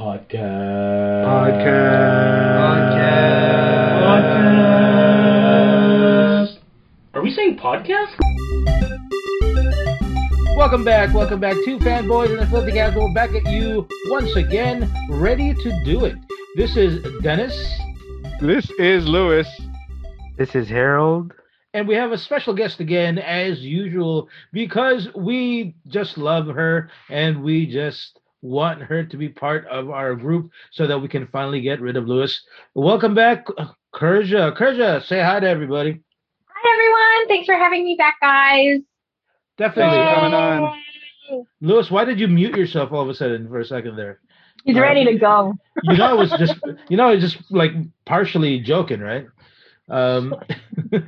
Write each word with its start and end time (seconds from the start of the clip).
Podcast. 0.00 1.26
Podcast. 1.28 1.60
Podcast. 6.48 6.58
Are 7.12 7.22
we 7.22 7.30
saying 7.30 7.58
podcast? 7.58 8.14
Welcome 10.56 10.84
back, 10.84 11.12
welcome 11.12 11.38
back 11.38 11.52
to 11.66 11.76
Fanboys 11.80 12.30
and 12.30 12.38
the 12.38 12.46
Filthy 12.46 12.72
Casual. 12.72 13.12
Back 13.12 13.34
at 13.34 13.44
you 13.52 13.86
once 14.06 14.34
again, 14.36 14.90
ready 15.10 15.52
to 15.52 15.84
do 15.84 16.06
it. 16.06 16.16
This 16.56 16.78
is 16.78 17.04
Dennis, 17.22 17.52
This 18.40 18.70
is 18.78 19.06
Lewis. 19.06 19.46
This 20.38 20.54
is 20.54 20.70
Harold. 20.70 21.34
and 21.74 21.86
we 21.86 21.94
have 21.94 22.12
a 22.12 22.18
special 22.18 22.54
guest 22.54 22.80
again, 22.80 23.18
as 23.18 23.60
usual, 23.60 24.30
because 24.50 25.08
we 25.14 25.74
just 25.88 26.16
love 26.16 26.46
her 26.46 26.88
and 27.10 27.42
we 27.42 27.66
just 27.66 28.19
want 28.42 28.82
her 28.82 29.04
to 29.04 29.16
be 29.16 29.28
part 29.28 29.66
of 29.68 29.90
our 29.90 30.14
group 30.14 30.50
so 30.70 30.86
that 30.86 30.98
we 30.98 31.08
can 31.08 31.26
finally 31.28 31.60
get 31.60 31.80
rid 31.80 31.96
of 31.96 32.06
Lewis. 32.08 32.42
Welcome 32.74 33.14
back, 33.14 33.46
Kerja. 33.94 34.56
Kerja, 34.56 35.04
say 35.04 35.20
hi 35.20 35.40
to 35.40 35.48
everybody. 35.48 36.00
Hi 36.46 36.72
everyone. 36.72 37.28
Thanks 37.28 37.46
for 37.46 37.54
having 37.54 37.84
me 37.84 37.96
back, 37.96 38.16
guys. 38.20 38.80
Definitely. 39.58 39.98
Yay. 39.98 40.14
coming 40.14 40.34
on. 40.34 40.78
Yay. 41.30 41.42
Lewis, 41.60 41.90
why 41.90 42.04
did 42.04 42.18
you 42.18 42.28
mute 42.28 42.56
yourself 42.56 42.92
all 42.92 43.02
of 43.02 43.08
a 43.08 43.14
sudden 43.14 43.48
for 43.48 43.60
a 43.60 43.64
second 43.64 43.96
there? 43.96 44.20
He's 44.64 44.76
Uh, 44.76 44.80
ready 44.80 45.04
to 45.04 45.14
go. 45.18 45.54
you 45.84 45.96
know, 45.96 46.14
it 46.14 46.18
was 46.18 46.30
just 46.38 46.58
you 46.88 46.96
know, 46.96 47.08
it's 47.10 47.22
just 47.22 47.50
like 47.50 47.72
partially 48.04 48.60
joking, 48.60 49.00
right? 49.00 49.26
Um, 49.90 50.34
There's 50.90 51.00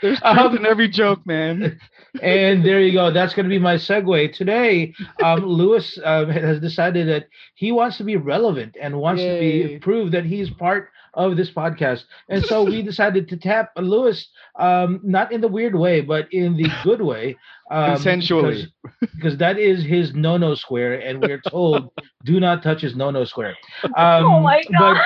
truth 0.00 0.22
um, 0.22 0.56
in 0.56 0.66
every 0.66 0.88
joke, 0.88 1.26
man. 1.26 1.78
and 2.22 2.64
there 2.64 2.80
you 2.80 2.92
go. 2.92 3.10
That's 3.10 3.34
going 3.34 3.44
to 3.44 3.50
be 3.50 3.58
my 3.58 3.76
segue 3.76 4.32
today. 4.34 4.94
Um, 5.22 5.44
Lewis 5.44 5.98
uh, 6.04 6.26
has 6.26 6.60
decided 6.60 7.08
that 7.08 7.28
he 7.54 7.72
wants 7.72 7.96
to 7.98 8.04
be 8.04 8.16
relevant 8.16 8.76
and 8.80 8.98
wants 8.98 9.22
to 9.22 9.38
be 9.38 9.46
Yay. 9.46 9.78
prove 9.78 10.12
that 10.12 10.24
he's 10.24 10.50
part 10.50 10.90
of 11.14 11.36
this 11.36 11.50
podcast. 11.50 12.04
And 12.28 12.44
so 12.44 12.64
we 12.64 12.82
decided 12.82 13.28
to 13.28 13.36
tap 13.36 13.72
Lewis, 13.76 14.28
um, 14.58 15.00
not 15.02 15.32
in 15.32 15.40
the 15.40 15.48
weird 15.48 15.74
way, 15.74 16.00
but 16.00 16.32
in 16.32 16.56
the 16.56 16.68
good 16.84 17.00
way, 17.02 17.36
um, 17.70 17.96
Consensually. 17.96 18.66
because, 18.82 19.14
because 19.14 19.36
that 19.38 19.58
is 19.58 19.82
his 19.82 20.14
no-no 20.14 20.54
square, 20.54 20.94
and 21.00 21.20
we're 21.20 21.40
told 21.48 21.90
do 22.24 22.38
not 22.38 22.62
touch 22.62 22.82
his 22.82 22.94
no-no 22.94 23.24
square. 23.24 23.56
Um, 23.96 24.24
oh 24.24 24.40
my 24.40 24.62
god. 24.78 24.98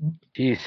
But 0.00 0.12
Jeez. 0.36 0.60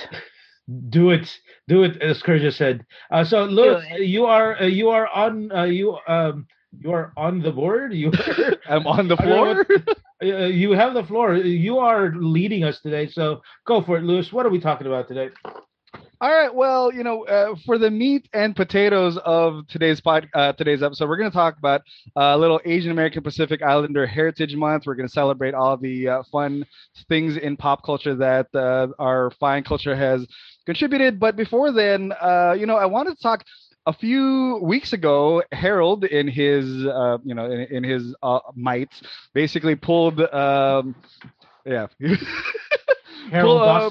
Do 0.90 1.12
it 1.12 1.40
do 1.68 1.84
it 1.84 2.02
as 2.02 2.22
Kerja 2.22 2.54
said 2.54 2.86
uh, 3.12 3.24
so 3.24 3.46
Lewis, 3.46 3.84
you 4.00 4.26
are 4.26 4.60
uh, 4.62 4.66
you 4.66 4.90
are 4.90 5.08
on 5.08 5.52
uh, 5.52 5.64
you 5.64 5.98
um 6.08 6.46
you 6.78 6.92
are 6.92 7.14
on 7.16 7.42
the 7.42 7.52
board 7.52 7.94
you 7.94 8.12
I'm 8.70 8.86
on 8.86 9.08
the 9.08 9.16
I 9.20 9.26
don't 9.26 9.44
know 9.44 9.64
floor. 9.64 9.66
uh, 10.24 10.46
you 10.48 10.72
have 10.72 10.94
the 10.94 11.04
floor 11.04 11.36
you 11.36 11.78
are 11.78 12.14
leading 12.16 12.64
us 12.64 12.82
today 12.82 13.08
so 13.08 13.42
go 13.66 13.82
for 13.82 13.98
it 13.98 14.04
Lewis 14.04 14.32
what 14.34 14.46
are 14.46 14.50
we 14.50 14.60
talking 14.60 14.88
about 14.88 15.08
today 15.08 15.30
All 16.20 16.32
right. 16.32 16.54
Well, 16.54 16.92
you 16.92 17.04
know, 17.04 17.26
uh, 17.26 17.54
for 17.64 17.78
the 17.78 17.92
meat 17.92 18.28
and 18.34 18.56
potatoes 18.56 19.18
of 19.24 19.68
today's 19.68 20.02
pod, 20.02 20.28
uh, 20.34 20.52
today's 20.54 20.82
episode, 20.82 21.08
we're 21.08 21.18
going 21.18 21.30
to 21.30 21.36
talk 21.36 21.58
about 21.60 21.82
uh, 22.16 22.34
a 22.34 22.38
little 22.38 22.60
Asian 22.66 22.90
American 22.92 23.22
Pacific 23.22 23.62
Islander 23.62 24.08
Heritage 24.08 24.56
Month. 24.56 24.86
We're 24.88 24.96
going 24.96 25.08
to 25.08 25.14
celebrate 25.14 25.54
all 25.54 25.78
the 25.78 26.08
uh, 26.08 26.24
fun 26.32 26.66
things 27.08 27.38
in 27.38 27.56
pop 27.56 27.86
culture 27.86 28.16
that 28.16 28.48
uh, 28.56 28.88
our 28.98 29.30
fine 29.40 29.64
culture 29.64 29.96
has 29.96 30.26
contributed. 30.68 31.20
But 31.20 31.36
before 31.36 31.72
then, 31.72 32.14
uh, 32.22 32.54
you 32.60 32.68
know, 32.68 32.78
I 32.78 32.86
wanted 32.86 33.16
to 33.18 33.22
talk. 33.24 33.44
A 33.88 33.94
few 33.94 34.60
weeks 34.62 34.92
ago, 34.92 35.42
Harold, 35.54 36.04
in 36.04 36.28
his, 36.28 36.66
uh, 36.86 37.20
you 37.24 37.34
know, 37.34 37.46
in, 37.50 37.62
in 37.78 37.84
his 37.86 38.14
uh, 38.22 38.40
might, 38.54 38.92
basically 39.34 39.76
pulled, 39.76 40.20
um, 40.20 40.94
yeah, 41.66 41.88
Harold 42.00 42.20
Pull- 43.32 43.62
uh, 43.64 43.90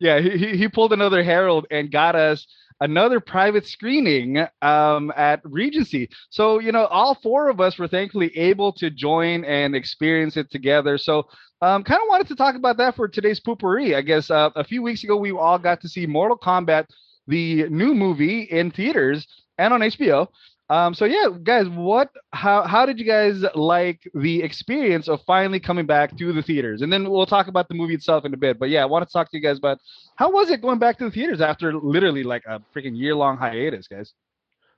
yeah, 0.00 0.18
he, 0.20 0.30
he- 0.36 0.56
he 0.56 0.68
pulled 0.68 0.92
another 0.92 1.22
Harold 1.22 1.66
and 1.70 1.90
got 1.92 2.16
us 2.16 2.46
another 2.80 3.20
private 3.20 3.66
screening 3.66 4.46
um, 4.62 5.12
at 5.16 5.40
Regency. 5.44 6.08
So, 6.30 6.58
you 6.58 6.72
know, 6.72 6.86
all 6.86 7.14
four 7.14 7.48
of 7.48 7.60
us 7.60 7.78
were 7.78 7.88
thankfully 7.88 8.36
able 8.36 8.72
to 8.74 8.90
join 8.90 9.44
and 9.44 9.74
experience 9.74 10.36
it 10.36 10.50
together. 10.50 10.98
So, 10.98 11.24
um, 11.62 11.84
kind 11.84 12.00
of 12.02 12.08
wanted 12.08 12.28
to 12.28 12.36
talk 12.36 12.54
about 12.54 12.76
that 12.76 12.96
for 12.96 13.08
today's 13.08 13.40
poopery. 13.40 13.96
I 13.96 14.02
guess 14.02 14.30
uh, 14.30 14.50
a 14.56 14.64
few 14.64 14.82
weeks 14.82 15.04
ago, 15.04 15.16
we 15.16 15.32
all 15.32 15.58
got 15.58 15.80
to 15.80 15.88
see 15.88 16.06
Mortal 16.06 16.36
Kombat, 16.36 16.86
the 17.26 17.68
new 17.70 17.94
movie, 17.94 18.42
in 18.42 18.70
theaters 18.70 19.26
and 19.58 19.72
on 19.72 19.80
HBO. 19.80 20.28
Um, 20.68 20.94
so 20.94 21.04
yeah, 21.04 21.28
guys, 21.42 21.68
what, 21.68 22.10
how, 22.32 22.62
how 22.62 22.86
did 22.86 22.98
you 22.98 23.04
guys 23.04 23.44
like 23.54 24.00
the 24.14 24.42
experience 24.42 25.08
of 25.08 25.22
finally 25.22 25.60
coming 25.60 25.86
back 25.86 26.16
to 26.18 26.32
the 26.32 26.42
theaters? 26.42 26.82
And 26.82 26.92
then 26.92 27.08
we'll 27.08 27.26
talk 27.26 27.46
about 27.48 27.68
the 27.68 27.74
movie 27.74 27.94
itself 27.94 28.24
in 28.24 28.34
a 28.34 28.36
bit. 28.36 28.58
But 28.58 28.70
yeah, 28.70 28.82
I 28.82 28.86
want 28.86 29.06
to 29.06 29.12
talk 29.12 29.30
to 29.30 29.36
you 29.36 29.42
guys 29.42 29.58
about 29.58 29.78
how 30.16 30.30
was 30.30 30.50
it 30.50 30.60
going 30.62 30.78
back 30.78 30.98
to 30.98 31.04
the 31.04 31.10
theaters 31.10 31.40
after 31.40 31.72
literally 31.74 32.24
like 32.24 32.42
a 32.46 32.60
freaking 32.74 32.96
year 32.96 33.14
long 33.14 33.36
hiatus, 33.36 33.86
guys? 33.86 34.14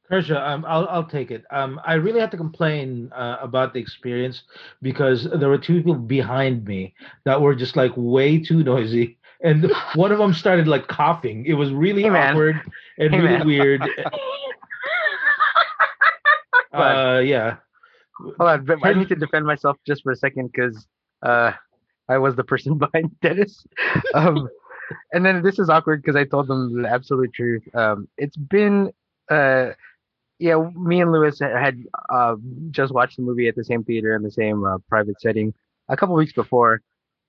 Kershaw, 0.08 0.38
um, 0.42 0.64
I'll 0.66 0.88
I'll 0.88 1.04
take 1.04 1.30
it. 1.30 1.44
Um, 1.50 1.78
I 1.84 1.94
really 1.94 2.20
had 2.20 2.30
to 2.30 2.36
complain 2.38 3.10
uh, 3.14 3.36
about 3.42 3.74
the 3.74 3.80
experience 3.80 4.42
because 4.80 5.24
there 5.38 5.50
were 5.50 5.58
two 5.58 5.76
people 5.76 5.94
behind 5.94 6.64
me 6.64 6.94
that 7.24 7.40
were 7.40 7.54
just 7.54 7.76
like 7.76 7.92
way 7.94 8.38
too 8.38 8.62
noisy, 8.62 9.18
and 9.42 9.70
one 9.96 10.10
of 10.10 10.18
them 10.18 10.32
started 10.32 10.66
like 10.66 10.86
coughing. 10.88 11.44
It 11.44 11.54
was 11.54 11.72
really 11.72 12.04
Hey, 12.04 12.08
awkward 12.08 12.56
and 12.98 13.10
Hey, 13.12 13.20
really 13.20 13.38
man. 13.38 13.46
weird. 13.46 13.82
uh, 16.72 17.18
yeah. 17.24 17.56
Hold 18.18 18.50
on, 18.50 18.64
but 18.64 18.78
I 18.84 18.92
need 18.94 19.08
to 19.08 19.16
defend 19.16 19.46
myself 19.46 19.76
just 19.86 20.02
for 20.02 20.12
a 20.12 20.16
second 20.16 20.50
because 20.52 20.86
uh, 21.22 21.52
I 22.08 22.18
was 22.18 22.34
the 22.36 22.44
person 22.44 22.78
behind 22.78 23.18
Dennis. 23.20 23.64
Um, 24.14 24.48
and 25.12 25.24
then 25.24 25.42
this 25.42 25.58
is 25.58 25.68
awkward 25.68 26.02
because 26.02 26.16
I 26.16 26.24
told 26.24 26.48
them 26.48 26.82
the 26.82 26.88
absolute 26.88 27.32
truth. 27.32 27.62
Um, 27.74 28.08
it's 28.16 28.36
been, 28.36 28.90
uh, 29.30 29.70
yeah, 30.38 30.70
me 30.74 31.00
and 31.00 31.12
Lewis 31.12 31.38
had 31.40 31.82
uh, 32.10 32.36
just 32.70 32.92
watched 32.92 33.16
the 33.16 33.22
movie 33.22 33.48
at 33.48 33.56
the 33.56 33.64
same 33.64 33.84
theater 33.84 34.14
in 34.14 34.22
the 34.22 34.30
same 34.30 34.64
uh, 34.64 34.78
private 34.88 35.20
setting 35.20 35.52
a 35.88 35.96
couple 35.96 36.14
weeks 36.14 36.32
before. 36.32 36.80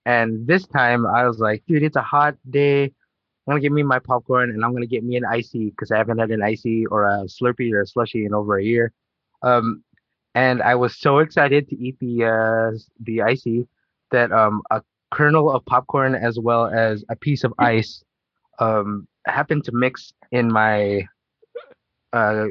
And 0.06 0.48
this 0.48 0.66
time 0.68 1.06
I 1.06 1.28
was 1.28 1.40
like, 1.40 1.64
dude, 1.68 1.84
it's 1.84 1.96
a 1.96 2.02
hot 2.02 2.36
day. 2.50 2.84
I'm 2.84 3.54
gonna 3.54 3.62
get 3.62 3.72
me 3.72 3.84
my 3.84 4.00
popcorn 4.00 4.52
and 4.52 4.64
I'm 4.64 4.74
gonna 4.74 4.86
get 4.86 5.04
me 5.04 5.18
an 5.18 5.26
icy 5.26 5.72
because 5.72 5.92
I 5.92 5.98
haven't 5.98 6.20
had 6.20 6.32
an 6.32 6.44
icy 6.44 6.86
or 6.86 7.06
a 7.06 7.24
Slurpee 7.24 7.74
or 7.74 7.82
a 7.82 7.88
slushy 7.88 8.26
in 8.26 8.34
over 8.34 8.58
a 8.58 8.64
year. 8.64 8.94
Um, 9.42 9.84
and 10.36 10.62
I 10.62 10.76
was 10.76 10.98
so 10.98 11.20
excited 11.20 11.68
to 11.70 11.76
eat 11.78 11.98
the 12.00 12.26
uh, 12.26 12.78
the 13.02 13.22
icy 13.22 13.68
that 14.12 14.32
um, 14.32 14.62
a 14.72 14.82
kernel 15.12 15.52
of 15.52 15.66
popcorn 15.66 16.16
as 16.16 16.40
well 16.40 16.68
as 16.68 17.04
a 17.10 17.16
piece 17.16 17.44
of 17.44 17.54
ice 17.60 18.04
um, 18.60 19.08
happened 19.28 19.64
to 19.66 19.72
mix 19.74 20.14
in 20.32 20.52
my 20.52 21.08
uh, 22.14 22.46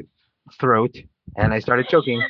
throat, 0.59 0.95
and 1.37 1.53
I 1.53 1.59
started 1.59 1.87
choking. 1.87 2.21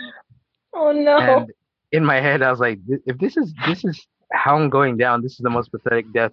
oh 0.74 0.92
no. 0.92 1.18
And 1.18 1.52
in 1.92 2.06
my 2.06 2.22
head, 2.22 2.42
I 2.42 2.52
was 2.52 2.60
like, 2.60 2.80
if 3.06 3.18
this 3.18 3.38
is 3.38 3.54
this 3.68 3.84
is 3.84 4.06
how 4.32 4.58
I'm 4.58 4.70
going 4.70 4.98
down, 4.98 5.22
this 5.22 5.34
is 5.34 5.40
the 5.40 5.50
most 5.50 5.72
pathetic 5.72 6.12
death. 6.14 6.32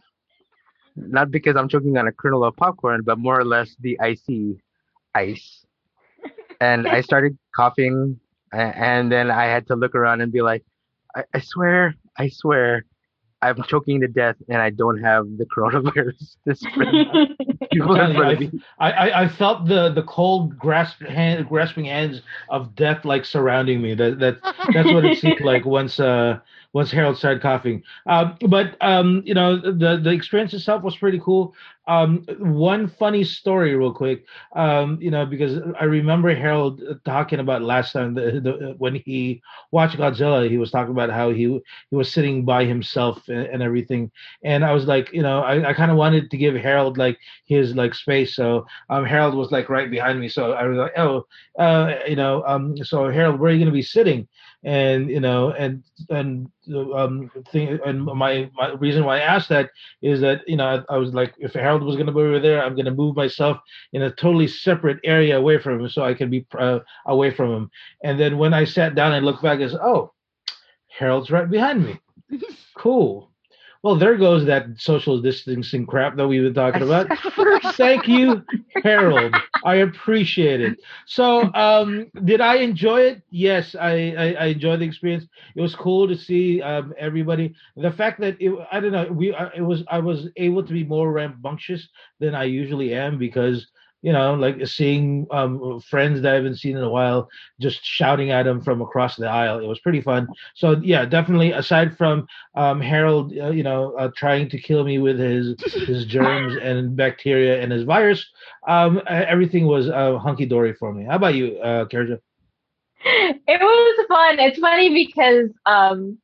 Not 0.96 1.30
because 1.30 1.56
I'm 1.56 1.68
choking 1.68 1.96
on 1.98 2.08
a 2.08 2.12
kernel 2.12 2.44
of 2.44 2.56
popcorn, 2.56 3.02
but 3.02 3.18
more 3.18 3.38
or 3.38 3.44
less 3.44 3.76
the 3.80 3.98
icy 4.00 4.58
ice. 5.14 5.65
And 6.60 6.86
I 6.88 7.00
started 7.08 7.38
coughing, 7.54 8.18
and 8.52 9.10
then 9.10 9.30
I 9.30 9.44
had 9.44 9.66
to 9.68 9.76
look 9.76 9.94
around 9.94 10.20
and 10.20 10.32
be 10.32 10.42
like, 10.42 10.64
I, 11.14 11.24
I 11.34 11.40
swear, 11.40 11.94
I 12.18 12.28
swear, 12.28 12.84
I'm 13.42 13.62
choking 13.64 14.00
to 14.00 14.08
death, 14.08 14.36
and 14.48 14.60
I 14.60 14.70
don't 14.70 14.98
have 15.02 15.24
the 15.38 15.46
coronavirus. 15.46 16.36
This 16.46 16.60
people 17.72 18.00
in 18.00 18.14
front 18.14 18.32
of 18.32 18.40
me. 18.40 18.60
I, 18.78 18.92
I, 18.92 19.22
I 19.22 19.28
felt 19.28 19.66
the, 19.66 19.90
the 19.90 20.02
cold 20.02 20.58
grasp 20.58 21.02
hand, 21.02 21.48
grasping 21.48 21.84
hands 21.84 22.22
of 22.48 22.74
death 22.74 23.04
like 23.04 23.24
surrounding 23.24 23.82
me. 23.82 23.94
That 23.94 24.18
that 24.20 24.38
that's 24.72 24.90
what 24.92 25.04
it 25.04 25.18
seemed 25.18 25.40
like 25.40 25.64
once 25.64 26.00
uh 26.00 26.38
once 26.76 26.92
Harold 26.92 27.16
started 27.16 27.42
coughing. 27.42 27.82
Um, 28.06 28.36
but 28.48 28.76
um, 28.82 29.22
you 29.24 29.34
know, 29.34 29.56
the 29.56 29.98
the 30.02 30.10
experience 30.10 30.52
itself 30.52 30.82
was 30.82 30.96
pretty 30.96 31.18
cool. 31.18 31.54
Um, 31.88 32.24
one 32.38 32.88
funny 32.88 33.24
story, 33.24 33.74
real 33.76 33.92
quick. 33.94 34.24
Um, 34.54 34.98
you 35.00 35.10
know, 35.10 35.24
because 35.24 35.58
I 35.80 35.84
remember 35.84 36.34
Harold 36.34 36.82
talking 37.04 37.38
about 37.40 37.62
last 37.62 37.92
time 37.92 38.14
the, 38.14 38.40
the 38.40 38.74
when 38.78 38.96
he 38.96 39.40
watched 39.70 39.96
Godzilla, 39.96 40.50
he 40.50 40.58
was 40.58 40.70
talking 40.70 40.92
about 40.92 41.10
how 41.10 41.30
he 41.30 41.60
he 41.90 41.96
was 41.96 42.12
sitting 42.12 42.44
by 42.44 42.64
himself 42.64 43.28
and, 43.28 43.46
and 43.46 43.62
everything. 43.62 44.10
And 44.44 44.64
I 44.64 44.72
was 44.72 44.86
like, 44.86 45.12
you 45.12 45.22
know, 45.22 45.40
I, 45.42 45.70
I 45.70 45.72
kind 45.74 45.90
of 45.90 45.96
wanted 45.96 46.30
to 46.30 46.36
give 46.36 46.54
Harold 46.56 46.98
like 46.98 47.18
his 47.46 47.74
like 47.74 47.94
space. 47.94 48.34
So 48.36 48.66
um, 48.90 49.04
Harold 49.06 49.34
was 49.34 49.50
like 49.50 49.68
right 49.70 49.90
behind 49.90 50.20
me. 50.20 50.28
So 50.28 50.52
I 50.52 50.66
was 50.66 50.76
like, 50.76 50.92
oh, 50.98 51.26
uh, 51.58 51.94
you 52.06 52.16
know, 52.16 52.44
um, 52.46 52.76
so 52.84 53.08
Harold, 53.08 53.40
where 53.40 53.50
are 53.50 53.52
you 53.54 53.58
going 53.60 53.72
to 53.72 53.72
be 53.72 53.82
sitting? 53.82 54.28
And 54.66 55.08
you 55.08 55.20
know, 55.20 55.52
and 55.52 55.84
and 56.10 56.50
um, 56.74 57.30
thing, 57.52 57.78
and 57.86 58.04
my 58.04 58.50
my 58.56 58.72
reason 58.72 59.04
why 59.04 59.18
I 59.18 59.20
asked 59.20 59.48
that 59.50 59.70
is 60.02 60.20
that 60.22 60.42
you 60.48 60.56
know 60.56 60.84
I, 60.90 60.94
I 60.94 60.98
was 60.98 61.14
like, 61.14 61.34
if 61.38 61.54
Harold 61.54 61.84
was 61.84 61.94
going 61.94 62.06
to 62.06 62.12
be 62.12 62.20
over 62.20 62.40
there, 62.40 62.62
I'm 62.64 62.74
going 62.74 62.86
to 62.86 62.90
move 62.90 63.14
myself 63.14 63.58
in 63.92 64.02
a 64.02 64.10
totally 64.10 64.48
separate 64.48 64.98
area 65.04 65.38
away 65.38 65.58
from 65.58 65.80
him, 65.80 65.88
so 65.88 66.02
I 66.02 66.14
can 66.14 66.30
be 66.30 66.44
uh, 66.58 66.80
away 67.06 67.30
from 67.30 67.52
him. 67.52 67.70
And 68.02 68.18
then 68.18 68.38
when 68.38 68.52
I 68.52 68.64
sat 68.64 68.96
down 68.96 69.12
and 69.14 69.24
looked 69.24 69.42
back, 69.42 69.60
I 69.60 69.68
said, 69.68 69.78
oh, 69.80 70.12
Harold's 70.88 71.30
right 71.30 71.48
behind 71.48 71.84
me. 71.84 72.00
Cool. 72.76 73.30
well, 73.82 73.96
there 73.96 74.16
goes 74.16 74.44
that 74.46 74.66
social 74.76 75.20
distancing 75.22 75.86
crap 75.86 76.16
that 76.16 76.26
we've 76.28 76.42
been 76.42 76.52
talking 76.52 76.82
about. 76.82 77.06
Thank 77.76 78.06
you, 78.06 78.44
Harold. 78.82 79.34
I 79.66 79.76
appreciate 79.76 80.60
it. 80.62 80.78
So, 81.06 81.52
um, 81.54 82.10
did 82.24 82.40
I 82.40 82.56
enjoy 82.56 83.00
it? 83.02 83.22
Yes, 83.30 83.74
I, 83.74 84.14
I, 84.16 84.32
I 84.40 84.46
enjoyed 84.46 84.80
the 84.80 84.86
experience. 84.86 85.26
It 85.56 85.60
was 85.62 85.74
cool 85.76 86.08
to 86.08 86.16
see 86.16 86.62
um, 86.62 86.94
everybody. 86.98 87.54
The 87.76 87.92
fact 87.92 88.20
that 88.20 88.36
it, 88.40 88.52
I 88.72 88.80
don't 88.80 88.92
know, 88.92 89.08
we 89.12 89.34
it 89.56 89.62
was 89.62 89.84
I 89.90 89.98
was 89.98 90.28
able 90.36 90.64
to 90.64 90.72
be 90.72 90.84
more 90.84 91.12
rambunctious 91.12 91.88
than 92.20 92.34
I 92.34 92.44
usually 92.44 92.94
am 92.94 93.18
because 93.18 93.66
you 94.06 94.12
know, 94.12 94.34
like 94.34 94.64
seeing 94.68 95.26
um, 95.32 95.80
friends 95.80 96.22
that 96.22 96.30
I 96.30 96.36
haven't 96.36 96.58
seen 96.58 96.76
in 96.76 96.84
a 96.84 96.88
while, 96.88 97.28
just 97.58 97.84
shouting 97.84 98.30
at 98.30 98.44
them 98.44 98.60
from 98.60 98.80
across 98.80 99.16
the 99.16 99.26
aisle. 99.26 99.58
It 99.58 99.66
was 99.66 99.80
pretty 99.80 100.00
fun. 100.00 100.28
So 100.54 100.76
yeah, 100.80 101.04
definitely. 101.04 101.50
Aside 101.50 101.98
from 101.98 102.28
um, 102.54 102.80
Harold, 102.80 103.36
uh, 103.36 103.50
you 103.50 103.64
know, 103.64 103.96
uh, 103.98 104.12
trying 104.16 104.48
to 104.50 104.60
kill 104.60 104.84
me 104.84 104.98
with 105.00 105.18
his 105.18 105.60
his 105.88 106.04
germs 106.14 106.56
and 106.62 106.94
bacteria 106.94 107.60
and 107.60 107.72
his 107.72 107.82
virus, 107.82 108.24
um, 108.68 109.02
everything 109.08 109.66
was 109.66 109.88
uh, 109.88 110.16
hunky 110.18 110.46
dory 110.46 110.72
for 110.74 110.92
me. 110.92 111.04
How 111.04 111.16
about 111.16 111.34
you, 111.34 111.58
uh, 111.58 111.86
Kerja? 111.86 112.20
It 113.04 113.60
was 113.60 114.06
fun. 114.06 114.38
It's 114.38 114.60
funny 114.60 114.94
because 114.94 115.50
um, 115.66 116.16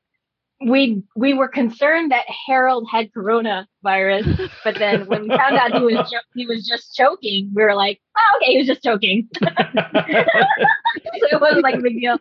we 0.66 1.02
we 1.16 1.34
were 1.34 1.48
concerned 1.48 2.10
that 2.12 2.24
Harold 2.46 2.86
had 2.90 3.12
coronavirus, 3.12 4.50
but 4.64 4.78
then 4.78 5.06
when 5.06 5.22
we 5.22 5.28
found 5.28 5.56
out 5.56 5.74
he 5.74 5.82
was 5.82 6.14
he 6.34 6.46
was 6.46 6.66
just 6.66 6.94
choking, 6.94 7.50
we 7.54 7.62
were 7.62 7.74
like, 7.74 8.00
oh, 8.16 8.38
okay, 8.38 8.52
he 8.52 8.58
was 8.58 8.66
just 8.66 8.82
choking. 8.82 9.28
so 9.38 9.48
it 11.30 11.40
wasn't 11.40 11.62
like 11.62 11.76
a 11.76 11.82
big 11.82 12.00
deal. 12.00 12.18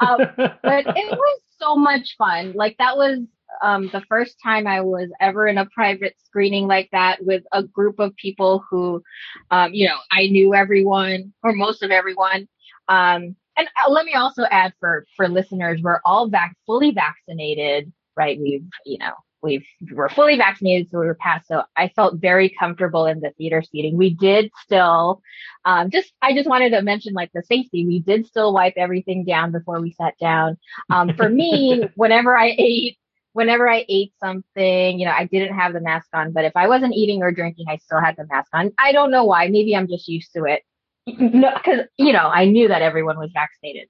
Um, 0.00 0.18
but 0.36 0.86
it 0.86 1.10
was 1.10 1.40
so 1.58 1.76
much 1.76 2.16
fun. 2.18 2.52
Like 2.54 2.76
that 2.78 2.96
was 2.96 3.20
um, 3.62 3.88
the 3.92 4.02
first 4.08 4.36
time 4.42 4.66
I 4.66 4.80
was 4.80 5.10
ever 5.20 5.46
in 5.46 5.58
a 5.58 5.66
private 5.66 6.14
screening 6.24 6.66
like 6.66 6.88
that 6.92 7.24
with 7.24 7.44
a 7.52 7.62
group 7.62 7.98
of 7.98 8.16
people 8.16 8.64
who, 8.70 9.02
um, 9.50 9.74
you 9.74 9.86
know, 9.86 9.98
I 10.10 10.28
knew 10.28 10.54
everyone 10.54 11.32
or 11.42 11.52
most 11.52 11.82
of 11.82 11.90
everyone. 11.90 12.48
Um, 12.88 13.36
and 13.56 13.68
uh, 13.68 13.90
let 13.90 14.06
me 14.06 14.14
also 14.14 14.44
add 14.50 14.72
for 14.80 15.06
for 15.16 15.28
listeners, 15.28 15.80
we're 15.82 16.00
all 16.04 16.28
vac- 16.28 16.56
fully 16.66 16.90
vaccinated, 16.90 17.92
right? 18.16 18.38
We've 18.40 18.66
you 18.86 18.98
know 18.98 19.12
we've 19.42 19.66
we're 19.92 20.08
fully 20.08 20.36
vaccinated, 20.36 20.90
so 20.90 21.00
we 21.00 21.06
were 21.06 21.14
passed. 21.14 21.48
So 21.48 21.62
I 21.76 21.88
felt 21.88 22.20
very 22.20 22.48
comfortable 22.48 23.06
in 23.06 23.20
the 23.20 23.30
theater 23.36 23.62
seating. 23.62 23.96
We 23.96 24.10
did 24.10 24.50
still, 24.62 25.22
um, 25.64 25.90
just 25.90 26.12
I 26.22 26.34
just 26.34 26.48
wanted 26.48 26.70
to 26.70 26.82
mention 26.82 27.12
like 27.12 27.30
the 27.34 27.42
safety. 27.42 27.86
We 27.86 28.00
did 28.00 28.26
still 28.26 28.52
wipe 28.54 28.74
everything 28.76 29.24
down 29.24 29.52
before 29.52 29.80
we 29.80 29.92
sat 29.92 30.14
down. 30.18 30.56
Um, 30.90 31.14
for 31.14 31.28
me, 31.28 31.84
whenever 31.94 32.36
I 32.36 32.54
ate. 32.56 32.98
Whenever 33.34 33.66
I 33.66 33.86
ate 33.88 34.12
something, 34.22 35.00
you 35.00 35.06
know, 35.06 35.12
I 35.12 35.24
didn't 35.24 35.56
have 35.56 35.72
the 35.72 35.80
mask 35.80 36.06
on, 36.12 36.32
but 36.32 36.44
if 36.44 36.52
I 36.54 36.68
wasn't 36.68 36.92
eating 36.92 37.22
or 37.22 37.32
drinking, 37.32 37.64
I 37.66 37.78
still 37.78 37.98
had 37.98 38.14
the 38.14 38.26
mask 38.26 38.50
on. 38.52 38.72
I 38.76 38.92
don't 38.92 39.10
know 39.10 39.24
why. 39.24 39.48
Maybe 39.48 39.74
I'm 39.74 39.88
just 39.88 40.06
used 40.06 40.34
to 40.34 40.44
it 40.44 40.62
no, 41.06 41.50
because 41.54 41.86
you 41.96 42.12
know 42.12 42.28
I 42.28 42.46
knew 42.46 42.68
that 42.68 42.82
everyone 42.82 43.18
was 43.18 43.30
vaccinated. 43.32 43.88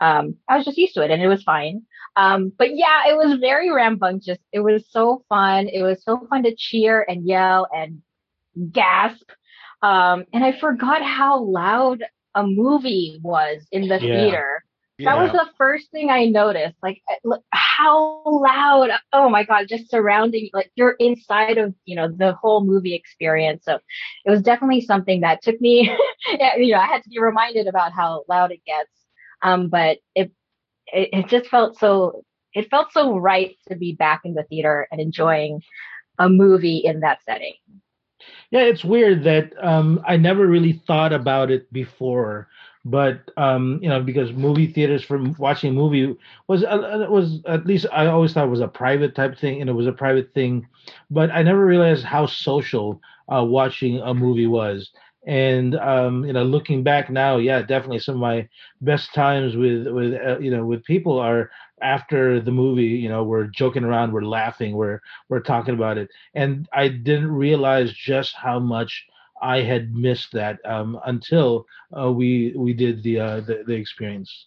Um, 0.00 0.36
I 0.48 0.56
was 0.56 0.64
just 0.64 0.78
used 0.78 0.94
to 0.94 1.02
it, 1.02 1.10
and 1.10 1.22
it 1.22 1.28
was 1.28 1.42
fine. 1.42 1.82
Um, 2.16 2.52
but 2.56 2.76
yeah, 2.76 3.08
it 3.08 3.16
was 3.16 3.38
very 3.40 3.70
rambunctious. 3.70 4.38
It 4.52 4.60
was 4.60 4.84
so 4.90 5.24
fun. 5.28 5.68
It 5.68 5.82
was 5.82 6.02
so 6.04 6.26
fun 6.28 6.42
to 6.42 6.54
cheer 6.56 7.04
and 7.08 7.26
yell 7.26 7.68
and 7.72 8.02
gasp. 8.70 9.30
Um, 9.82 10.24
and 10.32 10.44
I 10.44 10.58
forgot 10.58 11.02
how 11.02 11.42
loud 11.42 12.04
a 12.34 12.44
movie 12.44 13.18
was 13.22 13.66
in 13.72 13.88
the 13.88 14.00
yeah. 14.00 14.16
theater. 14.16 14.64
That 15.04 15.18
was 15.18 15.30
the 15.32 15.46
first 15.58 15.90
thing 15.90 16.10
I 16.10 16.26
noticed. 16.26 16.76
Like 16.82 17.02
uh, 17.30 17.36
how 17.52 18.22
loud. 18.24 18.90
Oh 19.12 19.28
my 19.28 19.44
god, 19.44 19.66
just 19.68 19.90
surrounding 19.90 20.50
like 20.52 20.70
you're 20.76 20.96
inside 20.98 21.58
of, 21.58 21.74
you 21.84 21.96
know, 21.96 22.08
the 22.08 22.32
whole 22.34 22.64
movie 22.64 22.94
experience. 22.94 23.64
So 23.64 23.78
it 24.24 24.30
was 24.30 24.42
definitely 24.42 24.80
something 24.80 25.20
that 25.20 25.42
took 25.42 25.60
me 25.60 25.82
you 26.56 26.72
know, 26.72 26.78
I 26.80 26.86
had 26.86 27.02
to 27.02 27.08
be 27.10 27.18
reminded 27.20 27.66
about 27.66 27.92
how 27.92 28.24
loud 28.28 28.52
it 28.52 28.64
gets. 28.66 28.90
Um, 29.42 29.68
but 29.68 29.98
it, 30.14 30.30
it 30.86 31.08
it 31.12 31.28
just 31.28 31.48
felt 31.48 31.78
so 31.78 32.24
it 32.54 32.68
felt 32.70 32.92
so 32.92 33.18
right 33.18 33.56
to 33.68 33.76
be 33.76 33.94
back 33.94 34.22
in 34.24 34.34
the 34.34 34.44
theater 34.44 34.86
and 34.90 35.00
enjoying 35.00 35.60
a 36.18 36.28
movie 36.28 36.78
in 36.78 37.00
that 37.00 37.22
setting. 37.24 37.54
Yeah, 38.50 38.62
it's 38.62 38.84
weird 38.84 39.24
that 39.24 39.52
um, 39.62 40.02
I 40.06 40.16
never 40.16 40.46
really 40.46 40.72
thought 40.72 41.12
about 41.12 41.50
it 41.50 41.72
before 41.72 42.48
but 42.84 43.30
um, 43.36 43.78
you 43.82 43.88
know 43.88 44.00
because 44.02 44.32
movie 44.32 44.66
theaters 44.66 45.02
for 45.04 45.18
watching 45.38 45.70
a 45.70 45.72
movie 45.72 46.16
was 46.48 46.64
uh, 46.64 47.06
was 47.08 47.40
at 47.46 47.66
least 47.66 47.86
I 47.92 48.06
always 48.06 48.32
thought 48.32 48.46
it 48.46 48.50
was 48.50 48.60
a 48.60 48.68
private 48.68 49.14
type 49.14 49.38
thing 49.38 49.60
and 49.60 49.68
it 49.70 49.74
was 49.74 49.86
a 49.86 49.92
private 49.92 50.32
thing, 50.34 50.66
but 51.10 51.30
I 51.30 51.42
never 51.42 51.64
realized 51.64 52.04
how 52.04 52.26
social 52.26 53.00
uh, 53.32 53.44
watching 53.44 53.98
a 54.00 54.14
movie 54.14 54.46
was. 54.46 54.90
And 55.26 55.76
um, 55.76 56.24
you 56.24 56.32
know, 56.32 56.42
looking 56.44 56.82
back 56.82 57.10
now, 57.10 57.36
yeah, 57.36 57.62
definitely 57.62 58.00
some 58.00 58.14
of 58.16 58.20
my 58.20 58.48
best 58.80 59.14
times 59.14 59.56
with 59.56 59.86
with 59.88 60.14
uh, 60.14 60.38
you 60.38 60.50
know 60.50 60.64
with 60.66 60.84
people 60.84 61.18
are 61.18 61.50
after 61.80 62.40
the 62.40 62.50
movie. 62.50 62.84
You 62.84 63.08
know, 63.08 63.22
we're 63.22 63.44
joking 63.46 63.84
around, 63.84 64.12
we're 64.12 64.22
laughing, 64.22 64.74
we're 64.76 65.00
we're 65.28 65.40
talking 65.40 65.74
about 65.74 65.98
it, 65.98 66.10
and 66.34 66.68
I 66.72 66.88
didn't 66.88 67.30
realize 67.32 67.92
just 67.92 68.34
how 68.36 68.58
much 68.58 69.06
I 69.42 69.62
had 69.62 69.94
missed 69.94 70.32
that 70.32 70.58
um, 70.64 70.98
until 71.04 71.66
uh, 71.98 72.10
we 72.12 72.54
we 72.56 72.72
did 72.72 73.02
the, 73.02 73.20
uh, 73.20 73.40
the, 73.40 73.64
the 73.66 73.74
experience. 73.74 74.46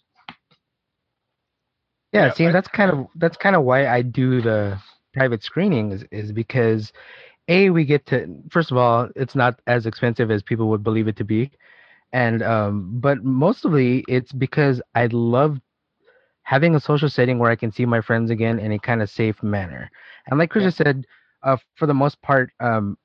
Yeah, 2.12 2.26
yeah 2.26 2.32
see, 2.32 2.50
that's 2.50 2.68
kind 2.68 2.90
of 2.90 3.06
that's 3.16 3.36
kind 3.36 3.54
of 3.54 3.62
why 3.62 3.86
I 3.86 4.02
do 4.02 4.40
the 4.40 4.78
private 5.12 5.42
screenings 5.42 6.04
is 6.10 6.32
because 6.32 6.92
a 7.48 7.70
we 7.70 7.84
get 7.84 8.06
to 8.06 8.42
first 8.50 8.70
of 8.70 8.76
all 8.76 9.08
it's 9.14 9.34
not 9.34 9.60
as 9.66 9.86
expensive 9.86 10.30
as 10.30 10.42
people 10.42 10.68
would 10.68 10.82
believe 10.82 11.08
it 11.08 11.16
to 11.16 11.24
be, 11.24 11.50
and 12.12 12.42
um, 12.42 12.98
but 13.00 13.22
mostly 13.22 14.04
it's 14.08 14.32
because 14.32 14.80
I 14.94 15.06
love 15.12 15.60
having 16.42 16.74
a 16.76 16.80
social 16.80 17.08
setting 17.10 17.38
where 17.38 17.50
I 17.50 17.56
can 17.56 17.72
see 17.72 17.84
my 17.84 18.00
friends 18.00 18.30
again 18.30 18.60
in 18.60 18.72
a 18.72 18.78
kind 18.78 19.02
of 19.02 19.10
safe 19.10 19.42
manner. 19.42 19.90
And 20.26 20.38
like 20.38 20.50
Chris 20.50 20.64
yeah. 20.64 20.70
said, 20.70 21.04
uh, 21.42 21.56
for 21.74 21.86
the 21.86 21.94
most 21.94 22.22
part, 22.22 22.50
um, 22.60 22.96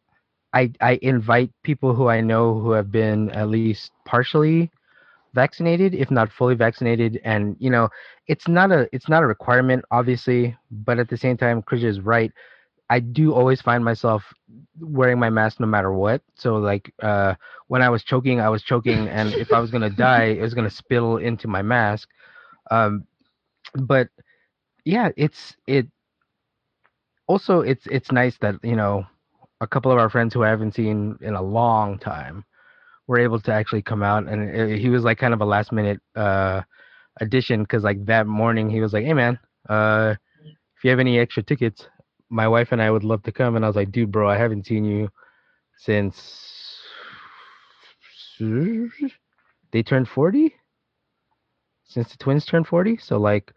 I 0.54 0.72
I 0.82 1.00
invite 1.02 1.52
people 1.64 1.94
who 1.96 2.08
I 2.10 2.22
know 2.22 2.60
who 2.60 2.72
have 2.72 2.92
been 2.92 3.30
at 3.32 3.50
least 3.50 3.86
partially 4.00 4.64
vaccinated, 5.28 5.94
if 5.94 6.10
not 6.10 6.32
fully 6.32 6.56
vaccinated, 6.56 7.20
and 7.24 7.56
you 7.60 7.70
know, 7.70 7.90
it's 8.28 8.48
not 8.48 8.72
a 8.72 8.88
it's 8.94 9.10
not 9.10 9.24
a 9.24 9.28
requirement, 9.28 9.84
obviously, 9.92 10.56
but 10.72 11.00
at 11.00 11.10
the 11.10 11.18
same 11.18 11.38
time, 11.38 11.62
Chris 11.62 11.84
is 11.84 12.00
right. 12.02 12.32
I 12.90 13.00
do 13.00 13.34
always 13.34 13.62
find 13.62 13.84
myself 13.84 14.24
wearing 14.80 15.20
my 15.20 15.30
mask 15.30 15.60
no 15.60 15.68
matter 15.68 15.92
what. 15.94 16.22
So 16.36 16.56
like 16.58 16.94
uh, 17.02 17.36
when 17.68 17.82
I 17.82 17.90
was 17.90 18.04
choking, 18.04 18.40
I 18.40 18.50
was 18.50 18.64
choking, 18.64 19.08
and 19.10 19.36
if 19.36 19.54
I 19.54 19.60
was 19.60 19.72
gonna 19.72 19.90
die, 19.92 20.26
it 20.38 20.42
was 20.42 20.54
gonna 20.54 20.70
spill 20.70 21.18
into 21.18 21.48
my 21.48 21.62
mask. 21.62 22.10
Um, 22.72 23.06
but 23.76 24.10
yeah, 24.86 25.10
it's 25.18 25.56
it. 25.68 25.88
Also, 27.28 27.62
it's 27.62 27.88
it's 27.88 28.12
nice 28.12 28.38
that 28.40 28.56
you 28.64 28.76
know 28.76 29.06
a 29.62 29.68
couple 29.68 29.92
of 29.92 30.00
our 30.00 30.10
friends 30.10 30.34
who 30.34 30.44
I 30.44 30.50
haven't 30.50 30.76
seen 30.76 31.18
in 31.22 31.36
a 31.36 31.42
long 31.42 32.00
time 32.00 32.44
were 33.08 33.20
able 33.20 33.40
to 33.42 33.54
actually 33.54 33.84
come 33.84 34.04
out, 34.04 34.28
and 34.28 34.50
it, 34.50 34.80
he 34.80 34.90
was 34.90 35.04
like 35.04 35.18
kind 35.20 35.34
of 35.34 35.42
a 35.42 35.46
last 35.46 35.72
minute 35.72 36.02
uh, 36.16 36.62
addition 37.22 37.62
because 37.62 37.84
like 37.84 38.04
that 38.06 38.28
morning 38.28 38.70
he 38.70 38.82
was 38.82 38.92
like, 38.94 39.06
"Hey 39.06 39.14
man, 39.14 39.40
uh, 39.70 40.16
if 40.44 40.84
you 40.84 40.90
have 40.90 41.00
any 41.00 41.20
extra 41.20 41.44
tickets, 41.44 41.88
my 42.30 42.48
wife 42.48 42.72
and 42.72 42.82
I 42.82 42.92
would 42.92 43.04
love 43.04 43.24
to 43.24 43.32
come." 43.32 43.56
And 43.56 43.64
I 43.64 43.70
was 43.70 43.76
like, 43.76 43.92
"Dude, 43.92 44.12
bro, 44.12 44.30
I 44.30 44.38
haven't 44.38 44.66
seen 44.66 44.84
you 44.84 45.10
since 45.78 46.52
they 49.72 49.84
turned 49.84 50.08
40 50.08 50.54
since 51.84 52.10
the 52.12 52.18
twins 52.18 52.46
turned 52.46 52.68
40 52.68 52.98
so 52.98 53.18
like 53.18 53.52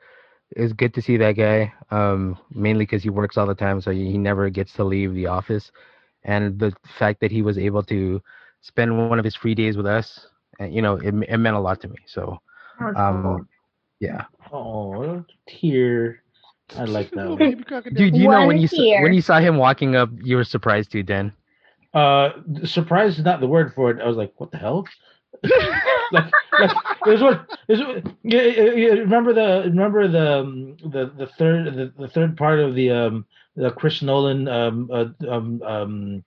it's 0.50 0.72
good 0.72 0.92
to 0.94 1.02
see 1.02 1.16
that 1.16 1.32
guy 1.32 1.72
um 1.90 2.38
mainly 2.50 2.84
because 2.84 3.02
he 3.02 3.10
works 3.10 3.36
all 3.36 3.46
the 3.46 3.54
time 3.54 3.80
so 3.80 3.90
he 3.90 4.18
never 4.18 4.50
gets 4.50 4.72
to 4.74 4.84
leave 4.84 5.14
the 5.14 5.26
office 5.26 5.70
and 6.24 6.58
the 6.58 6.72
fact 6.98 7.20
that 7.20 7.30
he 7.30 7.42
was 7.42 7.58
able 7.58 7.82
to 7.84 8.22
spend 8.60 9.10
one 9.10 9.18
of 9.18 9.24
his 9.24 9.34
free 9.34 9.54
days 9.54 9.76
with 9.76 9.86
us, 9.86 10.26
and 10.58 10.74
you 10.74 10.82
know, 10.82 10.96
it, 10.96 11.14
it 11.28 11.38
meant 11.38 11.56
a 11.56 11.60
lot 11.60 11.80
to 11.82 11.88
me. 11.88 11.96
So, 12.06 12.40
um, 12.96 13.48
yeah. 14.00 14.24
Oh, 14.52 15.24
tear. 15.46 16.22
I 16.76 16.84
like 16.84 17.10
that 17.10 17.28
one. 17.28 17.64
Dude, 17.94 18.16
you 18.16 18.28
know 18.28 18.46
when 18.46 18.58
you 18.58 18.68
saw, 18.68 19.02
when 19.02 19.12
you 19.12 19.20
saw 19.20 19.38
him 19.38 19.56
walking 19.56 19.96
up, 19.96 20.10
you 20.22 20.36
were 20.36 20.44
surprised 20.44 20.92
too, 20.92 21.02
Dan. 21.02 21.32
Uh, 21.92 22.30
surprise 22.64 23.18
is 23.18 23.24
not 23.24 23.40
the 23.40 23.46
word 23.46 23.72
for 23.74 23.90
it. 23.90 24.00
I 24.00 24.06
was 24.08 24.16
like, 24.16 24.32
what 24.38 24.50
the 24.50 24.58
hell? 24.58 24.86
like, 26.12 26.32
like 26.58 26.70
there's 27.04 27.20
what 27.20 27.48
there's 27.68 27.80
yeah, 28.22 28.42
yeah, 28.42 28.88
remember 28.92 29.34
the 29.34 29.62
remember 29.66 30.08
the 30.08 30.38
um, 30.40 30.76
the 30.82 31.12
the 31.16 31.26
third 31.38 31.74
the, 31.74 31.92
the 31.98 32.08
third 32.08 32.36
part 32.36 32.60
of 32.60 32.74
the 32.74 32.90
um 32.90 33.26
the 33.56 33.70
Chris 33.70 34.02
Nolan 34.02 34.48
um, 34.48 34.90
uh, 34.92 35.06
um, 35.28 35.62
um, 35.62 36.24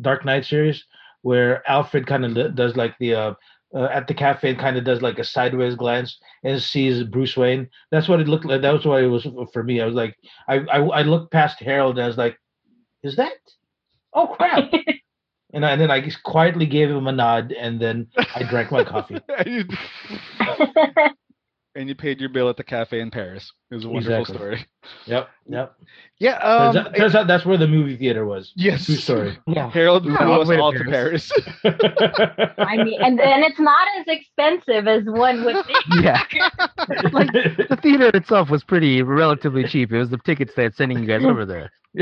Dark 0.00 0.24
Knight 0.24 0.44
series, 0.44 0.84
where 1.22 1.68
Alfred 1.68 2.06
kind 2.06 2.24
of 2.24 2.54
does 2.54 2.76
like 2.76 2.96
the 2.98 3.14
uh, 3.14 3.34
uh, 3.74 3.84
at 3.84 4.06
the 4.08 4.14
cafe 4.14 4.50
and 4.50 4.58
kind 4.58 4.76
of 4.76 4.84
does 4.84 5.02
like 5.02 5.18
a 5.18 5.24
sideways 5.24 5.74
glance 5.74 6.18
and 6.42 6.60
sees 6.60 7.02
Bruce 7.04 7.36
Wayne. 7.36 7.68
That's 7.90 8.08
what 8.08 8.20
it 8.20 8.28
looked 8.28 8.44
like. 8.44 8.62
That 8.62 8.72
was 8.72 8.84
what 8.84 9.02
it 9.02 9.08
was 9.08 9.26
for 9.52 9.62
me. 9.62 9.80
I 9.80 9.86
was 9.86 9.94
like, 9.94 10.16
I 10.48 10.58
I, 10.58 10.78
I 10.78 11.02
looked 11.02 11.32
past 11.32 11.60
Harold 11.60 11.96
and 11.96 12.04
I 12.04 12.08
was 12.08 12.18
like, 12.18 12.38
is 13.02 13.16
that? 13.16 13.32
Oh 14.12 14.26
crap! 14.26 14.72
and, 15.52 15.64
I, 15.64 15.72
and 15.72 15.80
then 15.80 15.90
I 15.90 16.00
just 16.00 16.22
quietly 16.22 16.66
gave 16.66 16.90
him 16.90 17.06
a 17.06 17.12
nod, 17.12 17.52
and 17.52 17.80
then 17.80 18.08
I 18.34 18.42
drank 18.42 18.72
my 18.72 18.84
coffee. 18.84 19.18
and 21.76 21.88
you 21.88 21.94
paid 21.94 22.18
your 22.20 22.28
bill 22.30 22.48
at 22.48 22.56
the 22.56 22.64
cafe 22.64 23.00
in 23.00 23.10
Paris. 23.10 23.52
It 23.70 23.76
was 23.76 23.84
a 23.84 23.88
wonderful 23.88 24.16
Exactly. 24.20 24.36
story. 24.36 24.66
Yep, 25.06 25.28
yep. 25.48 25.74
Yeah. 26.18 26.38
turns, 26.38 26.76
Um, 26.76 26.86
out, 26.86 26.96
turns 26.96 27.14
out 27.14 27.26
that's 27.28 27.46
where 27.46 27.56
the 27.56 27.68
movie 27.68 27.96
theater 27.96 28.24
was. 28.26 28.52
yes. 28.56 28.86
True 28.86 28.96
story. 28.96 29.38
Yeah. 29.46 29.70
Harold 29.70 30.04
Yeah, 30.04 30.16
flew 30.16 30.26
all 30.32 30.40
us 30.40 30.46
the 30.46 30.50
way 30.50 30.56
to 30.56 30.62
all 30.62 30.72
to 30.72 30.84
Paris. 30.84 31.30
I 31.64 32.76
mean, 32.82 33.00
and 33.02 33.20
and 33.20 33.44
it's 33.44 33.60
not 33.60 33.86
as 34.00 34.06
expensive 34.08 34.88
as 34.88 35.04
one 35.04 35.44
would 35.44 35.64
think. 35.66 35.84
Yeah. 36.02 36.22
like 37.12 37.32
the 37.32 37.78
theater 37.82 38.10
itself 38.14 38.50
was 38.50 38.64
pretty 38.64 39.02
relatively 39.02 39.64
cheap. 39.64 39.92
It 39.92 39.98
was 39.98 40.10
the 40.10 40.18
tickets 40.18 40.52
that's 40.56 40.76
sending 40.76 40.98
you 40.98 41.06
guys 41.06 41.24
over 41.24 41.44
there. 41.46 41.70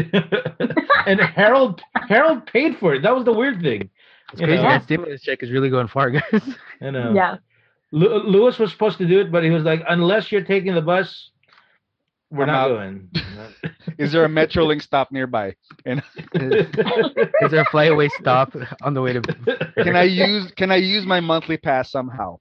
and 1.07 1.21
Harold 1.21 1.81
Harold 2.09 2.47
paid 2.47 2.79
for 2.79 2.95
it. 2.95 3.03
That 3.03 3.15
was 3.15 3.25
the 3.25 3.33
weird 3.33 3.61
thing. 3.63 3.91
It's 4.33 4.41
crazy. 4.41 4.57
know? 4.57 4.63
That 4.63 4.83
stimulus 4.85 5.23
check 5.23 5.43
is 5.43 5.51
really 5.51 5.71
going 5.71 5.89
far, 5.89 6.11
guys. 6.11 6.43
I 6.83 6.91
know. 6.91 7.13
Yeah. 7.15 7.37
Lu- 7.91 8.23
Lewis 8.25 8.59
was 8.59 8.71
supposed 8.71 8.99
to 8.99 9.07
do 9.07 9.21
it, 9.21 9.33
but 9.33 9.45
he 9.45 9.51
was 9.51 9.65
like, 9.65 9.83
unless 9.89 10.31
you're 10.31 10.45
taking 10.45 10.75
the 10.75 10.83
bus, 10.83 11.31
we're 12.31 12.43
I'm 12.43 12.49
not 12.49 12.57
out." 12.57 12.69
going. 12.69 13.11
Is 13.99 14.13
there 14.13 14.25
a 14.25 14.29
Metrolink 14.29 14.83
stop 14.83 15.11
nearby? 15.11 15.57
is, 15.87 15.99
is 16.35 17.51
there 17.51 17.63
a 17.63 17.71
flyaway 17.71 18.09
stop 18.21 18.55
on 18.83 18.95
the 18.95 19.01
way 19.01 19.15
to? 19.15 19.21
Can 19.83 19.97
I 19.97 20.05
use 20.05 20.53
Can 20.57 20.71
I 20.71 20.77
use 20.77 21.05
my 21.07 21.21
monthly 21.21 21.57
pass 21.57 21.91
somehow? 21.91 22.39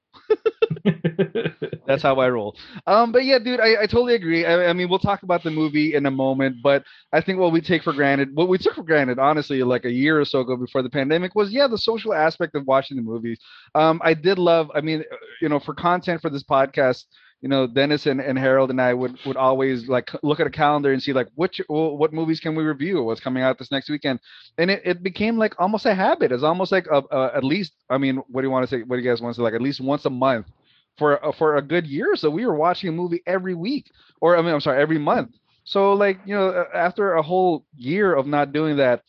That's 1.88 2.04
how 2.04 2.16
I 2.16 2.30
roll. 2.30 2.56
Um, 2.86 3.12
but 3.12 3.26
yeah, 3.26 3.40
dude, 3.40 3.60
I, 3.60 3.84
I 3.84 3.86
totally 3.88 4.16
agree. 4.16 4.46
I, 4.46 4.68
I 4.70 4.74
mean, 4.74 4.90
we'll 4.90 5.00
talk 5.00 5.24
about 5.24 5.44
the 5.44 5.52
movie 5.52 5.96
in 5.96 6.06
a 6.06 6.12
moment, 6.12 6.58
but 6.62 6.84
I 7.14 7.22
think 7.22 7.40
what 7.40 7.52
we 7.52 7.62
take 7.62 7.84
for 7.84 7.94
granted, 7.94 8.36
what 8.36 8.50
we 8.50 8.58
took 8.58 8.76
for 8.76 8.84
granted, 8.84 9.20
honestly, 9.20 9.64
like 9.64 9.86
a 9.86 9.92
year 9.92 10.20
or 10.20 10.26
so 10.26 10.42
ago 10.42 10.58
before 10.58 10.82
the 10.82 10.90
pandemic, 10.90 11.36
was 11.36 11.52
yeah, 11.52 11.68
the 11.68 11.78
social 11.78 12.14
aspect 12.14 12.56
of 12.56 12.66
watching 12.68 12.98
the 12.98 13.04
movies. 13.04 13.40
Um, 13.76 14.02
I 14.04 14.14
did 14.14 14.38
love. 14.38 14.70
I 14.76 14.82
mean, 14.82 15.04
you 15.42 15.50
know, 15.50 15.60
for 15.60 15.74
content 15.74 16.22
for 16.22 16.30
this 16.30 16.44
podcast, 16.44 17.06
you 17.42 17.50
know, 17.50 17.68
Dennis 17.68 18.08
and, 18.08 18.20
and 18.20 18.38
Harold 18.38 18.72
and 18.72 18.82
I 18.82 18.94
would 18.94 19.18
would 19.26 19.38
always 19.38 19.88
like 19.88 20.10
look 20.24 20.40
at 20.40 20.48
a 20.48 20.52
calendar 20.52 20.92
and 20.92 21.02
see 21.02 21.14
like 21.14 21.28
which 21.36 21.62
what 21.68 22.12
movies 22.12 22.40
can 22.40 22.56
we 22.56 22.64
review, 22.64 23.04
what's 23.04 23.22
coming 23.22 23.44
out 23.44 23.60
this 23.60 23.72
next 23.72 23.90
weekend, 23.90 24.20
and 24.58 24.72
it, 24.72 24.82
it 24.84 25.04
became 25.04 25.38
like 25.38 25.54
almost 25.60 25.86
a 25.86 25.94
habit. 25.94 26.32
It's 26.32 26.44
almost 26.44 26.72
like 26.72 26.88
a, 26.92 27.04
a, 27.12 27.32
at 27.36 27.44
least. 27.44 27.74
I 27.90 27.98
mean, 27.98 28.18
what 28.28 28.42
do 28.42 28.48
you 28.48 28.52
want 28.52 28.68
to 28.68 28.76
say? 28.76 28.82
What 28.84 28.98
do 28.98 29.04
you 29.04 29.10
guys 29.10 29.22
want 29.22 29.36
to 29.36 29.40
say? 29.40 29.44
Like 29.44 29.54
at 29.54 29.62
least 29.62 29.80
once 29.80 30.06
a 30.06 30.10
month 30.10 30.48
for 30.98 31.24
uh, 31.24 31.32
for 31.32 31.58
a 31.58 31.62
good 31.62 31.88
year. 31.88 32.16
So 32.16 32.30
we 32.30 32.46
were 32.46 32.56
watching 32.56 32.90
a 32.90 32.94
movie 32.94 33.22
every 33.26 33.56
week, 33.56 33.92
or 34.22 34.38
I 34.38 34.42
mean, 34.42 34.54
I'm 34.54 34.62
sorry, 34.62 34.82
every 34.82 35.00
month. 35.00 35.36
So 35.64 35.94
like 35.94 36.20
you 36.26 36.36
know, 36.36 36.66
after 36.74 37.14
a 37.14 37.22
whole 37.22 37.66
year 37.76 38.14
of 38.14 38.28
not 38.28 38.54
doing 38.54 38.78
that, 38.78 39.04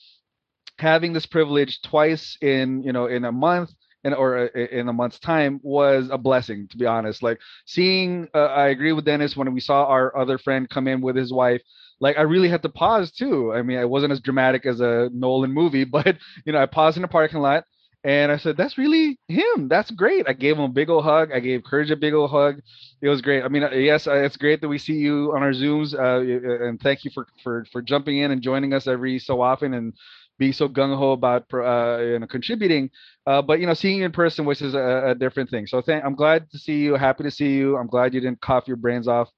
having 0.78 1.12
this 1.12 1.26
privilege 1.26 1.80
twice 1.82 2.36
in 2.40 2.82
you 2.82 2.92
know 2.92 3.06
in 3.06 3.24
a 3.24 3.32
month 3.32 3.70
in 4.04 4.14
or 4.14 4.38
uh, 4.38 4.48
in 4.58 4.88
a 4.88 4.92
month's 4.92 5.18
time 5.18 5.60
was 5.62 6.08
a 6.10 6.18
blessing 6.18 6.68
to 6.68 6.76
be 6.76 6.86
honest. 6.86 7.22
Like 7.22 7.38
seeing, 7.66 8.28
uh, 8.34 8.46
I 8.46 8.68
agree 8.68 8.92
with 8.92 9.04
Dennis 9.04 9.36
when 9.36 9.52
we 9.52 9.60
saw 9.60 9.86
our 9.86 10.16
other 10.16 10.38
friend 10.38 10.68
come 10.68 10.88
in 10.88 11.00
with 11.00 11.16
his 11.16 11.32
wife. 11.32 11.62
Like 12.00 12.16
I 12.16 12.22
really 12.22 12.48
had 12.48 12.62
to 12.62 12.68
pause 12.68 13.10
too. 13.10 13.52
I 13.52 13.62
mean, 13.62 13.78
it 13.78 13.88
wasn't 13.88 14.12
as 14.12 14.20
dramatic 14.20 14.66
as 14.66 14.80
a 14.80 15.10
Nolan 15.12 15.52
movie, 15.52 15.84
but 15.96 16.16
you 16.44 16.52
know, 16.52 16.62
I 16.62 16.66
paused 16.66 16.96
in 16.96 17.02
the 17.02 17.08
parking 17.08 17.40
lot 17.40 17.64
and 18.04 18.30
I 18.32 18.36
said, 18.36 18.56
"That's 18.56 18.78
really 18.78 19.18
him. 19.28 19.68
That's 19.68 19.90
great." 19.90 20.28
I 20.28 20.32
gave 20.32 20.56
him 20.56 20.64
a 20.64 20.68
big 20.68 20.88
old 20.90 21.04
hug. 21.04 21.30
I 21.32 21.40
gave 21.40 21.64
Courage 21.64 21.90
a 21.90 21.96
big 21.96 22.14
old 22.14 22.30
hug. 22.30 22.60
It 23.02 23.08
was 23.08 23.20
great. 23.20 23.44
I 23.44 23.48
mean, 23.48 23.64
uh, 23.64 23.70
yes, 23.70 24.06
it's 24.06 24.36
great 24.36 24.60
that 24.60 24.68
we 24.68 24.78
see 24.78 24.94
you 24.94 25.32
on 25.34 25.42
our 25.42 25.52
Zooms, 25.52 25.94
uh, 25.94 26.64
and 26.64 26.80
thank 26.80 27.04
you 27.04 27.10
for 27.12 27.26
for 27.42 27.64
for 27.72 27.82
jumping 27.82 28.18
in 28.18 28.30
and 28.30 28.42
joining 28.42 28.72
us 28.72 28.86
every 28.86 29.18
so 29.18 29.40
often 29.40 29.74
and 29.74 29.92
being 30.38 30.52
so 30.52 30.68
gung 30.68 30.96
ho 30.96 31.12
about 31.12 31.44
uh, 31.52 31.98
you 32.00 32.18
know 32.18 32.26
contributing. 32.26 32.90
Uh, 33.26 33.42
but 33.42 33.60
you 33.60 33.66
know, 33.66 33.74
seeing 33.74 33.98
you 33.98 34.04
in 34.04 34.12
person, 34.12 34.44
which 34.44 34.62
is 34.62 34.74
a, 34.74 35.10
a 35.10 35.14
different 35.14 35.50
thing. 35.50 35.66
So 35.66 35.82
thank, 35.82 36.04
I'm 36.04 36.14
glad 36.14 36.50
to 36.50 36.58
see 36.58 36.78
you. 36.78 36.94
Happy 36.94 37.24
to 37.24 37.30
see 37.30 37.54
you. 37.54 37.76
I'm 37.76 37.88
glad 37.88 38.14
you 38.14 38.20
didn't 38.20 38.40
cough 38.40 38.66
your 38.66 38.76
brains 38.76 39.08
off 39.08 39.28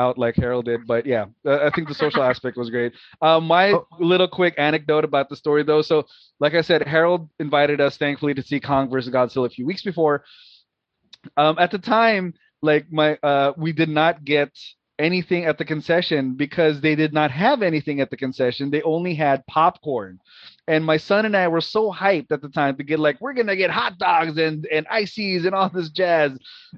out 0.00 0.18
like 0.18 0.34
Harold 0.36 0.64
did. 0.64 0.86
But 0.86 1.06
yeah, 1.06 1.26
I 1.46 1.70
think 1.74 1.88
the 1.88 1.94
social 1.94 2.22
aspect 2.22 2.56
was 2.56 2.70
great. 2.70 2.92
Uh, 3.20 3.40
my 3.40 3.72
Oh. 3.72 3.86
little 4.00 4.28
quick 4.28 4.54
anecdote 4.58 5.04
about 5.04 5.28
the 5.28 5.36
story 5.36 5.62
though. 5.62 5.82
So 5.82 6.06
like 6.40 6.54
I 6.54 6.62
said, 6.62 6.86
Harold 6.86 7.28
invited 7.38 7.80
us, 7.80 7.96
thankfully, 7.98 8.34
to 8.34 8.42
see 8.42 8.60
Kong 8.60 8.88
versus 8.90 9.12
Godzilla 9.12 9.46
a 9.46 9.50
few 9.50 9.66
weeks 9.66 9.82
before. 9.82 10.24
Um, 11.36 11.56
at 11.58 11.70
the 11.70 11.78
time, 11.78 12.34
like 12.62 12.90
my, 12.90 13.16
uh, 13.22 13.52
we 13.56 13.72
did 13.72 13.88
not 13.90 14.24
get 14.24 14.50
anything 14.98 15.44
at 15.46 15.56
the 15.58 15.64
concession 15.64 16.34
because 16.34 16.80
they 16.80 16.94
did 16.94 17.12
not 17.12 17.30
have 17.30 17.62
anything 17.62 18.00
at 18.00 18.10
the 18.10 18.16
concession. 18.16 18.70
They 18.70 18.82
only 18.82 19.14
had 19.14 19.46
popcorn, 19.46 20.18
and 20.68 20.84
my 20.84 20.96
son 20.98 21.24
and 21.26 21.36
I 21.36 21.48
were 21.48 21.60
so 21.62 21.90
hyped 21.92 22.32
at 22.32 22.42
the 22.42 22.48
time 22.50 22.76
to 22.76 22.84
get 22.84 22.98
like 23.00 23.18
we're 23.20 23.32
gonna 23.34 23.56
get 23.56 23.70
hot 23.70 23.98
dogs 23.98 24.36
and 24.38 24.66
and 24.66 24.86
ices 24.88 25.44
and 25.46 25.54
all 25.54 25.68
this 25.70 25.90
jazz, 25.90 26.32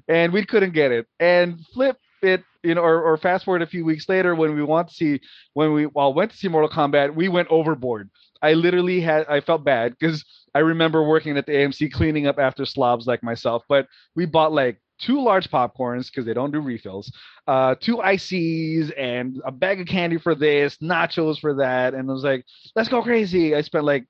and 0.07 0.31
we 0.33 0.45
couldn't 0.45 0.73
get 0.73 0.91
it. 0.91 1.05
And 1.19 1.59
flip 1.73 1.97
it, 2.21 2.43
you 2.63 2.75
know, 2.75 2.81
or, 2.81 3.01
or 3.01 3.17
fast 3.17 3.45
forward 3.45 3.61
a 3.61 3.67
few 3.67 3.85
weeks 3.85 4.07
later 4.07 4.35
when 4.35 4.55
we 4.55 4.63
want 4.63 4.89
to 4.89 4.93
see 4.93 5.19
when 5.53 5.73
we 5.73 5.85
well 5.85 6.13
went 6.13 6.31
to 6.31 6.37
see 6.37 6.47
Mortal 6.47 6.69
Kombat, 6.69 7.13
we 7.15 7.27
went 7.27 7.49
overboard. 7.49 8.09
I 8.41 8.53
literally 8.53 9.01
had 9.01 9.25
I 9.27 9.41
felt 9.41 9.63
bad 9.63 9.95
because 9.97 10.23
I 10.55 10.59
remember 10.59 11.03
working 11.03 11.37
at 11.37 11.45
the 11.45 11.53
AMC 11.53 11.91
cleaning 11.93 12.27
up 12.27 12.39
after 12.39 12.65
slobs 12.65 13.07
like 13.07 13.23
myself, 13.23 13.63
but 13.67 13.87
we 14.15 14.25
bought 14.25 14.51
like 14.51 14.81
two 14.99 15.21
large 15.21 15.49
popcorns 15.49 16.07
because 16.07 16.25
they 16.25 16.33
don't 16.33 16.51
do 16.51 16.59
refills, 16.61 17.11
uh, 17.47 17.75
two 17.79 18.01
ices 18.01 18.91
and 18.97 19.41
a 19.45 19.51
bag 19.51 19.81
of 19.81 19.87
candy 19.87 20.17
for 20.17 20.35
this, 20.35 20.77
nachos 20.77 21.39
for 21.39 21.55
that, 21.55 21.93
and 21.93 22.09
I 22.09 22.13
was 22.13 22.23
like, 22.23 22.45
let's 22.75 22.89
go 22.89 23.01
crazy. 23.01 23.55
I 23.55 23.61
spent 23.61 23.85
like 23.85 24.07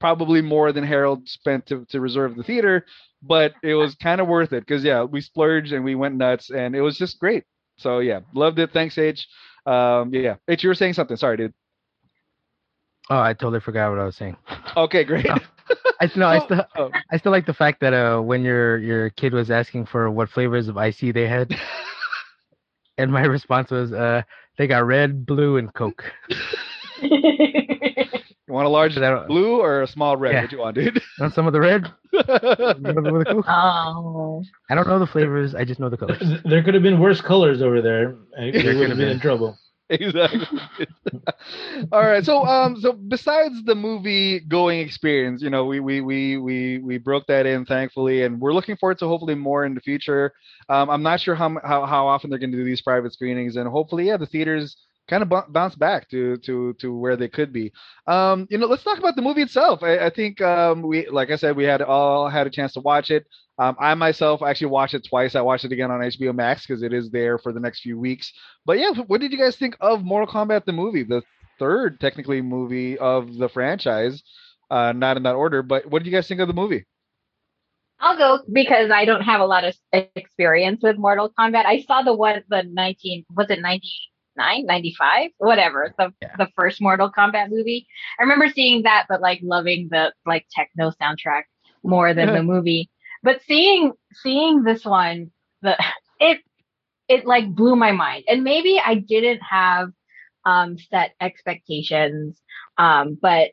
probably 0.00 0.42
more 0.42 0.72
than 0.72 0.84
Harold 0.84 1.28
spent 1.28 1.66
to, 1.66 1.84
to 1.86 2.00
reserve 2.00 2.36
the 2.36 2.42
theater, 2.42 2.84
but 3.22 3.54
it 3.62 3.74
was 3.74 3.94
kind 3.94 4.20
of 4.20 4.28
worth 4.28 4.52
it 4.52 4.60
because 4.60 4.84
yeah, 4.84 5.02
we 5.02 5.20
splurged 5.20 5.72
and 5.72 5.84
we 5.84 5.94
went 5.94 6.16
nuts 6.16 6.50
and 6.50 6.76
it 6.76 6.80
was 6.80 6.98
just 6.98 7.18
great. 7.18 7.44
So 7.76 7.98
yeah, 7.98 8.20
loved 8.34 8.58
it. 8.58 8.72
Thanks, 8.72 8.96
H. 8.98 9.26
Um, 9.66 10.12
yeah, 10.12 10.36
H, 10.48 10.62
you 10.62 10.68
were 10.68 10.74
saying 10.74 10.94
something. 10.94 11.16
Sorry, 11.16 11.36
dude. 11.36 11.54
Oh, 13.10 13.20
I 13.20 13.34
totally 13.34 13.60
forgot 13.60 13.90
what 13.90 13.98
I 13.98 14.04
was 14.04 14.16
saying. 14.16 14.36
Okay, 14.76 15.04
great. 15.04 15.26
Oh. 15.28 15.38
I 16.00 16.10
no, 16.16 16.26
I 16.26 16.38
still 16.44 16.64
oh. 16.76 16.90
I 17.10 17.16
still 17.16 17.32
like 17.32 17.46
the 17.46 17.54
fact 17.54 17.80
that 17.80 17.92
uh 17.92 18.20
when 18.20 18.42
your 18.42 18.78
your 18.78 19.10
kid 19.10 19.32
was 19.32 19.50
asking 19.50 19.86
for 19.86 20.10
what 20.10 20.28
flavors 20.28 20.68
of 20.68 20.76
icy 20.76 21.12
they 21.12 21.26
had, 21.26 21.54
and 22.98 23.12
my 23.12 23.24
response 23.24 23.70
was 23.70 23.92
uh 23.92 24.22
they 24.56 24.66
got 24.66 24.86
red, 24.86 25.26
blue, 25.26 25.56
and 25.56 25.72
Coke. 25.74 26.12
You 28.46 28.52
want 28.54 28.66
a 28.66 28.70
large 28.70 28.96
I 28.98 29.26
blue 29.26 29.60
or 29.60 29.82
a 29.82 29.86
small 29.86 30.16
red? 30.16 30.32
Yeah. 30.34 30.42
What 30.42 30.52
you 30.52 30.58
want, 30.58 30.74
dude? 30.74 31.00
Want 31.18 31.32
some 31.32 31.46
of 31.46 31.54
the 31.54 31.60
red? 31.60 31.84
With 32.12 32.26
the 32.26 33.24
Coke? 33.26 33.46
oh. 33.48 34.44
I 34.68 34.74
don't 34.74 34.86
know 34.86 34.98
the 34.98 35.06
flavors. 35.06 35.54
I 35.54 35.64
just 35.64 35.80
know 35.80 35.88
the 35.88 35.96
colors. 35.96 36.22
there 36.44 36.62
could 36.62 36.74
have 36.74 36.82
been 36.82 37.00
worse 37.00 37.20
colors 37.22 37.62
over 37.62 37.80
there. 37.80 38.16
and 38.36 38.52
We 38.52 38.74
would 38.76 38.90
have 38.90 38.90
have 38.90 38.98
been 38.98 38.98
been. 38.98 39.08
in 39.08 39.20
trouble. 39.20 39.56
exactly. 39.90 40.58
All 41.92 42.00
right. 42.00 42.24
So 42.24 42.44
um 42.44 42.76
so 42.80 42.92
besides 42.92 43.62
the 43.64 43.74
movie 43.74 44.40
going 44.40 44.80
experience, 44.80 45.42
you 45.42 45.50
know, 45.50 45.64
we 45.66 45.80
we 45.80 46.00
we 46.00 46.36
we 46.38 46.78
we 46.78 46.98
broke 46.98 47.26
that 47.28 47.46
in 47.46 47.64
thankfully 47.66 48.22
and 48.24 48.40
we're 48.40 48.54
looking 48.54 48.76
forward 48.76 48.98
to 48.98 49.08
hopefully 49.08 49.34
more 49.34 49.64
in 49.64 49.74
the 49.74 49.80
future. 49.80 50.32
Um 50.68 50.90
I'm 50.90 51.02
not 51.02 51.20
sure 51.20 51.34
how 51.34 51.58
how, 51.62 51.86
how 51.86 52.06
often 52.06 52.30
they're 52.30 52.38
going 52.38 52.52
to 52.52 52.56
do 52.58 52.64
these 52.64 52.82
private 52.82 53.12
screenings 53.12 53.56
and 53.56 53.68
hopefully 53.68 54.06
yeah, 54.06 54.16
the 54.16 54.26
theaters 54.26 54.76
kind 55.08 55.22
of 55.22 55.28
bu- 55.28 55.50
bounce 55.50 55.74
back 55.74 56.08
to 56.10 56.36
to 56.38 56.74
to 56.80 56.96
where 56.96 57.16
they 57.16 57.28
could 57.28 57.52
be. 57.52 57.72
Um 58.06 58.46
you 58.50 58.58
know, 58.58 58.66
let's 58.66 58.82
talk 58.84 58.98
about 58.98 59.16
the 59.16 59.22
movie 59.22 59.42
itself. 59.42 59.82
I, 59.82 59.98
I 60.06 60.10
think 60.10 60.40
um 60.40 60.82
we 60.82 61.08
like 61.08 61.30
I 61.30 61.36
said 61.36 61.56
we 61.56 61.64
had 61.64 61.82
all 61.82 62.28
had 62.28 62.46
a 62.46 62.50
chance 62.50 62.72
to 62.74 62.80
watch 62.80 63.10
it. 63.10 63.26
Um, 63.58 63.76
I 63.78 63.94
myself 63.94 64.42
actually 64.42 64.68
watched 64.68 64.94
it 64.94 65.06
twice. 65.08 65.34
I 65.34 65.40
watched 65.40 65.64
it 65.64 65.72
again 65.72 65.90
on 65.90 66.02
HBO 66.02 66.32
Max 66.34 66.66
because 66.66 66.82
it 66.82 66.92
is 66.92 67.10
there 67.10 67.38
for 67.38 67.52
the 67.52 67.60
next 67.60 67.80
few 67.80 67.98
weeks. 67.98 68.32
But 68.66 68.78
yeah, 68.78 68.90
what 69.06 69.20
did 69.20 69.32
you 69.32 69.38
guys 69.38 69.56
think 69.56 69.76
of 69.80 70.02
Mortal 70.04 70.32
Kombat 70.32 70.64
the 70.64 70.72
movie, 70.72 71.04
the 71.04 71.22
third 71.58 72.00
technically 72.00 72.42
movie 72.42 72.98
of 72.98 73.36
the 73.36 73.48
franchise? 73.48 74.22
Uh, 74.70 74.92
not 74.92 75.16
in 75.16 75.22
that 75.22 75.36
order, 75.36 75.62
but 75.62 75.86
what 75.88 76.02
did 76.02 76.06
you 76.10 76.16
guys 76.16 76.26
think 76.26 76.40
of 76.40 76.48
the 76.48 76.54
movie? 76.54 76.84
I'll 78.00 78.16
go 78.18 78.40
because 78.52 78.90
I 78.90 79.04
don't 79.04 79.22
have 79.22 79.40
a 79.40 79.46
lot 79.46 79.64
of 79.64 79.74
experience 80.16 80.80
with 80.82 80.96
Mortal 80.98 81.32
Kombat. 81.38 81.64
I 81.64 81.80
saw 81.82 82.02
the 82.02 82.14
one, 82.14 82.42
the 82.48 82.64
19, 82.64 83.24
was 83.34 83.50
it 83.50 83.60
99, 84.36 84.66
95, 84.66 85.30
whatever, 85.38 85.94
the, 85.98 86.12
Yeah. 86.22 86.34
the 86.38 86.48
first 86.56 86.80
Mortal 86.80 87.10
Kombat 87.10 87.50
movie. 87.50 87.86
I 88.18 88.22
remember 88.22 88.48
seeing 88.48 88.82
that, 88.82 89.06
but 89.08 89.20
like 89.20 89.40
loving 89.42 89.88
the 89.90 90.12
like 90.26 90.46
techno 90.52 90.90
soundtrack 90.90 91.44
more 91.82 92.14
than 92.14 92.32
the 92.32 92.42
movie. 92.42 92.90
But 93.22 93.42
seeing, 93.46 93.92
seeing 94.22 94.62
this 94.62 94.84
one, 94.84 95.30
the, 95.62 95.76
it, 96.20 96.40
it 97.08 97.26
like 97.26 97.54
blew 97.54 97.76
my 97.76 97.92
mind. 97.92 98.24
And 98.28 98.44
maybe 98.44 98.80
I 98.84 98.94
didn't 98.96 99.40
have, 99.40 99.90
um, 100.46 100.76
set 100.78 101.14
expectations. 101.20 102.40
Um, 102.76 103.18
but 103.20 103.50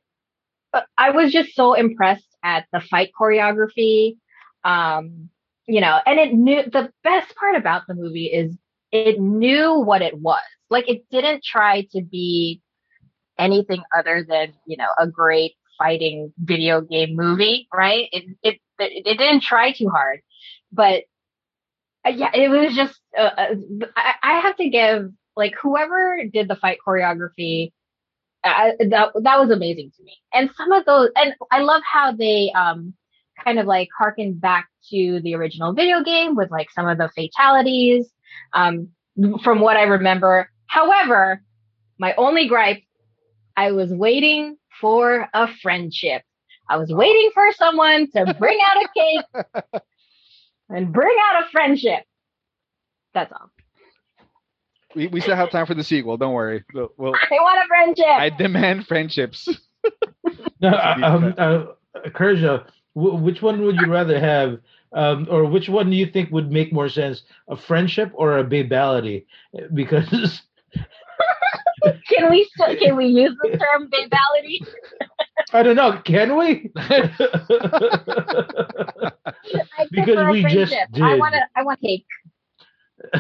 but 0.71 0.85
I 0.97 1.11
was 1.11 1.31
just 1.31 1.53
so 1.55 1.73
impressed 1.73 2.25
at 2.43 2.65
the 2.71 2.79
fight 2.79 3.11
choreography. 3.19 4.17
Um, 4.63 5.29
you 5.67 5.81
know, 5.81 5.99
and 6.05 6.19
it 6.19 6.33
knew 6.33 6.63
the 6.63 6.91
best 7.03 7.35
part 7.35 7.55
about 7.55 7.83
the 7.87 7.93
movie 7.93 8.25
is 8.25 8.57
it 8.91 9.19
knew 9.19 9.73
what 9.79 10.01
it 10.01 10.17
was. 10.17 10.41
Like 10.71 10.89
it 10.89 11.03
didn't 11.11 11.43
try 11.43 11.87
to 11.91 12.01
be 12.01 12.61
anything 13.37 13.83
other 13.97 14.25
than 14.27 14.53
you 14.65 14.77
know 14.77 14.89
a 14.99 15.07
great 15.07 15.53
fighting 15.77 16.33
video 16.39 16.81
game 16.81 17.15
movie, 17.15 17.67
right? 17.73 18.07
It 18.13 18.37
it 18.43 18.59
it, 18.79 19.17
didn't 19.17 19.43
try 19.43 19.73
too 19.73 19.89
hard, 19.89 20.21
but 20.71 21.03
uh, 22.05 22.11
yeah, 22.11 22.31
it 22.33 22.49
was 22.49 22.75
just 22.75 22.99
uh, 23.17 23.21
uh, 23.21 23.55
I, 23.97 24.13
I 24.23 24.39
have 24.39 24.57
to 24.57 24.69
give 24.69 25.11
like 25.35 25.53
whoever 25.61 26.23
did 26.31 26.47
the 26.47 26.55
fight 26.55 26.79
choreography. 26.87 27.73
Uh, 28.43 28.71
that 28.89 29.09
that 29.21 29.39
was 29.39 29.51
amazing 29.51 29.91
to 29.97 30.03
me, 30.03 30.17
and 30.33 30.49
some 30.57 30.71
of 30.71 30.85
those, 30.85 31.09
and 31.15 31.35
I 31.51 31.61
love 31.61 31.83
how 31.85 32.13
they 32.13 32.51
um 32.55 32.93
kind 33.43 33.59
of 33.59 33.67
like 33.67 33.89
harken 33.97 34.33
back 34.33 34.69
to 34.89 35.19
the 35.21 35.35
original 35.35 35.73
video 35.73 36.03
game 36.03 36.35
with 36.35 36.49
like 36.49 36.71
some 36.71 36.87
of 36.87 36.97
the 36.97 37.09
fatalities. 37.09 38.09
Um, 38.53 38.89
from 39.43 39.59
what 39.59 39.77
I 39.77 39.83
remember. 39.83 40.50
However, 40.71 41.43
my 41.99 42.13
only 42.15 42.47
gripe, 42.47 42.81
I 43.57 43.73
was 43.73 43.91
waiting 43.91 44.55
for 44.79 45.27
a 45.33 45.49
friendship. 45.61 46.21
I 46.69 46.77
was 46.77 46.89
waiting 46.93 47.29
for 47.33 47.51
someone 47.51 48.09
to 48.11 48.33
bring 48.39 48.57
out 48.65 48.77
a 48.77 48.89
cake 48.95 49.81
and 50.69 50.93
bring 50.93 51.13
out 51.29 51.43
a 51.43 51.49
friendship. 51.49 52.05
That's 53.13 53.33
all. 53.33 53.49
We, 54.95 55.07
we 55.07 55.19
still 55.19 55.35
have 55.35 55.51
time 55.51 55.65
for 55.65 55.73
the 55.73 55.83
sequel. 55.83 56.15
Don't 56.15 56.33
worry. 56.33 56.63
We'll, 56.73 56.93
we'll, 56.95 57.15
I 57.15 57.33
want 57.33 57.59
a 57.59 57.67
friendship. 57.67 58.05
I 58.07 58.29
demand 58.29 58.87
friendships. 58.87 59.49
No, 60.61 60.69
uh, 60.69 60.95
um, 61.03 61.33
uh, 61.37 61.63
Kerja, 62.11 62.65
w- 62.95 63.17
which 63.17 63.41
one 63.41 63.61
would 63.63 63.75
you 63.75 63.91
rather 63.91 64.19
have, 64.19 64.59
um, 64.93 65.27
or 65.29 65.43
which 65.45 65.67
one 65.67 65.89
do 65.89 65.97
you 65.97 66.05
think 66.05 66.31
would 66.31 66.49
make 66.49 66.71
more 66.71 66.87
sense, 66.87 67.23
a 67.49 67.57
friendship 67.57 68.11
or 68.13 68.37
a 68.37 68.43
babality? 68.45 69.25
Because 69.73 70.41
can 72.09 72.29
we 72.29 72.45
still, 72.55 72.75
can 72.77 72.95
we 72.95 73.05
use 73.07 73.35
the 73.41 73.49
term 73.57 73.89
babality? 73.89 74.59
I 75.53 75.63
don't 75.63 75.75
know, 75.75 75.99
can 76.03 76.37
we? 76.37 76.71
Because 79.91 80.25
we 80.27 80.45
just 80.45 80.73
friendship. 80.73 80.89
I 81.01 81.15
want 81.15 81.33
to. 81.33 81.41
I 81.55 81.63
want 81.63 81.79
cake. 81.81 82.05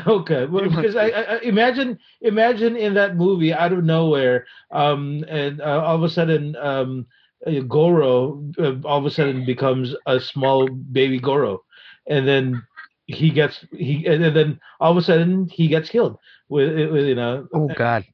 okay, 0.07 0.45
well, 0.45 0.69
because 0.69 0.95
I, 0.95 1.07
I 1.09 1.21
I- 1.35 1.39
imagine 1.41 1.97
imagine 2.21 2.75
in 2.75 2.93
that 2.95 3.15
movie 3.15 3.53
out 3.53 3.73
of 3.73 3.83
nowhere, 3.83 4.45
um, 4.71 5.23
and 5.27 5.61
uh, 5.61 5.81
all 5.83 5.95
of 5.95 6.03
a 6.03 6.09
sudden, 6.09 6.55
um, 6.57 7.05
uh, 7.45 7.59
Goro 7.67 8.43
uh, 8.59 8.75
all 8.85 8.99
of 8.99 9.05
a 9.05 9.11
sudden 9.11 9.45
becomes 9.45 9.95
a 10.05 10.19
small 10.19 10.67
baby 10.67 11.19
Goro, 11.19 11.63
and 12.07 12.27
then 12.27 12.61
he 13.07 13.29
gets 13.31 13.65
he 13.71 14.05
and 14.05 14.23
then 14.35 14.59
all 14.79 14.91
of 14.91 14.97
a 14.97 15.01
sudden 15.01 15.47
he 15.49 15.67
gets 15.67 15.89
killed 15.89 16.17
with, 16.49 16.91
with 16.91 17.05
you 17.05 17.15
know. 17.15 17.47
Oh 17.53 17.67
God. 17.69 18.05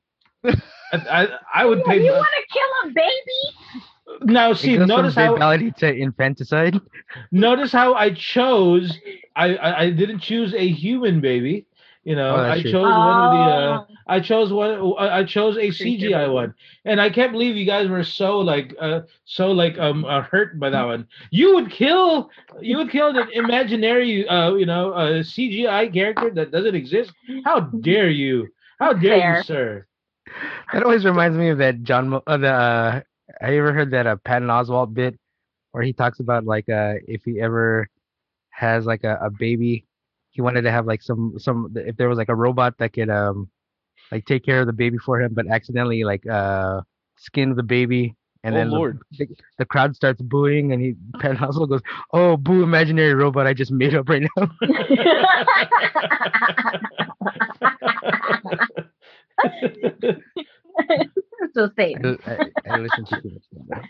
I 0.93 0.97
I, 1.23 1.27
I 1.61 1.65
would 1.65 1.83
You, 1.83 1.83
pay. 1.83 1.99
you 1.99 2.13
want 2.13 2.33
to 2.37 2.43
kill 2.53 2.71
a 2.83 2.93
baby? 2.93 3.41
now 4.23 4.53
It 4.61 4.71
see, 4.71 4.73
goes 4.73 4.87
notice 4.87 5.15
how 5.15 5.39
babality 5.39 5.73
to 5.77 5.93
infanticide. 5.93 6.79
notice 7.31 7.71
how 7.71 7.93
I 7.93 8.11
chose. 8.13 9.01
I, 9.35 9.55
I 9.55 9.79
I 9.83 9.89
didn't 9.91 10.19
choose 10.19 10.53
a 10.53 10.67
human 10.67 11.21
baby. 11.21 11.65
You 12.03 12.15
know, 12.15 12.35
Oh, 12.35 12.41
that's 12.41 12.57
I 12.57 12.61
true. 12.61 12.73
chose 12.73 12.97
one 12.99 13.17
of 13.19 13.29
the. 13.29 13.49
Uh, 13.49 13.79
Oh. 13.79 13.97
I 14.07 14.19
chose 14.19 14.51
one. 14.53 14.93
I 14.97 15.19
I 15.19 15.23
chose 15.23 15.57
a 15.57 15.71
CGI 15.71 16.27
baby. 16.27 16.31
one, 16.31 16.53
and 16.85 16.99
I 17.01 17.09
can't 17.09 17.31
believe 17.31 17.55
you 17.55 17.65
guys 17.65 17.87
were 17.87 18.03
so 18.03 18.39
like, 18.39 18.75
uh, 18.79 19.01
so 19.25 19.51
like, 19.51 19.77
um, 19.77 20.05
uh, 20.05 20.21
hurt 20.21 20.59
by 20.59 20.69
that 20.69 20.83
one. 20.83 21.07
You 21.31 21.55
would 21.55 21.69
kill, 21.71 22.29
you 22.61 22.77
would 22.77 22.89
kill 22.91 23.09
an 23.15 23.27
imaginary, 23.33 24.27
uh, 24.27 24.53
you 24.55 24.65
know, 24.65 24.91
uh, 24.93 25.23
CGI 25.23 25.87
character 25.87 26.29
that 26.31 26.51
doesn't 26.51 26.75
exist. 26.75 27.13
How 27.43 27.59
dare 27.59 28.09
you? 28.09 28.49
How 28.79 28.93
dare 28.93 29.17
Fair. 29.17 29.17
you, 29.17 29.35
sir? 29.35 29.85
That 30.73 30.83
always 30.83 31.05
reminds 31.05 31.37
me 31.37 31.49
of 31.49 31.57
that 31.59 31.83
John. 31.83 32.09
Mo- 32.09 32.23
Uh, 32.27 32.37
the 32.37 32.49
uh, 32.49 33.01
have 33.41 33.53
you 33.53 33.59
ever 33.59 33.73
heard 33.73 33.91
that 33.91 34.07
uh, 34.07 34.15
Patton 34.23 34.47
Oswalt 34.49 34.93
bit 34.93 35.17
where 35.71 35.83
he 35.83 35.93
talks 35.93 36.19
about 36.19 36.45
like 36.45 36.67
uh 36.69 36.93
if 37.07 37.23
he 37.23 37.39
ever 37.41 37.87
has 38.49 38.85
like 38.85 39.03
a, 39.03 39.17
a 39.21 39.29
baby, 39.29 39.85
he 40.31 40.41
wanted 40.41 40.61
to 40.63 40.71
have 40.71 40.85
like 40.85 41.01
some 41.01 41.33
some 41.37 41.71
if 41.75 41.95
there 41.97 42.09
was 42.09 42.17
like 42.17 42.29
a 42.29 42.35
robot 42.35 42.77
that 42.79 42.93
could 42.93 43.09
um 43.09 43.49
like 44.11 44.25
take 44.25 44.43
care 44.45 44.61
of 44.61 44.67
the 44.67 44.73
baby 44.73 44.97
for 44.97 45.21
him, 45.21 45.33
but 45.33 45.47
accidentally 45.47 46.03
like 46.03 46.25
uh 46.27 46.81
skin 47.17 47.55
the 47.55 47.63
baby. 47.63 48.15
And 48.43 48.55
Oh, 48.55 48.59
then 48.59 48.69
the- 48.69 48.75
Lord. 48.75 48.99
The, 49.17 49.27
the 49.57 49.65
crowd 49.65 49.95
starts 49.95 50.21
booing, 50.21 50.71
and 50.71 50.81
he 50.81 50.95
Patton 51.19 51.37
Oswalt 51.37 51.69
goes, 51.69 51.81
"Oh, 52.13 52.37
boo! 52.37 52.63
Imaginary 52.63 53.13
robot 53.15 53.47
I 53.47 53.53
just 53.53 53.71
made 53.71 53.95
up 53.95 54.07
right 54.07 54.25
now." 54.37 54.49
so. 61.77 62.17
I, 62.25 62.39
I, 62.69 62.77
listen 62.79 63.05
to 63.05 63.41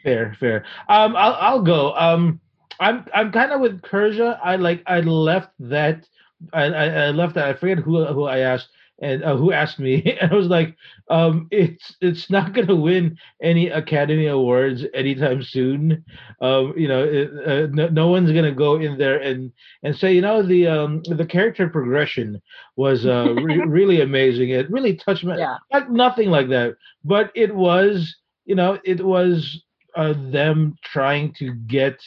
fair, 0.04 0.36
fair. 0.39 0.65
Um, 0.89 1.15
I'll 1.15 1.34
I'll 1.36 1.62
go. 1.62 1.93
Um, 1.95 2.39
I'm 2.80 3.06
I'm 3.13 3.32
kind 3.32 3.52
of 3.52 3.62
with 3.62 3.82
Kerja. 3.82 4.39
I 4.43 4.58
like 4.58 4.84
I 4.86 5.00
left 5.02 5.52
that. 5.60 6.08
I, 6.54 6.63
I, 6.65 6.86
I 6.86 7.10
left 7.12 7.36
that. 7.36 7.47
I 7.47 7.54
forget 7.54 7.80
who 7.80 8.06
who 8.06 8.26
I 8.26 8.39
asked 8.39 8.69
and 8.99 9.23
uh, 9.23 9.36
who 9.36 9.51
asked 9.51 9.79
me. 9.79 10.17
And 10.21 10.31
I 10.31 10.36
was 10.36 10.47
like, 10.47 10.75
um, 11.10 11.47
it's 11.51 11.95
it's 12.01 12.29
not 12.29 12.53
gonna 12.53 12.75
win 12.75 13.17
any 13.41 13.69
Academy 13.69 14.27
Awards 14.27 14.83
anytime 14.93 15.41
soon. 15.43 16.03
Um, 16.41 16.73
you 16.77 16.88
know, 16.88 17.03
it, 17.03 17.29
uh, 17.45 17.67
no, 17.71 17.88
no 17.89 18.07
one's 18.07 18.31
gonna 18.31 18.51
go 18.51 18.75
in 18.75 18.97
there 18.97 19.19
and 19.19 19.51
and 19.83 19.95
say, 19.95 20.13
you 20.13 20.21
know, 20.21 20.41
the 20.41 20.67
um 20.67 21.01
the 21.03 21.25
character 21.25 21.67
progression 21.69 22.41
was 22.75 23.05
uh 23.05 23.33
re- 23.43 23.63
really 23.65 24.01
amazing. 24.01 24.49
It 24.49 24.69
really 24.71 24.95
touched 24.95 25.23
me. 25.23 25.38
Yeah. 25.38 25.57
Not, 25.71 25.91
nothing 25.91 26.29
like 26.29 26.49
that, 26.49 26.75
but 27.03 27.31
it 27.36 27.53
was, 27.53 28.15
you 28.45 28.55
know, 28.55 28.79
it 28.83 29.03
was 29.03 29.63
uh, 29.95 30.13
them 30.31 30.75
trying 30.83 31.33
to 31.33 31.53
get 31.67 31.99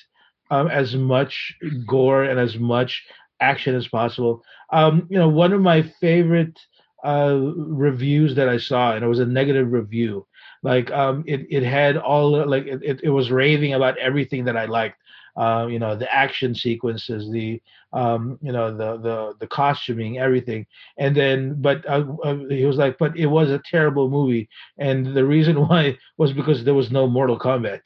um, 0.50 0.68
as 0.68 0.94
much 0.94 1.54
gore 1.86 2.24
and 2.24 2.38
as 2.38 2.56
much 2.58 3.04
action 3.40 3.74
as 3.74 3.88
possible. 3.88 4.42
Um, 4.72 5.06
you 5.10 5.18
know, 5.18 5.28
one 5.28 5.52
of 5.52 5.60
my 5.60 5.82
favorite 6.00 6.58
uh, 7.04 7.38
reviews 7.56 8.34
that 8.36 8.48
I 8.48 8.58
saw, 8.58 8.94
and 8.94 9.04
it 9.04 9.08
was 9.08 9.20
a 9.20 9.26
negative 9.26 9.72
review. 9.72 10.26
Like, 10.62 10.90
um, 10.90 11.24
it 11.26 11.46
it 11.50 11.62
had 11.62 11.96
all 11.96 12.46
like 12.46 12.66
it, 12.66 13.00
it, 13.02 13.10
was 13.10 13.30
raving 13.30 13.74
about 13.74 13.96
everything 13.98 14.44
that 14.44 14.56
I 14.56 14.66
liked. 14.66 14.96
Uh, 15.36 15.66
you 15.70 15.78
know, 15.78 15.96
the 15.96 16.12
action 16.12 16.54
sequences, 16.54 17.30
the 17.30 17.62
um, 17.92 18.38
you 18.42 18.52
know, 18.52 18.76
the 18.76 18.98
the 18.98 19.34
the 19.40 19.46
costuming, 19.46 20.18
everything. 20.18 20.66
And 20.98 21.16
then, 21.16 21.60
but 21.60 21.86
uh, 21.88 22.04
uh, 22.24 22.36
he 22.48 22.64
was 22.64 22.76
like, 22.76 22.98
but 22.98 23.16
it 23.16 23.26
was 23.26 23.50
a 23.50 23.62
terrible 23.70 24.10
movie, 24.10 24.48
and 24.78 25.14
the 25.14 25.24
reason 25.24 25.56
why 25.68 25.96
was 26.18 26.32
because 26.32 26.64
there 26.64 26.74
was 26.74 26.90
no 26.90 27.06
Mortal 27.06 27.38
Kombat. 27.38 27.80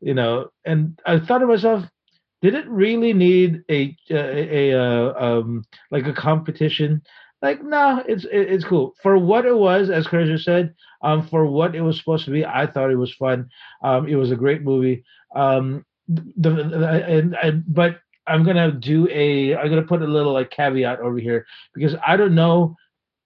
You 0.00 0.14
know, 0.14 0.50
and 0.64 1.00
I 1.06 1.18
thought 1.18 1.38
to 1.38 1.46
myself, 1.46 1.84
did 2.42 2.54
it 2.54 2.68
really 2.68 3.12
need 3.12 3.62
a 3.70 3.96
a, 4.10 4.72
a 4.72 4.80
uh, 4.80 5.14
um 5.18 5.64
like 5.90 6.06
a 6.06 6.12
competition? 6.12 7.02
Like 7.42 7.62
no, 7.62 8.02
it's 8.06 8.24
it, 8.24 8.52
it's 8.52 8.64
cool 8.64 8.94
for 9.02 9.16
what 9.18 9.46
it 9.46 9.56
was. 9.56 9.88
As 9.90 10.06
Fraser 10.06 10.38
said, 10.38 10.74
um, 11.02 11.26
for 11.26 11.46
what 11.46 11.74
it 11.74 11.80
was 11.80 11.98
supposed 11.98 12.24
to 12.26 12.30
be, 12.30 12.44
I 12.44 12.66
thought 12.66 12.90
it 12.90 12.96
was 12.96 13.14
fun. 13.14 13.48
Um, 13.82 14.06
it 14.08 14.16
was 14.16 14.30
a 14.30 14.36
great 14.36 14.62
movie. 14.62 15.04
Um, 15.34 15.84
the, 16.08 16.50
the 16.50 17.04
and, 17.06 17.34
and 17.42 17.64
but 17.66 18.00
I'm 18.26 18.44
gonna 18.44 18.72
do 18.72 19.08
a 19.10 19.56
I'm 19.56 19.68
gonna 19.70 19.82
put 19.82 20.02
a 20.02 20.06
little 20.06 20.32
like 20.34 20.50
caveat 20.50 21.00
over 21.00 21.18
here 21.18 21.46
because 21.74 21.94
I 22.06 22.16
don't 22.16 22.34
know 22.34 22.76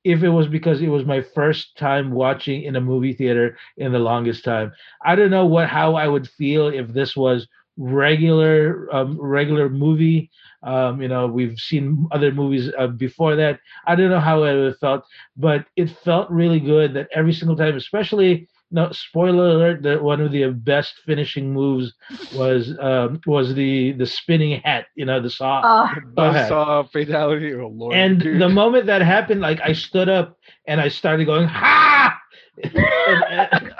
if 0.04 0.22
it 0.22 0.28
was 0.28 0.46
because 0.48 0.80
it 0.80 0.88
was 0.88 1.04
my 1.04 1.22
first 1.34 1.76
time 1.78 2.10
watching 2.12 2.62
in 2.62 2.76
a 2.76 2.80
movie 2.80 3.14
theater 3.14 3.56
in 3.76 3.92
the 3.92 3.98
longest 3.98 4.44
time. 4.44 4.72
I 5.04 5.16
don't 5.16 5.30
know 5.30 5.46
what 5.46 5.68
how 5.68 5.94
I 5.96 6.06
would 6.08 6.28
feel 6.28 6.68
if 6.68 6.88
this 6.92 7.16
was 7.16 7.48
regular 7.76 8.88
um, 8.94 9.20
regular 9.20 9.68
movie. 9.68 10.30
Um, 10.62 11.02
you 11.02 11.08
know, 11.08 11.26
we've 11.26 11.58
seen 11.58 12.06
other 12.12 12.32
movies 12.32 12.70
uh, 12.78 12.86
before 12.86 13.36
that. 13.36 13.60
I 13.86 13.94
don't 13.94 14.10
know 14.10 14.20
how 14.20 14.44
it 14.44 14.76
felt, 14.80 15.04
but 15.36 15.66
it 15.76 15.90
felt 15.90 16.30
really 16.30 16.60
good 16.60 16.94
that 16.94 17.08
every 17.14 17.32
single 17.32 17.56
time, 17.56 17.76
especially 17.76 18.48
no 18.70 18.90
spoiler 18.90 19.50
alert 19.50 19.82
that 19.82 20.02
one 20.02 20.20
of 20.20 20.32
the 20.32 20.50
best 20.50 20.94
finishing 21.06 21.52
moves 21.52 21.92
was 22.34 22.74
um, 22.80 23.20
was 23.26 23.54
the 23.54 23.92
the 23.92 24.06
spinning 24.06 24.60
hat, 24.62 24.86
you 24.96 25.04
know, 25.04 25.20
the 25.20 25.30
saw. 25.30 25.60
Oh, 25.64 26.00
Go 26.16 26.24
ahead. 26.24 26.50
Buzzsaw 26.50 26.90
fatality. 26.90 27.54
Oh 27.54 27.68
Lord. 27.68 27.94
And 27.94 28.20
dude. 28.20 28.40
the 28.40 28.48
moment 28.62 28.86
that 28.86 29.02
happened, 29.02 29.40
like 29.42 29.60
I 29.60 29.72
stood 29.74 30.08
up 30.08 30.38
and 30.66 30.80
I 30.80 30.88
started 30.88 31.26
going, 31.26 31.46
ha! 31.46 32.18
and, 32.62 33.72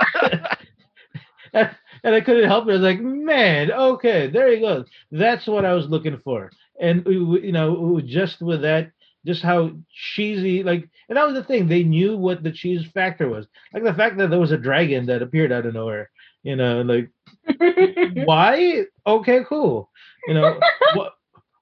and- 1.54 1.76
and 2.04 2.14
I 2.14 2.20
couldn't 2.20 2.48
help 2.48 2.68
it. 2.68 2.72
I 2.72 2.74
was 2.74 2.82
like, 2.82 3.00
man, 3.00 3.72
okay, 3.72 4.28
there 4.28 4.52
you 4.52 4.60
go. 4.60 4.84
That's 5.10 5.46
what 5.46 5.64
I 5.64 5.74
was 5.74 5.88
looking 5.88 6.18
for. 6.18 6.50
And 6.80 7.04
we- 7.04 7.46
you 7.46 7.52
know, 7.52 8.00
just 8.00 8.42
with 8.42 8.62
that, 8.62 8.92
just 9.26 9.42
how 9.42 9.72
cheesy, 10.14 10.62
like, 10.62 10.88
and 11.08 11.16
that 11.16 11.26
was 11.26 11.34
the 11.34 11.44
thing. 11.44 11.68
They 11.68 11.82
knew 11.84 12.16
what 12.16 12.42
the 12.42 12.52
cheese 12.52 12.86
factor 12.94 13.28
was. 13.28 13.46
Like 13.72 13.84
the 13.84 13.94
fact 13.94 14.18
that 14.18 14.30
there 14.30 14.40
was 14.40 14.52
a 14.52 14.58
dragon 14.58 15.06
that 15.06 15.22
appeared 15.22 15.52
out 15.52 15.66
of 15.66 15.74
nowhere. 15.74 16.10
You 16.42 16.56
know, 16.56 16.82
like 16.82 17.10
why? 18.26 18.84
Okay, 19.06 19.44
cool. 19.48 19.90
You 20.28 20.34
know, 20.34 20.60
wh- 20.96 21.08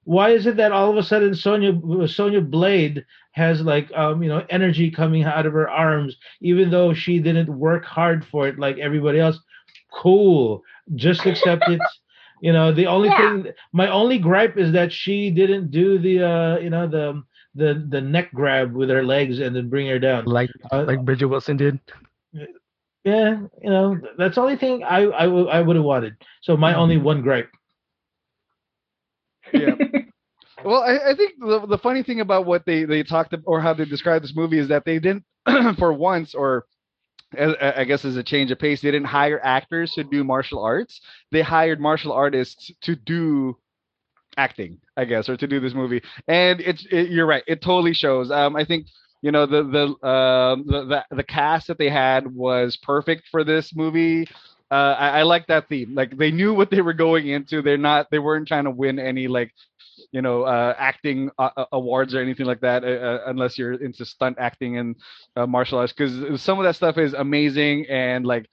why 0.05 0.29
is 0.31 0.45
it 0.45 0.57
that 0.57 0.71
all 0.71 0.89
of 0.91 0.97
a 0.97 1.03
sudden 1.03 1.33
Sonya 1.35 2.07
Sonya 2.07 2.41
Blade 2.41 3.05
has 3.33 3.61
like 3.61 3.91
um 3.95 4.21
you 4.23 4.29
know 4.29 4.45
energy 4.49 4.91
coming 4.91 5.23
out 5.23 5.45
of 5.45 5.53
her 5.53 5.69
arms 5.69 6.17
even 6.41 6.69
though 6.69 6.93
she 6.93 7.19
didn't 7.19 7.49
work 7.49 7.85
hard 7.85 8.25
for 8.25 8.47
it 8.47 8.59
like 8.59 8.77
everybody 8.77 9.19
else 9.19 9.39
cool 9.93 10.61
just 10.95 11.25
accept 11.25 11.67
it 11.67 11.81
you 12.41 12.51
know 12.53 12.71
the 12.71 12.87
only 12.87 13.09
Yeah. 13.09 13.17
thing 13.17 13.47
my 13.73 13.87
only 13.89 14.17
gripe 14.17 14.57
is 14.57 14.71
that 14.73 14.91
she 14.91 15.29
didn't 15.31 15.71
do 15.71 15.97
the 15.99 16.21
uh 16.25 16.57
you 16.59 16.69
know 16.69 16.87
the 16.87 17.21
the 17.55 17.85
the 17.89 18.01
neck 18.01 18.31
grab 18.33 18.73
with 18.73 18.89
her 18.89 19.03
legs 19.03 19.39
and 19.39 19.55
then 19.55 19.69
bring 19.69 19.87
her 19.87 19.99
down 19.99 20.25
Like 20.25 20.49
Uh, 20.71 20.83
like 20.83 20.99
Bridgette 20.99 21.29
Wilson 21.29 21.57
did. 21.57 21.79
yeah 23.03 23.41
you 23.61 23.69
know 23.69 23.99
that's 24.17 24.35
the 24.35 24.41
only 24.41 24.55
thing 24.57 24.83
i 24.83 24.97
i, 24.97 25.01
w- 25.01 25.15
I 25.17 25.27
would 25.27 25.47
I 25.49 25.61
would 25.61 25.75
have 25.75 25.85
wanted 25.85 26.15
so 26.41 26.55
my 26.57 26.73
only 26.73 26.97
one 26.97 27.21
gripe 27.21 27.49
Yeah. 29.53 29.75
Well, 30.63 30.81
I, 30.81 31.11
I 31.11 31.15
think 31.15 31.33
the, 31.39 31.65
the 31.67 31.77
funny 31.77 32.03
thing 32.03 32.19
about 32.21 32.45
what 32.45 32.65
they 32.65 32.85
they 32.85 33.03
talked 33.03 33.33
ab- 33.33 33.43
or 33.45 33.59
how 33.59 33.73
they 33.73 33.85
described 33.85 34.23
this 34.23 34.35
movie 34.35 34.57
is 34.59 34.67
that 34.69 34.85
they 34.85 34.99
didn't, 34.99 35.23
for 35.77 35.91
once, 35.91 36.33
or 36.33 36.65
as- 36.65 36.82
I 37.39 37.83
guess 37.85 38.05
as 38.05 38.17
a 38.17 38.23
change 38.23 38.51
of 38.51 38.59
pace, 38.59 38.81
they 38.81 38.91
didn't 38.91 39.07
hire 39.07 39.39
actors 39.43 39.93
to 39.93 40.03
do 40.03 40.23
martial 40.23 40.63
arts. 40.63 41.01
They 41.31 41.41
hired 41.41 41.79
martial 41.79 42.11
artists 42.11 42.71
to 42.81 42.95
do 42.95 43.57
acting, 44.37 44.79
I 44.97 45.05
guess, 45.05 45.29
or 45.29 45.37
to 45.37 45.47
do 45.47 45.59
this 45.59 45.73
movie. 45.73 46.01
And 46.27 46.61
it's 46.61 46.85
it, 46.91 47.09
you're 47.09 47.25
right, 47.25 47.43
it 47.47 47.61
totally 47.61 47.93
shows. 47.93 48.31
Um, 48.31 48.55
I 48.55 48.65
think 48.65 48.87
you 49.21 49.31
know 49.31 49.45
the 49.45 49.63
the 49.63 50.07
um 50.07 50.65
the, 50.67 50.85
the 51.09 51.15
the 51.15 51.23
cast 51.23 51.67
that 51.67 51.77
they 51.77 51.89
had 51.89 52.33
was 52.33 52.77
perfect 52.77 53.23
for 53.31 53.43
this 53.43 53.75
movie. 53.75 54.27
Uh, 54.71 54.95
I, 54.97 55.19
I 55.19 55.23
like 55.23 55.45
that 55.47 55.69
theme. 55.69 55.93
Like 55.93 56.17
they 56.17 56.31
knew 56.31 56.53
what 56.53 56.71
they 56.71 56.81
were 56.81 56.93
going 56.93 57.27
into. 57.27 57.61
They're 57.61 57.77
not. 57.77 58.09
They 58.09 58.19
weren't 58.19 58.47
trying 58.47 58.63
to 58.63 58.71
win 58.71 58.97
any 58.97 59.27
like 59.27 59.53
you 60.11 60.21
know 60.21 60.43
uh, 60.43 60.73
acting 60.77 61.29
uh, 61.37 61.49
uh, 61.57 61.65
awards 61.71 62.13
or 62.13 62.21
anything 62.21 62.45
like 62.45 62.61
that 62.61 62.83
uh, 62.83 62.87
uh, 62.87 63.23
unless 63.27 63.57
you're 63.57 63.73
into 63.73 64.05
stunt 64.05 64.37
acting 64.39 64.77
and 64.77 64.95
uh, 65.35 65.45
martial 65.45 65.79
arts 65.79 65.93
because 65.93 66.41
some 66.41 66.59
of 66.59 66.63
that 66.63 66.75
stuff 66.75 66.97
is 66.97 67.13
amazing 67.13 67.85
and 67.89 68.25
like 68.25 68.49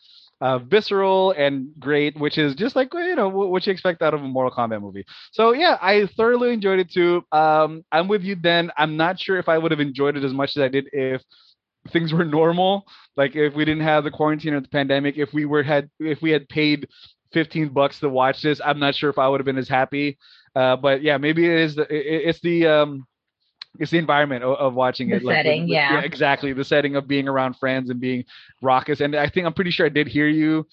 visceral 0.63 1.33
and 1.33 1.69
great 1.79 2.19
which 2.19 2.39
is 2.39 2.55
just 2.55 2.75
like 2.75 2.93
you 2.95 3.15
know 3.15 3.29
what 3.29 3.67
you 3.67 3.73
expect 3.73 4.01
out 4.03 4.15
of 4.15 4.23
a 4.23 4.27
mortal 4.29 4.51
kombat 4.51 4.81
movie. 4.81 5.05
So 5.33 5.53
yeah 5.53 5.77
i 5.83 6.07
thoroughly 6.17 6.53
enjoyed 6.53 6.81
it 6.81 6.91
too. 6.91 7.23
Um 7.33 7.85
i'm 7.93 8.09
with 8.09 8.23
you 8.23 8.37
then. 8.37 8.71
I'm 8.77 8.97
not 8.97 9.19
sure 9.21 9.39
if 9.39 9.49
i 9.49 9.59
would 9.59 9.71
have 9.71 9.81
enjoyed 9.81 10.17
it 10.17 10.25
as 10.25 10.33
much 10.33 10.57
as 10.57 10.63
i 10.63 10.69
did 10.69 10.89
if 10.93 11.23
things 11.91 12.13
were 12.13 12.25
normal 12.41 12.87
like 13.17 13.37
if 13.37 13.55
we 13.55 13.65
didn't 13.65 13.83
have 13.83 14.05
the 14.05 14.11
quarantine 14.11 14.55
or 14.55 14.61
the 14.61 14.69
pandemic 14.69 15.17
if 15.17 15.33
we 15.33 15.45
were 15.45 15.63
had 15.63 15.91
if 15.99 16.23
we 16.23 16.31
had 16.31 16.49
paid 16.49 16.89
15 17.33 17.69
bucks 17.69 18.01
to 18.01 18.09
watch 18.09 18.43
this 18.43 18.61
i'm 18.65 18.79
not 18.79 18.95
sure 18.95 19.11
if 19.11 19.19
i 19.19 19.29
would 19.29 19.41
have 19.41 19.47
been 19.47 19.59
as 19.59 19.69
happy 19.69 20.19
uh, 20.55 20.77
but 20.77 21.03
yeah, 21.03 21.17
maybe 21.19 21.45
it 21.45 21.53
is 21.61 21.75
the 21.77 21.83
it, 21.83 22.29
it's 22.29 22.41
the 22.41 22.67
um 22.67 23.07
it's 23.79 23.91
the 23.93 23.99
environment 23.99 24.43
of, 24.43 24.57
of 24.57 24.75
watching 24.75 25.09
The 25.11 25.17
it. 25.17 25.23
like, 25.25 25.37
with- 25.37 25.37
setting, 25.47 25.63
with- 25.63 25.71
yeah. 25.71 26.01
exactly. 26.01 26.53
The 26.53 26.65
setting 26.65 26.97
of 26.97 27.07
being 27.07 27.29
around 27.29 27.55
friends 27.57 27.89
and 27.91 28.01
being 28.01 28.25
raucous. 28.63 29.01
And 29.01 29.15
I 29.15 29.29
think 29.29 29.47
I'm 29.47 29.53
pretty 29.55 29.71
sure 29.71 29.87
I 29.87 29.91
did 29.91 30.09
hear 30.09 30.27
you 30.27 30.67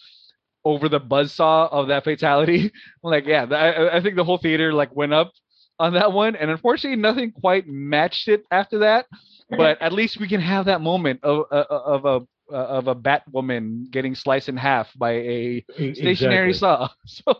over 0.65 0.89
the 0.89 0.99
buzzsaw 0.99 1.71
of 1.71 1.87
that 1.89 2.03
fatality. 2.03 2.71
like, 3.03 3.25
yeah, 3.27 3.45
I, 3.45 3.97
I 3.97 4.01
think 4.01 4.15
the 4.15 4.23
whole 4.23 4.39
theater 4.39 4.73
like 4.73 4.95
went 4.95 5.13
up 5.13 5.31
on 5.79 5.93
that 5.93 6.11
one, 6.11 6.35
and 6.35 6.49
unfortunately, 6.49 6.99
nothing 6.99 7.31
quite 7.31 7.67
matched 7.67 8.27
it 8.27 8.43
after 8.51 8.79
that. 8.79 9.05
But 9.49 9.81
at 9.81 9.93
least 9.93 10.19
we 10.19 10.27
can 10.27 10.41
have 10.41 10.65
that 10.65 10.81
moment 10.81 11.23
of 11.23 11.45
uh, 11.51 11.63
of 11.69 12.03
a 12.03 12.27
Uh, 12.51 12.55
of 12.79 12.87
a 12.87 12.95
Batwoman 12.95 13.91
getting 13.91 14.15
sliced 14.15 14.47
in 14.47 14.55
half 14.55 14.91
by 14.97 15.11
a 15.11 15.65
stationary 15.93 16.51
exactly. 16.51 16.53
saw. 16.53 16.87
So 17.05 17.33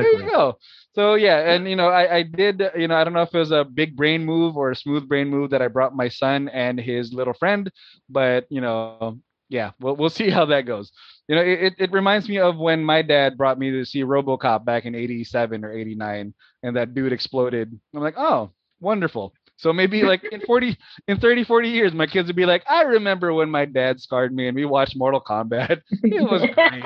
there 0.00 0.12
you 0.12 0.30
go. 0.30 0.58
So 0.94 1.14
yeah, 1.14 1.52
and 1.54 1.68
you 1.68 1.74
know, 1.76 1.88
I, 1.88 2.18
I 2.18 2.22
did, 2.22 2.62
you 2.76 2.86
know, 2.86 2.94
I 2.94 3.02
don't 3.04 3.12
know 3.12 3.22
if 3.22 3.34
it 3.34 3.38
was 3.38 3.50
a 3.50 3.64
big 3.64 3.96
brain 3.96 4.24
move 4.24 4.56
or 4.56 4.70
a 4.70 4.76
smooth 4.76 5.08
brain 5.08 5.28
move 5.28 5.50
that 5.50 5.62
I 5.62 5.68
brought 5.68 5.96
my 5.96 6.08
son 6.08 6.48
and 6.48 6.78
his 6.78 7.12
little 7.12 7.32
friend, 7.34 7.70
but 8.08 8.46
you 8.50 8.60
know, 8.60 9.18
yeah, 9.48 9.70
we'll 9.80 9.96
we'll 9.96 10.10
see 10.20 10.30
how 10.30 10.44
that 10.46 10.66
goes. 10.66 10.92
You 11.28 11.34
know, 11.36 11.42
it- 11.42 11.74
it 11.78 11.90
reminds 11.92 12.28
me 12.28 12.38
of 12.38 12.56
when 12.58 12.82
my 12.84 13.02
dad 13.02 13.36
brought 13.36 13.58
me 13.58 13.70
to 13.72 13.84
see 13.84 14.02
RoboCop 14.04 14.64
back 14.64 14.84
in 14.84 14.94
'87 14.94 15.64
or 15.64 15.72
'89, 15.72 16.34
and 16.62 16.76
that 16.76 16.94
dude 16.94 17.12
exploded. 17.12 17.78
I'm 17.94 18.00
like, 18.02 18.18
oh, 18.18 18.50
wonderful. 18.80 19.34
So 19.62 19.72
maybe 19.72 20.02
like 20.02 20.24
in 20.32 20.40
40, 20.42 20.76
in 21.08 21.18
30, 21.20 21.44
40 21.44 21.68
years, 21.68 21.94
my 21.94 22.06
kids 22.06 22.26
would 22.28 22.36
be 22.36 22.46
like, 22.46 22.64
I 22.68 22.82
remember 22.82 23.32
when 23.32 23.50
my 23.50 23.64
dad 23.64 24.00
scarred 24.00 24.34
me 24.34 24.48
and 24.48 24.56
we 24.56 24.64
watched 24.66 24.96
Mortal 24.96 25.20
Kombat. 25.22 25.82
It 26.02 26.30
was 26.30 26.42
great. 26.54 26.84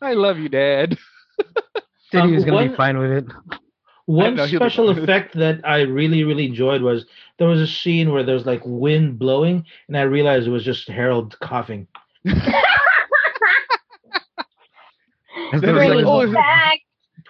I 0.00 0.14
love 0.14 0.38
you, 0.38 0.48
Dad. 0.48 0.96
Said 2.12 2.24
he 2.24 2.30
Um, 2.30 2.34
was 2.34 2.44
gonna 2.44 2.68
be 2.68 2.74
fine 2.76 2.98
with 2.98 3.10
it. 3.12 3.26
One 4.06 4.36
know, 4.36 4.46
special 4.46 4.90
effect 4.90 5.34
that 5.34 5.60
I 5.64 5.82
really, 5.82 6.24
really 6.24 6.46
enjoyed 6.46 6.82
was 6.82 7.06
there 7.38 7.48
was 7.48 7.60
a 7.60 7.66
scene 7.66 8.12
where 8.12 8.22
there 8.22 8.34
was 8.34 8.46
like 8.46 8.62
wind 8.64 9.18
blowing, 9.18 9.64
and 9.88 9.96
I 9.96 10.02
realized 10.02 10.46
it 10.46 10.50
was 10.50 10.64
just 10.64 10.88
Harold 10.88 11.38
coughing. 11.40 11.88
That's 15.52 15.62
the 15.62 15.72
like, 15.72 15.88
Bringing 15.88 16.06
oh, 16.06 16.20
it 16.20 16.32
back. 16.32 16.80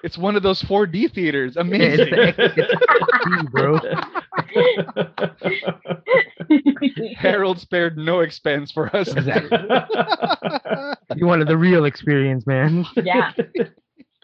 It's 0.03 0.17
one 0.17 0.37
of 0.37 0.43
those 0.43 0.63
4D 0.63 1.13
theaters. 1.13 1.55
Yeah, 1.57 1.63
Amazing. 1.63 2.09
it's, 2.11 2.39
it's 2.39 3.51
bro. 3.51 3.79
Harold 7.17 7.61
spared 7.61 7.99
no 7.99 8.21
expense 8.21 8.71
for 8.71 8.95
us. 8.95 9.09
Exactly. 9.09 9.59
you 11.17 11.27
wanted 11.27 11.49
the 11.49 11.57
real 11.57 11.85
experience, 11.85 12.47
man. 12.47 12.85
yeah. 13.03 13.33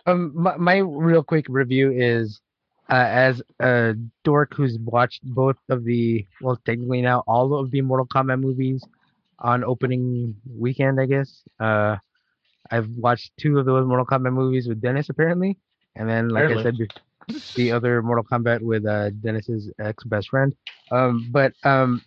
Um, 0.07 0.33
my, 0.35 0.55
my 0.59 0.77
real 0.77 1.23
quick 1.23 1.47
review 1.49 1.91
is, 1.91 2.43
uh, 2.91 3.07
as 3.09 3.41
a 3.61 3.95
dork 4.23 4.53
who's 4.55 4.77
watched 4.85 5.23
both 5.25 5.57
of 5.71 5.83
the, 5.85 6.27
well, 6.43 6.61
technically 6.67 7.01
now 7.01 7.25
all 7.27 7.59
of 7.59 7.71
the 7.71 7.81
Mortal 7.81 8.07
Kombat 8.07 8.39
movies 8.39 8.85
on 9.39 9.65
opening 9.65 10.37
weekend, 10.59 11.01
I 11.01 11.07
guess. 11.07 11.41
Uh, 11.59 11.97
I've 12.71 12.89
watched 12.97 13.33
two 13.39 13.59
of 13.59 13.67
those 13.67 13.87
Mortal 13.87 14.07
Kombat 14.07 14.33
movies 14.33 14.69
with 14.69 14.81
Dennis 14.81 15.09
apparently, 15.09 15.59
and 15.97 16.09
then 16.09 16.29
like 16.29 16.51
I 16.51 16.57
said, 16.57 16.77
the 17.55 17.73
other 17.73 18.03
Mortal 18.03 18.25
Kombat 18.25 18.61
with 18.63 18.87
uh, 18.87 19.11
Dennis's 19.11 19.71
ex 19.79 20.05
best 20.05 20.29
friend. 20.29 20.55
Um, 20.91 21.29
but 21.31 21.53
um, 21.65 22.03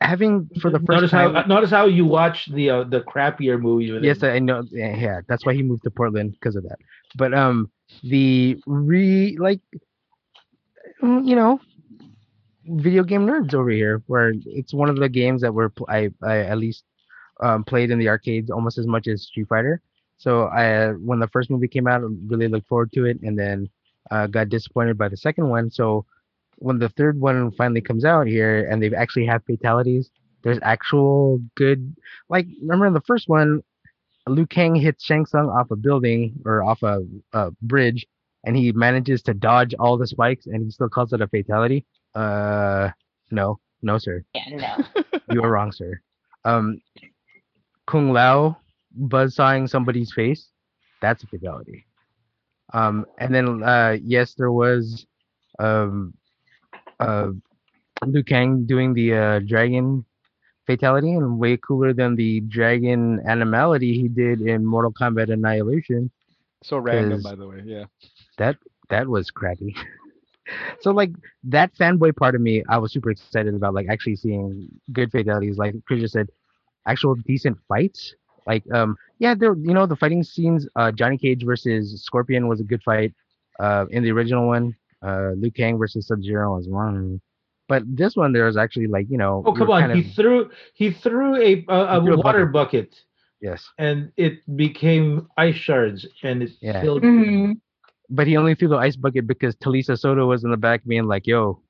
having 0.00 0.48
for 0.60 0.70
the 0.70 0.80
first 0.80 1.08
notice 1.08 1.10
time, 1.10 1.34
how 1.34 1.44
notice 1.46 1.70
how 1.70 1.86
you 1.86 2.04
watch 2.04 2.46
the 2.52 2.70
uh, 2.70 2.84
the 2.84 3.00
crappier 3.02 3.60
movie. 3.60 3.90
with 3.92 4.02
Yes, 4.02 4.22
him. 4.22 4.24
I 4.24 4.38
know. 4.38 4.62
Yeah, 4.70 5.20
that's 5.28 5.44
why 5.44 5.54
he 5.54 5.62
moved 5.62 5.84
to 5.84 5.90
Portland 5.90 6.32
because 6.32 6.56
of 6.56 6.62
that. 6.64 6.78
But 7.16 7.34
um, 7.34 7.70
the 8.02 8.60
re 8.66 9.36
like, 9.38 9.60
mm, 11.02 11.26
you 11.26 11.36
know, 11.36 11.60
video 12.66 13.02
game 13.04 13.26
nerds 13.26 13.54
over 13.54 13.70
here, 13.70 14.02
where 14.06 14.32
it's 14.46 14.74
one 14.74 14.88
of 14.88 14.96
the 14.96 15.08
games 15.08 15.42
that 15.42 15.54
were 15.54 15.72
I 15.88 16.10
I 16.22 16.38
at 16.38 16.58
least 16.58 16.84
um 17.40 17.64
played 17.64 17.90
in 17.90 17.98
the 17.98 18.08
arcades 18.08 18.50
almost 18.50 18.78
as 18.78 18.86
much 18.86 19.06
as 19.08 19.22
Street 19.22 19.48
Fighter. 19.48 19.80
So 20.18 20.44
I 20.46 20.92
when 20.92 21.18
the 21.20 21.28
first 21.28 21.50
movie 21.50 21.68
came 21.68 21.86
out, 21.86 22.02
I 22.02 22.06
really 22.26 22.48
looked 22.48 22.68
forward 22.68 22.92
to 22.92 23.04
it, 23.06 23.20
and 23.22 23.38
then 23.38 23.68
uh, 24.10 24.26
got 24.26 24.48
disappointed 24.48 24.98
by 24.98 25.08
the 25.08 25.16
second 25.16 25.48
one. 25.48 25.70
So 25.70 26.04
when 26.56 26.78
the 26.78 26.88
third 26.90 27.18
one 27.20 27.50
finally 27.52 27.80
comes 27.80 28.04
out 28.04 28.26
here, 28.26 28.68
and 28.70 28.82
they 28.82 28.94
actually 28.94 29.26
have 29.26 29.44
fatalities, 29.44 30.10
there's 30.42 30.58
actual 30.62 31.40
good. 31.56 31.94
Like 32.28 32.46
remember 32.60 32.86
in 32.86 32.92
the 32.94 33.00
first 33.02 33.28
one, 33.28 33.62
Liu 34.28 34.46
Kang 34.46 34.74
hits 34.74 35.04
Shang 35.04 35.24
Tsung 35.26 35.48
off 35.48 35.70
a 35.70 35.76
building 35.76 36.34
or 36.44 36.62
off 36.62 36.82
a, 36.82 37.02
a 37.32 37.50
bridge, 37.62 38.06
and 38.44 38.56
he 38.56 38.72
manages 38.72 39.22
to 39.22 39.34
dodge 39.34 39.74
all 39.78 39.96
the 39.96 40.06
spikes, 40.06 40.46
and 40.46 40.64
he 40.64 40.70
still 40.70 40.88
calls 40.88 41.12
it 41.12 41.20
a 41.20 41.26
fatality. 41.28 41.84
Uh, 42.14 42.90
no, 43.30 43.58
no, 43.82 43.98
sir, 43.98 44.24
Yeah, 44.34 44.42
no. 44.50 45.02
you 45.30 45.42
are 45.42 45.50
wrong, 45.50 45.72
sir. 45.72 46.00
Um, 46.44 46.80
Kung 47.90 48.12
Lao 48.12 48.58
buzzsawing 48.98 49.68
somebody's 49.68 50.12
face, 50.12 50.50
that's 51.02 51.24
a 51.24 51.28
fatality. 51.28 51.86
Um, 52.74 53.06
and 53.18 53.34
then 53.34 53.62
uh, 53.64 53.96
yes, 54.02 54.34
there 54.34 54.52
was 54.52 55.06
um, 55.58 56.14
uh, 57.00 57.28
Liu 58.06 58.24
Kang 58.24 58.66
doing 58.66 58.94
the 58.94 59.14
uh, 59.14 59.40
dragon 59.40 60.04
fatality, 60.66 61.12
and 61.12 61.38
way 61.38 61.56
cooler 61.58 61.92
than 61.94 62.16
the 62.16 62.40
dragon 62.42 63.20
animality 63.26 63.94
he 63.94 64.08
did 64.08 64.40
in 64.42 64.66
Mortal 64.66 64.92
Kombat 64.92 65.32
Annihilation. 65.32 66.10
So 66.62 66.78
random, 66.78 67.22
by 67.22 67.34
the 67.36 67.46
way. 67.48 67.62
Yeah. 67.64 67.86
That 68.38 68.56
that 68.90 69.08
was 69.08 69.30
crappy. 69.30 69.74
so 70.80 70.90
like 70.92 71.10
that 71.44 71.74
fanboy 71.76 72.16
part 72.16 72.34
of 72.36 72.42
me, 72.42 72.64
I 72.68 72.78
was 72.78 72.92
super 72.92 73.10
excited 73.10 73.54
about 73.54 73.74
like 73.74 73.86
actually 73.90 74.16
seeing 74.16 74.68
good 74.92 75.10
fatalities. 75.10 75.58
Like 75.58 75.74
Chris 75.86 76.00
just 76.00 76.12
said, 76.14 76.28
actual 76.86 77.14
decent 77.26 77.58
fights. 77.68 78.14
Like 78.46 78.64
um 78.72 78.96
yeah, 79.18 79.34
there 79.34 79.54
you 79.54 79.74
know 79.74 79.86
the 79.86 79.96
fighting 79.96 80.22
scenes. 80.22 80.66
Uh, 80.76 80.90
Johnny 80.90 81.18
Cage 81.18 81.44
versus 81.44 82.02
Scorpion 82.04 82.48
was 82.48 82.60
a 82.60 82.64
good 82.64 82.82
fight. 82.82 83.12
Uh, 83.58 83.84
in 83.90 84.02
the 84.02 84.10
original 84.10 84.46
one, 84.46 84.74
uh, 85.06 85.32
Liu 85.36 85.50
Kang 85.50 85.76
versus 85.78 86.06
Sub 86.06 86.22
Zero 86.22 86.56
was 86.56 86.66
one. 86.68 87.20
But 87.68 87.82
this 87.86 88.16
one, 88.16 88.32
there 88.32 88.46
was 88.46 88.56
actually 88.56 88.86
like 88.86 89.06
you 89.10 89.18
know. 89.18 89.42
Oh 89.46 89.52
come 89.52 89.70
on! 89.70 89.82
kind 89.82 89.92
He 90.00 90.08
of- 90.08 90.14
threw 90.16 90.50
he 90.74 90.90
threw 90.90 91.36
a 91.36 91.64
a, 91.68 91.98
a 91.98 92.02
threw 92.02 92.14
a 92.14 92.16
water 92.16 92.46
bucket. 92.46 92.94
yes, 93.40 93.62
and 93.78 94.10
it 94.16 94.40
became 94.56 95.28
ice 95.36 95.54
shards 95.56 96.06
and 96.22 96.42
it 96.42 96.50
Yeah. 96.60 96.80
killed. 96.82 97.02
Mhm. 97.02 97.60
but 98.12 98.26
he 98.26 98.36
only 98.36 98.56
threw 98.56 98.66
the 98.68 98.76
ice 98.76 98.96
bucket 98.96 99.24
because 99.28 99.54
Talisa 99.56 99.96
Soto 99.96 100.26
was 100.26 100.42
in 100.42 100.50
the 100.50 100.56
back 100.56 100.82
being 100.84 101.04
like, 101.06 101.26
"Yo, 101.28 101.60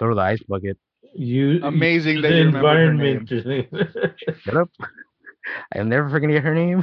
throw 0.00 0.14
the 0.14 0.20
ice 0.22 0.42
bucket." 0.48 0.76
You 1.14 1.60
Amazing 1.62 2.22
that 2.22 2.28
the 2.30 2.36
you 2.36 2.44
remember 2.44 2.68
her 2.68 2.90
environment. 2.90 3.28
Shut 4.42 4.56
up. 4.56 4.70
I'm 5.74 5.88
never 5.88 6.08
forgetting 6.08 6.40
her 6.40 6.54
name. 6.54 6.82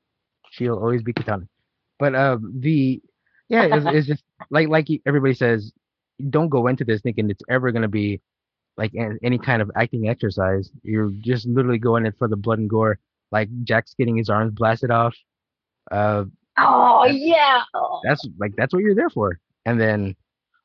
She'll 0.50 0.78
always 0.78 1.02
be 1.02 1.12
Katana. 1.12 1.48
But 1.98 2.14
um, 2.14 2.52
the 2.60 3.00
yeah, 3.48 3.64
it's, 3.76 3.86
it's 3.88 4.06
just 4.06 4.24
like 4.50 4.68
like 4.68 4.88
everybody 5.06 5.34
says, 5.34 5.72
don't 6.30 6.48
go 6.48 6.66
into 6.66 6.84
this 6.84 7.00
thinking 7.00 7.30
it's 7.30 7.42
ever 7.48 7.72
gonna 7.72 7.88
be 7.88 8.20
like 8.76 8.92
any 9.22 9.38
kind 9.38 9.62
of 9.62 9.70
acting 9.76 10.08
exercise. 10.08 10.70
You're 10.82 11.10
just 11.20 11.46
literally 11.46 11.78
going 11.78 12.06
in 12.06 12.12
for 12.12 12.28
the 12.28 12.36
blood 12.36 12.58
and 12.58 12.70
gore. 12.70 12.98
Like 13.30 13.48
Jack's 13.64 13.94
getting 13.94 14.16
his 14.16 14.28
arms 14.28 14.52
blasted 14.52 14.90
off. 14.90 15.14
Uh, 15.90 16.24
Oh 16.58 17.06
yeah. 17.06 17.62
Oh. 17.74 18.00
that's 18.04 18.26
like 18.38 18.52
that's 18.56 18.74
what 18.74 18.82
you're 18.82 18.94
there 18.94 19.10
for. 19.10 19.38
And 19.64 19.80
then 19.80 20.14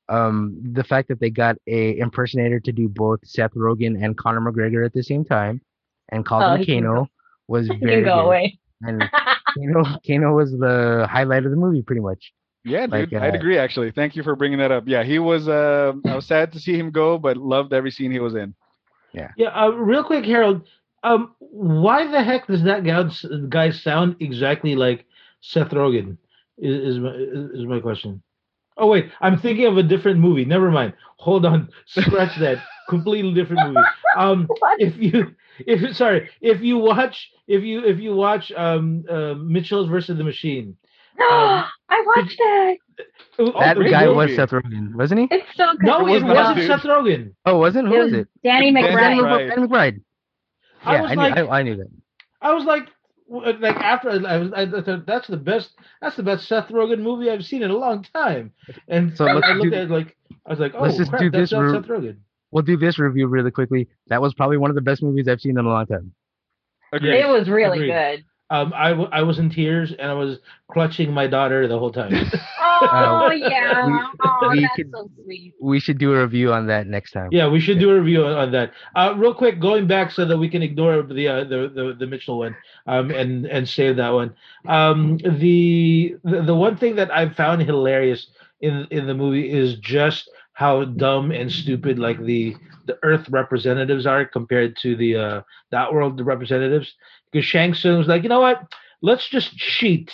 um 0.10 0.58
the 0.74 0.84
fact 0.84 1.08
that 1.10 1.20
they 1.20 1.30
got 1.30 1.56
a 1.68 1.98
impersonator 2.00 2.60
to 2.60 2.72
do 2.72 2.88
both 2.88 3.20
Seth 3.26 3.54
Rogen 3.54 4.02
and 4.04 4.18
Conor 4.18 4.42
McGregor 4.42 4.86
at 4.86 4.94
the 4.94 5.04
same 5.04 5.26
time 5.26 5.62
and 6.10 6.26
called 6.26 6.44
Oh, 6.44 6.54
him 6.54 6.60
he 6.60 6.66
can 6.66 6.84
Kano 6.84 7.08
was 7.48 7.68
very 7.80 7.80
can 7.80 8.04
go 8.06 8.16
good. 8.16 8.26
away. 8.26 8.60
And 8.82 9.04
Kano 9.56 10.00
Kano 10.06 10.36
was 10.36 10.52
the 10.52 11.08
highlight 11.10 11.46
of 11.46 11.52
the 11.52 11.58
movie 11.58 11.82
pretty 11.82 12.02
much. 12.02 12.32
Yeah, 12.64 12.88
dude, 12.88 13.12
Like, 13.14 13.22
I'd 13.22 13.34
uh, 13.36 13.38
agree. 13.38 13.58
Actually, 13.58 13.92
thank 13.92 14.16
you 14.18 14.24
for 14.24 14.36
bringing 14.36 14.60
that 14.60 14.72
up. 14.72 14.84
Yeah, 14.88 15.04
he 15.04 15.20
was. 15.20 15.48
Uh, 15.48 15.94
I 16.06 16.16
was 16.16 16.26
sad 16.26 16.52
to 16.54 16.60
see 16.60 16.78
him 16.78 16.92
go, 16.92 17.18
but 17.18 17.38
loved 17.38 17.72
every 17.74 17.92
scene 17.92 18.12
he 18.12 18.20
was 18.20 18.36
in. 18.36 18.54
yeah, 19.14 19.32
Yeah. 19.38 19.50
uh, 19.50 19.70
real 19.70 20.04
quick, 20.04 20.26
Harold. 20.26 20.68
Um, 21.04 21.34
why 21.40 22.12
the 22.12 22.22
heck 22.22 22.48
does 22.48 22.64
that 22.64 22.84
guy, 22.84 23.04
guy 23.48 23.70
sound 23.72 24.18
exactly 24.20 24.76
like 24.76 25.06
Seth 25.40 25.70
Rogen? 25.70 26.18
Is, 26.58 26.96
is 26.96 27.00
my 27.00 27.12
is 27.60 27.66
my 27.68 27.80
question. 27.80 28.22
Oh 28.78 28.88
wait, 28.88 29.10
I'm 29.22 29.38
thinking 29.40 29.66
of 29.66 29.78
a 29.78 29.84
different 29.84 30.20
movie. 30.20 30.46
Never 30.46 30.70
mind. 30.72 30.94
Hold 31.18 31.46
on. 31.46 31.70
Scratch 31.86 32.38
that. 32.40 32.58
Completely 32.90 33.34
different 33.34 33.68
movie. 33.74 33.86
Um, 34.16 34.48
if 34.80 34.96
you 34.98 35.36
if 35.60 35.96
sorry 35.96 36.30
if 36.42 36.62
you 36.62 36.78
watch 36.78 37.30
if 37.48 37.64
you 37.64 37.84
if 37.84 38.00
you 38.00 38.16
watch 38.16 38.52
um 38.56 39.04
uh, 39.10 39.34
Mitchells 39.36 39.90
versus 39.90 40.18
the 40.18 40.24
Machine. 40.24 40.78
um, 41.20 41.66
I 41.90 42.04
watched 42.16 42.38
that. 42.38 42.78
Oh, 43.40 43.60
that 43.60 43.76
great 43.78 43.92
guy 43.92 44.06
movie. 44.06 44.16
was 44.16 44.36
Seth 44.36 44.52
Rogen, 44.52 44.94
wasn't 44.96 45.22
he? 45.22 45.28
It's 45.32 45.46
so 45.56 45.66
good. 45.80 45.86
No, 45.88 46.00
It 46.08 46.12
was 46.12 46.22
it 46.22 46.26
not, 46.26 46.36
wasn't 46.36 46.58
dude. 46.58 46.68
Seth 46.68 46.82
Rogen. 46.84 47.34
Oh, 47.46 47.58
wasn't? 47.58 47.88
Who 47.88 47.96
It 47.96 47.98
was 48.04 48.12
was 48.12 48.22
it? 48.22 48.28
Danny 48.44 48.72
Danny 48.74 48.88
McBride. 48.88 49.20
McBride. 49.20 49.50
Danny 49.50 49.68
McBride. 49.68 50.02
I 50.86 50.94
Yeah, 50.94 51.02
was 51.02 51.12
I, 51.12 51.16
knew, 51.16 51.22
like- 51.22 51.38
I, 51.38 51.48
I 51.60 51.64
knew 51.64 51.76
that. 51.78 51.88
I 52.42 52.54
was 52.54 52.66
like, 52.66 52.84
w- 52.84 52.92
Uh, 53.34 53.54
like 53.60 53.76
after 53.76 54.10
I 54.10 54.38
was, 54.38 54.54
I 54.54 54.66
thought 54.70 55.06
that's 55.06 55.28
the 55.28 55.38
best, 55.38 55.72
that's 56.02 56.16
the 56.16 56.24
best 56.24 56.48
Seth 56.48 56.70
Rogen 56.70 57.00
movie 57.00 57.30
I've 57.30 57.44
seen 57.44 57.62
in 57.64 57.72
a 57.72 57.78
long 57.78 58.04
time. 58.14 58.54
And 58.88 59.12
So 59.18 59.26
so 59.26 59.28
I 59.28 59.34
looked 59.54 59.72
do- 59.72 59.74
at 59.76 59.84
it 59.84 59.90
like, 59.90 60.16
I 60.46 60.50
was 60.52 60.60
like, 60.60 60.74
oh 60.76 60.84
let's 60.84 60.98
just 60.98 61.10
crap, 61.10 61.22
do 61.22 61.30
that's 61.32 61.52
this 61.52 61.52
not. 61.52 61.74
Seth 61.74 61.90
Rogen. 61.90 62.18
We'll 62.52 62.64
do 62.64 62.78
this 62.78 62.98
review 62.98 63.28
really 63.28 63.52
quickly. 63.52 63.90
That 64.08 64.22
was 64.22 64.34
probably 64.34 64.56
one 64.58 64.70
of 64.72 64.76
the 64.76 64.82
best 64.82 65.04
movies 65.04 65.28
I've 65.28 65.42
seen 65.42 65.58
in 65.60 65.66
a 65.66 65.70
long 65.70 65.86
time. 65.86 66.14
Agreed. 66.94 67.20
It 67.20 67.28
was 67.28 67.50
really 67.50 67.90
Agreed. 67.90 67.92
good. 67.92 68.26
Um, 68.50 68.72
I, 68.76 68.90
w- 68.90 69.10
I 69.12 69.24
was 69.24 69.40
in 69.40 69.50
tears 69.50 69.92
and 69.98 70.10
I 70.10 70.14
was 70.14 70.40
clutching 70.72 71.12
my 71.12 71.28
daughter 71.28 71.68
the 71.68 71.78
whole 71.78 71.92
time. 71.92 72.14
Oh 72.80 73.32
yeah. 73.32 73.88
we- 73.88 74.00
oh, 74.22 74.50
we 74.52 74.62
that's 74.62 74.76
could- 74.76 74.92
so 74.94 75.10
sweet. 75.24 75.54
We 75.60 75.80
should 75.80 75.98
do 75.98 76.14
a 76.14 76.22
review 76.22 76.54
on 76.54 76.68
that 76.68 76.86
next 76.88 77.12
time. 77.12 77.30
yeah, 77.32 77.48
we 77.48 77.60
should 77.60 77.80
do 77.80 77.90
a 77.90 78.00
review 78.00 78.24
on, 78.26 78.34
on 78.34 78.52
that. 78.52 78.72
Uh, 78.96 79.14
real 79.18 79.34
quick, 79.34 79.60
going 79.60 79.88
back 79.88 80.12
so 80.12 80.26
that 80.26 80.38
we 80.38 80.48
can 80.48 80.62
ignore 80.62 81.02
the 81.02 81.28
uh, 81.28 81.44
the, 81.44 81.72
the 81.74 81.96
the 82.00 82.06
Mitchell 82.08 82.38
one, 82.40 82.56
um, 82.86 83.10
and 83.12 83.46
and 83.48 83.68
save 83.68 83.96
that 83.98 84.10
one. 84.10 84.36
Um, 84.68 85.18
the, 85.18 86.16
the 86.24 86.42
the 86.44 86.56
one 86.56 86.78
thing 86.78 86.96
that 86.98 87.12
I 87.12 87.30
found 87.30 87.64
hilarious 87.64 88.28
in 88.62 88.86
in 88.92 89.08
the 89.08 89.14
movie 89.16 89.50
is 89.52 89.76
just 89.80 90.30
how 90.54 90.86
dumb 90.86 91.32
and 91.32 91.52
stupid 91.52 91.98
like 92.00 92.20
the 92.24 92.56
the 92.86 92.98
Earth 93.04 93.28
representatives 93.30 94.06
are 94.06 94.24
compared 94.26 94.76
to 94.84 94.96
the 94.96 95.16
uh 95.16 95.42
the 95.72 95.78
Outworld 95.78 96.22
representatives. 96.26 96.94
Because 97.32 97.46
Shang 97.46 97.74
Tsung 97.74 97.98
was 97.98 98.08
like, 98.08 98.24
you 98.24 98.30
know 98.30 98.40
what? 98.42 98.62
Let's 99.02 99.28
just 99.30 99.56
cheat. 99.58 100.12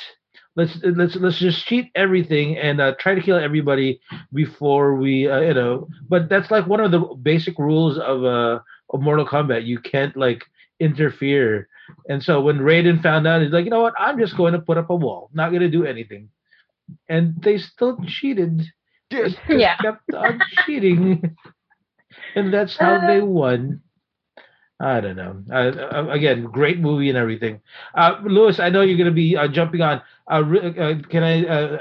Let's 0.56 0.78
let's 0.84 1.15
let's 1.15 1.39
just 1.39 1.65
cheat 1.65 1.91
everything 1.95 2.58
and 2.58 2.80
uh, 2.82 2.93
try 2.99 3.15
to 3.15 3.21
kill 3.21 3.38
everybody 3.38 3.99
before 4.34 4.95
we 4.95 5.28
uh, 5.28 5.39
you 5.41 5.54
know. 5.54 5.88
But 6.10 6.30
that's 6.30 6.52
like 6.52 6.67
one 6.67 6.80
of 6.80 6.91
the 6.91 6.99
basic 7.21 7.58
rules 7.58 7.97
of 7.97 8.23
uh 8.23 8.60
of 8.91 9.02
Mortal 9.02 9.26
Kombat. 9.26 9.65
You 9.65 9.80
can't 9.80 10.15
like 10.15 10.43
interfere. 10.80 11.67
And 12.10 12.21
so 12.23 12.41
when 12.41 12.60
Raiden 12.60 13.02
found 13.02 13.28
out, 13.28 13.41
he's 13.41 13.52
like, 13.52 13.65
you 13.65 13.71
know 13.71 13.82
what? 13.82 13.93
I'm 13.97 14.17
just 14.19 14.38
going 14.38 14.54
to 14.54 14.60
put 14.60 14.78
up 14.78 14.89
a 14.89 14.95
wall. 14.95 15.30
Not 15.34 15.49
going 15.49 15.62
to 15.62 15.69
do 15.69 15.86
anything. 15.86 16.30
And 17.10 17.41
they 17.41 17.58
still 17.58 17.97
cheated. 18.08 18.62
Just 19.12 19.38
Yeah. 19.49 19.76
kept 19.82 20.13
on 20.13 20.39
cheating, 20.65 21.36
and 22.36 22.54
that's 22.54 22.78
how 22.78 22.97
they 22.99 23.21
won. 23.21 23.82
I 24.83 25.01
don't 25.01 25.17
know. 25.17 25.43
Uh, 25.51 26.07
again, 26.09 26.45
great 26.45 26.79
movie 26.79 27.09
and 27.09 27.17
everything. 27.17 27.61
Uh, 27.95 28.19
Lewis, 28.23 28.59
I 28.59 28.69
know 28.69 28.81
you're 28.81 28.97
going 28.97 29.09
to 29.09 29.13
be 29.15 29.37
uh, 29.37 29.47
jumping 29.47 29.81
on. 29.81 30.01
Uh, 30.29 30.43
uh, 30.43 31.01
can 31.09 31.23
I 31.23 31.45
uh, 31.45 31.77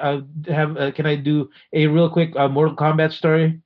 uh, 0.48 0.52
have? 0.52 0.76
Uh, 0.76 0.92
can 0.92 1.06
I 1.06 1.16
do 1.16 1.50
a 1.72 1.86
real 1.88 2.10
quick 2.10 2.34
uh, 2.36 2.48
Mortal 2.48 2.76
Kombat 2.76 3.12
story? 3.12 3.60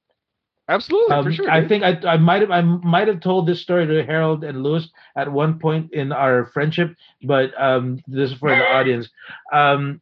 Absolutely, 0.69 1.17
Um, 1.17 1.23
for 1.23 1.33
sure. 1.33 1.51
I 1.51 1.61
dude. 1.61 1.69
think 1.69 1.85
I, 1.85 1.99
I 2.07 2.17
might 2.19 2.41
have 2.43 2.51
I 2.51 2.63
might 2.63 3.09
have 3.09 3.21
told 3.21 3.47
this 3.47 3.61
story 3.63 3.87
to 3.87 4.05
Harold 4.05 4.45
and 4.45 4.63
Lewis 4.63 4.89
at 5.17 5.31
one 5.31 5.59
point 5.59 5.93
in 5.93 6.13
our 6.13 6.47
friendship, 6.47 6.95
but 7.23 7.51
um, 7.61 8.01
this 8.07 8.33
is 8.33 8.39
for 8.39 8.55
the 8.55 8.65
audience. 8.65 9.09
Um, 9.53 10.01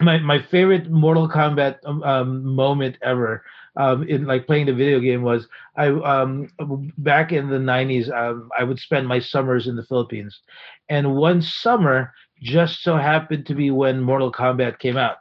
my 0.00 0.18
my 0.18 0.42
favorite 0.42 0.90
Mortal 0.90 1.28
Kombat 1.28 1.78
um, 1.84 2.02
um, 2.02 2.44
moment 2.44 2.96
ever 3.02 3.44
um, 3.76 4.02
in 4.08 4.24
like 4.26 4.46
playing 4.46 4.66
the 4.66 4.74
video 4.74 5.00
game 5.00 5.22
was 5.22 5.46
I 5.76 5.88
um, 5.88 6.48
back 6.98 7.32
in 7.32 7.48
the 7.48 7.58
'90s. 7.58 8.10
Um, 8.12 8.50
I 8.58 8.64
would 8.64 8.78
spend 8.78 9.06
my 9.08 9.18
summers 9.20 9.66
in 9.66 9.76
the 9.76 9.84
Philippines, 9.84 10.40
and 10.88 11.14
one 11.16 11.42
summer 11.42 12.12
just 12.42 12.82
so 12.82 12.96
happened 12.96 13.46
to 13.46 13.54
be 13.54 13.70
when 13.70 14.00
Mortal 14.00 14.32
Kombat 14.32 14.78
came 14.78 14.96
out. 14.96 15.16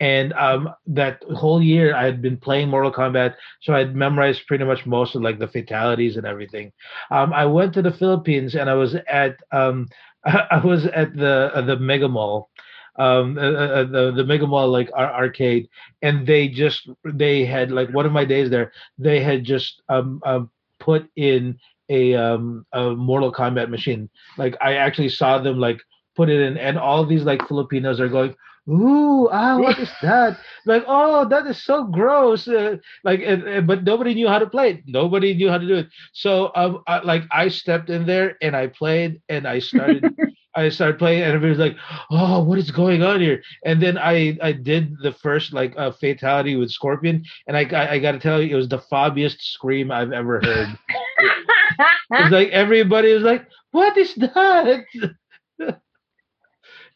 And 0.00 0.32
um, 0.34 0.68
that 0.86 1.22
whole 1.34 1.60
year, 1.60 1.94
I 1.96 2.04
had 2.04 2.22
been 2.22 2.36
playing 2.36 2.68
Mortal 2.68 2.92
Kombat, 2.92 3.34
so 3.62 3.74
I'd 3.74 3.96
memorized 3.96 4.46
pretty 4.46 4.64
much 4.64 4.86
most 4.86 5.16
of 5.16 5.22
like 5.22 5.40
the 5.40 5.48
fatalities 5.48 6.16
and 6.16 6.24
everything. 6.24 6.72
I 7.10 7.46
went 7.46 7.74
to 7.74 7.82
the 7.82 7.90
Philippines, 7.92 8.54
and 8.54 8.70
I 8.70 8.74
was 8.74 8.94
at 9.08 9.36
um, 9.50 9.88
I 10.24 10.60
was 10.64 10.86
at 10.86 11.16
the 11.16 11.50
uh, 11.54 11.62
the 11.62 11.76
Mega 11.76 12.08
Mall, 12.08 12.50
um, 12.98 13.38
uh, 13.38 13.42
uh, 13.42 13.84
the 13.84 14.12
the 14.16 14.24
Mega 14.24 14.46
Mall 14.46 14.68
like 14.68 14.90
ar- 14.94 15.12
arcade, 15.12 15.68
and 16.02 16.26
they 16.26 16.48
just 16.48 16.88
they 17.04 17.44
had 17.44 17.70
like 17.72 17.90
one 17.90 18.06
of 18.06 18.12
my 18.12 18.24
days 18.24 18.50
there, 18.50 18.72
they 18.98 19.20
had 19.22 19.44
just 19.44 19.82
um, 19.88 20.20
um 20.24 20.50
put 20.80 21.08
in 21.16 21.58
a 21.90 22.14
um 22.14 22.66
a 22.72 22.90
Mortal 22.90 23.32
Kombat 23.32 23.70
machine. 23.70 24.08
Like 24.36 24.56
I 24.60 24.74
actually 24.74 25.08
saw 25.10 25.38
them 25.38 25.58
like 25.58 25.80
put 26.16 26.28
it 26.30 26.40
in, 26.40 26.56
and 26.58 26.78
all 26.78 27.04
these 27.06 27.24
like 27.24 27.46
Filipinos 27.48 28.00
are 28.00 28.08
going. 28.08 28.34
Ooh, 28.68 29.28
ah, 29.32 29.58
what 29.58 29.78
is 29.78 29.90
that? 30.02 30.38
Like, 30.66 30.84
oh, 30.86 31.26
that 31.28 31.46
is 31.46 31.62
so 31.64 31.84
gross. 31.84 32.46
Uh, 32.48 32.76
like, 33.04 33.20
and, 33.24 33.42
and- 33.44 33.66
but 33.66 33.84
nobody 33.84 34.14
knew 34.14 34.28
how 34.28 34.38
to 34.38 34.46
play 34.48 34.70
it. 34.70 34.82
Nobody 34.86 35.34
knew 35.34 35.48
how 35.50 35.58
to 35.58 35.66
do 35.66 35.74
it. 35.76 35.88
So, 36.12 36.50
um, 36.54 36.82
I, 36.86 37.00
like, 37.00 37.24
I 37.32 37.48
stepped 37.48 37.90
in 37.90 38.06
there 38.06 38.36
and 38.42 38.56
I 38.56 38.68
played 38.68 39.20
and 39.28 39.46
I 39.46 39.58
started. 39.60 40.08
I 40.64 40.68
started 40.70 40.98
playing, 40.98 41.22
and 41.22 41.32
everybody's 41.32 41.58
like, 41.58 41.76
"Oh, 42.10 42.42
what 42.42 42.58
is 42.58 42.70
going 42.70 43.02
on 43.02 43.20
here?" 43.20 43.42
And 43.64 43.80
then 43.82 43.96
I 43.98 44.36
I 44.42 44.52
did 44.52 44.96
the 45.02 45.12
first 45.12 45.52
like 45.52 45.74
uh, 45.76 45.92
fatality 45.92 46.56
with 46.56 46.70
Scorpion, 46.70 47.24
and 47.46 47.56
I 47.56 47.64
I, 47.64 47.92
I 47.92 47.98
got 47.98 48.12
to 48.12 48.18
tell 48.18 48.40
you, 48.42 48.50
it 48.52 48.56
was 48.58 48.68
the 48.68 48.82
fobbiest 48.90 49.40
scream 49.40 49.90
I've 49.90 50.12
ever 50.12 50.40
heard. 50.42 50.68
it's 52.10 52.32
like 52.32 52.48
everybody 52.48 53.12
was 53.14 53.22
like, 53.22 53.46
"What 53.70 53.96
is 53.96 54.14
that?" 54.16 54.84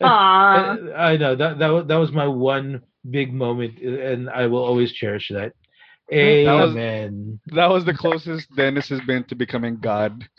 Aw. 0.01 0.77
I 0.96 1.16
know 1.16 1.37
that 1.37 1.59
that 1.59 1.68
was, 1.68 1.87
that 1.87 1.96
was 1.96 2.12
my 2.12 2.27
one 2.27 2.83
big 3.11 3.33
moment, 3.33 3.79
and 3.79 4.29
I 4.31 4.46
will 4.46 4.64
always 4.64 4.92
cherish 4.92 5.29
that. 5.29 5.53
That 6.11 6.53
was- 6.53 6.70
Amen. 6.72 7.40
that 7.55 7.70
was 7.70 7.85
the 7.85 7.94
closest 7.94 8.55
Dennis 8.57 8.88
has 8.88 9.01
been 9.07 9.25
to 9.25 9.35
becoming 9.35 9.77
God. 9.81 10.29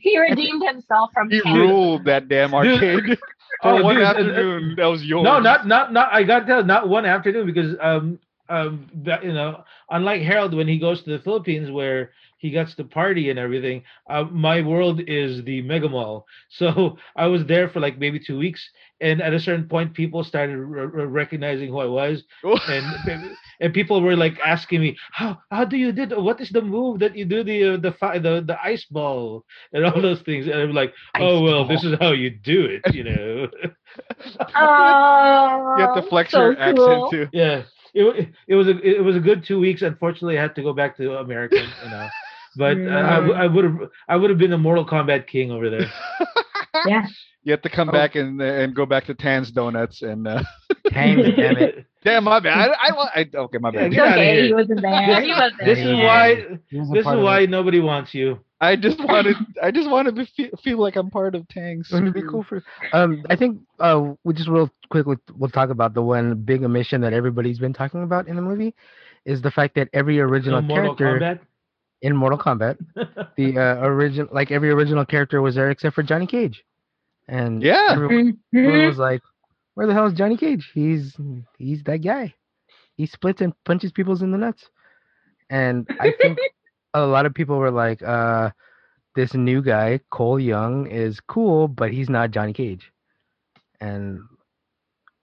He, 0.00 0.18
redeemed 0.18 0.62
himself 0.66 1.10
from 1.12 1.30
He 1.30 1.40
cancer. 1.42 1.74
ruled 1.74 2.04
that 2.06 2.28
damn 2.28 2.54
arcade 2.54 3.18
for 3.62 3.74
Oh, 3.74 3.76
one 3.76 3.98
dude, 3.98 4.02
afternoon. 4.02 4.76
that 4.76 4.86
was 4.86 5.04
yours. 5.04 5.24
No, 5.24 5.38
not 5.40 5.66
not 5.66 5.92
not. 5.92 6.12
I 6.12 6.22
got 6.24 6.40
to 6.40 6.46
tell, 6.46 6.64
not 6.64 6.88
one 6.88 7.04
afternoon 7.06 7.46
because 7.46 7.76
um 7.80 8.18
um 8.48 8.88
that, 9.04 9.24
you 9.24 9.32
know 9.32 9.64
unlike 9.90 10.22
Harold 10.22 10.54
when 10.54 10.68
he 10.68 10.78
goes 10.78 11.02
to 11.02 11.10
the 11.10 11.18
Philippines 11.18 11.70
where 11.70 12.10
he 12.38 12.50
gets 12.50 12.74
to 12.76 12.84
party 12.84 13.30
and 13.30 13.38
everything. 13.38 13.82
Uh, 14.08 14.24
my 14.24 14.60
world 14.62 15.00
is 15.06 15.44
the 15.44 15.62
mega 15.62 15.88
mall, 15.88 16.26
so 16.48 16.96
I 17.16 17.26
was 17.26 17.44
there 17.46 17.68
for 17.68 17.80
like 17.80 17.98
maybe 17.98 18.18
two 18.18 18.38
weeks, 18.38 18.70
and 19.00 19.20
at 19.22 19.32
a 19.32 19.40
certain 19.40 19.68
point, 19.68 19.94
people 19.94 20.22
started 20.24 20.56
r- 20.58 20.78
r- 21.00 21.06
recognizing 21.06 21.68
who 21.70 21.78
I 21.78 21.86
was, 21.86 22.24
and 22.66 22.98
and 23.60 23.72
people 23.74 24.00
were 24.02 24.16
like 24.16 24.38
asking 24.44 24.80
me 24.80 24.96
how 25.12 25.38
how 25.50 25.64
do 25.64 25.76
you 25.76 25.92
did 25.92 26.12
what 26.16 26.40
is 26.40 26.50
the 26.50 26.62
move 26.62 26.98
that 27.00 27.16
you 27.16 27.24
do 27.24 27.42
the 27.44 27.74
uh, 27.74 27.76
the 27.76 27.92
fi- 27.92 28.18
the 28.18 28.42
the 28.46 28.56
ice 28.62 28.84
ball 28.84 29.44
and 29.72 29.84
all 29.84 30.00
those 30.00 30.20
things 30.22 30.46
and 30.46 30.54
I'm 30.54 30.72
like 30.72 30.92
oh 31.18 31.40
well 31.42 31.66
this 31.66 31.84
is 31.84 31.96
how 32.00 32.12
you 32.12 32.30
do 32.30 32.64
it 32.64 32.84
you 32.90 33.04
know 33.04 33.48
Oh, 34.54 35.46
you 35.74 35.82
have 35.82 35.92
to 35.92 36.02
flex 36.02 36.34
so 36.34 36.36
your 36.36 36.56
cool. 36.56 36.60
accent 36.60 37.06
too. 37.08 37.28
yeah 37.32 37.62
it, 37.94 38.28
it 38.48 38.54
was 38.54 38.68
a 38.68 38.78
it 38.80 39.02
was 39.04 39.16
a 39.16 39.20
good 39.20 39.44
two 39.44 39.58
weeks. 39.60 39.82
Unfortunately, 39.82 40.38
I 40.38 40.42
had 40.42 40.54
to 40.56 40.62
go 40.62 40.72
back 40.72 40.96
to 40.98 41.16
america 41.18 41.66
you 41.82 41.88
know. 41.90 42.12
But 42.56 42.84
uh, 42.86 42.90
I, 42.90 43.14
w- 43.16 43.34
I 43.34 43.46
would 43.46 43.64
have 43.64 43.76
I 44.08 44.16
would 44.16 44.30
have 44.30 44.38
been 44.38 44.52
a 44.52 44.58
Mortal 44.58 44.86
Kombat 44.86 45.26
king 45.26 45.50
over 45.50 45.70
there. 45.70 45.92
Yeah. 46.86 47.06
You 47.42 47.52
have 47.52 47.62
to 47.62 47.70
come 47.70 47.88
Oh. 47.88 47.92
back 47.92 48.16
and 48.16 48.40
and 48.42 48.74
go 48.74 48.84
back 48.86 49.06
to 49.06 49.14
Tan's 49.14 49.50
Donuts 49.50 50.02
and 50.02 50.26
uh, 50.28 50.42
Dang 50.92 51.18
it, 51.20 51.36
damn 51.36 51.56
it. 51.56 51.86
damn 52.04 52.24
my 52.24 52.38
bad. 52.40 52.70
I, 52.70 52.88
I, 52.90 52.92
wa- 52.94 53.10
I 53.14 53.26
okay 53.34 53.58
my 53.58 53.70
Yeah, 53.72 53.80
bad. 53.88 53.92
It's 53.92 53.98
okay. 53.98 54.46
He 54.46 54.52
wasn't 54.54 54.82
there. 54.82 55.22
He 55.22 55.30
wasn't 55.30 55.60
This 55.64 55.78
is 55.78 55.92
why 55.94 56.34
He 56.68 56.78
was 56.78 56.90
a 56.90 56.92
this 56.92 57.00
is 57.06 57.16
why 57.24 57.40
it. 57.40 57.50
nobody 57.50 57.80
wants 57.80 58.12
you. 58.14 58.40
I 58.60 58.76
just 58.76 58.98
wanted 59.04 59.36
I 59.62 59.70
just 59.70 59.88
wanted 59.88 60.16
to 60.16 60.26
feel, 60.26 60.50
feel 60.62 60.78
like 60.78 60.96
I'm 60.96 61.08
part 61.10 61.34
of 61.34 61.48
Tang's. 61.48 61.88
Wouldn't 61.90 62.14
be 62.14 62.20
cool 62.22 62.42
for? 62.42 62.62
Um, 62.92 63.22
I 63.30 63.36
think 63.36 63.58
uh, 63.78 64.12
we 64.22 64.34
just 64.34 64.48
real 64.50 64.68
quickly 64.90 65.16
we'll 65.34 65.48
talk 65.50 65.70
about 65.70 65.94
the 65.94 66.02
one 66.02 66.34
big 66.42 66.62
omission 66.62 67.00
that 67.00 67.14
everybody's 67.14 67.58
been 67.58 67.72
talking 67.72 68.02
about 68.02 68.28
in 68.28 68.36
the 68.36 68.42
movie, 68.42 68.74
is 69.24 69.40
the 69.40 69.50
fact 69.50 69.76
that 69.76 69.88
every 69.94 70.20
original 70.20 70.60
Mortal 70.60 70.94
character 70.94 71.26
Kombat. 71.36 71.40
in 72.02 72.14
Mortal 72.14 72.38
Kombat, 72.38 72.76
the 73.38 73.56
uh, 73.58 73.86
original 73.86 74.28
like 74.30 74.50
every 74.50 74.68
original 74.70 75.06
character 75.06 75.40
was 75.40 75.54
there 75.54 75.70
except 75.70 75.94
for 75.94 76.02
Johnny 76.02 76.26
Cage, 76.26 76.62
and 77.30 77.62
Yeah. 77.62 77.88
everyone, 77.92 78.38
everyone 78.54 78.86
was 78.86 78.98
like, 78.98 79.22
"Where 79.74 79.86
the 79.86 79.94
hell 79.94 80.06
is 80.06 80.14
Johnny 80.14 80.36
Cage? 80.36 80.70
He's 80.74 81.16
he's 81.58 81.82
that 81.84 81.98
guy. 81.98 82.34
He 82.96 83.06
splits 83.06 83.40
and 83.40 83.54
punches 83.64 83.92
people's 83.92 84.22
in 84.22 84.32
the 84.32 84.38
nuts." 84.38 84.68
And 85.48 85.88
I 86.00 86.12
think 86.20 86.38
a 86.94 87.06
lot 87.06 87.26
of 87.26 87.34
people 87.34 87.56
were 87.58 87.70
like, 87.70 88.02
uh, 88.02 88.50
"This 89.14 89.34
new 89.34 89.62
guy, 89.62 90.00
Cole 90.10 90.40
Young, 90.40 90.86
is 90.86 91.20
cool, 91.20 91.68
but 91.68 91.92
he's 91.92 92.10
not 92.10 92.30
Johnny 92.32 92.52
Cage." 92.52 92.92
And 93.80 94.20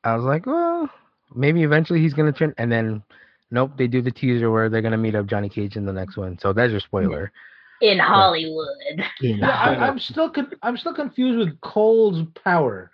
I 0.03 0.15
was 0.15 0.23
like, 0.25 0.45
"Well, 0.45 0.89
maybe 1.35 1.63
eventually 1.63 1.99
he's 2.01 2.13
gonna 2.13 2.31
turn." 2.33 2.53
And 2.57 2.71
then, 2.71 3.03
nope, 3.51 3.71
they 3.77 3.87
do 3.87 4.01
the 4.01 4.11
teaser 4.11 4.49
where 4.51 4.69
they're 4.69 4.81
gonna 4.81 4.97
meet 4.97 5.15
up 5.15 5.27
Johnny 5.27 5.49
Cage 5.49 5.75
in 5.77 5.85
the 5.85 5.93
next 5.93 6.17
one. 6.17 6.39
So 6.39 6.53
that's 6.53 6.71
your 6.71 6.79
spoiler. 6.79 7.31
In 7.81 7.99
Hollywood. 7.99 9.03
Yeah, 9.21 9.49
I, 9.49 9.75
I'm 9.87 9.99
still 9.99 10.29
con- 10.29 10.51
I'm 10.63 10.77
still 10.77 10.93
confused 10.93 11.37
with 11.37 11.59
Cole's 11.61 12.25
power. 12.43 12.91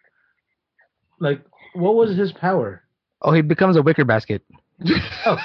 Like, 1.19 1.41
what 1.73 1.95
was 1.95 2.15
his 2.17 2.31
power? 2.33 2.83
Oh, 3.21 3.31
he 3.31 3.41
becomes 3.41 3.77
a 3.77 3.81
wicker 3.81 4.05
basket. 4.05 4.43
Oh, 5.25 5.37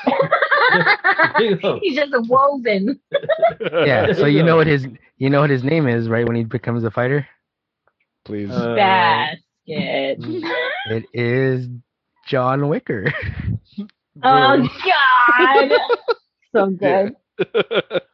there 1.38 1.46
you 1.46 1.56
go. 1.56 1.78
He's 1.80 1.96
just 1.96 2.12
a 2.12 2.20
woven. 2.20 3.00
Yeah. 3.72 4.12
So 4.18 4.26
you 4.26 4.42
know 4.42 4.56
what 4.56 4.66
his 4.66 4.86
you 5.16 5.30
know 5.30 5.40
what 5.40 5.48
his 5.50 5.64
name 5.64 5.86
is, 5.88 6.08
right? 6.08 6.26
When 6.26 6.36
he 6.36 6.44
becomes 6.44 6.84
a 6.84 6.90
fighter, 6.90 7.26
Please. 8.28 8.50
Uh, 8.50 8.74
Basket. 8.74 9.38
it 10.90 11.04
is 11.14 11.66
John 12.26 12.68
Wicker. 12.68 13.10
oh 14.22 14.68
God. 14.84 15.70
So 16.54 16.66
good. 16.70 17.16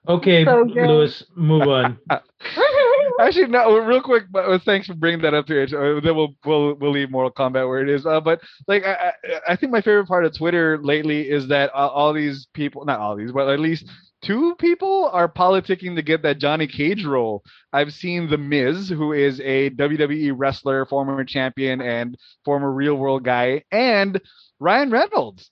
Okay, 0.08 0.44
So. 0.44 0.62
Lewis, 0.64 1.24
move 1.34 1.62
on. 1.68 1.98
Actually, 3.20 3.46
no. 3.46 3.78
Real 3.78 4.02
quick, 4.02 4.24
but 4.30 4.44
uh, 4.44 4.58
thanks 4.64 4.86
for 4.86 4.94
bringing 4.94 5.22
that 5.22 5.34
up 5.34 5.46
here. 5.48 5.62
Uh, 5.64 6.00
then 6.00 6.16
we'll 6.16 6.34
we'll 6.44 6.74
we'll 6.74 6.90
leave 6.90 7.10
Mortal 7.10 7.30
Kombat 7.30 7.68
where 7.68 7.80
it 7.82 7.88
is. 7.88 8.04
Uh, 8.04 8.20
but 8.20 8.40
like, 8.66 8.84
I, 8.84 9.12
I 9.24 9.40
I 9.50 9.56
think 9.56 9.72
my 9.72 9.80
favorite 9.80 10.06
part 10.08 10.24
of 10.24 10.36
Twitter 10.36 10.78
lately 10.82 11.28
is 11.30 11.48
that 11.48 11.70
uh, 11.74 11.88
all 11.88 12.12
these 12.12 12.46
people, 12.54 12.84
not 12.84 13.00
all 13.00 13.16
these, 13.16 13.32
but 13.32 13.48
at 13.48 13.60
least 13.60 13.86
two 14.22 14.54
people 14.56 15.08
are 15.12 15.28
politicking 15.28 15.94
to 15.96 16.02
get 16.02 16.22
that 16.22 16.38
Johnny 16.38 16.66
Cage 16.66 17.04
role. 17.04 17.42
I've 17.72 17.92
seen 17.92 18.28
The 18.28 18.38
Miz, 18.38 18.88
who 18.88 19.12
is 19.12 19.40
a 19.40 19.70
WWE 19.70 20.32
wrestler, 20.36 20.84
former 20.86 21.24
champion, 21.24 21.80
and 21.80 22.16
former 22.44 22.72
real 22.72 22.96
world 22.96 23.24
guy, 23.24 23.62
and 23.70 24.20
Ryan 24.60 24.90
Reynolds. 24.90 25.50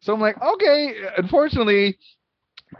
So 0.00 0.12
I'm 0.14 0.20
like, 0.20 0.40
okay. 0.40 0.94
Unfortunately, 1.16 1.98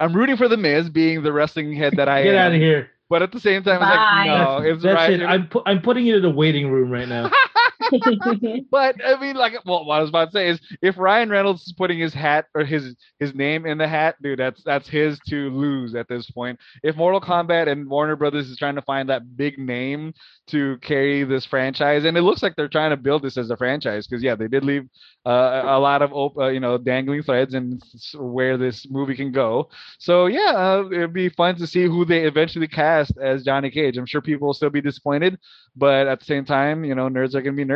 I'm 0.00 0.12
rooting 0.14 0.37
for 0.37 0.48
The 0.48 0.57
Miz, 0.57 0.88
being 0.90 1.22
the 1.22 1.33
wrestling 1.33 1.72
head 1.74 1.94
that 1.96 2.09
I 2.09 2.22
Get 2.24 2.35
am. 2.35 2.46
out 2.46 2.54
of 2.54 2.61
here. 2.61 2.90
But 3.11 3.22
at 3.22 3.33
the 3.33 3.40
same 3.40 3.62
time, 3.62 3.76
it's 3.76 3.83
like, 3.83 4.26
no, 4.26 4.59
it's 4.72 4.83
that's 4.83 4.94
Ryan. 4.94 5.20
it. 5.20 5.24
I'm 5.26 5.46
pu- 5.48 5.62
I'm 5.66 5.83
putting 5.83 6.07
you 6.07 6.16
in 6.16 6.22
the 6.22 6.30
waiting 6.30 6.70
room 6.70 6.90
right 6.90 7.07
now. 7.09 7.30
but 8.70 8.96
I 9.04 9.20
mean, 9.20 9.36
like, 9.36 9.54
well, 9.64 9.84
what 9.84 9.96
I 9.96 10.00
was 10.00 10.08
about 10.08 10.26
to 10.26 10.32
say 10.32 10.48
is, 10.48 10.60
if 10.82 10.98
Ryan 10.98 11.30
Reynolds 11.30 11.62
is 11.66 11.72
putting 11.72 11.98
his 11.98 12.14
hat 12.14 12.46
or 12.54 12.64
his 12.64 12.96
his 13.18 13.34
name 13.34 13.66
in 13.66 13.78
the 13.78 13.88
hat, 13.88 14.16
dude, 14.22 14.38
that's 14.38 14.62
that's 14.64 14.88
his 14.88 15.18
to 15.28 15.50
lose 15.50 15.94
at 15.94 16.08
this 16.08 16.30
point. 16.30 16.58
If 16.82 16.96
Mortal 16.96 17.20
Kombat 17.20 17.68
and 17.68 17.88
Warner 17.88 18.16
Brothers 18.16 18.48
is 18.48 18.56
trying 18.56 18.74
to 18.76 18.82
find 18.82 19.08
that 19.08 19.36
big 19.36 19.58
name 19.58 20.12
to 20.48 20.78
carry 20.78 21.24
this 21.24 21.44
franchise, 21.44 22.04
and 22.04 22.16
it 22.16 22.22
looks 22.22 22.42
like 22.42 22.54
they're 22.56 22.68
trying 22.68 22.90
to 22.90 22.96
build 22.96 23.22
this 23.22 23.36
as 23.36 23.50
a 23.50 23.56
franchise, 23.56 24.06
because 24.06 24.22
yeah, 24.22 24.34
they 24.34 24.48
did 24.48 24.64
leave 24.64 24.88
uh, 25.26 25.62
a 25.64 25.78
lot 25.78 26.02
of 26.02 26.12
op- 26.12 26.36
uh, 26.38 26.48
you 26.48 26.60
know 26.60 26.76
dangling 26.78 27.22
threads 27.22 27.54
and 27.54 27.82
where 28.14 28.56
this 28.56 28.86
movie 28.90 29.14
can 29.16 29.32
go. 29.32 29.68
So 29.98 30.26
yeah, 30.26 30.52
uh, 30.54 30.88
it'd 30.92 31.12
be 31.12 31.28
fun 31.28 31.56
to 31.56 31.66
see 31.66 31.84
who 31.84 32.04
they 32.04 32.24
eventually 32.24 32.68
cast 32.68 33.12
as 33.18 33.44
Johnny 33.44 33.70
Cage. 33.70 33.96
I'm 33.96 34.06
sure 34.06 34.20
people 34.20 34.46
will 34.46 34.54
still 34.54 34.70
be 34.70 34.80
disappointed, 34.80 35.38
but 35.76 36.06
at 36.06 36.18
the 36.20 36.24
same 36.24 36.44
time, 36.44 36.84
you 36.84 36.94
know, 36.94 37.08
nerds 37.08 37.34
are 37.34 37.42
gonna 37.42 37.56
be 37.56 37.64
nerds. 37.64 37.73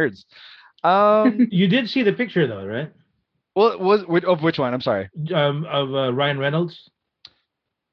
Um, 0.84 1.48
You 1.50 1.66
did 1.68 1.88
see 1.88 2.02
the 2.02 2.12
picture 2.12 2.46
though, 2.46 2.66
right? 2.66 2.92
what 3.54 3.80
was 3.80 4.04
of 4.24 4.42
which 4.42 4.58
one? 4.58 4.72
I'm 4.72 4.80
sorry. 4.80 5.08
Um, 5.34 5.64
of 5.64 5.94
uh, 5.94 6.12
Ryan 6.12 6.38
Reynolds. 6.38 6.88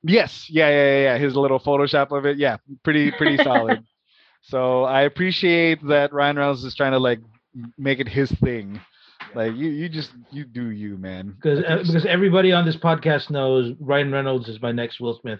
Yes, 0.03 0.47
yeah, 0.49 0.69
yeah, 0.69 0.75
yeah, 0.75 1.03
yeah. 1.03 1.17
His 1.17 1.35
little 1.35 1.59
Photoshop 1.59 2.15
of 2.15 2.25
it, 2.25 2.37
yeah, 2.37 2.57
pretty, 2.83 3.11
pretty 3.11 3.37
solid. 3.43 3.83
So 4.41 4.83
I 4.83 5.01
appreciate 5.01 5.85
that 5.87 6.13
Ryan 6.13 6.37
Reynolds 6.37 6.63
is 6.63 6.75
trying 6.75 6.91
to 6.91 6.99
like 6.99 7.19
make 7.77 7.99
it 7.99 8.07
his 8.07 8.31
thing. 8.31 8.79
Like 9.33 9.55
you, 9.55 9.69
you 9.69 9.89
just 9.89 10.11
you 10.31 10.45
do 10.45 10.69
you, 10.69 10.97
man. 10.97 11.35
Because 11.35 11.63
uh, 11.63 11.83
because 11.85 12.05
everybody 12.05 12.51
on 12.51 12.65
this 12.65 12.77
podcast 12.77 13.29
knows 13.29 13.73
Ryan 13.79 14.11
Reynolds 14.11 14.47
is 14.47 14.61
my 14.61 14.71
next 14.71 14.99
Will 14.99 15.19
Smith. 15.19 15.39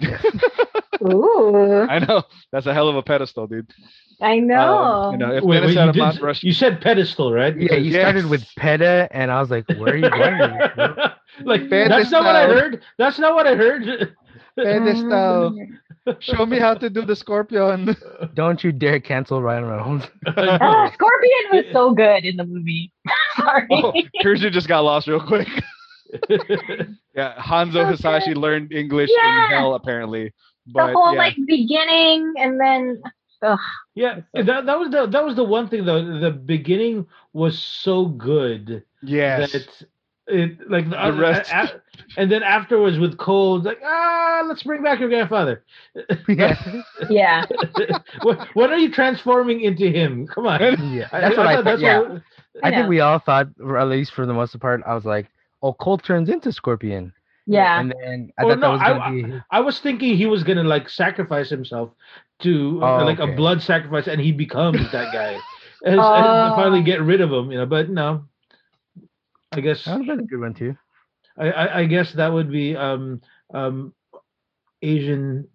Ooh. 1.04 1.86
I 1.88 1.98
know 2.00 2.22
that's 2.52 2.66
a 2.66 2.74
hell 2.74 2.88
of 2.88 2.96
a 2.96 3.02
pedestal, 3.02 3.46
dude. 3.46 3.70
I 4.20 4.38
know. 4.38 4.78
Um, 4.78 5.12
you 5.12 5.18
know, 5.18 5.32
if 5.34 5.42
Wait, 5.44 5.56
Dennis 5.60 5.68
wait, 5.74 5.76
had 5.78 5.84
you, 5.84 5.90
a 5.90 5.92
did- 5.94 5.98
Mount 6.00 6.20
Rushmore, 6.22 6.48
you 6.48 6.52
said 6.52 6.80
pedestal, 6.80 7.32
right? 7.32 7.54
Yeah, 7.60 7.74
you 7.74 7.90
Yes. 7.90 8.02
started 8.02 8.26
with 8.30 8.44
PETA, 8.56 9.08
and 9.10 9.30
I 9.32 9.40
was 9.40 9.50
like, 9.50 9.68
"Where 9.68 9.94
are 9.94 9.96
you 9.96 10.08
going?" 10.10 10.40
like 11.44 11.68
pedestal. 11.68 11.88
that's 11.98 12.10
not 12.12 12.24
what 12.24 12.36
I 12.36 12.46
heard. 12.46 12.82
That's 12.98 13.18
not 13.18 13.34
what 13.34 13.46
I 13.46 13.54
heard. 13.56 14.14
pedestal. 14.56 15.58
Show 16.20 16.46
me 16.46 16.58
how 16.58 16.74
to 16.74 16.90
do 16.90 17.02
the 17.04 17.14
scorpion. 17.14 17.96
Don't 18.34 18.62
you 18.64 18.72
dare 18.72 18.98
cancel 19.00 19.40
Ryan 19.40 19.66
Reynolds. 19.66 20.04
Oh, 20.26 20.90
Scorpion 20.92 21.44
was 21.52 21.64
so 21.72 21.92
good 21.94 22.24
in 22.24 22.36
the 22.36 22.44
movie. 22.44 22.90
Sorry. 23.36 23.66
oh, 23.70 23.92
Kurzu 24.24 24.50
just 24.50 24.66
got 24.66 24.80
lost 24.80 25.06
real 25.06 25.24
quick. 25.24 25.46
Yeah, 27.14 27.34
Hanzo 27.36 27.72
So 27.72 27.84
Hasashi 27.84 28.28
good. 28.34 28.38
learned 28.38 28.72
English 28.72 29.10
Yeah. 29.16 29.44
in 29.46 29.50
hell 29.52 29.74
apparently. 29.74 30.32
The 30.66 30.86
whole 30.92 31.12
yeah. 31.12 31.18
like 31.18 31.36
beginning 31.46 32.34
and 32.38 32.60
then 32.60 33.02
ugh. 33.42 33.58
yeah, 33.94 34.20
that, 34.34 34.66
that 34.66 34.78
was 34.78 34.90
the 34.90 35.06
that 35.06 35.24
was 35.24 35.34
the 35.36 35.44
one 35.44 35.68
thing 35.68 35.84
though. 35.84 36.20
The 36.20 36.30
beginning 36.30 37.06
was 37.32 37.58
so 37.58 38.06
good 38.06 38.84
yeah 39.02 39.40
that 39.40 39.84
it 40.28 40.70
like 40.70 40.84
the, 40.88 40.96
The 40.96 41.12
rest- 41.20 41.50
a- 41.52 41.64
a- 41.64 41.82
and 42.16 42.30
then 42.30 42.42
afterwards 42.44 42.98
with 42.98 43.18
Cole 43.18 43.60
like 43.60 43.80
ah, 43.84 44.42
let's 44.46 44.62
bring 44.62 44.82
back 44.82 45.00
your 45.00 45.08
grandfather. 45.08 45.64
yeah, 46.28 46.56
yeah. 47.10 47.44
what, 48.22 48.46
what 48.54 48.70
are 48.70 48.78
you 48.78 48.90
transforming 48.92 49.60
into 49.62 49.90
him? 49.90 50.26
Come 50.28 50.46
on. 50.46 50.60
yeah. 50.92 51.08
That's 51.10 51.36
what 51.36 51.46
I, 51.46 51.56
thought 51.56 51.64
thought. 51.64 51.80
Yeah, 51.80 51.98
what- 52.00 52.22
I 52.62 52.70
know. 52.70 52.76
think 52.76 52.88
we 52.88 53.00
all 53.00 53.18
thought, 53.18 53.48
or 53.60 53.78
at 53.78 53.88
least 53.88 54.12
for 54.12 54.26
the 54.26 54.32
most 54.34 54.58
part, 54.60 54.82
I 54.86 54.94
was 54.94 55.04
like, 55.04 55.26
"Oh, 55.62 55.72
Cole 55.72 55.98
turns 55.98 56.28
into 56.28 56.52
Scorpion." 56.52 57.12
Yeah. 57.46 57.80
And 57.80 57.94
then 58.02 58.32
I 58.38 58.44
Oh, 58.44 58.48
thought 58.50 58.58
no, 58.60 58.60
that 58.60 58.72
was 58.72 58.80
I- 58.80 59.10
gonna 59.10 59.22
be. 59.38 59.40
I 59.50 59.60
was 59.60 59.80
thinking 59.80 60.16
he 60.16 60.26
was 60.26 60.44
gonna 60.44 60.64
like 60.64 60.88
sacrifice 60.88 61.50
himself 61.50 61.90
to 62.42 62.78
uh, 62.82 63.00
Oh, 63.00 63.04
like 63.04 63.18
a 63.18 63.26
blood 63.28 63.62
sacrifice, 63.62 64.06
and 64.08 64.20
he 64.20 64.32
becomes 64.32 64.80
that 64.92 65.12
guy, 65.12 65.32
and, 65.84 65.94
and 65.94 66.00
Oh. 66.00 66.52
finally 66.56 66.82
get 66.82 67.00
rid 67.02 67.20
of 67.20 67.30
him. 67.32 67.50
You 67.50 67.58
know, 67.58 67.66
but 67.66 67.88
no. 67.90 68.24
I 69.52 69.60
guess 69.60 69.84
That 69.84 69.98
would 69.98 70.08
have 70.08 70.16
been 70.18 70.24
a 70.24 70.28
good 70.28 70.40
one 70.40 70.54
too. 70.54 70.76
I, 71.36 71.50
I, 71.50 71.78
I 71.80 71.84
guess 71.86 72.12
that 72.14 72.32
would 72.32 72.50
be 72.50 72.74
um 72.76 73.20
um 73.52 73.92
Asian 74.82 75.48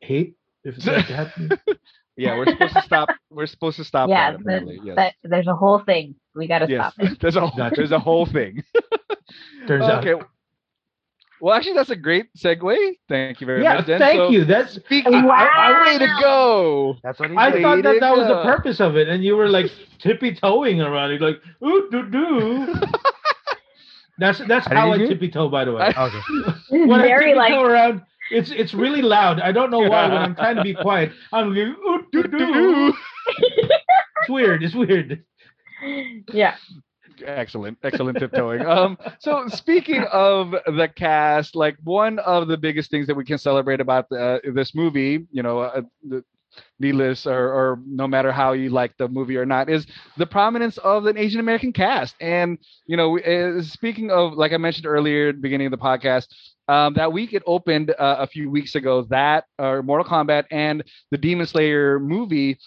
hate 0.00 0.36
if 0.64 0.76
that 0.84 1.04
happened. 1.06 1.58
Yeah, 2.16 2.36
we're 2.36 2.44
supposed 2.46 2.74
to 2.74 2.82
stop. 2.82 3.08
We're 3.30 3.46
supposed 3.46 3.76
to 3.78 3.84
stop 3.84 4.10
yeah. 4.10 4.32
that. 4.32 4.38
the- 4.38 4.42
Apparently, 4.44 4.78
yes. 4.84 4.94
but 4.94 5.14
there's 5.30 5.46
a 5.46 5.54
whole 5.54 5.78
thing. 5.78 6.16
We 6.34 6.48
gotta 6.48 6.66
yes. 6.68 6.92
stop 6.92 7.12
it. 7.12 7.18
There's 7.18 7.36
a 7.36 7.40
Gotcha. 7.56 7.72
there's 7.76 7.92
a 7.92 7.98
whole 7.98 8.26
thing. 8.26 8.62
Turns 9.66 9.84
okay. 9.88 10.12
out. 10.12 10.28
Well, 11.40 11.54
actually, 11.54 11.74
that's 11.74 11.90
a 11.90 11.96
great 11.96 12.26
segue. 12.36 12.76
Thank 13.08 13.40
you 13.40 13.46
very 13.46 13.62
Yeah, 13.62 13.76
much. 13.76 13.86
then. 13.86 13.98
thank 13.98 14.16
So, 14.18 14.28
you. 14.30 14.44
That's 14.44 14.74
Speaking, 14.74 15.22
Wow. 15.24 15.82
way 15.86 15.98
to 15.98 16.06
go. 16.20 16.96
That's 17.02 17.18
what 17.18 17.30
he 17.30 17.36
I 17.36 17.50
said. 17.52 17.62
thought 17.62 17.76
Way 17.76 17.82
that 17.82 17.94
to 17.94 18.00
that 18.00 18.16
was 18.16 18.26
the 18.28 18.42
purpose 18.42 18.80
of 18.80 18.96
it, 18.96 19.08
and 19.08 19.24
you 19.24 19.36
were 19.36 19.48
like 19.48 19.70
tippy 19.98 20.34
toeing 20.34 20.80
around 20.80 21.12
it, 21.12 21.20
like 21.20 21.40
ooh 21.64 21.88
doo 21.90 22.08
doo. 22.10 22.74
That's 24.18 24.38
that's 24.46 24.66
How 24.66 24.74
how 24.74 24.92
I 24.92 24.98
do? 24.98 25.08
tippy 25.08 25.30
toe, 25.30 25.48
by 25.48 25.64
the 25.64 25.72
way. 25.72 25.82
I- 25.96 26.06
Okay. 26.06 26.20
when 26.70 27.00
I 27.00 27.06
Very 27.08 27.26
tippy 27.26 27.38
like 27.38 27.52
toe 27.54 27.64
around, 27.64 28.02
it's 28.30 28.50
it's 28.50 28.74
really 28.74 29.00
loud. 29.00 29.40
I 29.40 29.50
don't 29.50 29.70
know 29.70 29.80
why. 29.80 30.08
When 30.08 30.18
I'm 30.18 30.34
trying 30.34 30.56
to 30.56 30.62
be 30.62 30.74
quiet, 30.74 31.12
I'm 31.32 31.54
going 31.54 31.74
ooh 31.88 32.04
doo 32.12 32.22
doo. 32.24 32.92
It's 34.20 34.28
weird. 34.28 34.62
It's 34.62 34.74
weird. 34.74 35.24
yeah. 36.34 36.56
Excellent 37.26 37.78
excellent 37.82 38.18
tiptoeing. 38.18 38.64
Um 38.64 38.98
so 39.18 39.46
speaking 39.48 40.04
of 40.12 40.52
the 40.52 40.88
cast 40.94 41.54
like 41.54 41.76
one 41.84 42.18
of 42.20 42.48
the 42.48 42.56
biggest 42.56 42.90
things 42.90 43.06
that 43.06 43.14
we 43.14 43.24
can 43.24 43.38
celebrate 43.38 43.80
about 43.80 44.08
the, 44.08 44.40
this 44.54 44.74
movie 44.74 45.26
you 45.30 45.42
know 45.42 45.60
uh, 45.60 45.82
the, 46.08 46.24
needless 46.78 47.26
or, 47.26 47.48
or 47.52 47.80
no 47.86 48.06
matter 48.08 48.32
how 48.32 48.52
you 48.52 48.70
like 48.70 48.96
the 48.96 49.08
movie 49.08 49.36
or 49.36 49.46
not 49.46 49.68
is 49.68 49.86
the 50.16 50.26
prominence 50.26 50.78
of 50.78 51.06
an 51.06 51.16
asian 51.16 51.40
american 51.40 51.72
cast. 51.72 52.14
And 52.20 52.58
you 52.86 52.96
know 52.96 53.18
uh, 53.18 53.62
speaking 53.62 54.10
of 54.10 54.34
like 54.34 54.52
i 54.52 54.56
mentioned 54.56 54.86
earlier 54.86 55.28
at 55.28 55.36
the 55.36 55.40
beginning 55.40 55.66
of 55.66 55.70
the 55.72 55.78
podcast 55.78 56.26
um, 56.68 56.94
that 56.94 57.12
week 57.12 57.32
it 57.32 57.42
opened 57.46 57.90
uh, 57.90 58.16
a 58.20 58.26
few 58.26 58.50
weeks 58.50 58.74
ago 58.74 59.02
that 59.10 59.44
uh, 59.58 59.80
mortal 59.82 60.06
kombat 60.06 60.44
and 60.50 60.82
the 61.10 61.18
demon 61.18 61.46
slayer 61.46 61.98
movie 61.98 62.58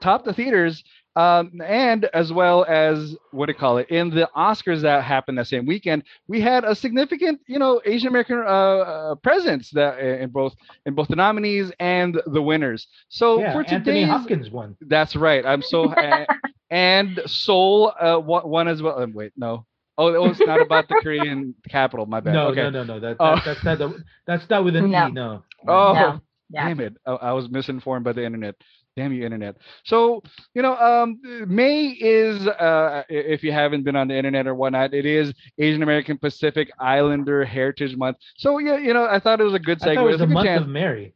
topped 0.00 0.24
the 0.24 0.32
theaters 0.32 0.82
um, 1.20 1.60
and 1.64 2.04
as 2.20 2.32
well 2.32 2.64
as 2.68 3.16
what 3.32 3.46
do 3.46 3.52
you 3.52 3.58
call 3.58 3.78
it 3.78 3.88
in 3.90 4.10
the 4.10 4.28
Oscars 4.36 4.80
that 4.82 5.02
happened 5.04 5.38
that 5.38 5.46
same 5.46 5.66
weekend, 5.66 6.02
we 6.28 6.40
had 6.40 6.64
a 6.64 6.74
significant, 6.74 7.40
you 7.46 7.58
know, 7.58 7.80
Asian 7.84 8.08
American 8.08 8.38
uh, 8.38 8.42
uh, 8.42 9.14
presence 9.16 9.70
that 9.70 9.98
in 9.98 10.30
both 10.30 10.54
in 10.86 10.94
both 10.94 11.08
the 11.08 11.16
nominees 11.16 11.72
and 11.80 12.20
the 12.26 12.42
winners. 12.42 12.86
So 13.08 13.40
yeah, 13.40 13.52
for 13.52 13.64
Anthony 13.66 14.04
Hopkins 14.04 14.50
won. 14.50 14.76
that's 14.80 15.14
right. 15.16 15.44
I'm 15.44 15.62
so 15.62 15.92
and 16.70 17.20
Seoul 17.26 17.92
uh, 18.00 18.18
won 18.20 18.68
as 18.68 18.80
well. 18.82 18.98
Um, 19.00 19.12
wait, 19.12 19.32
no. 19.36 19.66
Oh, 19.98 20.14
it 20.14 20.20
was 20.20 20.40
not 20.40 20.62
about 20.62 20.88
the 20.88 20.94
Korean 21.02 21.54
capital. 21.68 22.06
My 22.06 22.20
bad. 22.20 22.32
No, 22.32 22.46
okay. 22.48 22.62
no, 22.62 22.70
no, 22.70 22.84
no. 22.84 23.00
That, 23.00 23.16
Oh. 23.20 23.36
that's 23.44 23.62
not 23.62 23.76
the, 23.78 24.02
that's 24.26 24.48
not 24.48 24.64
with 24.64 24.74
an 24.76 24.90
No. 24.90 25.08
E. 25.08 25.12
No. 25.12 25.42
Oh, 25.68 25.92
No. 25.92 26.20
Yeah. 26.52 26.68
Damn 26.68 26.80
it. 26.80 26.96
I, 27.06 27.12
I 27.12 27.32
was 27.32 27.48
misinformed 27.50 28.04
by 28.04 28.12
the 28.12 28.24
internet. 28.24 28.54
Damn 28.96 29.12
you, 29.12 29.24
internet. 29.24 29.56
So, 29.84 30.22
you 30.54 30.62
know, 30.62 30.76
um, 30.76 31.20
May 31.46 31.86
is, 31.88 32.46
uh, 32.46 33.04
if 33.08 33.42
you 33.42 33.52
haven't 33.52 33.84
been 33.84 33.96
on 33.96 34.08
the 34.08 34.16
internet 34.16 34.46
or 34.46 34.54
whatnot, 34.54 34.92
it 34.94 35.06
is 35.06 35.32
Asian 35.58 35.82
American 35.82 36.18
Pacific 36.18 36.70
Islander 36.78 37.44
Heritage 37.44 37.96
Month. 37.96 38.18
So, 38.36 38.58
yeah, 38.58 38.78
you 38.78 38.92
know, 38.92 39.04
I 39.04 39.20
thought 39.20 39.40
it 39.40 39.44
was 39.44 39.54
a 39.54 39.58
good 39.60 39.78
segue. 39.80 39.94
thought 39.94 40.06
it 40.06 40.12
was 40.12 40.20
a 40.20 40.26
month 40.26 40.46
chance. 40.46 40.62
of 40.62 40.68
Mary. 40.68 41.14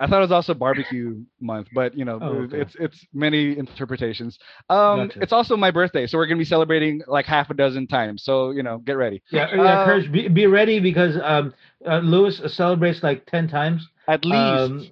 I 0.00 0.06
thought 0.06 0.18
it 0.18 0.22
was 0.22 0.32
also 0.32 0.54
barbecue 0.54 1.22
month, 1.40 1.68
but 1.74 1.96
you 1.96 2.04
know, 2.04 2.18
Oh, 2.20 2.32
okay. 2.42 2.60
it's 2.60 2.74
it's 2.80 3.06
many 3.12 3.56
interpretations. 3.56 4.36
Um, 4.68 5.06
Gotcha. 5.08 5.20
it's 5.22 5.32
also 5.32 5.56
my 5.56 5.70
birthday, 5.70 6.06
so 6.08 6.18
we're 6.18 6.26
gonna 6.26 6.38
be 6.38 6.44
celebrating 6.44 7.02
like 7.06 7.26
half 7.26 7.50
a 7.50 7.54
dozen 7.54 7.86
times. 7.86 8.24
So 8.24 8.50
you 8.50 8.62
know, 8.64 8.78
get 8.78 8.94
ready. 8.94 9.22
Yeah, 9.30 9.54
yeah. 9.54 9.62
Uh, 9.62 9.84
Courage, 9.84 10.10
be, 10.10 10.26
be 10.28 10.46
ready 10.46 10.80
because 10.80 11.16
um, 11.22 11.54
uh, 11.86 11.98
Lewis 11.98 12.40
celebrates 12.52 13.02
like 13.02 13.26
ten 13.26 13.46
times. 13.46 13.86
At 14.08 14.24
least. 14.24 14.34
Um, 14.34 14.86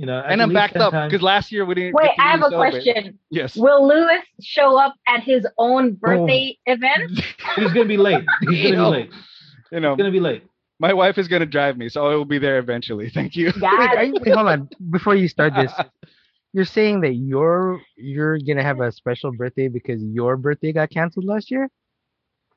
you 0.00 0.06
know, 0.06 0.18
and 0.26 0.40
I'm 0.40 0.50
backed 0.50 0.76
up 0.76 0.94
because 0.94 1.20
last 1.20 1.52
year 1.52 1.66
we 1.66 1.74
didn't. 1.74 1.92
Wait, 1.92 2.08
I 2.18 2.30
have 2.30 2.40
a 2.40 2.48
celebrate. 2.48 2.70
question. 2.70 3.18
Yes. 3.28 3.54
Will 3.54 3.86
Lewis 3.86 4.24
show 4.40 4.78
up 4.78 4.94
at 5.06 5.22
his 5.22 5.46
own 5.58 5.88
oh. 5.88 5.96
birthday 6.00 6.56
event? 6.64 7.20
he's 7.56 7.72
gonna 7.74 7.84
be 7.84 7.98
late. 7.98 8.24
He's 8.48 8.70
gonna 8.70 8.76
Yo. 8.82 8.90
be 8.92 8.96
late. 8.96 9.10
you 9.70 9.80
know, 9.80 9.90
He's 9.90 9.98
gonna 9.98 10.10
be 10.10 10.20
late. 10.20 10.42
my 10.78 10.94
wife 10.94 11.18
is 11.18 11.28
gonna 11.28 11.44
drive 11.44 11.76
me, 11.76 11.90
so 11.90 12.06
I 12.06 12.14
will 12.14 12.24
be 12.24 12.38
there 12.38 12.58
eventually. 12.58 13.10
Thank 13.14 13.36
you. 13.36 13.48
Wait, 13.48 13.60
Got 13.60 13.94
are 13.94 14.02
it. 14.02 14.06
you, 14.06 14.14
wait, 14.24 14.34
hold 14.34 14.48
on. 14.48 14.70
Before 14.88 15.14
you 15.14 15.28
start 15.28 15.52
this, 15.54 15.70
you're 16.54 16.64
saying 16.64 17.02
that 17.02 17.12
you're 17.16 17.78
you're 17.96 18.38
gonna 18.38 18.62
have 18.62 18.80
a 18.80 18.90
special 18.90 19.32
birthday 19.32 19.68
because 19.68 20.02
your 20.02 20.38
birthday 20.38 20.72
got 20.72 20.88
canceled 20.88 21.26
last 21.26 21.50
year? 21.50 21.68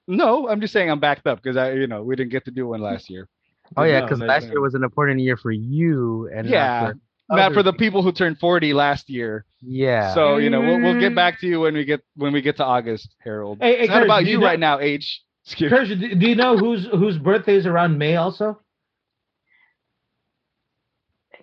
No, 0.07 0.47
I'm 0.47 0.61
just 0.61 0.71
saying 0.71 0.89
I'm 0.89 1.01
backed 1.01 1.27
up 1.27 1.43
because 1.43 1.57
I, 1.57 1.73
you 1.73 1.87
know, 1.87 2.03
we 2.03 2.15
didn't 2.15 2.31
get 2.31 2.45
to 2.45 2.51
do 2.51 2.67
one 2.67 2.79
last 2.79 3.09
year. 3.09 3.27
Oh 3.75 3.83
yeah, 3.83 3.99
because 3.99 4.19
no, 4.19 4.27
last 4.27 4.45
no. 4.45 4.51
year 4.51 4.61
was 4.61 4.75
an 4.75 4.83
important 4.85 5.19
year 5.19 5.35
for 5.35 5.51
you 5.51 6.29
and 6.33 6.47
Yeah. 6.47 6.91
for 6.91 6.99
Not 7.29 7.53
for 7.53 7.63
the 7.63 7.71
people. 7.71 8.01
people 8.01 8.03
who 8.03 8.11
turned 8.11 8.37
40 8.39 8.73
last 8.73 9.09
year. 9.09 9.45
Yeah. 9.61 10.13
So 10.13 10.37
you 10.37 10.49
know, 10.49 10.59
we'll 10.61 10.79
we'll 10.81 10.99
get 10.99 11.13
Mm. 11.13 11.15
back 11.15 11.39
to 11.39 11.47
you 11.47 11.61
when 11.61 11.73
we 11.73 11.85
get 11.85 12.01
when 12.15 12.33
we 12.33 12.41
get 12.41 12.57
to 12.57 12.65
August, 12.65 13.15
Harold. 13.23 13.59
Hey, 13.61 13.77
hey, 13.77 13.83
it's 13.83 13.89
not 13.89 14.03
about 14.03 14.19
do 14.19 14.25
you 14.25 14.31
you 14.33 14.37
know- 14.39 14.45
right 14.45 14.59
now, 14.59 14.79
H. 14.79 15.21
Excuse 15.45 15.69
Courage, 15.69 15.89
do 15.99 16.15
do 16.15 16.27
you 16.27 16.35
know 16.35 16.57
whose 16.57 16.85
whose 16.87 17.17
birthday 17.17 17.55
is 17.55 17.65
around 17.65 17.97
May 17.97 18.15
also? 18.15 18.59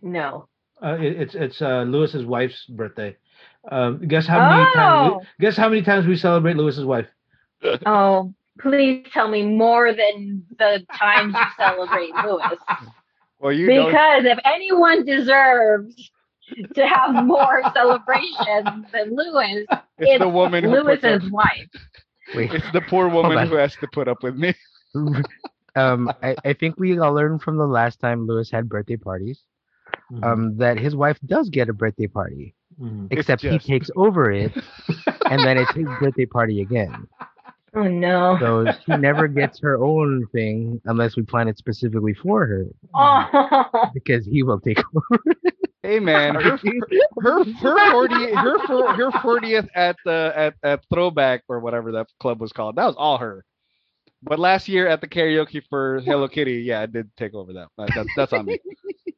No. 0.02 0.48
Uh, 0.82 0.96
it, 0.98 1.20
it's 1.20 1.34
it's 1.34 1.60
uh, 1.62 1.82
Lewis's 1.86 2.24
wife's 2.24 2.64
birthday. 2.66 3.16
Um, 3.70 4.06
guess 4.08 4.26
how 4.26 4.38
many 4.48 4.64
times? 4.74 5.12
Oh. 5.12 5.18
We, 5.38 5.44
guess 5.44 5.56
how 5.56 5.68
many 5.68 5.82
times 5.82 6.06
we 6.06 6.16
celebrate 6.16 6.56
Lewis's 6.56 6.84
wife? 6.86 7.06
Oh, 7.84 8.32
please 8.58 9.04
tell 9.12 9.28
me 9.28 9.42
more 9.42 9.92
than 9.92 10.44
the 10.58 10.86
times 10.98 11.34
you 11.34 11.44
celebrate 11.58 12.10
Lewis. 12.24 12.58
Well, 13.40 13.52
you 13.52 13.66
know, 13.66 13.86
Because 13.86 14.24
if 14.24 14.38
anyone 14.44 15.04
deserves 15.04 16.10
to 16.74 16.86
have 16.86 17.24
more 17.24 17.62
celebrations 17.74 18.86
than 18.92 19.16
Lewis, 19.16 19.66
it's, 19.70 19.82
it's 19.98 20.20
the 20.20 20.28
woman 20.28 20.64
who 20.64 20.76
up, 20.76 20.84
Lewis's 20.84 21.30
wife. 21.30 21.68
Wait. 22.34 22.52
it's 22.52 22.70
the 22.72 22.82
poor 22.82 23.08
woman 23.08 23.48
who 23.48 23.56
has 23.56 23.74
to 23.76 23.88
put 23.92 24.08
up 24.08 24.22
with 24.22 24.36
me. 24.36 24.54
um, 25.74 26.12
I, 26.22 26.36
I 26.44 26.52
think 26.52 26.78
we 26.78 26.98
all 26.98 27.14
learned 27.14 27.42
from 27.42 27.56
the 27.56 27.66
last 27.66 27.98
time 28.00 28.26
Lewis 28.26 28.50
had 28.50 28.68
birthday 28.68 28.96
parties. 28.96 29.40
Mm-hmm. 30.12 30.24
Um, 30.24 30.56
that 30.58 30.78
his 30.78 30.94
wife 30.94 31.18
does 31.26 31.48
get 31.48 31.68
a 31.68 31.72
birthday 31.72 32.06
party, 32.06 32.54
Mhm. 32.80 33.08
It's 33.10 33.20
except 33.20 33.42
he 33.42 33.58
takes 33.58 33.90
over 33.96 34.30
it, 34.30 34.52
and 35.28 35.40
then 35.40 35.58
it's 35.58 35.72
his 35.74 35.86
birthday 36.00 36.26
party 36.26 36.60
again. 36.60 37.06
Oh 37.74 37.84
no. 37.84 38.36
So 38.40 38.66
she 38.86 38.96
never 38.96 39.28
gets 39.28 39.60
her 39.60 39.82
own 39.82 40.26
thing 40.32 40.80
unless 40.86 41.16
we 41.16 41.22
plan 41.22 41.48
it 41.48 41.58
specifically 41.58 42.14
for 42.14 42.46
her, 42.46 42.66
Oh. 42.94 43.90
because 43.94 44.26
he 44.26 44.42
will 44.42 44.60
take 44.60 44.78
over. 44.94 45.22
Hey 45.82 45.98
man, 45.98 46.34
her 46.34 46.58
her 47.22 47.44
her 47.44 47.90
40 47.90 48.14
her 48.34 48.58
her 48.94 49.10
40th 49.12 49.66
at 49.74 49.96
the 50.04 50.30
at, 50.36 50.54
at 50.62 50.84
throwback 50.92 51.42
or 51.48 51.58
whatever 51.60 51.92
that 51.92 52.06
club 52.20 52.38
was 52.38 52.52
called. 52.52 52.76
That 52.76 52.84
was 52.84 52.96
all 52.98 53.16
her. 53.16 53.46
But 54.22 54.38
last 54.38 54.68
year 54.68 54.86
at 54.86 55.00
the 55.00 55.08
karaoke 55.08 55.62
for 55.70 56.00
Hello 56.00 56.28
Kitty, 56.28 56.56
yeah, 56.62 56.82
I 56.82 56.86
did 56.86 57.10
take 57.16 57.32
over 57.32 57.54
that. 57.54 57.68
That- 57.78 57.92
that's 57.94 58.08
that's 58.14 58.32
on 58.34 58.44
me. 58.44 58.60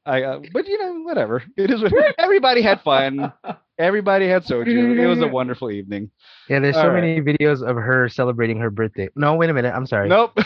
I 0.05 0.23
uh, 0.23 0.41
but 0.53 0.67
you 0.67 0.79
know 0.79 1.03
whatever. 1.03 1.43
It 1.57 1.71
is. 1.71 1.83
what- 1.83 1.93
Everybody 2.19 2.63
had 2.63 2.81
fun. 2.83 3.33
Everybody 3.79 4.29
had 4.29 4.45
soju. 4.45 4.99
It 4.99 5.07
was 5.07 5.21
a 5.21 5.27
wonderful 5.41 5.71
evening. 5.71 6.11
Yeah, 6.49 6.61
there's 6.61 6.77
All 6.77 6.83
so 6.85 6.89
right. 6.89 7.01
many 7.03 7.21
videos 7.21 7.63
of 7.63 7.77
her 7.77 8.09
celebrating 8.09 8.59
her 8.59 8.71
birthday. 8.71 9.09
No, 9.17 9.35
wait 9.35 9.51
a 9.51 9.55
minute. 9.55 9.73
I'm 9.75 9.87
sorry. 9.87 10.09
Nope. 10.09 10.39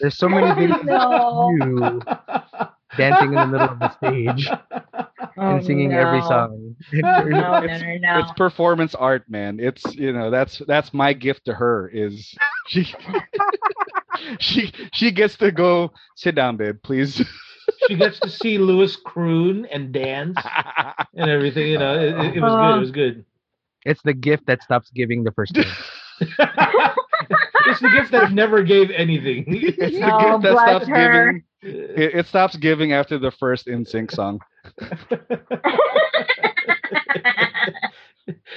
There's 0.00 0.16
so 0.18 0.28
many 0.28 0.46
videos 0.68 0.84
No. 0.84 1.50
of 1.62 1.68
you 1.68 2.00
dancing 2.96 3.28
in 3.28 3.34
the 3.34 3.46
middle 3.46 3.68
of 3.70 3.78
the 3.78 3.96
stage 3.96 4.48
Oh, 5.36 5.56
and 5.56 5.64
singing 5.64 5.92
every 5.92 6.20
song. 6.22 6.76
No, 6.92 7.22
no, 7.24 7.62
It's- 7.64 7.80
no, 7.82 7.96
no. 7.98 8.18
It's 8.20 8.32
performance 8.32 8.94
art, 8.94 9.28
man. 9.28 9.58
It's 9.60 9.82
you 9.94 10.12
know 10.12 10.30
that's 10.30 10.58
that's 10.66 10.92
my 10.94 11.12
gift 11.12 11.44
to 11.46 11.54
her 11.54 11.88
is 11.92 12.34
she 12.68 12.86
she 14.38 14.72
she 14.92 15.10
gets 15.10 15.36
to 15.38 15.50
go 15.50 15.92
sit 16.16 16.34
down, 16.34 16.56
babe, 16.56 16.76
please. 16.82 17.22
She 17.88 17.96
gets 17.96 18.18
to 18.20 18.30
see 18.30 18.58
Lewis 18.58 18.96
croon 18.96 19.66
and 19.66 19.92
dance 19.92 20.36
and 21.14 21.30
everything. 21.30 21.68
You 21.68 21.78
know, 21.78 21.94
it, 21.98 22.14
it- 22.26 22.36
it 22.36 22.40
was 22.40 22.52
good. 22.54 22.76
It 22.76 22.80
was 22.80 22.90
uh-huh. 22.90 22.90
good. 22.90 23.24
It's 23.86 24.02
the 24.02 24.14
gift 24.14 24.46
that 24.46 24.62
stops 24.62 24.90
giving 24.90 25.24
the 25.24 25.32
first 25.32 25.54
time. 25.54 25.64
it's 26.20 27.80
the 27.80 27.90
gift 27.90 28.12
that 28.12 28.32
never 28.32 28.62
gave 28.62 28.90
anything. 28.90 29.44
It's 29.48 29.98
the 29.98 30.10
Oh, 30.12 30.38
gift 30.38 30.42
that 30.44 30.58
stops 30.58 30.86
her. 30.88 31.32
giving. 31.32 31.42
It, 31.62 32.14
it 32.14 32.26
stops 32.26 32.56
giving 32.56 32.92
after 32.92 33.18
the 33.18 33.30
first 33.30 33.66
NSYNC 33.66 34.10
song. 34.12 34.40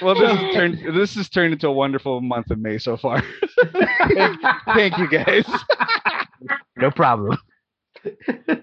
Well, 0.00 0.14
this 0.14 0.30
has 0.30 0.54
turned 0.54 0.96
this 0.96 1.14
has 1.16 1.28
turned 1.28 1.52
into 1.52 1.68
a 1.68 1.72
wonderful 1.72 2.20
month 2.20 2.50
of 2.50 2.58
May 2.58 2.78
so 2.78 2.96
far. 2.96 3.22
thank, 4.14 4.40
thank 4.74 4.98
you 4.98 5.08
guys. 5.08 5.44
No 6.76 6.90
problem. 6.90 7.36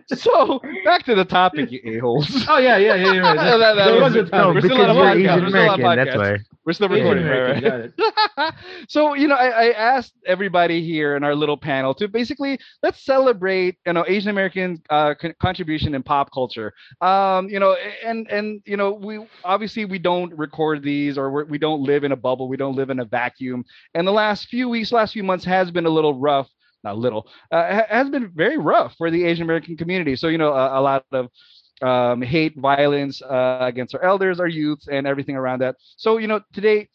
So 0.07 0.61
back 0.83 1.03
to 1.05 1.15
the 1.15 1.25
topic, 1.25 1.71
you 1.71 1.81
a 1.83 1.97
holes. 1.99 2.27
oh 2.47 2.57
yeah, 2.57 2.77
yeah, 2.77 2.95
yeah. 2.95 3.13
You're 3.13 3.23
right. 3.23 3.35
That- 3.45 3.57
that- 3.57 3.75
that 3.75 3.91
was- 3.91 4.13
was 4.13 4.15
a 4.15 4.23
no, 4.23 4.29
time. 4.29 4.47
we're 4.53 4.61
because 4.61 4.71
still 4.71 4.81
on 4.81 4.89
a 4.89 4.93
podcast. 4.93 5.37
Asian 5.37 5.43
We're 5.43 5.49
still 5.49 5.69
on 5.69 5.79
a 5.79 5.83
American, 5.83 5.95
that's 5.95 6.15
why. 6.15 6.37
We're 6.65 6.73
still 6.73 6.89
recording, 6.89 7.23
American, 7.23 7.93
right? 8.37 8.53
so 8.87 9.13
you 9.13 9.27
know, 9.27 9.35
I, 9.35 9.47
I 9.67 9.71
asked 9.71 10.13
everybody 10.25 10.83
here 10.83 11.15
in 11.15 11.23
our 11.23 11.35
little 11.35 11.57
panel 11.57 11.93
to 11.95 12.07
basically 12.07 12.59
let's 12.83 13.03
celebrate 13.03 13.77
you 13.85 13.93
know 13.93 14.03
Asian 14.07 14.29
American 14.29 14.81
uh, 14.89 15.13
con- 15.19 15.35
contribution 15.39 15.93
in 15.95 16.03
pop 16.03 16.31
culture. 16.33 16.73
Um, 17.01 17.49
you 17.49 17.59
know, 17.59 17.75
and 18.03 18.29
and 18.31 18.61
you 18.65 18.77
know, 18.77 18.91
we 18.93 19.25
obviously 19.43 19.85
we 19.85 19.99
don't 19.99 20.33
record 20.37 20.81
these 20.83 21.17
or 21.17 21.29
we're, 21.31 21.45
we 21.45 21.57
don't 21.57 21.81
live 21.81 22.03
in 22.03 22.11
a 22.11 22.15
bubble. 22.17 22.47
We 22.47 22.57
don't 22.57 22.75
live 22.75 22.89
in 22.89 22.99
a 22.99 23.05
vacuum. 23.05 23.63
And 23.93 24.07
the 24.07 24.11
last 24.13 24.47
few 24.47 24.69
weeks, 24.69 24.91
last 24.91 25.13
few 25.13 25.23
months 25.23 25.45
has 25.45 25.71
been 25.71 25.85
a 25.85 25.89
little 25.89 26.13
rough. 26.19 26.49
Not 26.85 26.97
little, 26.97 27.27
uh, 27.51 27.81
has 27.89 28.09
been 28.09 28.31
very 28.33 28.57
rough 28.57 28.95
for 28.97 29.09
the 29.11 29.25
Asian 29.25 29.43
American 29.43 29.75
community. 29.75 30.15
So 30.15 30.27
you 30.29 30.37
know, 30.37 30.53
a, 30.53 30.79
a 30.79 30.81
lot 30.81 31.05
of 31.11 31.29
um, 31.81 32.21
hate, 32.21 32.55
violence 32.57 33.21
uh, 33.21 33.57
against 33.61 33.95
our 33.95 34.03
elders, 34.03 34.39
our 34.39 34.47
youths, 34.47 34.87
and 34.87 35.07
everything 35.07 35.35
around 35.35 35.61
that. 35.61 35.75
So 35.97 36.17
you 36.17 36.27
know, 36.27 36.41
today 36.53 36.89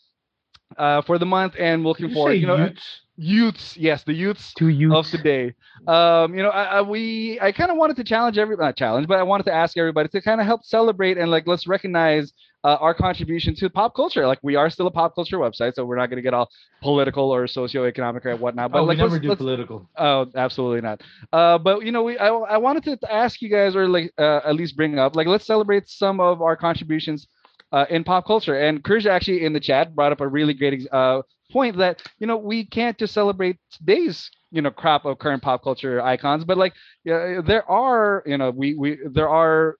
uh, 0.79 1.03
for 1.03 1.19
the 1.19 1.27
month 1.27 1.55
and 1.59 1.83
Did 1.83 1.85
looking 1.85 2.09
you 2.09 2.15
forward, 2.15 2.33
say 2.33 2.37
you 2.37 2.47
know, 2.47 2.57
Utes? 2.57 3.03
Youths, 3.21 3.77
yes, 3.77 4.03
the 4.05 4.15
youths 4.15 4.55
Two 4.55 4.69
youths. 4.69 4.97
of 4.97 5.07
today. 5.19 5.55
Um, 5.87 6.35
you 6.35 6.43
know, 6.43 6.49
I, 6.49 6.65
I 6.65 6.81
we 6.83 7.39
I 7.41 7.53
kind 7.53 7.71
of 7.71 7.77
wanted 7.77 7.97
to 7.97 8.05
challenge 8.05 8.39
every 8.39 8.57
not 8.57 8.77
challenge, 8.77 9.07
but 9.07 9.19
I 9.19 9.23
wanted 9.23 9.45
to 9.45 9.53
ask 9.53 9.77
everybody 9.77 10.09
to 10.09 10.21
kind 10.23 10.41
of 10.41 10.47
help 10.47 10.65
celebrate 10.65 11.19
and 11.19 11.31
like 11.31 11.47
let's 11.47 11.67
recognize 11.67 12.33
uh, 12.65 12.77
our 12.81 12.95
contribution 12.95 13.55
to 13.57 13.69
pop 13.71 13.95
culture. 13.95 14.27
Like 14.27 14.39
we 14.43 14.57
are 14.57 14.71
still 14.71 14.87
a 14.87 14.91
pop 14.91 15.15
culture 15.15 15.39
website, 15.39 15.75
so 15.75 15.85
we're 15.85 15.97
not 15.97 16.07
going 16.09 16.17
to 16.17 16.23
get 16.23 16.35
all 16.35 16.49
political 16.83 17.31
or 17.31 17.45
socioeconomic 17.47 18.25
or 18.25 18.37
whatnot. 18.37 18.73
But 18.73 18.81
oh, 18.81 18.85
like 18.85 18.97
we 18.97 19.03
never 19.03 19.13
let's, 19.13 19.23
do 19.23 19.29
let's- 19.29 19.39
political. 19.39 19.89
Oh, 19.97 20.27
absolutely 20.35 20.81
not. 20.81 21.03
Uh, 21.33 21.59
but 21.59 21.85
you 21.85 21.93
know, 21.93 22.03
we 22.03 22.19
I, 22.19 22.29
I 22.29 22.57
wanted 22.57 22.85
to 23.01 23.13
ask 23.13 23.43
you 23.43 23.49
guys, 23.51 23.77
or 23.77 23.87
like 23.89 24.13
uh, 24.19 24.41
at 24.45 24.55
least 24.55 24.77
bring 24.77 24.99
up, 24.99 25.15
like 25.15 25.27
let's 25.27 25.47
celebrate 25.47 25.89
some 25.89 26.21
of 26.21 26.41
our 26.41 26.57
contributions 26.57 27.29
uh, 27.73 27.85
in 27.91 28.03
pop 28.03 28.27
culture. 28.27 28.59
And 28.59 28.83
Kurj 28.83 29.07
actually 29.07 29.45
in 29.45 29.53
the 29.53 29.61
chat 29.61 29.95
brought 29.95 30.13
up 30.13 30.21
a 30.21 30.29
really 30.29 30.55
great 30.55 30.87
uh, 30.93 31.23
point 31.51 31.77
that 31.79 32.03
you 32.19 32.27
know 32.27 32.37
we 32.37 32.65
can't 32.65 32.99
just 32.99 33.15
celebrate 33.15 33.57
today's 33.71 34.31
you 34.51 34.63
know 34.63 34.71
crop 34.71 35.05
of 35.05 35.19
current 35.19 35.43
pop 35.43 35.63
culture 35.63 36.01
icons, 36.03 36.45
but 36.45 36.59
like 36.59 36.75
yeah, 37.05 37.41
there 37.45 37.69
are 37.71 38.23
you 38.27 38.39
know 38.39 38.51
we 38.51 38.75
we 38.75 38.99
there 39.13 39.29
are 39.29 39.77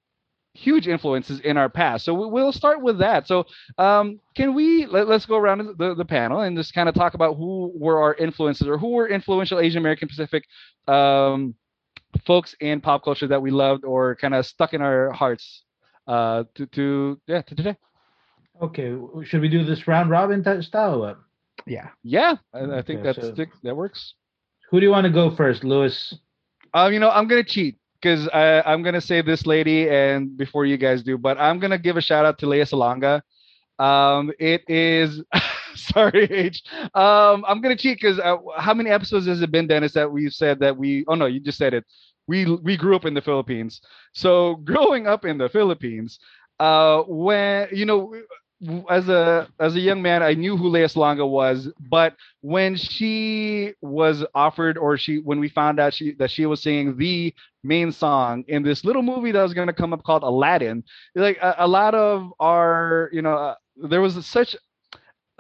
huge 0.55 0.89
influences 0.89 1.41
in 1.41 1.57
our 1.57 1.69
past. 1.69 2.05
So 2.05 2.13
we- 2.15 2.27
we'll 2.27 2.53
start 2.53 2.83
with 2.83 2.99
that. 2.99 3.27
So 3.29 3.45
um, 3.79 4.21
can 4.35 4.55
we 4.55 4.87
let, 4.87 5.09
let's 5.09 5.25
go 5.27 5.37
around 5.37 5.77
the, 5.79 5.95
the 5.95 6.05
panel 6.05 6.41
and 6.41 6.57
just 6.57 6.75
kind 6.75 6.89
of 6.89 6.95
talk 6.95 7.15
about 7.15 7.37
who 7.37 7.73
were 7.75 8.01
our 8.03 8.15
influences 8.15 8.67
or 8.67 8.77
who 8.77 8.91
were 8.91 9.09
influential 9.09 9.61
Asian 9.61 9.79
American 9.79 10.09
Pacific 10.09 10.45
um, 10.89 11.55
folks 12.27 12.55
in 12.61 12.81
pop 12.81 13.05
culture 13.05 13.29
that 13.29 13.41
we 13.41 13.51
loved 13.51 13.85
or 13.85 14.17
kind 14.17 14.35
of 14.35 14.45
stuck 14.47 14.75
in 14.75 14.83
our 14.83 15.11
hearts 15.13 15.65
uh, 16.09 16.45
to, 16.55 16.67
to 16.67 17.21
yeah 17.27 17.43
to 17.43 17.55
today. 17.55 17.77
Okay, 18.61 18.95
should 19.25 19.41
we 19.41 19.49
do 19.49 19.65
this 19.65 19.87
round 19.87 20.11
robin 20.11 20.43
style? 20.63 21.17
Or 21.67 21.73
what? 21.73 21.85
Yeah. 21.85 21.89
Yeah, 22.03 22.37
I, 22.55 22.79
I 22.79 22.83
think 22.83 23.01
Okay, 23.01 23.03
that's 23.03 23.37
so- 23.37 23.45
that 23.63 23.77
works. 23.77 24.15
Who 24.71 24.81
do 24.81 24.87
you 24.87 24.93
want 24.93 25.05
to 25.07 25.11
go 25.13 25.31
first, 25.35 25.65
Lewis? 25.65 26.15
Um, 26.75 26.93
you 26.93 27.01
know, 27.01 27.11
I'm 27.11 27.27
gonna 27.27 27.43
cheat 27.43 27.79
because 28.01 28.29
I'm 28.33 28.83
gonna 28.83 29.01
say 29.01 29.21
this 29.23 29.47
lady 29.47 29.89
and 29.89 30.37
before 30.37 30.65
you 30.65 30.77
guys 30.77 31.03
do, 31.03 31.19
but 31.19 31.39
I'm 31.39 31.59
gonna 31.59 31.79
give 31.79 31.97
a 31.97 32.01
shout 32.01 32.25
out 32.25 32.39
to 32.39 32.47
Lea 32.47 32.61
Salonga. 32.61 33.23
Um, 33.79 34.31
it 34.39 34.63
is 34.69 35.23
sorry, 35.75 36.25
H. 36.31 36.63
Um, 36.95 37.45
I'm 37.49 37.61
gonna 37.61 37.77
cheat 37.77 37.99
because 38.01 38.19
uh, 38.21 38.37
how 38.57 38.75
many 38.75 38.91
episodes 38.91 39.27
has 39.27 39.43
it 39.43 39.51
been, 39.51 39.67
Dennis, 39.67 39.93
that 39.95 40.11
we've 40.11 40.33
said 40.33 40.61
that 40.61 40.77
we? 40.77 41.05
Oh 41.09 41.15
no, 41.17 41.27
you 41.27 41.41
just 41.41 41.59
said 41.59 41.75
it. 41.75 41.85
We 42.29 42.45
we 42.47 42.77
grew 42.77 42.95
up 42.95 43.05
in 43.07 43.15
the 43.15 43.23
Philippines. 43.23 43.81
So 44.13 44.57
growing 44.57 45.09
up 45.09 45.25
in 45.25 45.39
the 45.39 45.49
Philippines, 45.49 46.21
uh, 46.61 47.03
when 47.09 47.69
you 47.73 47.87
know. 47.87 48.15
As 48.91 49.09
a 49.09 49.49
as 49.59 49.75
a 49.75 49.81
young 49.81 50.03
man, 50.03 50.23
I 50.23 50.35
knew 50.35 50.55
who 50.57 50.69
Lea 50.69 50.81
Salonga 50.85 51.27
was, 51.27 51.69
but 51.89 52.15
when 52.43 52.77
she 52.77 53.73
was 53.81 54.25
offered 54.35 54.77
or 54.77 54.99
she 54.99 55.19
when 55.19 55.41
we 55.41 55.49
found 55.49 55.81
out 55.81 55.95
she 55.95 56.13
that 56.15 56.31
she 56.31 56.45
was 56.45 56.63
singing 56.63 56.97
the 56.99 57.35
main 57.65 57.91
song 57.91 58.45
in 58.49 58.63
this 58.63 58.85
little 58.85 59.03
movie 59.03 59.33
that 59.33 59.43
was 59.43 59.55
going 59.55 59.69
to 59.69 59.73
come 59.73 59.95
up 59.95 60.03
called 60.03 60.23
Aladdin 60.23 60.83
like 61.15 61.39
a, 61.39 61.57
a 61.59 61.69
lot 61.69 61.95
of 61.95 62.33
our 62.39 63.09
you 63.13 63.23
know 63.23 63.35
uh, 63.35 63.55
there 63.89 64.01
was 64.01 64.27
such 64.27 64.57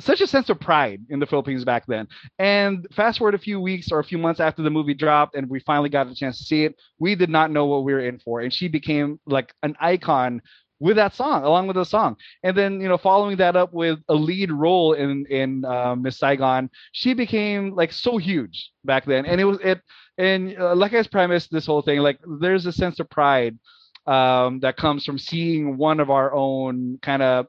such 0.00 0.20
a 0.22 0.26
sense 0.26 0.48
of 0.48 0.58
pride 0.58 1.02
in 1.10 1.18
the 1.20 1.26
Philippines 1.26 1.64
back 1.64 1.84
then. 1.86 2.08
And 2.38 2.86
fast 2.92 3.18
forward 3.18 3.34
a 3.34 3.38
few 3.38 3.60
weeks 3.60 3.92
or 3.92 3.98
a 3.98 4.04
few 4.04 4.18
months 4.18 4.40
after 4.40 4.62
the 4.62 4.70
movie 4.70 4.94
dropped 4.94 5.34
and 5.34 5.48
we 5.48 5.60
finally 5.60 5.90
got 5.90 6.08
a 6.08 6.14
chance 6.14 6.38
to 6.38 6.44
see 6.44 6.64
it 6.64 6.74
we 6.98 7.14
did 7.14 7.28
not 7.30 7.50
know 7.50 7.66
what 7.66 7.84
we 7.84 7.92
were 7.92 8.00
in 8.00 8.18
for. 8.18 8.40
And 8.40 8.52
she 8.52 8.68
became 8.68 9.20
like 9.26 9.52
an 9.62 9.76
icon 9.80 10.40
with 10.80 10.96
that 10.96 11.14
song 11.14 11.44
along 11.44 11.66
with 11.66 11.76
the 11.76 11.84
song. 11.84 12.16
And 12.42 12.56
then 12.56 12.80
you 12.80 12.88
know 12.88 12.98
following 12.98 13.36
that 13.36 13.56
up 13.56 13.72
with 13.72 14.00
a 14.08 14.14
lead 14.14 14.50
role 14.50 14.94
in 14.94 15.26
in 15.30 15.64
uh, 15.64 15.94
Miss 15.94 16.18
Saigon 16.18 16.70
she 16.92 17.14
became 17.14 17.74
like 17.76 17.92
so 17.92 18.18
huge 18.18 18.70
back 18.84 19.04
then. 19.04 19.26
And 19.26 19.40
it 19.40 19.44
was 19.44 19.58
it 19.62 19.80
and 20.18 20.56
uh, 20.58 20.74
like 20.74 20.94
I 20.94 21.02
premised 21.04 21.50
this 21.52 21.66
whole 21.66 21.82
thing 21.82 22.00
like 22.00 22.18
there's 22.40 22.66
a 22.66 22.72
sense 22.72 22.98
of 23.00 23.08
pride 23.10 23.58
um, 24.06 24.60
that 24.60 24.76
comes 24.76 25.04
from 25.04 25.18
seeing 25.18 25.76
one 25.76 26.00
of 26.00 26.10
our 26.10 26.32
own 26.34 26.98
kind 27.02 27.22
of 27.22 27.46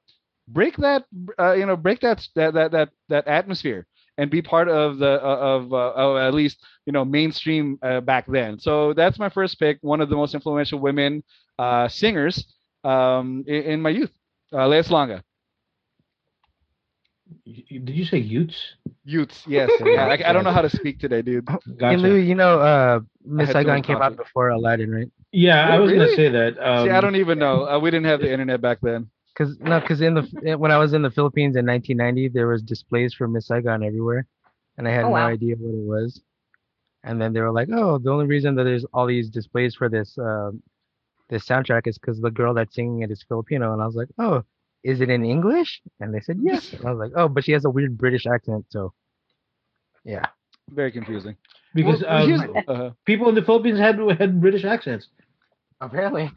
break 0.47 0.75
that 0.77 1.05
uh, 1.39 1.53
you 1.53 1.65
know 1.65 1.75
break 1.75 2.01
that 2.01 2.27
that 2.35 2.53
that 2.53 2.71
that, 2.71 2.89
that 3.09 3.27
atmosphere 3.27 3.87
and 4.17 4.29
be 4.29 4.41
part 4.41 4.67
of 4.69 4.99
the 4.99 5.23
uh, 5.23 5.37
of, 5.37 5.73
uh, 5.73 5.91
of 5.93 6.17
at 6.17 6.33
least 6.33 6.63
you 6.85 6.93
know 6.93 7.05
mainstream 7.05 7.79
uh, 7.81 8.01
back 8.01 8.25
then. 8.27 8.59
So 8.59 8.93
that's 8.93 9.19
my 9.19 9.29
first 9.29 9.59
pick 9.59 9.77
one 9.81 10.01
of 10.01 10.09
the 10.09 10.15
most 10.15 10.35
influential 10.35 10.79
women 10.79 11.23
uh, 11.57 11.87
singers 11.87 12.45
um, 12.83 13.43
in, 13.47 13.63
in 13.63 13.81
my 13.81 13.89
youth 13.89 14.11
uh, 14.53 14.67
Lea 14.67 14.79
Salonga. 14.79 15.21
Y- 17.45 17.63
y- 17.71 17.77
Did 17.83 17.95
you 17.95 18.05
say 18.05 18.17
Utes? 18.17 18.75
Youths, 19.03 19.43
yes. 19.47 19.69
Yeah, 19.79 20.05
I, 20.07 20.29
I 20.29 20.33
don't 20.33 20.43
know 20.43 20.51
how 20.51 20.61
to 20.61 20.69
speak 20.69 20.99
today, 20.99 21.21
dude. 21.21 21.47
Hey, 21.47 21.73
Gotcha. 21.77 22.07
Lewis, 22.07 22.25
you 22.25 22.35
know, 22.35 22.59
uh, 22.59 22.99
Miss 23.23 23.47
had 23.47 23.53
Saigon 23.53 23.81
came 23.83 23.97
coffee. 23.97 24.13
out 24.13 24.17
before 24.17 24.49
Aladdin, 24.49 24.91
right? 24.91 25.09
Yeah, 25.31 25.67
I 25.67 25.77
Oh, 25.77 25.81
was 25.83 25.91
really? 25.91 26.05
gonna 26.05 26.15
say 26.15 26.29
that. 26.29 26.57
Um, 26.59 26.85
See, 26.85 26.89
I 26.89 27.01
don't 27.01 27.15
even 27.15 27.39
know. 27.39 27.67
Uh, 27.67 27.79
we 27.79 27.89
didn't 27.91 28.05
have 28.07 28.19
the 28.19 28.31
internet 28.31 28.61
back 28.61 28.79
then. 28.81 29.09
Cause 29.37 29.57
no, 29.61 29.79
cause 29.81 30.01
in 30.01 30.13
the 30.15 30.55
when 30.57 30.71
I 30.71 30.77
was 30.77 30.93
in 30.93 31.01
the 31.01 31.09
Philippines 31.09 31.55
in 31.55 31.65
1990, 31.65 32.27
there 32.29 32.47
was 32.47 32.61
displays 32.61 33.13
for 33.13 33.27
Miss 33.27 33.47
Saigon 33.47 33.83
everywhere, 33.83 34.27
and 34.77 34.87
I 34.87 34.91
had 34.91 35.05
Oh, 35.05 35.09
no 35.09 35.13
wow. 35.15 35.27
idea 35.27 35.55
what 35.55 35.73
it 35.73 35.85
was. 35.87 36.21
And 37.03 37.19
then 37.21 37.33
they 37.33 37.39
were 37.41 37.51
like, 37.51 37.69
"Oh, 37.71 37.97
the 37.97 38.11
only 38.11 38.25
reason 38.25 38.55
that 38.55 38.63
there's 38.65 38.85
all 38.93 39.07
these 39.07 39.29
displays 39.29 39.73
for 39.75 39.89
this 39.89 40.17
um, 40.17 40.61
this 41.31 41.45
soundtrack 41.47 41.87
is 41.87 41.97
because 41.97 42.21
the 42.21 42.29
girl 42.29 42.53
that's 42.53 42.75
singing 42.75 43.01
it 43.01 43.09
is 43.11 43.23
Filipino." 43.27 43.73
And 43.73 43.81
I 43.81 43.87
was 43.87 43.95
like, 43.95 44.09
"Oh, 44.19 44.43
is 44.83 45.01
it 45.01 45.09
in 45.09 45.25
English?" 45.25 45.81
And 45.99 46.13
they 46.13 46.19
said 46.19 46.37
yes. 46.41 46.73
And 46.73 46.85
I 46.85 46.91
was 46.91 46.99
like, 46.99 47.13
"Oh, 47.15 47.27
but 47.27 47.43
she 47.45 47.53
has 47.53 47.65
a 47.65 47.69
weird 47.69 47.97
British 47.97 48.27
accent, 48.27 48.65
so 48.69 48.93
yeah." 50.05 50.25
Very 50.69 50.91
confusing. 50.91 51.35
because 51.73 52.01
Well, 52.01 52.33
um, 52.33 52.63
uh, 52.67 52.89
people 53.05 53.27
in 53.29 53.35
the 53.35 53.41
Philippines 53.41 53.79
had 53.79 53.99
had 54.19 54.39
British 54.39 54.63
accents. 54.65 55.07
Apparently. 55.81 56.31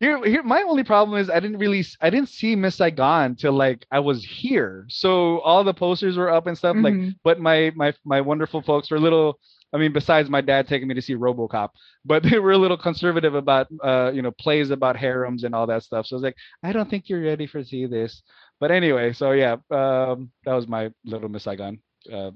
Here, 0.00 0.22
here, 0.26 0.42
my 0.42 0.62
only 0.62 0.84
problem 0.84 1.18
is 1.18 1.30
I 1.30 1.40
didn't 1.40 1.56
really, 1.58 1.82
I 2.02 2.10
didn't 2.10 2.28
see 2.28 2.54
Miss 2.54 2.74
Saigon 2.76 3.34
till 3.34 3.52
like 3.52 3.86
I 3.90 3.98
was 4.00 4.22
here. 4.24 4.84
So 4.88 5.40
all 5.40 5.64
the 5.64 5.72
posters 5.72 6.18
were 6.18 6.30
up 6.30 6.46
and 6.46 6.56
stuff. 6.56 6.76
Like, 6.78 6.94
Mhm. 6.94 7.14
but 7.24 7.40
my 7.40 7.72
my 7.76 7.94
my 8.04 8.20
wonderful 8.20 8.60
folks 8.62 8.90
were 8.90 8.98
a 8.98 9.00
little. 9.00 9.38
I 9.72 9.78
mean, 9.78 9.92
besides 9.92 10.30
my 10.30 10.40
dad 10.40 10.68
taking 10.68 10.88
me 10.88 10.94
to 10.94 11.02
see 11.02 11.14
RoboCop, 11.14 11.70
but 12.04 12.22
they 12.30 12.38
were 12.38 12.52
a 12.52 12.58
little 12.58 12.76
conservative 12.76 13.34
about, 13.34 13.68
uh, 13.82 14.10
you 14.14 14.22
know, 14.22 14.30
plays 14.30 14.70
about 14.70 14.96
harems 14.96 15.44
and 15.44 15.54
all 15.54 15.66
that 15.66 15.82
stuff. 15.82 16.06
So 16.06 16.16
I 16.16 16.18
was 16.18 16.22
like, 16.22 16.36
I 16.62 16.72
don't 16.72 16.88
think 16.88 17.08
you're 17.08 17.22
ready 17.22 17.46
for 17.46 17.62
see 17.64 17.86
this. 17.86 18.22
But 18.60 18.70
anyway, 18.70 19.12
so 19.12 19.32
yeah, 19.32 19.56
um, 19.70 20.30
that 20.44 20.54
was 20.54 20.66
my 20.66 20.90
little 21.04 21.28
Miss 21.28 21.44
Saigon. 21.44 21.78
Uh, 22.10 22.30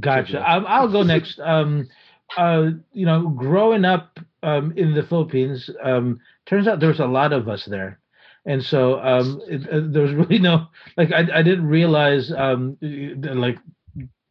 Gotcha. 0.00 0.38
Um, 0.50 0.66
I'll 0.68 0.90
go 0.90 1.02
next. 1.02 1.40
Um, 1.40 1.88
uh, 2.36 2.70
you 2.92 3.06
know, 3.06 3.28
growing 3.28 3.84
up 3.84 4.18
um, 4.42 4.72
in 4.76 4.94
the 4.94 5.02
Philippines, 5.02 5.70
um, 5.82 6.20
turns 6.46 6.68
out 6.68 6.80
there 6.80 6.90
was 6.90 7.00
a 7.00 7.06
lot 7.06 7.32
of 7.32 7.48
us 7.48 7.64
there, 7.64 7.98
and 8.44 8.62
so 8.62 9.00
um, 9.00 9.40
it, 9.48 9.66
uh, 9.68 9.80
there 9.86 10.02
was 10.02 10.12
really 10.28 10.38
no 10.38 10.66
like 10.96 11.10
I, 11.12 11.38
I 11.38 11.42
didn't 11.42 11.66
realize 11.66 12.30
um, 12.30 12.76
like 12.82 13.58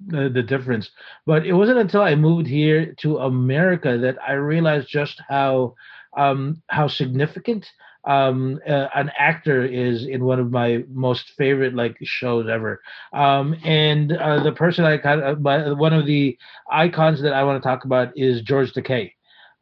the, 0.06 0.30
the 0.30 0.44
difference. 0.44 0.90
But 1.26 1.46
it 1.46 1.54
wasn't 1.54 1.80
until 1.80 2.02
I 2.02 2.16
moved 2.16 2.48
here 2.48 2.94
to 3.00 3.20
America 3.20 3.98
that 3.98 4.18
I 4.26 4.34
realized 4.34 4.88
just 4.88 5.22
how 5.28 5.76
um, 6.16 6.62
how 6.68 6.88
significant 6.88 7.70
um, 8.08 8.60
uh, 8.68 8.88
an 8.96 9.12
actor 9.20 9.66
is 9.66 10.08
in 10.08 10.24
one 10.24 10.40
of 10.40 10.50
my 10.50 10.84
most 10.90 11.32
favorite 11.38 11.76
like 11.76 11.98
shows 12.02 12.48
ever. 12.50 12.82
Um, 13.14 13.56
and 13.64 14.14
uh, 14.14 14.42
the 14.44 14.54
person 14.54 14.86
I 14.86 14.98
kind 14.98 15.22
of, 15.22 15.44
but 15.44 15.78
one 15.78 15.94
of 15.94 16.06
the 16.06 16.38
icons 16.72 17.22
that 17.22 17.34
I 17.34 17.44
want 17.44 17.62
to 17.62 17.68
talk 17.68 17.84
about 17.84 18.18
is 18.18 18.42
George 18.42 18.74
Takei. 18.74 19.12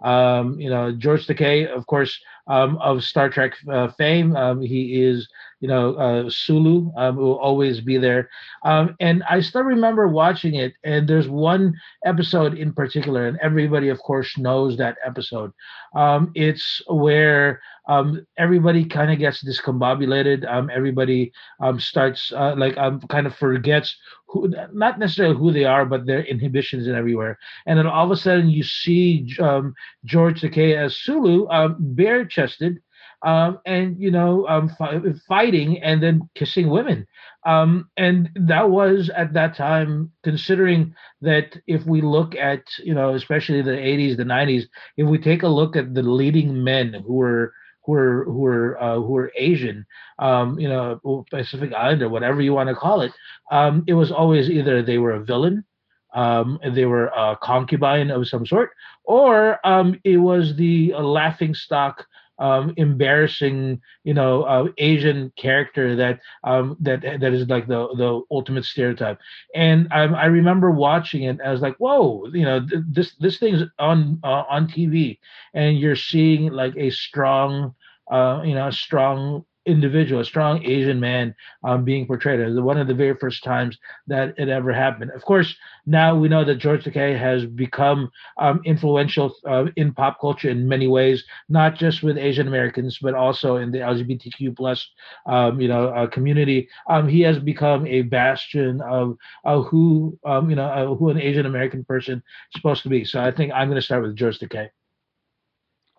Um, 0.03 0.59
you 0.59 0.69
know, 0.69 0.91
George 0.91 1.25
Takei, 1.25 1.67
of 1.67 1.87
course, 1.87 2.19
um, 2.47 2.77
of 2.77 3.03
Star 3.03 3.29
Trek 3.29 3.53
uh, 3.71 3.87
fame. 3.97 4.35
Um, 4.35 4.61
he 4.61 5.01
is, 5.01 5.27
you 5.59 5.67
know, 5.67 5.95
uh, 5.95 6.29
Sulu, 6.29 6.91
um, 6.97 7.15
will 7.15 7.37
always 7.37 7.81
be 7.81 7.97
there. 7.97 8.29
Um, 8.63 8.95
and 8.99 9.23
I 9.29 9.41
still 9.41 9.63
remember 9.63 10.07
watching 10.07 10.55
it. 10.55 10.73
And 10.83 11.07
there's 11.07 11.27
one 11.27 11.73
episode 12.05 12.57
in 12.57 12.73
particular, 12.73 13.27
and 13.27 13.37
everybody, 13.41 13.89
of 13.89 13.99
course, 13.99 14.37
knows 14.37 14.77
that 14.77 14.97
episode. 15.05 15.51
Um, 15.95 16.31
it's 16.35 16.81
where 16.87 17.61
um, 17.87 18.25
everybody 18.37 18.85
kind 18.85 19.11
of 19.11 19.19
gets 19.19 19.43
discombobulated. 19.43 20.51
Um, 20.51 20.69
everybody 20.73 21.31
um, 21.59 21.79
starts 21.79 22.31
uh, 22.33 22.55
like 22.57 22.75
kind 23.09 23.27
of 23.27 23.35
forgets 23.35 23.95
who, 24.27 24.51
not 24.73 24.99
necessarily 24.99 25.35
who 25.35 25.51
they 25.51 25.65
are, 25.65 25.85
but 25.85 26.05
their 26.05 26.23
inhibitions 26.23 26.87
and 26.87 26.95
everywhere. 26.95 27.37
And 27.65 27.77
then 27.77 27.87
all 27.87 28.05
of 28.05 28.11
a 28.11 28.17
sudden, 28.17 28.49
you 28.49 28.63
see 28.63 29.21
George 29.23 30.41
Takei 30.41 30.75
as 30.75 30.97
Sulu, 30.97 31.47
bare 31.79 32.25
chested, 32.25 32.79
um, 33.25 33.59
and 33.65 33.99
you 33.99 34.11
know, 34.11 34.47
um, 34.47 34.69
fi- 34.69 35.01
fighting 35.27 35.81
and 35.81 36.01
then 36.01 36.29
kissing 36.35 36.69
women. 36.69 37.07
Um, 37.45 37.89
and 37.97 38.29
that 38.35 38.69
was 38.69 39.09
at 39.09 39.33
that 39.33 39.55
time, 39.55 40.11
considering 40.23 40.93
that 41.21 41.57
if 41.67 41.85
we 41.85 42.01
look 42.01 42.35
at, 42.35 42.61
you 42.83 42.93
know, 42.93 43.15
especially 43.15 43.61
the 43.61 43.71
80s, 43.71 44.17
the 44.17 44.23
90s, 44.23 44.63
if 44.97 45.07
we 45.07 45.17
take 45.17 45.43
a 45.43 45.47
look 45.47 45.75
at 45.75 45.93
the 45.93 46.03
leading 46.03 46.63
men 46.63 46.93
who 47.05 47.13
were 47.13 47.53
who 47.83 47.91
were 47.93 48.25
who 48.25 48.37
were 48.39 48.81
uh, 48.81 48.95
who 48.95 49.11
were 49.11 49.31
Asian, 49.35 49.85
um, 50.19 50.59
you 50.59 50.69
know, 50.69 51.25
Pacific 51.31 51.73
Islander, 51.73 52.09
whatever 52.09 52.41
you 52.41 52.53
want 52.53 52.69
to 52.69 52.75
call 52.75 53.01
it, 53.01 53.11
um, 53.51 53.83
it 53.87 53.93
was 53.93 54.11
always 54.11 54.49
either 54.49 54.83
they 54.83 54.99
were 54.99 55.13
a 55.13 55.23
villain, 55.23 55.65
um, 56.13 56.59
they 56.73 56.85
were 56.85 57.07
a 57.07 57.37
concubine 57.41 58.11
of 58.11 58.27
some 58.27 58.45
sort, 58.45 58.71
or 59.03 59.59
um, 59.65 59.99
it 60.03 60.17
was 60.17 60.55
the 60.55 60.93
laughing 60.93 61.55
stock 61.55 62.05
um, 62.39 62.73
embarrassing, 62.77 63.81
you 64.03 64.13
know, 64.13 64.43
uh, 64.43 64.67
Asian 64.77 65.31
character 65.37 65.95
that 65.95 66.19
um, 66.43 66.75
that 66.79 67.01
that 67.01 67.33
is 67.33 67.47
like 67.47 67.67
the 67.67 67.87
the 67.95 68.21
ultimate 68.31 68.65
stereotype. 68.65 69.19
And 69.53 69.87
um, 69.91 70.15
I 70.15 70.25
remember 70.25 70.71
watching 70.71 71.23
it. 71.23 71.39
I 71.43 71.51
was 71.51 71.61
like, 71.61 71.75
whoa, 71.77 72.25
you 72.33 72.43
know, 72.45 72.59
th- 72.65 72.83
this 72.89 73.15
this 73.15 73.37
thing's 73.37 73.63
on 73.79 74.19
uh, 74.23 74.43
on 74.49 74.67
TV, 74.67 75.19
and 75.53 75.77
you're 75.79 75.95
seeing 75.95 76.51
like 76.51 76.75
a 76.77 76.89
strong, 76.89 77.73
uh, 78.11 78.41
you 78.45 78.53
know, 78.55 78.67
a 78.67 78.71
strong 78.71 79.45
individual, 79.65 80.21
a 80.21 80.25
strong 80.25 80.63
Asian 80.63 80.99
man 80.99 81.35
um, 81.63 81.83
being 81.83 82.05
portrayed. 82.05 82.39
It 82.39 82.47
was 82.47 82.59
one 82.59 82.77
of 82.77 82.87
the 82.87 82.93
very 82.93 83.15
first 83.15 83.43
times 83.43 83.77
that 84.07 84.33
it 84.37 84.49
ever 84.49 84.71
happened. 84.71 85.11
Of 85.11 85.23
course, 85.23 85.55
now 85.85 86.15
we 86.15 86.27
know 86.27 86.45
that 86.45 86.55
George 86.55 86.83
Takei 86.83 87.17
has 87.17 87.45
become 87.45 88.11
um, 88.37 88.61
influential 88.65 89.35
uh, 89.47 89.65
in 89.75 89.93
pop 89.93 90.19
culture 90.19 90.49
in 90.49 90.67
many 90.67 90.87
ways, 90.87 91.23
not 91.49 91.75
just 91.75 92.03
with 92.03 92.17
Asian 92.17 92.47
Americans, 92.47 92.99
but 93.01 93.13
also 93.13 93.57
in 93.57 93.71
the 93.71 93.79
LGBTQ 93.79 94.55
plus, 94.55 94.87
um, 95.25 95.59
you 95.59 95.67
know, 95.67 95.89
uh, 95.89 96.07
community. 96.07 96.69
Um, 96.89 97.07
he 97.07 97.21
has 97.21 97.39
become 97.39 97.85
a 97.87 98.03
bastion 98.03 98.81
of 98.81 99.17
uh, 99.43 99.61
who, 99.61 100.17
um, 100.25 100.49
you 100.49 100.55
know, 100.55 100.65
uh, 100.65 100.95
who 100.95 101.09
an 101.09 101.19
Asian 101.19 101.45
American 101.45 101.83
person 101.83 102.17
is 102.17 102.59
supposed 102.59 102.83
to 102.83 102.89
be. 102.89 103.05
So 103.05 103.19
I 103.19 103.31
think 103.31 103.51
I'm 103.53 103.67
going 103.67 103.79
to 103.79 103.85
start 103.85 104.03
with 104.03 104.15
George 104.15 104.39
Takei. 104.39 104.69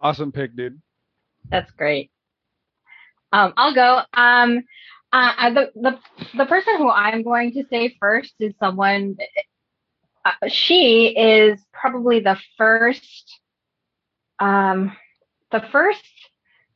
Awesome 0.00 0.30
pick, 0.30 0.54
dude. 0.56 0.80
That's 1.50 1.70
great. 1.72 2.10
Um, 3.36 3.52
I'll 3.58 3.74
go. 3.74 4.00
Um, 4.14 4.62
uh, 5.12 5.50
the 5.50 5.70
the 5.74 5.98
the 6.38 6.46
person 6.46 6.78
who 6.78 6.90
I'm 6.90 7.22
going 7.22 7.52
to 7.52 7.64
say 7.70 7.94
first 8.00 8.34
is 8.40 8.54
someone. 8.58 9.16
Uh, 10.24 10.48
she 10.48 11.08
is 11.08 11.60
probably 11.72 12.20
the 12.20 12.38
first, 12.56 13.38
um, 14.40 14.96
the 15.52 15.60
first 15.70 16.02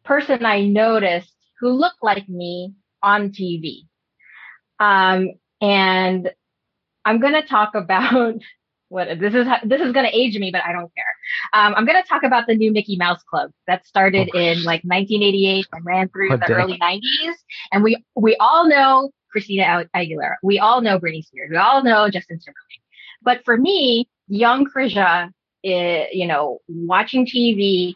person 0.05 0.45
I 0.45 0.61
noticed 0.63 1.35
who 1.61 1.71
looked 1.71 2.03
like 2.03 2.29
me 2.29 2.75
on 3.03 3.31
TV. 3.31 3.87
Um, 4.79 5.31
and 5.63 6.31
I'm 7.07 7.21
going 7.21 7.33
to 7.33 7.43
talk 7.43 7.75
about 7.75 8.35
what 8.91 9.09
this 9.21 9.35
is 9.35 9.47
this 9.65 9.81
is 9.81 9.93
going 9.93 10.05
to 10.05 10.17
age 10.17 10.37
me, 10.37 10.51
but 10.51 10.63
I 10.65 10.73
don't 10.73 10.93
care. 10.95 11.05
Um, 11.53 11.75
I'm 11.77 11.87
going 11.87 12.01
to 12.01 12.07
talk 12.07 12.25
about 12.25 12.47
the 12.47 12.55
new 12.55 12.73
Mickey 12.73 12.97
Mouse 12.97 13.23
Club 13.23 13.51
that 13.67 13.87
started 13.87 14.29
oh, 14.35 14.39
in 14.39 14.63
like 14.65 14.83
1988 14.83 15.67
and 15.73 15.85
ran 15.85 16.09
through 16.09 16.37
the 16.37 16.53
early 16.53 16.79
90s, 16.79 17.35
and 17.73 17.83
we 17.83 18.05
we 18.17 18.37
all 18.37 18.69
know 18.69 19.11
Christina 19.31 19.85
Aguilera, 19.97 20.35
we 20.43 20.59
all 20.59 20.81
know 20.81 20.99
Britney 20.99 21.25
Spears, 21.25 21.51
we 21.51 21.57
all 21.57 21.83
know 21.83 22.11
Justin 22.11 22.39
Timberlake. 22.39 22.83
But 23.23 23.45
for 23.45 23.57
me, 23.57 24.09
young 24.29 24.67
Krisha, 24.67 25.31
eh, 25.65 26.07
you 26.13 26.27
know, 26.27 26.59
watching 26.69 27.27
TV, 27.27 27.95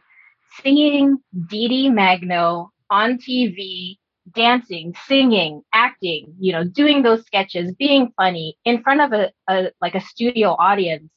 singing 0.63 1.19
Dee 1.49 1.69
Dee 1.69 1.91
Magno 1.91 2.71
on 2.89 3.19
TV 3.19 3.99
dancing, 4.33 4.95
singing, 5.07 5.63
acting, 5.73 6.35
you 6.39 6.53
know, 6.53 6.65
doing 6.65 7.03
those 7.03 7.25
sketches, 7.27 7.73
being 7.75 8.13
funny 8.17 8.57
in 8.65 8.83
front 8.83 9.01
of 9.01 9.13
a, 9.13 9.31
a 9.49 9.71
like 9.81 9.95
a 9.95 10.01
studio 10.01 10.51
audience, 10.59 11.11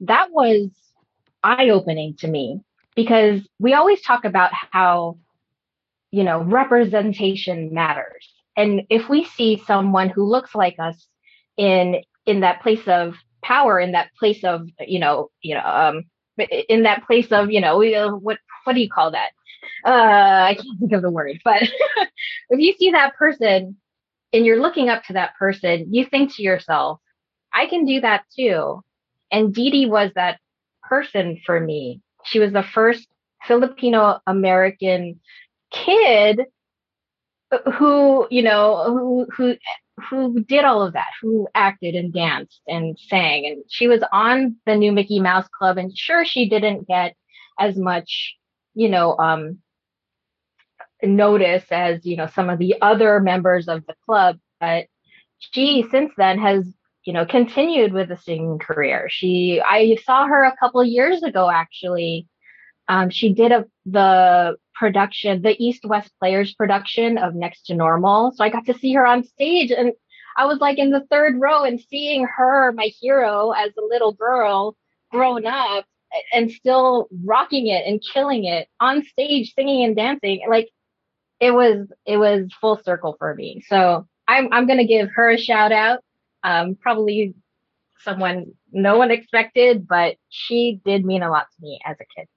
that 0.00 0.28
was 0.30 0.68
eye 1.42 1.70
opening 1.70 2.14
to 2.16 2.28
me 2.28 2.60
because 2.94 3.40
we 3.58 3.72
always 3.72 4.02
talk 4.02 4.24
about 4.24 4.50
how, 4.52 5.16
you 6.10 6.22
know, 6.22 6.42
representation 6.42 7.72
matters. 7.72 8.28
And 8.56 8.82
if 8.90 9.08
we 9.08 9.24
see 9.24 9.62
someone 9.66 10.10
who 10.10 10.24
looks 10.24 10.54
like 10.54 10.76
us 10.78 11.06
in 11.56 12.02
in 12.26 12.40
that 12.40 12.62
place 12.62 12.86
of 12.86 13.14
power, 13.42 13.80
in 13.80 13.92
that 13.92 14.10
place 14.18 14.44
of, 14.44 14.68
you 14.80 14.98
know, 14.98 15.30
you 15.42 15.54
know, 15.54 15.64
um, 15.64 16.04
in 16.68 16.82
that 16.82 17.06
place 17.06 17.32
of, 17.32 17.50
you 17.50 17.60
know, 17.60 17.82
uh, 17.82 18.10
what 18.10 18.38
what 18.64 18.74
do 18.74 18.80
you 18.80 18.90
call 18.90 19.12
that? 19.12 19.30
Uh, 19.84 19.90
I 19.90 20.54
can't 20.54 20.78
think 20.78 20.92
of 20.92 21.02
the 21.02 21.10
word, 21.10 21.40
but 21.44 21.62
if 22.50 22.60
you 22.60 22.74
see 22.78 22.92
that 22.92 23.16
person 23.16 23.76
and 24.32 24.46
you're 24.46 24.60
looking 24.60 24.88
up 24.88 25.04
to 25.04 25.14
that 25.14 25.34
person, 25.38 25.92
you 25.92 26.04
think 26.04 26.34
to 26.34 26.42
yourself, 26.42 27.00
I 27.52 27.66
can 27.66 27.84
do 27.84 28.00
that 28.00 28.24
too. 28.36 28.82
And 29.32 29.54
Dee 29.54 29.70
Dee 29.70 29.86
was 29.86 30.10
that 30.14 30.38
person 30.82 31.40
for 31.44 31.58
me. 31.58 32.00
She 32.24 32.38
was 32.38 32.52
the 32.52 32.62
first 32.62 33.08
Filipino 33.46 34.20
American 34.26 35.20
kid 35.70 36.42
who, 37.78 38.26
you 38.30 38.42
know, 38.42 38.84
who, 38.86 39.26
who, 39.34 39.56
who 40.08 40.42
did 40.44 40.64
all 40.64 40.82
of 40.82 40.92
that, 40.92 41.08
who 41.20 41.48
acted 41.54 41.94
and 41.94 42.12
danced 42.12 42.60
and 42.66 42.98
sang. 42.98 43.46
And 43.46 43.64
she 43.68 43.88
was 43.88 44.02
on 44.12 44.56
the 44.66 44.76
new 44.76 44.92
Mickey 44.92 45.20
Mouse 45.20 45.48
Club. 45.48 45.78
And 45.78 45.96
sure, 45.96 46.24
she 46.24 46.48
didn't 46.48 46.88
get 46.88 47.14
as 47.58 47.76
much, 47.76 48.36
you 48.80 48.88
know, 48.88 49.16
um, 49.18 49.58
notice 51.02 51.64
as 51.70 52.04
you 52.04 52.16
know 52.16 52.26
some 52.26 52.50
of 52.50 52.58
the 52.58 52.74
other 52.80 53.20
members 53.20 53.68
of 53.68 53.84
the 53.86 53.94
club 54.04 54.38
but 54.58 54.86
she 55.38 55.86
since 55.90 56.12
then 56.16 56.38
has 56.38 56.66
you 57.04 57.12
know 57.12 57.24
continued 57.24 57.92
with 57.92 58.08
the 58.08 58.16
singing 58.16 58.58
career. 58.58 59.08
She 59.10 59.60
i 59.64 59.96
saw 60.04 60.26
her 60.26 60.44
a 60.44 60.56
couple 60.56 60.84
years 60.84 61.22
ago 61.22 61.50
actually. 61.50 62.26
Um, 62.88 63.08
she 63.08 63.32
did 63.32 63.52
a 63.52 63.64
the 63.86 64.56
production 64.74 65.42
the 65.42 65.56
east 65.62 65.84
west 65.84 66.10
players 66.18 66.54
production 66.54 67.18
of 67.18 67.34
next 67.34 67.66
to 67.66 67.74
normal. 67.74 68.32
So 68.32 68.44
i 68.44 68.50
got 68.50 68.66
to 68.66 68.78
see 68.78 68.92
her 68.94 69.06
on 69.06 69.24
stage 69.24 69.70
and 69.70 69.92
i 70.36 70.46
was 70.46 70.58
like 70.58 70.78
in 70.78 70.90
the 70.90 71.06
third 71.10 71.40
row 71.40 71.64
and 71.64 71.80
seeing 71.80 72.26
her 72.26 72.72
my 72.72 72.90
hero 73.00 73.50
as 73.52 73.70
a 73.78 73.88
little 73.92 74.12
girl 74.12 74.76
grown 75.10 75.46
up 75.46 75.84
and 76.32 76.50
still 76.50 77.08
rocking 77.24 77.68
it 77.68 77.86
and 77.86 78.02
killing 78.12 78.44
it 78.44 78.68
on 78.80 79.04
stage 79.04 79.54
singing 79.54 79.84
and 79.84 79.96
dancing 79.96 80.40
like 80.48 80.68
it 81.40 81.52
was 81.52 81.88
it 82.06 82.16
was 82.16 82.50
full 82.60 82.80
circle 82.84 83.16
for 83.18 83.34
me. 83.34 83.62
So 83.66 84.06
I'm 84.28 84.52
I'm 84.52 84.66
gonna 84.66 84.86
give 84.86 85.08
her 85.14 85.30
a 85.30 85.38
shout 85.38 85.72
out. 85.72 86.00
Um, 86.42 86.76
probably 86.80 87.34
someone 88.02 88.52
no 88.72 88.98
one 88.98 89.10
expected, 89.10 89.86
but 89.86 90.16
she 90.28 90.80
did 90.84 91.04
mean 91.04 91.22
a 91.22 91.30
lot 91.30 91.46
to 91.56 91.62
me 91.62 91.80
as 91.84 91.96
a 92.00 92.04
kid. 92.16 92.28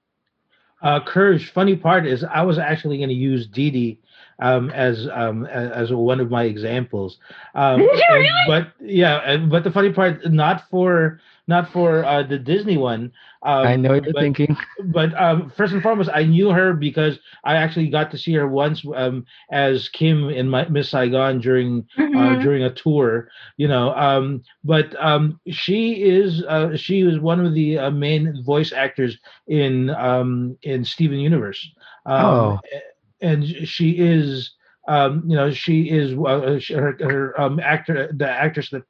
Uh, 0.81 0.99
Courage, 0.99 1.49
funny 1.51 1.77
part 1.77 2.05
is 2.05 2.25
I 2.25 2.41
was 2.41 2.59
actually 2.59 2.97
going 2.97 3.09
to 3.09 3.15
use 3.15 3.47
Dee 3.47 3.71
Dee 3.71 3.99
um, 4.43 4.69
as 4.71 5.07
um, 5.13 5.45
as 5.45 5.93
one 5.93 6.19
of 6.19 6.29
my 6.29 6.43
examples. 6.43 7.17
Um, 7.55 7.79
Did 7.79 7.97
you 7.97 8.03
really? 8.11 8.29
But 8.47 8.73
yeah, 8.81 9.37
but 9.37 9.63
the 9.63 9.71
funny 9.71 9.93
part, 9.93 10.29
not 10.31 10.69
for 10.69 11.21
not 11.47 11.71
for 11.71 12.03
uh, 12.03 12.23
the 12.23 12.37
Disney 12.37 12.77
one. 12.77 13.11
Um, 13.41 13.67
I 13.67 13.75
know 13.77 13.89
what 13.89 14.03
you're 14.03 14.13
but, 14.13 14.21
thinking. 14.21 14.55
But 14.85 15.13
um, 15.19 15.49
first 15.55 15.73
and 15.73 15.81
foremost, 15.81 16.09
I 16.13 16.23
knew 16.23 16.49
her 16.49 16.73
because 16.73 17.19
I 17.45 17.55
actually 17.55 17.87
got 17.87 18.11
to 18.11 18.17
see 18.17 18.33
her 18.33 18.47
once 18.47 18.83
um, 18.95 19.25
as 19.49 19.87
Kim 19.89 20.29
in 20.29 20.49
my, 20.49 20.67
Miss 20.67 20.89
Saigon 20.89 21.39
during 21.39 21.87
uh, 21.97 22.01
mm-hmm. 22.01 22.17
uh, 22.17 22.43
during 22.43 22.63
a 22.63 22.73
tour. 22.73 23.29
You 23.55 23.69
know, 23.69 23.93
um, 23.95 24.43
but 24.65 24.93
um, 25.01 25.39
she 25.47 26.03
is 26.03 26.43
uh, 26.43 26.75
she 26.75 27.03
was 27.03 27.19
one 27.19 27.45
of 27.45 27.53
the 27.53 27.79
uh, 27.79 27.91
main 27.91 28.43
voice 28.43 28.73
actors 28.73 29.17
in 29.47 29.89
um, 29.91 30.57
in 30.63 30.83
Steven 30.83 31.19
Universe. 31.19 31.65
Um, 32.05 32.25
oh. 32.25 32.59
And 33.23 33.45
she 33.67 33.91
is. 33.91 34.51
Um, 34.85 35.23
you 35.25 35.37
know, 35.37 35.49
she 35.49 35.83
is 35.83 36.11
uh, 36.11 36.59
her, 36.75 36.97
her 36.99 37.39
um, 37.39 37.57
actor, 37.61 38.11
the 38.17 38.29
actress 38.29 38.69
that 38.71 38.83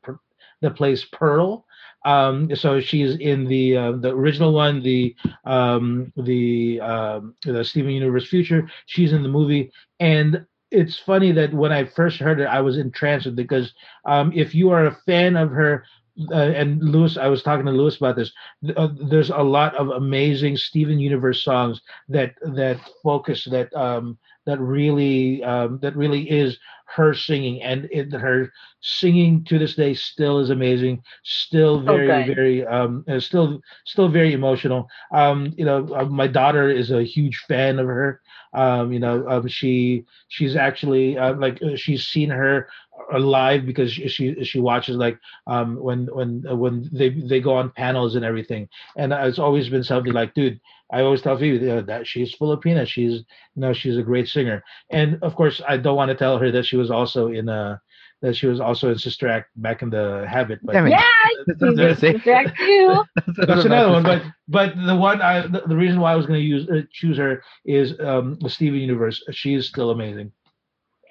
that 0.62 0.76
plays 0.76 1.06
Pearl 1.06 1.68
um, 2.06 2.54
so 2.56 2.82
she's 2.82 3.16
in 3.18 3.46
the 3.46 3.78
uh, 3.78 3.92
the 3.94 4.10
original 4.10 4.54
one, 4.54 4.82
the 4.82 5.16
um, 5.46 6.12
the 6.18 6.80
um, 6.82 7.36
the 7.46 7.64
Steven 7.64 7.92
Universe 7.92 8.28
Future. 8.28 8.70
She's 8.88 9.14
in 9.14 9.24
the 9.24 9.30
movie, 9.30 9.72
and 10.00 10.46
it's 10.72 11.00
funny 11.00 11.32
that 11.32 11.54
when 11.54 11.72
I 11.72 11.86
first 11.86 12.18
heard 12.20 12.40
it, 12.40 12.46
I 12.46 12.62
was 12.62 12.78
entranced 12.78 13.36
because 13.36 13.74
um, 14.06 14.34
if 14.36 14.54
you 14.54 14.72
are 14.72 14.88
a 14.88 14.98
fan 15.06 15.38
of 15.38 15.52
her, 15.52 15.86
uh, 16.32 16.36
and 16.36 16.82
Lewis, 16.82 17.18
I 17.18 17.28
was 17.28 17.42
talking 17.42 17.66
to 17.66 17.72
Lewis 17.72 17.98
about 17.98 18.16
this. 18.16 18.32
Uh, 18.76 18.90
there's 19.10 19.30
a 19.32 19.38
lot 19.38 19.76
of 19.76 19.90
amazing 19.90 20.58
Steven 20.58 21.00
Universe 21.00 21.44
songs 21.44 21.82
that 22.10 22.36
that 22.42 22.80
focus 23.02 23.46
that 23.46 23.74
um, 23.74 24.18
that 24.46 24.60
really 24.60 25.44
um, 25.44 25.80
that 25.82 25.96
really 25.96 26.30
is 26.30 26.58
her 26.96 27.14
singing, 27.14 27.62
and 27.62 27.88
it, 27.92 28.12
her 28.14 28.52
singing 28.82 29.44
to 29.46 29.58
this 29.58 29.76
day 29.76 29.94
still 29.94 30.40
is 30.40 30.50
amazing. 30.50 31.02
Still 31.24 31.82
very, 31.82 32.12
okay. 32.12 32.34
very, 32.34 32.66
um, 32.66 33.04
uh, 33.08 33.20
still, 33.20 33.62
still 33.86 34.10
very 34.10 34.34
emotional. 34.34 34.88
Um, 35.12 35.54
you 35.58 35.66
know, 35.66 35.88
uh, 35.96 36.06
my 36.06 36.28
daughter 36.28 36.70
is 36.70 36.92
a 36.92 37.04
huge 37.04 37.38
fan 37.48 37.80
of 37.80 37.88
her. 37.88 38.22
Um, 38.54 38.94
you 38.94 39.00
know, 39.00 39.28
um, 39.28 39.48
she 39.48 40.06
she's 40.28 40.56
actually 40.56 41.18
uh, 41.18 41.34
like 41.34 41.62
uh, 41.64 41.76
she's 41.76 42.06
seen 42.06 42.30
her 42.30 42.68
alive 43.12 43.66
because 43.66 43.92
she 43.92 44.08
she, 44.08 44.44
she 44.44 44.60
watches 44.60 44.96
like 44.96 45.20
um, 45.48 45.78
when 45.78 46.06
when 46.14 46.44
uh, 46.50 46.56
when 46.56 46.88
they 46.92 47.10
they 47.10 47.40
go 47.40 47.56
on 47.56 47.72
panels 47.72 48.16
and 48.16 48.24
everything. 48.24 48.70
And 48.96 49.12
it's 49.12 49.40
always 49.40 49.70
been 49.70 49.84
something 49.84 50.14
like, 50.14 50.36
dude, 50.36 50.60
I 50.94 51.02
always 51.02 51.22
tell 51.22 51.38
people 51.38 51.84
that 51.84 52.08
she's 52.08 52.36
Filipina. 52.36 52.86
She's 52.86 53.14
you 53.14 53.62
know 53.62 53.74
she's 53.74 53.98
a 53.98 54.04
great 54.04 54.28
singer, 54.28 54.64
and 54.92 55.18
of 55.24 55.36
course 55.36 55.62
I 55.68 55.78
don't 55.78 55.96
want 55.96 56.10
to 56.10 56.16
tell 56.16 56.38
her 56.38 56.52
that 56.52 56.66
she 56.66 56.78
was 56.78 56.92
also 56.92 57.28
in 57.28 57.50
a 57.50 57.82
that 58.22 58.36
she 58.36 58.48
was 58.48 58.62
also 58.62 58.90
in 58.90 58.98
Sister 58.98 59.28
Act 59.28 59.50
back 59.58 59.82
in 59.82 59.90
the 59.90 60.26
Habit. 60.30 60.60
But 60.64 60.76
Yeah, 60.76 61.04
That's 61.46 61.60
what 61.60 61.68
I 61.68 61.72
was 61.72 61.80
gonna. 61.80 61.96
Sister 61.96 62.54
too. 62.58 63.04
That's 63.16 63.48
that's 63.48 63.66
another 63.66 63.92
one. 63.98 64.04
But 64.04 64.24
but 64.48 64.74
the 64.86 64.96
one 64.96 65.22
I 65.22 65.48
the, 65.48 65.64
the 65.68 65.76
reason 65.76 66.00
why 66.00 66.14
I 66.14 66.16
was 66.16 66.26
going 66.26 66.40
to 66.40 66.46
use 66.46 66.70
uh, 66.70 66.84
choose 66.92 67.18
her 67.18 67.44
is 67.66 68.00
um 68.00 68.38
the 68.40 68.50
Steven 68.50 68.80
Universe. 68.80 69.22
She 69.32 69.56
is 69.56 69.68
still 69.68 69.90
amazing. 69.90 70.32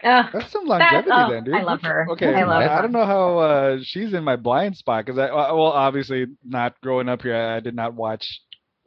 Ugh. 0.04 0.26
That's 0.32 0.50
some 0.50 0.64
longevity 0.64 1.10
oh, 1.12 1.30
then, 1.30 1.44
dude. 1.44 1.54
I 1.54 1.62
love 1.62 1.82
her. 1.82 2.06
Okay, 2.10 2.34
I 2.34 2.44
love 2.44 2.62
I, 2.62 2.68
her. 2.68 2.82
don't 2.82 2.92
know 2.92 3.06
how 3.06 3.38
uh, 3.38 3.78
she's 3.82 4.14
in 4.14 4.24
my 4.24 4.36
blind 4.36 4.76
spot 4.76 5.04
because 5.04 5.18
I 5.18 5.26
uh, 5.26 5.54
well 5.54 5.66
obviously 5.66 6.26
not 6.44 6.80
growing 6.82 7.08
up 7.08 7.22
here. 7.22 7.36
I 7.36 7.60
did 7.60 7.74
not 7.74 7.94
watch 7.94 8.40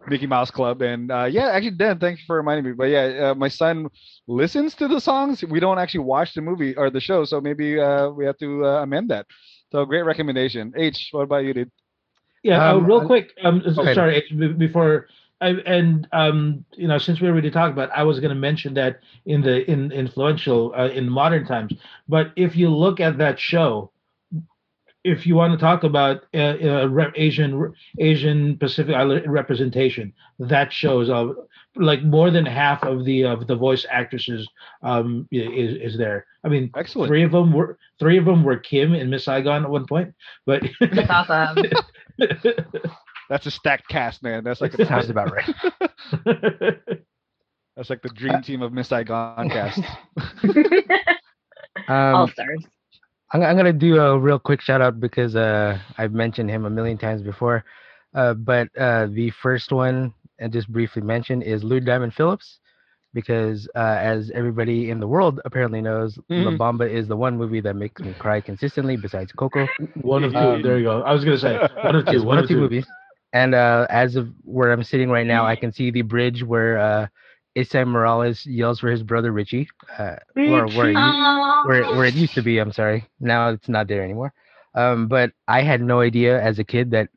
Mickey 0.08 0.28
Mouse 0.28 0.52
Club, 0.52 0.82
and 0.82 1.12
uh, 1.12 1.26
yeah, 1.26 1.50
actually, 1.50 1.72
Dan, 1.72 2.00
thanks 2.00 2.24
for 2.26 2.36
reminding 2.36 2.66
me. 2.66 2.72
But 2.74 2.86
yeah, 2.90 3.32
uh, 3.32 3.36
my 3.36 3.48
son 3.48 3.88
listens 4.28 4.76
to 4.76 4.88
the 4.88 5.00
songs. 5.00 5.44
We 5.44 5.60
don't 5.60 5.80
actually 5.80 6.02
watch 6.06 6.34
the 6.34 6.42
movie 6.42 6.76
or 6.76 6.90
the 6.90 7.00
show, 7.00 7.26
so 7.26 7.40
maybe 7.42 7.80
uh, 7.80 8.10
we 8.10 8.26
have 8.26 8.38
to 8.40 8.66
uh, 8.66 8.84
amend 8.84 9.10
that. 9.12 9.26
So 9.72 9.86
great 9.86 10.04
recommendation. 10.04 10.74
H, 10.76 11.10
what 11.12 11.24
about 11.24 11.44
you, 11.46 11.54
dude? 11.54 11.72
Yeah, 12.44 12.64
uh, 12.72 12.78
Um, 12.78 12.86
real 12.86 13.02
I- 13.02 13.06
quick. 13.06 13.34
Um, 13.44 13.62
Okay. 13.78 13.94
sorry 13.94 14.24
be- 14.38 14.54
before. 14.54 15.08
I, 15.42 15.50
and 15.66 16.08
um, 16.14 16.64
you 16.78 16.88
know, 16.88 16.98
since 16.98 17.20
we 17.20 17.28
already 17.28 17.52
talked 17.52 17.74
about, 17.74 17.90
I 17.92 18.04
was 18.04 18.20
going 18.20 18.30
to 18.30 18.40
mention 18.40 18.74
that 18.76 19.00
in 19.26 19.42
the 19.42 19.70
in 19.70 19.92
influential 19.92 20.74
uh, 20.78 20.88
in 20.88 21.10
modern 21.10 21.46
times. 21.46 21.74
But 22.08 22.32
if 22.38 22.56
you 22.56 22.70
look 22.70 23.00
at 23.02 23.18
that 23.18 23.38
show, 23.40 23.92
if 25.06 25.26
you 25.28 25.36
want 25.36 25.54
to 25.54 25.60
talk 25.60 25.84
about 25.84 26.24
uh, 26.34 26.56
uh, 26.62 26.86
re- 26.90 27.12
Asian 27.16 27.72
Asian 28.00 28.58
Pacific 28.58 28.96
Island 28.96 29.32
representation, 29.32 30.14
that 30.40 30.74
shows 30.74 31.10
uh, 31.10 31.28
like 31.76 32.04
more 32.04 32.32
than 32.32 32.46
half 32.46 32.84
of 32.84 33.06
the 33.06 33.24
of 33.24 33.48
the 33.48 33.56
voice 33.56 33.86
actresses 33.90 34.48
um, 34.82 35.28
is 35.32 35.76
is 35.94 35.98
there. 35.98 36.26
I 36.44 36.50
mean, 36.50 36.72
Excellent. 36.76 37.10
three 37.10 37.24
of 37.24 37.32
them 37.32 37.54
were 37.54 37.78
three 38.00 38.18
of 38.18 38.26
them 38.26 38.44
were 38.44 38.58
Kim 38.58 38.94
and 38.94 39.10
Miss 39.10 39.26
Saigon 39.26 39.64
at 39.64 39.70
one 39.70 39.86
point, 39.86 40.14
but 40.46 40.64
That's 40.80 41.30
awesome. 41.30 41.66
That's 43.30 43.46
a 43.46 43.52
stacked 43.52 43.88
cast, 43.90 44.22
man. 44.24 44.44
That's 44.44 44.62
like 44.62 44.74
say. 44.74 44.84
a, 44.84 44.86
Sounds 44.88 45.10
about 45.10 45.32
right. 45.32 45.54
that's 47.76 47.90
like 47.90 48.02
the 48.02 48.10
dream 48.10 48.42
team 48.42 48.62
of 48.62 48.72
Miss 48.74 48.90
Saigon 48.90 49.50
cast. 49.50 49.82
All 52.12 52.24
Um, 52.24 52.30
stars. 52.30 52.66
I'm, 53.36 53.44
I'm 53.44 53.58
gonna 53.58 53.74
do 53.74 54.00
a 54.00 54.18
real 54.18 54.40
quick 54.40 54.62
shout 54.62 54.82
out 54.82 55.00
because 55.00 55.36
uh, 55.36 55.78
I've 55.98 56.14
mentioned 56.14 56.50
him 56.50 56.66
a 56.66 56.70
million 56.70 56.98
times 56.98 57.22
before, 57.22 57.66
uh, 58.14 58.34
but 58.34 58.70
uh, 58.78 59.08
the 59.08 59.30
first 59.42 59.72
one 59.72 60.14
and 60.40 60.54
just 60.54 60.72
briefly 60.72 61.02
mention 61.02 61.42
is 61.42 61.64
Lou 61.64 61.80
Diamond 61.82 62.14
Phillips, 62.14 62.60
because 63.14 63.68
uh, 63.76 63.98
as 64.00 64.32
everybody 64.34 64.90
in 64.90 65.00
the 65.00 65.08
world 65.08 65.42
apparently 65.46 65.82
knows, 65.82 66.18
La 66.30 66.52
Mhm. 66.52 66.58
Bamba 66.58 66.90
is 66.90 67.08
the 67.08 67.16
one 67.16 67.38
movie 67.38 67.62
that 67.62 67.76
makes 67.76 68.02
me 68.02 68.14
cry 68.14 68.40
consistently 68.42 68.96
besides 68.96 69.32
Coco. 69.34 69.68
One 70.02 70.24
of 70.24 70.32
two. 70.32 70.38
Um, 70.38 70.62
there 70.62 70.78
you 70.78 70.86
go. 70.86 71.02
I 71.02 71.12
was 71.12 71.26
gonna 71.26 71.38
say 71.38 71.58
one 71.84 71.96
of 71.96 72.06
two. 72.06 72.12
It's 72.16 72.24
one 72.26 72.38
of 72.38 72.48
two. 72.48 72.58
movies. 72.58 72.88
And 73.34 73.54
uh, 73.54 73.86
as 73.90 74.16
of 74.16 74.30
where 74.46 74.72
I'm 74.72 74.84
sitting 74.84 75.10
right 75.10 75.28
now, 75.28 75.46
I 75.46 75.58
can 75.58 75.74
see 75.74 75.92
the 75.92 76.04
bridge 76.04 76.42
where 76.42 76.78
uh, 76.78 77.08
Esai 77.56 77.88
Morales 77.88 78.46
yells 78.46 78.80
for 78.80 78.90
his 78.90 79.04
brother 79.04 79.32
Richie, 79.32 79.70
uh, 79.98 80.18
or 80.36 80.68
where 80.68 80.90
it, 80.90 81.68
where 81.68 81.82
it, 81.82 81.96
where 81.96 82.06
it 82.06 82.14
used 82.14 82.34
to 82.34 82.42
be. 82.42 82.58
I'm 82.58 82.72
sorry, 82.72 83.08
now 83.20 83.50
it's 83.50 83.70
not 83.70 83.88
there 83.88 84.04
anymore. 84.04 84.34
Um, 84.76 85.08
but 85.08 85.32
I 85.48 85.62
had 85.62 85.82
no 85.82 86.02
idea 86.02 86.42
as 86.42 86.60
a 86.60 86.64
kid 86.66 86.92
that, 86.92 87.10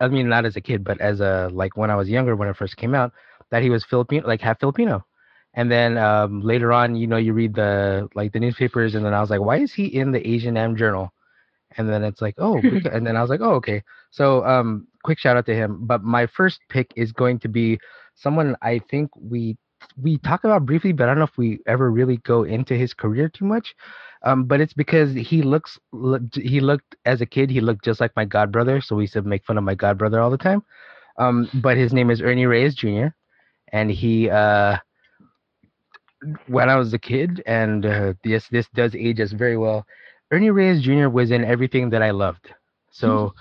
I 0.00 0.08
mean, 0.08 0.28
not 0.28 0.46
as 0.46 0.56
a 0.56 0.62
kid, 0.62 0.82
but 0.82 1.00
as 1.00 1.20
a 1.20 1.50
like 1.52 1.76
when 1.76 1.90
I 1.90 1.96
was 1.96 2.08
younger, 2.08 2.34
when 2.34 2.48
it 2.48 2.56
first 2.56 2.76
came 2.76 2.94
out, 2.94 3.12
that 3.50 3.62
he 3.62 3.68
was 3.70 3.84
Filipino, 3.84 4.26
like 4.26 4.40
half 4.40 4.58
Filipino. 4.58 5.04
And 5.54 5.70
then 5.70 5.98
um, 5.98 6.40
later 6.40 6.72
on, 6.72 6.96
you 6.96 7.06
know, 7.06 7.18
you 7.18 7.34
read 7.34 7.54
the 7.54 8.08
like 8.14 8.32
the 8.32 8.40
newspapers, 8.40 8.94
and 8.94 9.04
then 9.04 9.12
I 9.12 9.20
was 9.20 9.28
like, 9.28 9.42
why 9.42 9.58
is 9.58 9.74
he 9.74 9.84
in 9.84 10.10
the 10.10 10.26
Asian 10.26 10.56
Am 10.56 10.74
Journal? 10.74 11.12
And 11.76 11.88
then 11.88 12.02
it's 12.02 12.22
like, 12.22 12.34
oh, 12.38 12.56
and 12.92 13.06
then 13.06 13.16
I 13.16 13.20
was 13.20 13.28
like, 13.28 13.40
oh, 13.42 13.54
okay. 13.56 13.82
So, 14.10 14.44
um, 14.46 14.86
quick 15.04 15.18
shout 15.18 15.36
out 15.36 15.46
to 15.46 15.54
him. 15.54 15.86
But 15.86 16.02
my 16.02 16.26
first 16.26 16.60
pick 16.70 16.92
is 16.96 17.12
going 17.12 17.38
to 17.40 17.48
be 17.48 17.78
someone 18.14 18.56
I 18.62 18.80
think 18.90 19.10
we 19.16 19.56
we 20.00 20.18
talk 20.18 20.44
about 20.44 20.66
briefly, 20.66 20.92
but 20.92 21.04
I 21.04 21.06
don't 21.12 21.18
know 21.18 21.24
if 21.24 21.36
we 21.36 21.60
ever 21.66 21.90
really 21.90 22.18
go 22.18 22.44
into 22.44 22.74
his 22.74 22.94
career 22.94 23.28
too 23.28 23.44
much. 23.44 23.74
Um, 24.24 24.44
but 24.44 24.60
it's 24.60 24.72
because 24.74 25.12
he 25.14 25.42
looks 25.42 25.78
he 26.34 26.60
looked 26.60 26.94
as 27.04 27.20
a 27.20 27.26
kid 27.26 27.50
he 27.50 27.60
looked 27.60 27.84
just 27.84 28.00
like 28.00 28.14
my 28.16 28.24
god 28.24 28.52
brother, 28.52 28.80
so 28.80 28.94
we 28.94 29.04
used 29.04 29.14
to 29.14 29.22
make 29.22 29.44
fun 29.44 29.58
of 29.58 29.64
my 29.64 29.74
god 29.74 29.98
brother 29.98 30.20
all 30.20 30.30
the 30.30 30.38
time. 30.38 30.62
Um, 31.18 31.48
but 31.54 31.76
his 31.76 31.92
name 31.92 32.10
is 32.10 32.22
Ernie 32.22 32.46
Reyes 32.46 32.74
Jr. 32.74 33.08
and 33.72 33.90
he 33.90 34.30
uh 34.30 34.78
when 36.46 36.68
I 36.68 36.76
was 36.76 36.92
a 36.94 36.98
kid, 36.98 37.42
and 37.46 37.84
uh, 37.84 38.14
yes, 38.24 38.46
this 38.48 38.68
does 38.74 38.94
age 38.94 39.20
us 39.20 39.32
very 39.32 39.56
well. 39.56 39.86
Ernie 40.30 40.50
Reyes 40.50 40.82
Jr. 40.82 41.08
was 41.08 41.30
in 41.30 41.44
everything 41.44 41.90
that 41.90 42.02
I 42.02 42.10
loved. 42.10 42.48
So, 42.90 43.34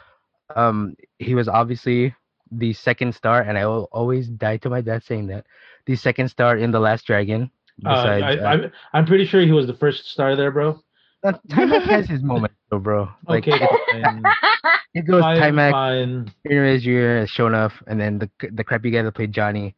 um, 0.55 0.95
he 1.19 1.35
was 1.35 1.47
obviously 1.47 2.15
the 2.51 2.73
second 2.73 3.13
star, 3.15 3.41
and 3.41 3.57
I 3.57 3.65
will 3.65 3.87
always 3.91 4.27
die 4.27 4.57
to 4.57 4.69
my 4.69 4.81
dad 4.81 5.03
saying 5.03 5.27
that 5.27 5.45
the 5.85 5.95
second 5.95 6.29
star 6.29 6.57
in 6.57 6.71
the 6.71 6.79
Last 6.79 7.05
Dragon. 7.05 7.51
Uh, 7.85 7.95
Besides, 7.95 8.23
I, 8.23 8.43
uh, 8.43 8.49
I'm 8.49 8.71
I'm 8.93 9.05
pretty 9.05 9.25
sure 9.25 9.41
he 9.41 9.51
was 9.51 9.67
the 9.67 9.73
first 9.73 10.09
star 10.09 10.35
there, 10.35 10.51
bro. 10.51 10.81
uh, 11.23 11.33
Taimak 11.49 11.83
has 11.83 12.07
his 12.07 12.21
moment, 12.21 12.53
though, 12.69 12.79
bro. 12.79 13.09
Like 13.27 13.47
okay, 13.47 13.57
it, 13.63 14.03
fine. 14.03 14.23
it 14.93 15.01
goes 15.07 15.21
fine, 15.21 15.37
Taimak, 15.37 15.71
fine. 15.71 16.33
Ernie 16.45 16.57
Reyes 16.57 16.83
Jr., 16.83 17.31
Shown 17.31 17.55
and 17.87 17.99
then 17.99 18.19
the 18.19 18.29
the 18.51 18.63
crappy 18.63 18.91
guy 18.91 19.01
that 19.01 19.11
played 19.13 19.31
Johnny, 19.31 19.75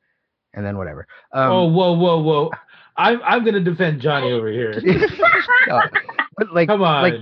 and 0.54 0.66
then 0.66 0.78
whatever. 0.78 1.08
Um, 1.32 1.52
oh, 1.52 1.66
whoa, 1.68 1.94
whoa, 1.94 2.22
whoa! 2.22 2.52
I'm 2.98 3.22
I'm 3.24 3.46
gonna 3.46 3.62
defend 3.62 4.02
Johnny 4.02 4.32
over 4.32 4.52
here. 4.52 4.80
no, 5.68 5.82
but 6.38 6.54
like, 6.54 6.68
Come 6.68 6.82
on. 6.82 7.04
like 7.04 7.14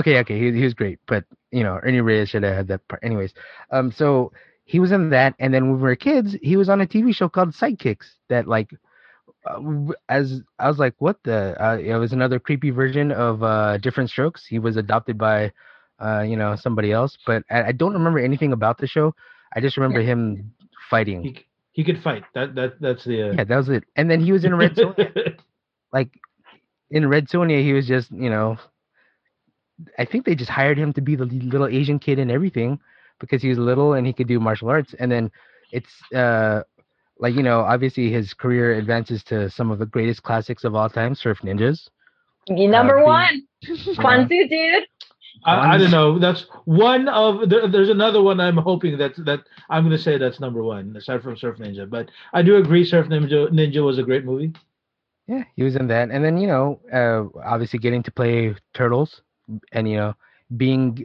okay, 0.00 0.18
okay, 0.20 0.38
he, 0.38 0.52
he 0.52 0.64
was 0.64 0.74
great, 0.74 0.98
but 1.06 1.24
you 1.50 1.62
know, 1.62 1.78
Ernie 1.82 2.00
Reyes 2.00 2.30
should 2.30 2.42
have 2.42 2.56
had 2.56 2.68
that 2.68 2.86
part. 2.88 3.02
Anyways, 3.04 3.32
um, 3.70 3.92
so 3.92 4.32
he 4.64 4.80
was 4.80 4.92
in 4.92 5.10
that, 5.10 5.34
and 5.38 5.52
then 5.52 5.64
when 5.70 5.76
we 5.76 5.82
were 5.82 5.96
kids, 5.96 6.36
he 6.42 6.56
was 6.56 6.68
on 6.68 6.80
a 6.80 6.86
TV 6.86 7.14
show 7.14 7.28
called 7.28 7.50
Sidekicks 7.50 8.06
that 8.28 8.48
like, 8.48 8.70
uh, 9.46 9.60
as 10.08 10.40
I 10.58 10.68
was 10.68 10.78
like, 10.78 10.94
what 10.98 11.18
the? 11.24 11.54
Uh, 11.62 11.76
it 11.78 11.94
was 11.94 12.12
another 12.12 12.38
creepy 12.38 12.70
version 12.70 13.12
of 13.12 13.42
uh, 13.42 13.76
Diff'rent 13.78 14.08
Strokes. 14.10 14.46
He 14.46 14.58
was 14.58 14.76
adopted 14.76 15.18
by, 15.18 15.52
uh, 15.98 16.22
you 16.22 16.36
know, 16.36 16.56
somebody 16.56 16.92
else, 16.92 17.16
but 17.26 17.42
I, 17.50 17.64
I 17.64 17.72
don't 17.72 17.92
remember 17.92 18.18
anything 18.18 18.52
about 18.52 18.78
the 18.78 18.86
show. 18.86 19.14
I 19.54 19.60
just 19.60 19.76
remember 19.76 20.00
him 20.00 20.54
fighting. 20.90 21.22
he 21.22 21.46
he 21.72 21.84
could 21.84 22.02
fight. 22.02 22.24
That 22.34 22.54
that 22.54 22.80
that's 22.80 23.04
the. 23.04 23.30
Uh, 23.30 23.32
yeah, 23.34 23.44
that 23.44 23.56
was 23.56 23.68
it. 23.68 23.84
And 23.96 24.10
then 24.10 24.20
he 24.20 24.32
was 24.32 24.44
in 24.44 24.54
Red 24.54 24.74
Sonja. 24.76 25.38
like 25.92 26.08
in 26.90 27.08
Red 27.08 27.28
Sonja, 27.28 27.62
he 27.62 27.72
was 27.74 27.86
just, 27.86 28.10
you 28.12 28.30
know, 28.30 28.56
I 29.98 30.06
think 30.06 30.24
they 30.24 30.34
just 30.34 30.50
hired 30.50 30.78
him 30.78 30.92
to 30.94 31.02
be 31.02 31.16
the 31.16 31.26
little 31.26 31.66
Asian 31.66 31.98
kid 31.98 32.18
and 32.18 32.30
everything 32.30 32.78
because 33.20 33.42
he 33.42 33.48
was 33.48 33.58
little 33.58 33.94
and 33.94 34.06
he 34.06 34.12
could 34.12 34.28
do 34.28 34.40
martial 34.40 34.68
arts. 34.68 34.94
And 34.98 35.10
then 35.10 35.30
it's 35.72 35.90
uh 36.12 36.62
like 37.18 37.34
you 37.34 37.42
know, 37.42 37.60
obviously 37.60 38.10
his 38.10 38.34
career 38.34 38.74
advances 38.74 39.22
to 39.24 39.48
some 39.50 39.70
of 39.70 39.78
the 39.78 39.86
greatest 39.86 40.22
classics 40.22 40.64
of 40.64 40.74
all 40.74 40.88
time, 40.88 41.14
Surf 41.14 41.40
Ninjas. 41.42 41.88
You 42.48 42.68
number 42.68 42.98
Uh, 42.98 43.04
one. 43.04 43.42
Kwanzaa, 43.64 44.28
dude. 44.48 44.84
I, 45.44 45.74
I 45.74 45.78
don't 45.78 45.90
know. 45.90 46.18
That's 46.18 46.46
one 46.64 47.08
of 47.08 47.48
there, 47.48 47.66
there's 47.68 47.88
another 47.90 48.22
one 48.22 48.40
I'm 48.40 48.56
hoping 48.56 48.96
that 48.98 49.14
that 49.24 49.40
I'm 49.68 49.84
gonna 49.84 49.98
say 49.98 50.16
that's 50.18 50.40
number 50.40 50.62
one 50.62 50.94
aside 50.96 51.22
from 51.22 51.36
Surf 51.36 51.58
Ninja. 51.58 51.88
But 51.88 52.10
I 52.32 52.42
do 52.42 52.56
agree, 52.56 52.84
Surf 52.84 53.08
Ninja 53.08 53.48
Ninja 53.50 53.84
was 53.84 53.98
a 53.98 54.02
great 54.02 54.24
movie. 54.24 54.52
Yeah, 55.26 55.44
he 55.56 55.62
was 55.62 55.76
in 55.76 55.86
that. 55.88 56.10
And 56.10 56.24
then, 56.24 56.36
you 56.38 56.46
know, 56.46 56.80
uh 56.92 57.24
obviously 57.44 57.78
getting 57.78 58.02
to 58.04 58.10
play 58.12 58.54
Turtles 58.74 59.22
and 59.72 59.88
you 59.88 59.96
know, 59.96 60.14
being 60.56 61.04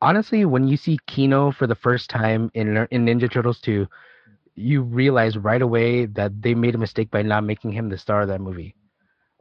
honestly 0.00 0.44
when 0.44 0.66
you 0.66 0.76
see 0.76 0.98
Keno 1.06 1.52
for 1.52 1.66
the 1.66 1.74
first 1.74 2.10
time 2.10 2.50
in 2.54 2.76
in 2.90 3.06
Ninja 3.06 3.30
Turtles 3.30 3.60
2, 3.60 3.86
you 4.54 4.82
realize 4.82 5.36
right 5.36 5.62
away 5.62 6.06
that 6.06 6.42
they 6.42 6.54
made 6.54 6.74
a 6.74 6.78
mistake 6.78 7.10
by 7.10 7.22
not 7.22 7.44
making 7.44 7.72
him 7.72 7.88
the 7.88 7.98
star 7.98 8.22
of 8.22 8.28
that 8.28 8.40
movie. 8.40 8.74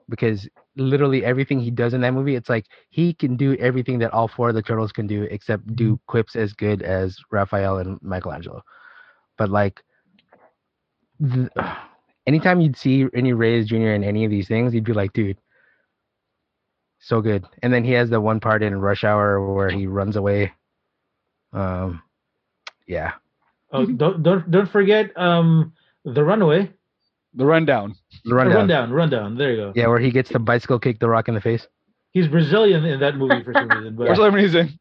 Because 0.07 0.47
literally 0.75 1.23
everything 1.23 1.59
he 1.59 1.69
does 1.69 1.93
in 1.93 2.01
that 2.01 2.13
movie, 2.13 2.35
it's 2.35 2.49
like 2.49 2.65
he 2.89 3.13
can 3.13 3.35
do 3.35 3.55
everything 3.57 3.99
that 3.99 4.11
all 4.11 4.27
four 4.27 4.49
of 4.49 4.55
the 4.55 4.61
turtles 4.61 4.91
can 4.91 5.05
do 5.05 5.23
except 5.23 5.75
do 5.75 5.93
mm-hmm. 5.93 6.03
quips 6.07 6.35
as 6.35 6.53
good 6.53 6.81
as 6.81 7.17
Raphael 7.31 7.77
and 7.77 8.01
Michelangelo. 8.01 8.63
But 9.37 9.49
like 9.49 9.83
the, 11.19 11.49
anytime 12.27 12.61
you'd 12.61 12.77
see 12.77 13.05
Ernie 13.15 13.33
Reyes 13.33 13.67
Jr. 13.67 13.93
in 13.93 14.03
any 14.03 14.25
of 14.25 14.31
these 14.31 14.47
things, 14.47 14.73
you'd 14.73 14.83
be 14.83 14.93
like, 14.93 15.13
dude, 15.13 15.37
so 16.99 17.21
good. 17.21 17.45
And 17.63 17.73
then 17.73 17.83
he 17.83 17.91
has 17.93 18.09
the 18.09 18.21
one 18.21 18.39
part 18.39 18.61
in 18.63 18.79
Rush 18.79 19.03
Hour 19.03 19.53
where 19.53 19.69
he 19.69 19.87
runs 19.87 20.15
away. 20.15 20.53
Um, 21.53 22.01
yeah, 22.87 23.13
Oh, 23.71 23.85
don't 23.85 24.23
don't 24.23 24.49
don't 24.49 24.69
forget 24.69 25.11
um 25.17 25.73
the 26.05 26.23
Runaway. 26.23 26.71
The 27.35 27.45
rundown. 27.45 27.93
the 28.23 28.29
The 28.29 28.35
rundown. 28.35 28.57
rundown, 28.57 28.91
rundown. 28.91 29.37
There 29.37 29.51
you 29.51 29.57
go. 29.57 29.73
Yeah, 29.75 29.87
where 29.87 29.99
he 29.99 30.09
gets 30.09 30.29
the 30.31 30.39
bicycle 30.39 30.79
kick 30.79 30.99
the 30.99 31.07
rock 31.07 31.27
in 31.27 31.35
the 31.35 31.41
face. 31.41 31.67
He's 32.11 32.27
Brazilian 32.27 32.85
in 32.85 32.99
that 33.01 33.17
movie 33.17 33.43
for 33.43 33.53
some 33.53 33.69
reason. 33.69 33.95
For 33.97 34.15
some 34.15 34.33
reason. 34.33 34.79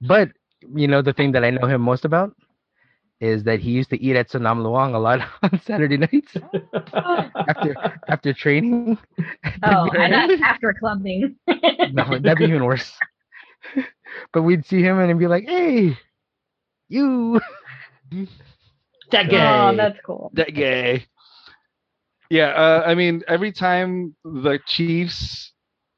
But 0.00 0.30
you 0.74 0.88
know 0.88 1.02
the 1.02 1.12
thing 1.12 1.32
that 1.32 1.44
I 1.44 1.50
know 1.50 1.66
him 1.66 1.82
most 1.82 2.06
about 2.06 2.34
is 3.20 3.44
that 3.44 3.60
he 3.60 3.70
used 3.70 3.90
to 3.90 4.02
eat 4.02 4.16
at 4.16 4.28
Sanam 4.30 4.62
Luang 4.62 4.94
a 4.94 4.98
lot 4.98 5.20
on 5.42 5.60
Saturday 5.60 5.96
nights 5.98 6.36
after 7.48 7.74
after 8.08 8.32
training. 8.32 8.98
Oh, 9.62 9.88
and 9.90 10.12
that's 10.12 10.42
after 10.42 10.74
clubbing. 10.78 11.36
no, 11.92 12.04
that'd 12.18 12.38
be 12.38 12.44
even 12.44 12.64
worse. 12.64 12.92
but 14.32 14.42
we'd 14.42 14.64
see 14.66 14.82
him 14.82 14.98
and 14.98 15.18
be 15.18 15.26
like, 15.26 15.44
"Hey, 15.46 15.96
you." 16.88 17.40
That 19.10 19.26
Oh, 19.32 19.76
that's 19.76 19.98
cool. 20.04 20.30
that 20.34 20.54
gay. 20.54 21.06
Yeah, 22.30 22.48
uh, 22.48 22.82
I 22.86 22.94
mean, 22.94 23.22
every 23.28 23.52
time 23.52 24.14
the 24.24 24.60
Chiefs 24.66 25.52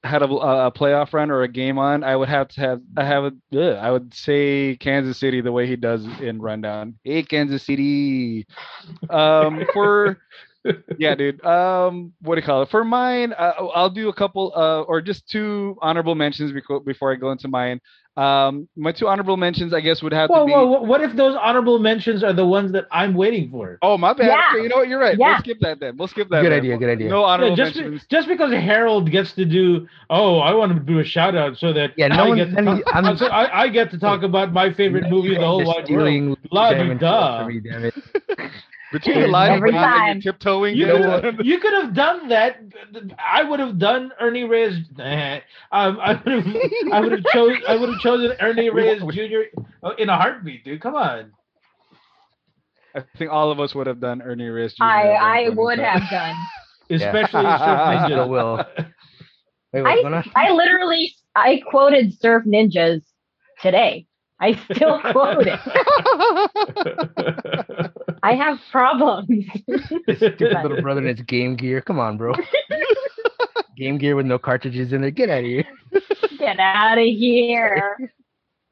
had 0.04 0.22
a, 0.22 0.26
a 0.26 0.72
playoff 0.72 1.12
run 1.12 1.30
or 1.30 1.42
a 1.42 1.48
game 1.48 1.78
on, 1.78 2.02
I 2.02 2.16
would 2.16 2.28
have 2.28 2.48
to 2.48 2.60
have 2.60 2.82
I 2.96 3.04
have 3.04 3.24
a 3.24 3.32
ugh, 3.56 3.76
I 3.80 3.90
would 3.90 4.12
say 4.14 4.76
Kansas 4.76 5.18
City 5.18 5.40
the 5.40 5.52
way 5.52 5.66
he 5.66 5.76
does 5.76 6.04
in 6.20 6.40
rundown. 6.40 6.98
Hey, 7.04 7.22
Kansas 7.22 7.62
City. 7.62 8.46
Um, 9.10 9.64
for 9.72 10.18
yeah, 10.98 11.14
dude. 11.14 11.44
Um, 11.44 12.12
what 12.22 12.36
do 12.36 12.40
you 12.40 12.46
call 12.46 12.62
it? 12.62 12.70
For 12.70 12.84
mine, 12.84 13.32
uh, 13.32 13.52
I'll 13.74 13.90
do 13.90 14.08
a 14.08 14.14
couple 14.14 14.52
uh, 14.54 14.82
or 14.82 15.00
just 15.00 15.28
two 15.28 15.76
honorable 15.82 16.14
mentions 16.14 16.52
before 16.84 17.12
I 17.12 17.16
go 17.16 17.30
into 17.32 17.48
mine. 17.48 17.80
Um, 18.14 18.68
my 18.76 18.92
two 18.92 19.08
honorable 19.08 19.38
mentions, 19.38 19.72
I 19.72 19.80
guess, 19.80 20.02
would 20.02 20.12
have 20.12 20.28
Whoa, 20.28 20.40
to 20.40 20.44
be. 20.46 20.52
whoa, 20.52 20.66
whoa, 20.66 20.82
what 20.82 21.00
if 21.00 21.16
those 21.16 21.34
honorable 21.34 21.78
mentions 21.78 22.22
are 22.22 22.34
the 22.34 22.44
ones 22.46 22.70
that 22.72 22.84
I'm 22.92 23.14
waiting 23.14 23.50
for? 23.50 23.78
Oh, 23.80 23.96
my 23.96 24.12
bad. 24.12 24.26
Yeah. 24.26 24.42
Okay, 24.52 24.62
you 24.64 24.68
know 24.68 24.76
what? 24.76 24.88
You're 24.88 25.00
right. 25.00 25.16
Yeah. 25.18 25.28
We'll 25.30 25.38
skip 25.38 25.58
that 25.62 25.80
then. 25.80 25.96
We'll 25.96 26.08
skip 26.08 26.28
that. 26.28 26.42
Good 26.42 26.52
then. 26.52 26.58
idea, 26.58 26.76
good 26.76 26.90
idea. 26.90 27.08
No 27.08 27.20
Yeah, 27.20 27.26
honorable 27.26 27.56
just, 27.56 27.74
mentions. 27.74 28.04
just 28.10 28.28
because 28.28 28.52
Harold 28.52 29.10
gets 29.10 29.32
to 29.32 29.46
do, 29.46 29.88
oh, 30.10 30.40
I 30.40 30.52
want 30.52 30.74
to 30.74 30.80
do 30.80 30.98
a 30.98 31.04
shout 31.04 31.34
out 31.34 31.56
so 31.56 31.72
that 31.72 31.92
Yeah, 31.96 32.08
no 32.08 32.24
I, 32.24 32.28
one- 32.28 32.36
get 32.36 32.50
to 32.54 32.62
talk, 32.62 32.82
I'm- 32.94 33.16
so 33.16 33.26
I, 33.28 33.62
I 33.62 33.68
get 33.68 33.90
to 33.92 33.98
talk 33.98 34.22
about 34.22 34.52
my 34.52 34.70
favorite 34.74 35.08
movie 35.08 35.34
of 35.34 35.40
the 35.40 35.46
whole 35.46 35.64
wide 35.64 35.66
world. 35.76 35.86
Stealing 35.86 36.36
La 36.50 36.70
Diamond 36.74 37.00
di 39.00 39.12
da. 39.12 39.16
for 39.16 39.28
me, 39.28 39.40
damn 39.40 39.52
it. 39.52 39.62
Between 39.62 39.62
the 39.62 39.70
Every 39.70 39.72
lines 39.72 40.04
and 40.06 40.22
you're 40.24 40.34
tiptoeing. 40.34 40.76
You 40.76 40.86
there. 40.86 40.96
could, 40.96 41.24
have, 41.24 41.34
you 41.40 41.58
could 41.60 41.72
have 41.74 41.94
done 41.94 42.28
that. 42.28 42.60
I 43.18 43.42
would 43.42 43.60
have 43.60 43.78
done 43.78 44.12
Ernie 44.20 44.44
Reyes. 44.44 44.76
eh, 44.98 45.40
um, 45.72 45.98
I 46.00 46.14
would 46.14 46.32
have. 46.44 46.56
I 46.92 47.00
would 47.00 47.12
have 47.12 47.24
chose. 47.32 47.56
I 47.68 47.76
would 47.76 47.88
have 47.90 48.00
chosen 48.00 48.32
Ernie 48.40 48.70
Reyes 48.74 49.02
Jr. 49.12 49.42
in 49.98 50.08
a 50.08 50.16
heartbeat, 50.16 50.64
dude. 50.64 50.80
Come 50.80 50.94
on. 50.94 51.32
I 52.94 53.02
think 53.18 53.30
all 53.30 53.50
of 53.50 53.58
us 53.60 53.74
would 53.74 53.86
have 53.86 54.00
done 54.00 54.20
Ernie 54.22 54.48
Reyes. 54.48 54.74
Jr. 54.74 54.82
I 54.84 55.08
I 55.12 55.48
would 55.50 55.76
time. 55.76 55.84
have 56.00 56.10
done. 56.10 56.36
Especially 56.90 57.42
Yeah. 57.42 57.58
Surf 57.58 58.04
Still 58.06 58.26
Ninja. 58.26 58.28
will. 58.28 58.64
Wait, 59.72 59.82
what's 59.82 60.28
I? 60.36 60.48
I 60.48 60.50
literally 60.52 61.14
I 61.34 61.62
quoted 61.70 62.12
Surf 62.18 62.44
Ninjas 62.44 63.02
today. 63.62 64.06
I 64.40 64.54
still 64.74 65.00
quote 65.12 65.46
it. 65.46 65.60
I 68.22 68.34
have 68.34 68.58
problems. 68.70 69.44
Stupid 70.16 70.40
little 70.62 70.80
brother 70.80 71.00
and 71.06 71.08
his 71.16 71.26
Game 71.26 71.56
Gear. 71.56 71.80
Come 71.80 71.98
on, 71.98 72.16
bro. 72.16 72.32
Game 73.76 73.98
Gear 73.98 74.14
with 74.16 74.26
no 74.26 74.38
cartridges 74.38 74.92
in 74.92 75.00
there. 75.00 75.10
Get 75.10 75.28
out 75.30 75.40
of 75.40 75.44
here. 75.44 75.64
Get 76.38 76.58
out 76.60 76.98
of 76.98 77.04
here. 77.04 77.96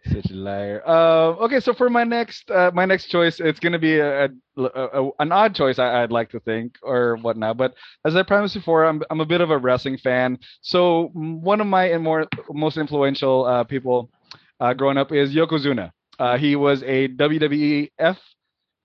Such 0.07 0.30
a 0.30 0.34
liar. 0.34 0.82
Uh, 0.86 1.34
okay, 1.44 1.61
so 1.61 1.74
for 1.74 1.90
my 1.90 2.05
next 2.05 2.51
uh, 2.51 2.70
my 2.72 2.86
next 2.86 3.07
choice, 3.09 3.38
it's 3.38 3.61
gonna 3.61 3.78
be 3.78 3.98
a, 3.98 4.24
a, 4.24 4.30
a- 4.57 5.11
an 5.18 5.30
odd 5.30 5.55
choice. 5.55 5.78
I, 5.78 6.03
I'd 6.03 6.11
like 6.11 6.30
to 6.30 6.40
think 6.40 6.76
or 6.82 7.16
whatnot. 7.16 7.59
But 7.59 7.74
as 8.07 8.16
I 8.16 8.22
promised 8.22 8.55
before, 8.55 8.86
I'm 8.86 9.03
I'm 9.11 9.20
a 9.20 9.26
bit 9.26 9.40
of 9.42 9.51
a 9.51 9.59
wrestling 9.59 9.98
fan. 9.98 10.38
So 10.62 11.11
one 11.12 11.61
of 11.61 11.66
my 11.66 11.86
and 11.90 12.03
more 12.03 12.26
most 12.51 12.78
influential 12.78 13.44
uh, 13.44 13.64
people 13.64 14.11
uh, 14.59 14.72
growing 14.74 14.96
up 14.96 15.12
is 15.12 15.34
Yokozuna. 15.34 15.90
Uh, 16.18 16.38
he 16.38 16.57
was 16.57 16.82
a 16.84 17.09
WWF 17.09 18.16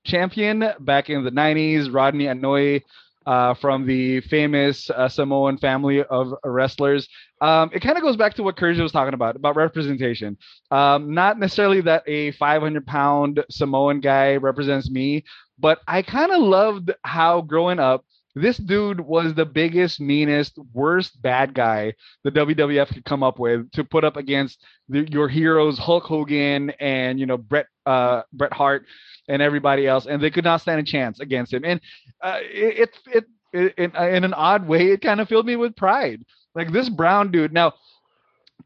champion 0.06 0.64
back 0.80 1.10
in 1.10 1.24
the 1.24 1.32
90s. 1.32 1.94
Rodney 1.94 2.26
Anoa'i 2.26 2.82
uh, 3.26 3.54
from 3.56 3.86
the 3.86 4.22
famous 4.22 4.90
uh, 4.90 5.10
Samoan 5.10 5.58
family 5.58 6.04
of 6.04 6.34
wrestlers. 6.44 7.08
Um, 7.42 7.70
it 7.74 7.82
kind 7.82 7.98
of 7.98 8.04
goes 8.04 8.16
back 8.16 8.36
to 8.36 8.44
what 8.44 8.56
Kurja 8.56 8.82
was 8.82 8.92
talking 8.92 9.14
about 9.14 9.36
about 9.36 9.56
representation. 9.56 10.38
Um, 10.72 11.14
not 11.14 11.40
necessarily 11.40 11.82
that 11.82 12.04
a 12.08 12.32
500 12.34 12.86
pound 12.86 13.44
Samoan 13.50 14.00
guy 14.00 14.36
represents 14.36 14.90
me, 14.90 15.24
but 15.60 15.80
I 15.88 16.02
kind 16.02 16.32
of 16.32 16.42
loved 16.42 16.92
how 17.04 17.42
growing 17.42 17.80
up, 17.80 18.06
this 18.36 18.58
dude 18.58 19.00
was 19.00 19.34
the 19.34 19.46
biggest, 19.46 20.02
meanest, 20.02 20.60
worst 20.74 21.22
bad 21.22 21.54
guy 21.54 21.94
the 22.26 22.32
WWF 22.32 22.94
could 22.94 23.06
come 23.06 23.24
up 23.24 23.40
with 23.40 23.72
to 23.72 23.84
put 23.86 24.04
up 24.04 24.18
against 24.18 24.62
the, 24.90 25.08
your 25.10 25.30
heroes 25.30 25.80
Hulk 25.80 26.04
Hogan 26.04 26.72
and 26.82 27.18
you 27.18 27.26
know 27.26 27.38
Bret 27.38 27.68
uh, 27.86 28.24
Bret 28.34 28.52
Hart 28.52 28.86
and 29.28 29.42
everybody 29.42 29.88
else, 29.88 30.06
and 30.06 30.22
they 30.22 30.30
could 30.30 30.44
not 30.44 30.62
stand 30.62 30.80
a 30.80 30.84
chance 30.84 31.20
against 31.20 31.54
him. 31.54 31.64
And 31.66 31.80
uh, 32.22 32.38
it, 32.42 32.98
it, 33.08 33.26
it, 33.54 33.74
in, 33.78 33.96
in 33.96 34.24
an 34.24 34.34
odd 34.34 34.68
way, 34.68 34.88
it 34.92 35.02
kind 35.02 35.20
of 35.22 35.28
filled 35.28 35.46
me 35.46 35.56
with 35.56 35.76
pride. 35.76 36.24
Like 36.56 36.72
this 36.72 36.90
brown 36.90 37.32
dude. 37.32 37.54
Now, 37.54 37.74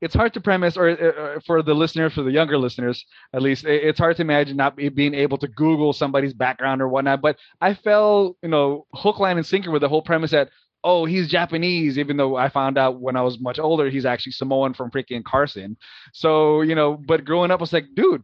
it's 0.02 0.16
hard 0.16 0.34
to 0.34 0.42
premise, 0.42 0.78
or 0.78 0.90
uh, 0.90 1.40
for 1.46 1.62
the 1.62 1.74
listener, 1.74 2.10
for 2.10 2.24
the 2.24 2.32
younger 2.32 2.58
listeners 2.58 3.06
at 3.34 3.42
least, 3.42 3.66
it- 3.66 3.84
it's 3.84 4.00
hard 4.00 4.16
to 4.18 4.22
imagine 4.22 4.58
not 4.58 4.76
be, 4.76 4.90
being 4.90 5.14
able 5.14 5.38
to 5.40 5.48
Google 5.48 5.94
somebody's 5.94 6.34
background 6.34 6.82
or 6.82 6.88
whatnot. 6.88 7.22
But 7.22 7.38
I 7.62 7.74
fell, 7.74 8.38
you 8.42 8.50
know, 8.50 8.86
hook, 8.94 9.20
line, 9.20 9.38
and 9.38 9.46
sinker 9.46 9.72
with 9.72 9.82
the 9.82 9.90
whole 9.90 10.02
premise 10.02 10.32
that 10.32 10.50
oh, 10.84 11.06
he's 11.06 11.28
Japanese, 11.28 11.98
even 11.98 12.16
though 12.18 12.38
I 12.38 12.48
found 12.48 12.78
out 12.78 13.02
when 13.02 13.16
I 13.18 13.22
was 13.22 13.40
much 13.40 13.60
older 13.60 13.90
he's 13.90 14.06
actually 14.06 14.32
Samoan 14.32 14.74
from 14.74 14.92
freaking 14.92 15.24
Carson. 15.24 15.78
So 16.14 16.62
you 16.62 16.76
know, 16.76 16.96
but 16.96 17.26
growing 17.26 17.52
up, 17.52 17.60
I 17.60 17.64
was 17.64 17.74
like, 17.74 17.88
dude, 17.96 18.24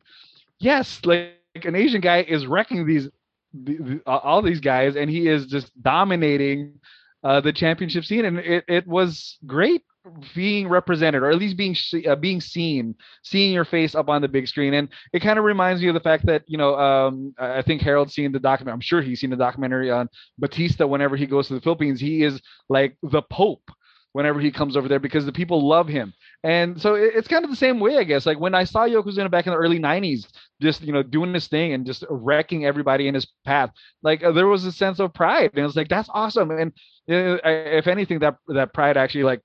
yes, 0.60 1.02
like 1.06 1.34
an 1.64 1.76
Asian 1.76 2.02
guy 2.02 2.22
is 2.22 2.46
wrecking 2.46 2.86
these 2.86 3.10
the, 3.54 3.78
the, 3.78 4.02
uh, 4.06 4.18
all 4.18 4.42
these 4.42 4.60
guys, 4.60 4.96
and 4.96 5.10
he 5.10 5.28
is 5.28 5.46
just 5.46 5.72
dominating 5.82 6.80
uh, 7.24 7.40
the 7.40 7.54
championship 7.54 8.04
scene, 8.04 8.26
and 8.26 8.40
it, 8.40 8.66
it 8.68 8.88
was 8.88 9.38
great 9.46 9.84
being 10.36 10.68
represented, 10.68 11.24
or 11.24 11.30
at 11.30 11.38
least 11.38 11.58
being 11.58 11.76
uh, 12.08 12.16
being 12.16 12.42
seen, 12.42 12.96
seeing 13.24 13.54
your 13.54 13.66
face 13.66 13.96
up 13.96 14.10
on 14.10 14.22
the 14.22 14.28
big 14.28 14.48
screen, 14.48 14.74
and 14.74 14.90
it 15.14 15.22
kind 15.22 15.40
of 15.40 15.46
reminds 15.46 15.82
me 15.82 15.88
of 15.88 15.94
the 15.94 16.00
fact 16.00 16.26
that 16.26 16.44
you 16.48 16.58
know, 16.58 16.76
um, 16.76 17.34
I 17.38 17.62
think 17.62 17.82
Harold's 17.82 18.14
seen 18.14 18.32
the 18.32 18.40
documentary. 18.40 18.74
I'm 18.74 18.82
sure 18.82 19.02
he's 19.02 19.22
seen 19.22 19.30
the 19.30 19.36
documentary 19.36 19.90
on 19.90 20.10
Batista. 20.38 20.86
Whenever 20.86 21.16
he 21.16 21.26
goes 21.26 21.48
to 21.48 21.54
the 21.56 21.62
Philippines, 21.62 22.00
he 22.00 22.24
is 22.24 22.42
like 22.70 22.98
the 23.02 23.22
Pope 23.22 23.64
whenever 24.16 24.40
he 24.40 24.52
comes 24.52 24.78
over 24.78 24.88
there 24.88 25.00
because 25.00 25.26
the 25.26 25.32
people 25.34 25.68
love 25.68 25.88
him. 25.90 26.14
And 26.44 26.82
so 26.82 26.96
it- 26.96 27.14
it's 27.16 27.28
kind 27.28 27.44
of 27.44 27.50
the 27.52 27.56
same 27.58 27.80
way, 27.82 27.98
I 27.98 28.04
guess. 28.06 28.26
Like 28.26 28.40
when 28.40 28.56
I 28.56 28.64
saw 28.64 28.88
Yokozuna 28.88 29.30
back 29.30 29.46
in 29.48 29.52
the 29.54 29.58
early 29.60 29.80
'90s, 29.80 30.28
just 30.62 30.82
you 30.84 30.94
know 30.94 31.04
doing 31.04 31.34
this 31.34 31.48
thing 31.48 31.74
and 31.74 31.86
just 31.86 32.06
wrecking 32.10 32.66
everybody 32.66 33.08
in 33.08 33.14
his 33.16 33.28
path, 33.46 33.72
like 34.04 34.24
uh, 34.24 34.32
there 34.32 34.48
was 34.48 34.66
a 34.66 34.72
sense 34.72 35.00
of 35.00 35.14
pride, 35.14 35.52
and 35.54 35.60
it 35.60 35.64
was 35.64 35.76
like 35.76 35.90
that's 35.90 36.10
awesome. 36.14 36.52
And 36.52 36.72
uh, 37.12 37.38
I- 37.44 37.78
if 37.82 37.88
anything, 37.88 38.20
that 38.20 38.38
that 38.48 38.74
pride 38.74 38.98
actually 38.98 39.24
like 39.26 39.42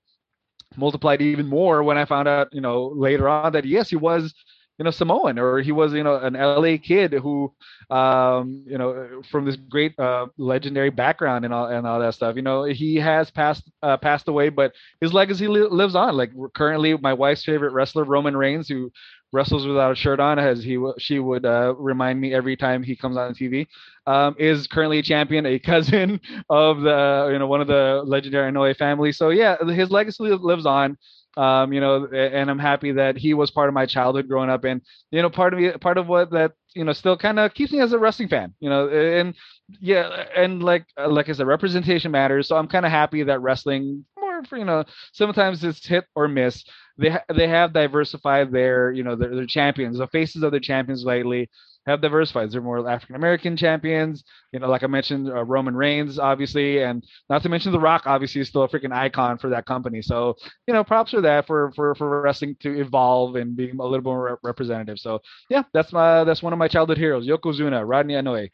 multiplied 0.77 1.21
even 1.21 1.47
more 1.47 1.83
when 1.83 1.97
I 1.97 2.05
found 2.05 2.27
out, 2.27 2.49
you 2.53 2.61
know, 2.61 2.87
later 2.95 3.27
on 3.27 3.53
that 3.53 3.65
yes, 3.65 3.89
he 3.89 3.97
was, 3.97 4.33
you 4.77 4.85
know, 4.85 4.91
Samoan 4.91 5.37
or 5.39 5.59
he 5.61 5.71
was, 5.71 5.93
you 5.93 6.03
know, 6.03 6.15
an 6.17 6.35
LA 6.35 6.69
kid 6.69 7.05
who, 7.07 7.45
um, 7.89 8.57
you 8.67 8.77
know, 8.77 9.21
from 9.29 9.45
this 9.45 9.55
great 9.55 9.97
uh, 9.99 10.25
legendary 10.37 10.89
background 10.89 11.45
and 11.45 11.53
all 11.53 11.65
and 11.67 11.85
all 11.85 11.99
that 11.99 12.13
stuff. 12.15 12.35
You 12.35 12.41
know, 12.41 12.63
he 12.63 12.95
has 12.95 13.29
passed 13.29 13.63
uh, 13.83 13.97
passed 13.97 14.27
away, 14.27 14.49
but 14.49 14.73
his 14.99 15.13
legacy 15.13 15.47
li- 15.47 15.67
lives 15.69 15.95
on. 15.95 16.15
Like 16.17 16.31
currently, 16.55 16.97
my 16.97 17.13
wife's 17.13 17.43
favorite 17.43 17.73
wrestler, 17.73 18.03
Roman 18.05 18.35
Reigns, 18.35 18.67
who 18.67 18.91
wrestles 19.31 19.65
without 19.65 19.91
a 19.91 19.95
shirt 19.95 20.19
on, 20.19 20.39
as 20.39 20.63
he 20.63 20.77
she 20.97 21.19
would 21.19 21.45
uh, 21.45 21.73
remind 21.77 22.19
me 22.19 22.33
every 22.33 22.55
time 22.55 22.83
he 22.83 22.95
comes 22.95 23.17
on 23.17 23.33
TV, 23.33 23.67
um, 24.05 24.35
is 24.39 24.67
currently 24.67 24.99
a 24.99 25.03
champion, 25.03 25.45
a 25.45 25.59
cousin 25.59 26.19
of 26.49 26.81
the 26.81 27.29
you 27.31 27.39
know 27.39 27.47
one 27.47 27.61
of 27.61 27.67
the 27.67 28.01
legendary 28.05 28.51
Anoa'i 28.51 28.75
family. 28.75 29.11
So 29.11 29.29
yeah, 29.29 29.57
his 29.69 29.91
legacy 29.91 30.23
li- 30.23 30.31
lives 30.41 30.65
on. 30.65 30.97
Um, 31.37 31.71
you 31.71 31.79
know, 31.79 32.05
and 32.07 32.49
I'm 32.49 32.59
happy 32.59 32.91
that 32.93 33.17
he 33.17 33.33
was 33.33 33.51
part 33.51 33.69
of 33.69 33.73
my 33.73 33.85
childhood 33.85 34.27
growing 34.27 34.49
up, 34.49 34.65
and 34.65 34.81
you 35.11 35.21
know, 35.21 35.29
part 35.29 35.53
of 35.53 35.59
me, 35.59 35.71
part 35.71 35.97
of 35.97 36.07
what 36.07 36.31
that 36.31 36.51
you 36.75 36.83
know 36.83 36.93
still 36.93 37.17
kind 37.17 37.39
of 37.39 37.53
keeps 37.53 37.71
me 37.71 37.79
as 37.79 37.93
a 37.93 37.99
wrestling 37.99 38.27
fan. 38.27 38.53
You 38.59 38.69
know, 38.69 38.89
and 38.89 39.33
yeah, 39.79 40.25
and 40.35 40.61
like 40.61 40.85
like 40.97 41.29
I 41.29 41.33
said, 41.33 41.47
representation 41.47 42.11
matters. 42.11 42.47
So 42.47 42.57
I'm 42.57 42.67
kind 42.67 42.85
of 42.85 42.91
happy 42.91 43.23
that 43.23 43.41
wrestling 43.41 44.05
more 44.19 44.43
for 44.43 44.57
you 44.57 44.65
know 44.65 44.83
sometimes 45.13 45.63
it's 45.63 45.85
hit 45.85 46.05
or 46.15 46.27
miss. 46.27 46.63
They 46.97 47.11
ha- 47.11 47.23
they 47.33 47.47
have 47.47 47.73
diversified 47.73 48.51
their 48.51 48.91
you 48.91 49.03
know 49.03 49.15
their, 49.15 49.33
their 49.33 49.45
champions, 49.45 49.97
the 49.99 50.07
faces 50.07 50.43
of 50.43 50.51
their 50.51 50.59
champions 50.59 51.05
lately 51.05 51.49
have 51.85 52.01
diversified. 52.01 52.51
They're 52.51 52.61
more 52.61 52.87
African 52.87 53.15
American 53.15 53.57
champions. 53.57 54.23
You 54.51 54.59
know, 54.59 54.67
like 54.69 54.83
I 54.83 54.87
mentioned, 54.87 55.29
uh, 55.29 55.43
Roman 55.43 55.75
Reigns, 55.75 56.19
obviously, 56.19 56.83
and 56.83 57.03
not 57.29 57.43
to 57.43 57.49
mention 57.49 57.71
The 57.71 57.79
Rock, 57.79 58.03
obviously, 58.05 58.41
is 58.41 58.49
still 58.49 58.63
a 58.63 58.69
freaking 58.69 58.93
icon 58.93 59.37
for 59.37 59.49
that 59.49 59.65
company. 59.65 60.01
So, 60.01 60.35
you 60.67 60.73
know, 60.73 60.83
props 60.83 61.11
for 61.11 61.21
that 61.21 61.47
for 61.47 61.71
for 61.75 61.95
for 61.95 62.21
wrestling 62.21 62.55
to 62.61 62.79
evolve 62.79 63.35
and 63.35 63.55
being 63.55 63.79
a 63.79 63.83
little 63.83 64.03
more 64.03 64.23
rep- 64.23 64.39
representative. 64.43 64.99
So, 64.99 65.19
yeah, 65.49 65.63
that's 65.73 65.91
my 65.91 66.23
that's 66.23 66.43
one 66.43 66.53
of 66.53 66.59
my 66.59 66.67
childhood 66.67 66.97
heroes, 66.97 67.27
Yokozuna, 67.27 67.83
Rodney 67.87 68.13
Anoa'i. 68.13 68.49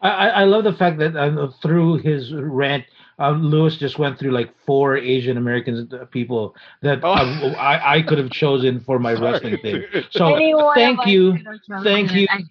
I, 0.00 0.08
I 0.10 0.26
I 0.28 0.44
love 0.44 0.64
the 0.64 0.72
fact 0.72 0.98
that 0.98 1.16
um, 1.16 1.52
through 1.62 1.98
his 1.98 2.32
rant, 2.32 2.84
um, 3.18 3.42
Lewis 3.42 3.76
just 3.76 3.98
went 3.98 4.18
through 4.18 4.32
like 4.32 4.52
four 4.66 4.96
Asian 4.96 5.36
American 5.36 5.88
people 6.10 6.54
that 6.82 7.00
Oh. 7.02 7.12
um, 7.14 7.54
I, 7.58 7.96
I 7.98 8.02
could 8.02 8.18
have 8.18 8.30
chosen 8.30 8.80
for 8.80 8.98
my 8.98 9.12
wrestling 9.20 9.58
thing. 9.58 9.84
So 10.10 10.34
Any 10.34 10.54
one 10.54 10.66
of 10.68 10.74
thank 10.74 11.06
you, 11.06 11.32
could 11.32 11.46
have 11.46 11.62
chosen 11.68 11.84
thank 11.84 12.12
you. 12.12 12.26
I- 12.30 12.42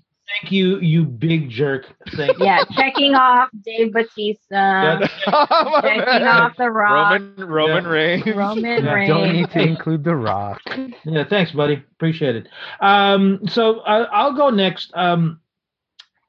Thank 0.42 0.52
you, 0.52 0.80
you 0.80 1.06
big 1.06 1.52
jerk. 1.52 1.86
Thank 2.18 2.40
you. 2.40 2.46
Yeah, 2.46 2.64
checking 2.76 3.14
off 3.14 3.48
Dave 3.64 3.94
Batista, 3.94 5.00
Oh, 5.28 5.80
checking 5.84 6.00
man. 6.04 6.28
off 6.28 6.58
The 6.58 6.72
Rock, 6.72 7.22
Roman 7.38 7.46
Roman 7.48 7.84
Yeah. 7.84 7.90
Reigns. 7.92 8.26
Roman 8.36 8.84
Yeah, 8.86 8.94
Reigns. 8.96 9.08
Don't 9.08 9.34
need 9.34 9.52
to 9.52 9.60
include 9.70 10.04
The 10.04 10.16
Rock. 10.16 10.62
Yeah, 11.06 11.26
thanks, 11.30 11.52
buddy. 11.52 11.76
Appreciate 11.76 12.36
it. 12.36 12.48
Um, 12.82 13.42
so 13.48 13.82
uh, 13.82 14.10
I'll 14.12 14.34
go 14.34 14.50
next. 14.50 14.92
Um, 14.96 15.40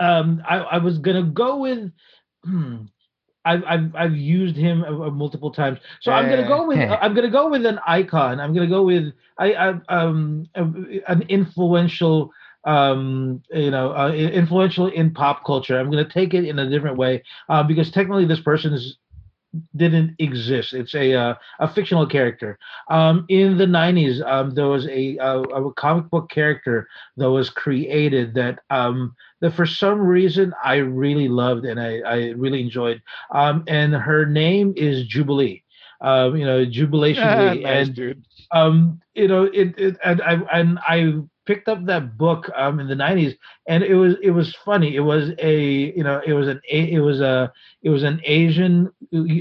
um, 0.00 0.42
I, 0.48 0.58
I 0.58 0.78
was 0.78 0.98
gonna 0.98 1.22
go 1.22 1.58
with. 1.58 1.90
Hmm, 2.44 2.82
I've, 3.44 3.62
I've 3.64 3.94
I've 3.94 4.16
used 4.16 4.56
him 4.56 4.84
multiple 5.16 5.50
times, 5.50 5.78
so 6.00 6.12
I'm 6.12 6.28
gonna 6.28 6.46
go 6.46 6.66
with 6.66 6.78
Eh. 6.78 6.96
I'm 7.00 7.14
gonna 7.14 7.30
go 7.30 7.48
with 7.48 7.64
an 7.64 7.78
icon. 7.86 8.40
I'm 8.40 8.52
gonna 8.52 8.66
go 8.66 8.82
with 8.82 9.12
I, 9.38 9.54
I 9.54 9.68
um 9.88 10.46
an 10.56 11.22
influential 11.28 12.32
um 12.64 13.42
you 13.52 13.70
know 13.70 13.92
uh, 13.94 14.10
influential 14.12 14.88
in 14.88 15.12
pop 15.12 15.44
culture. 15.44 15.78
I'm 15.78 15.90
gonna 15.90 16.08
take 16.08 16.34
it 16.34 16.44
in 16.44 16.58
a 16.58 16.68
different 16.68 16.96
way 16.96 17.22
uh, 17.48 17.62
because 17.62 17.90
technically 17.90 18.26
this 18.26 18.40
person 18.40 18.72
is 18.72 18.96
didn't 19.76 20.14
exist. 20.18 20.72
It's 20.72 20.94
a 20.94 21.14
uh, 21.14 21.34
a 21.60 21.68
fictional 21.68 22.06
character. 22.06 22.58
Um, 22.90 23.24
in 23.28 23.56
the 23.56 23.66
90s, 23.66 24.20
um, 24.22 24.50
there 24.54 24.66
was 24.68 24.86
a, 24.86 25.16
a 25.18 25.40
a 25.42 25.72
comic 25.74 26.10
book 26.10 26.28
character 26.30 26.88
that 27.16 27.30
was 27.30 27.50
created 27.50 28.34
that 28.34 28.60
um, 28.70 29.14
that 29.40 29.52
for 29.52 29.66
some 29.66 30.00
reason 30.00 30.52
I 30.64 30.76
really 30.76 31.28
loved 31.28 31.64
and 31.64 31.80
I, 31.80 31.98
I 32.00 32.16
really 32.36 32.60
enjoyed. 32.62 33.02
Um, 33.34 33.64
and 33.68 33.94
her 33.94 34.24
name 34.26 34.72
is 34.76 35.06
Jubilee. 35.06 35.62
Um, 36.00 36.36
you 36.36 36.44
know, 36.46 36.64
Jubilation 36.64 37.36
Ah, 37.36 37.54
Lee. 37.56 37.64
nice, 37.64 37.88
and 37.88 37.96
dude. 37.96 38.24
um 38.52 39.00
you 39.14 39.28
know 39.28 39.44
it, 39.44 39.74
it 39.78 39.96
and 40.04 40.20
i 40.22 40.34
and 40.52 40.78
i 40.86 41.12
picked 41.46 41.68
up 41.68 41.84
that 41.86 42.18
book 42.18 42.50
um 42.56 42.80
in 42.80 42.88
the 42.88 42.94
90s 42.94 43.36
and 43.68 43.82
it 43.84 43.94
was 43.94 44.14
it 44.22 44.30
was 44.30 44.54
funny. 44.64 44.94
It 44.96 45.00
was 45.00 45.30
a 45.38 45.92
you 45.96 46.04
know 46.04 46.20
it 46.26 46.34
was 46.34 46.48
an 46.48 46.60
it 46.68 47.00
was 47.00 47.20
a 47.20 47.52
it 47.82 47.90
was 47.90 48.02
an 48.04 48.20
asian 48.24 48.90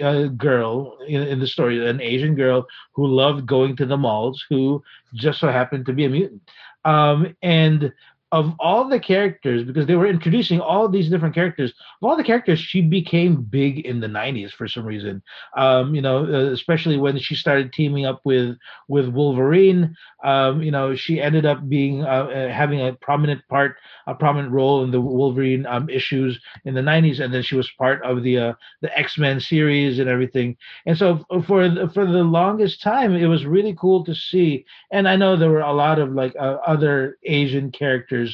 uh, 0.03 0.28
girl 0.38 0.97
in, 1.08 1.22
in 1.24 1.39
the 1.39 1.47
story 1.47 1.88
an 1.88 2.01
asian 2.01 2.36
girl 2.36 2.66
who 2.93 3.08
loved 3.08 3.45
going 3.47 3.76
to 3.78 3.86
the 3.86 3.97
malls 3.97 4.43
who 4.49 4.82
just 5.16 5.39
so 5.39 5.49
happened 5.49 5.86
to 5.86 5.93
be 5.93 6.06
a 6.06 6.10
mutant. 6.10 6.41
Um 6.86 7.36
and 7.41 7.91
of 8.36 8.53
all 8.59 8.88
the 8.89 8.99
characters 8.99 9.63
because 9.63 9.86
they 9.88 9.95
were 9.95 10.07
introducing 10.07 10.59
all 10.59 10.88
these 10.89 11.09
different 11.09 11.36
characters 11.36 11.71
of 12.01 12.09
all 12.09 12.17
the 12.17 12.23
characters 12.23 12.59
she 12.59 12.81
became 12.81 13.41
big 13.41 13.79
in 13.86 13.99
the 13.99 14.07
90s 14.07 14.51
for 14.51 14.67
some 14.67 14.86
reason 14.86 15.21
um 15.57 15.95
you 15.95 16.01
know 16.01 16.17
uh, 16.25 16.51
especially 16.51 16.97
when 16.97 17.17
she 17.17 17.36
started 17.36 17.71
teaming 17.73 18.05
up 18.05 18.21
with 18.25 18.57
with 18.88 19.09
Wolverine. 19.09 19.95
Um, 20.23 20.61
you 20.61 20.71
know, 20.71 20.95
she 20.95 21.21
ended 21.21 21.45
up 21.45 21.67
being 21.69 22.03
uh, 22.03 22.25
uh, 22.25 22.49
having 22.51 22.81
a 22.81 22.93
prominent 22.93 23.41
part, 23.47 23.75
a 24.07 24.15
prominent 24.15 24.51
role 24.51 24.83
in 24.83 24.91
the 24.91 25.01
Wolverine 25.01 25.65
um, 25.67 25.89
issues 25.89 26.39
in 26.65 26.73
the 26.73 26.81
'90s, 26.81 27.19
and 27.19 27.33
then 27.33 27.43
she 27.43 27.55
was 27.55 27.69
part 27.77 28.03
of 28.03 28.23
the 28.23 28.38
uh, 28.38 28.53
the 28.81 28.97
X 28.97 29.17
Men 29.17 29.39
series 29.39 29.99
and 29.99 30.09
everything. 30.09 30.57
And 30.86 30.97
so 30.97 31.23
for 31.45 31.69
for 31.93 32.05
the 32.05 32.23
longest 32.23 32.81
time, 32.81 33.13
it 33.15 33.27
was 33.27 33.45
really 33.45 33.75
cool 33.79 34.03
to 34.05 34.15
see. 34.15 34.65
And 34.91 35.07
I 35.07 35.15
know 35.15 35.36
there 35.36 35.51
were 35.51 35.59
a 35.61 35.73
lot 35.73 35.99
of 35.99 36.13
like 36.13 36.36
uh, 36.39 36.57
other 36.65 37.17
Asian 37.23 37.71
characters 37.71 38.24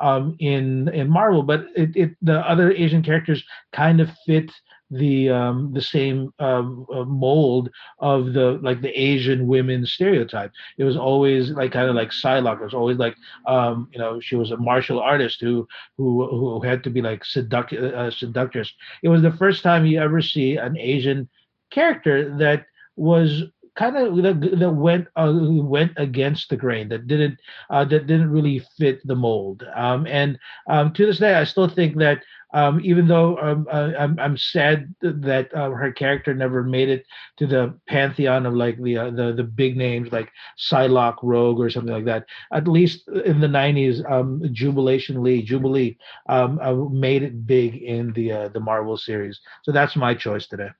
um, 0.00 0.36
in 0.38 0.88
in 0.88 1.08
Marvel, 1.08 1.42
but 1.42 1.66
it, 1.76 1.96
it 1.96 2.10
the 2.22 2.38
other 2.48 2.70
Asian 2.72 3.02
characters 3.02 3.42
kind 3.72 4.00
of 4.00 4.08
fit 4.26 4.50
the 4.90 5.30
um 5.30 5.72
the 5.72 5.80
same 5.80 6.32
um 6.40 6.84
uh, 6.92 7.04
mold 7.04 7.70
of 8.00 8.32
the 8.32 8.58
like 8.62 8.80
the 8.80 8.90
asian 9.00 9.46
women 9.46 9.86
stereotype 9.86 10.50
it 10.78 10.84
was 10.84 10.96
always 10.96 11.50
like 11.50 11.70
kind 11.72 11.88
of 11.88 11.94
like 11.94 12.10
Psylocke. 12.10 12.60
It 12.60 12.64
was 12.64 12.74
always 12.74 12.98
like 12.98 13.14
um 13.46 13.88
you 13.92 13.98
know 14.00 14.20
she 14.20 14.34
was 14.34 14.50
a 14.50 14.56
martial 14.56 14.98
artist 14.98 15.40
who 15.40 15.66
who 15.96 16.26
who 16.28 16.60
had 16.66 16.82
to 16.84 16.90
be 16.90 17.00
like 17.02 17.22
seduct 17.22 17.72
uh, 17.72 18.10
seductress 18.10 18.72
it 19.02 19.08
was 19.08 19.22
the 19.22 19.32
first 19.32 19.62
time 19.62 19.86
you 19.86 20.00
ever 20.00 20.20
see 20.20 20.56
an 20.56 20.76
asian 20.76 21.28
character 21.70 22.36
that 22.38 22.66
was 22.96 23.44
kind 23.80 23.96
of 23.96 24.16
that, 24.60 24.72
went 24.74 25.08
uh, 25.16 25.32
went 25.64 25.92
against 25.96 26.50
the 26.50 26.56
grain 26.56 26.88
that 26.90 27.08
didn't 27.08 27.38
uh, 27.70 27.84
that 27.84 28.06
didn't 28.06 28.30
really 28.30 28.60
fit 28.78 29.00
the 29.06 29.16
mold 29.16 29.62
um 29.76 30.06
and 30.06 30.38
um 30.68 30.92
to 30.92 31.06
this 31.06 31.18
day 31.18 31.34
i 31.34 31.44
still 31.44 31.68
think 31.68 31.96
that 31.98 32.22
um, 32.54 32.80
even 32.84 33.08
though 33.08 33.38
um, 33.38 33.66
uh, 33.72 33.92
I'm, 33.98 34.18
I'm 34.18 34.36
sad 34.36 34.94
that 35.02 35.54
uh, 35.54 35.70
her 35.70 35.92
character 35.92 36.34
never 36.34 36.64
made 36.64 36.88
it 36.88 37.04
to 37.38 37.46
the 37.46 37.78
pantheon 37.88 38.46
of 38.46 38.54
like 38.54 38.80
the 38.82 38.98
uh, 38.98 39.10
the 39.10 39.32
the 39.32 39.44
big 39.44 39.76
names 39.76 40.12
like 40.12 40.30
Psylocke, 40.58 41.18
Rogue, 41.22 41.60
or 41.60 41.70
something 41.70 41.94
like 41.94 42.06
that. 42.06 42.26
At 42.52 42.68
least 42.68 43.08
in 43.24 43.40
the 43.40 43.48
'90s, 43.48 44.02
um, 44.08 44.42
Jubilation 44.52 45.22
Lee, 45.22 45.42
Jubilee, 45.42 45.96
um, 46.28 46.58
uh, 46.62 46.74
made 46.90 47.22
it 47.22 47.46
big 47.46 47.76
in 47.76 48.12
the 48.14 48.32
uh, 48.32 48.48
the 48.48 48.60
Marvel 48.60 48.96
series. 48.96 49.40
So 49.62 49.72
that's 49.72 49.96
my 49.96 50.14
choice 50.14 50.48
today. 50.48 50.70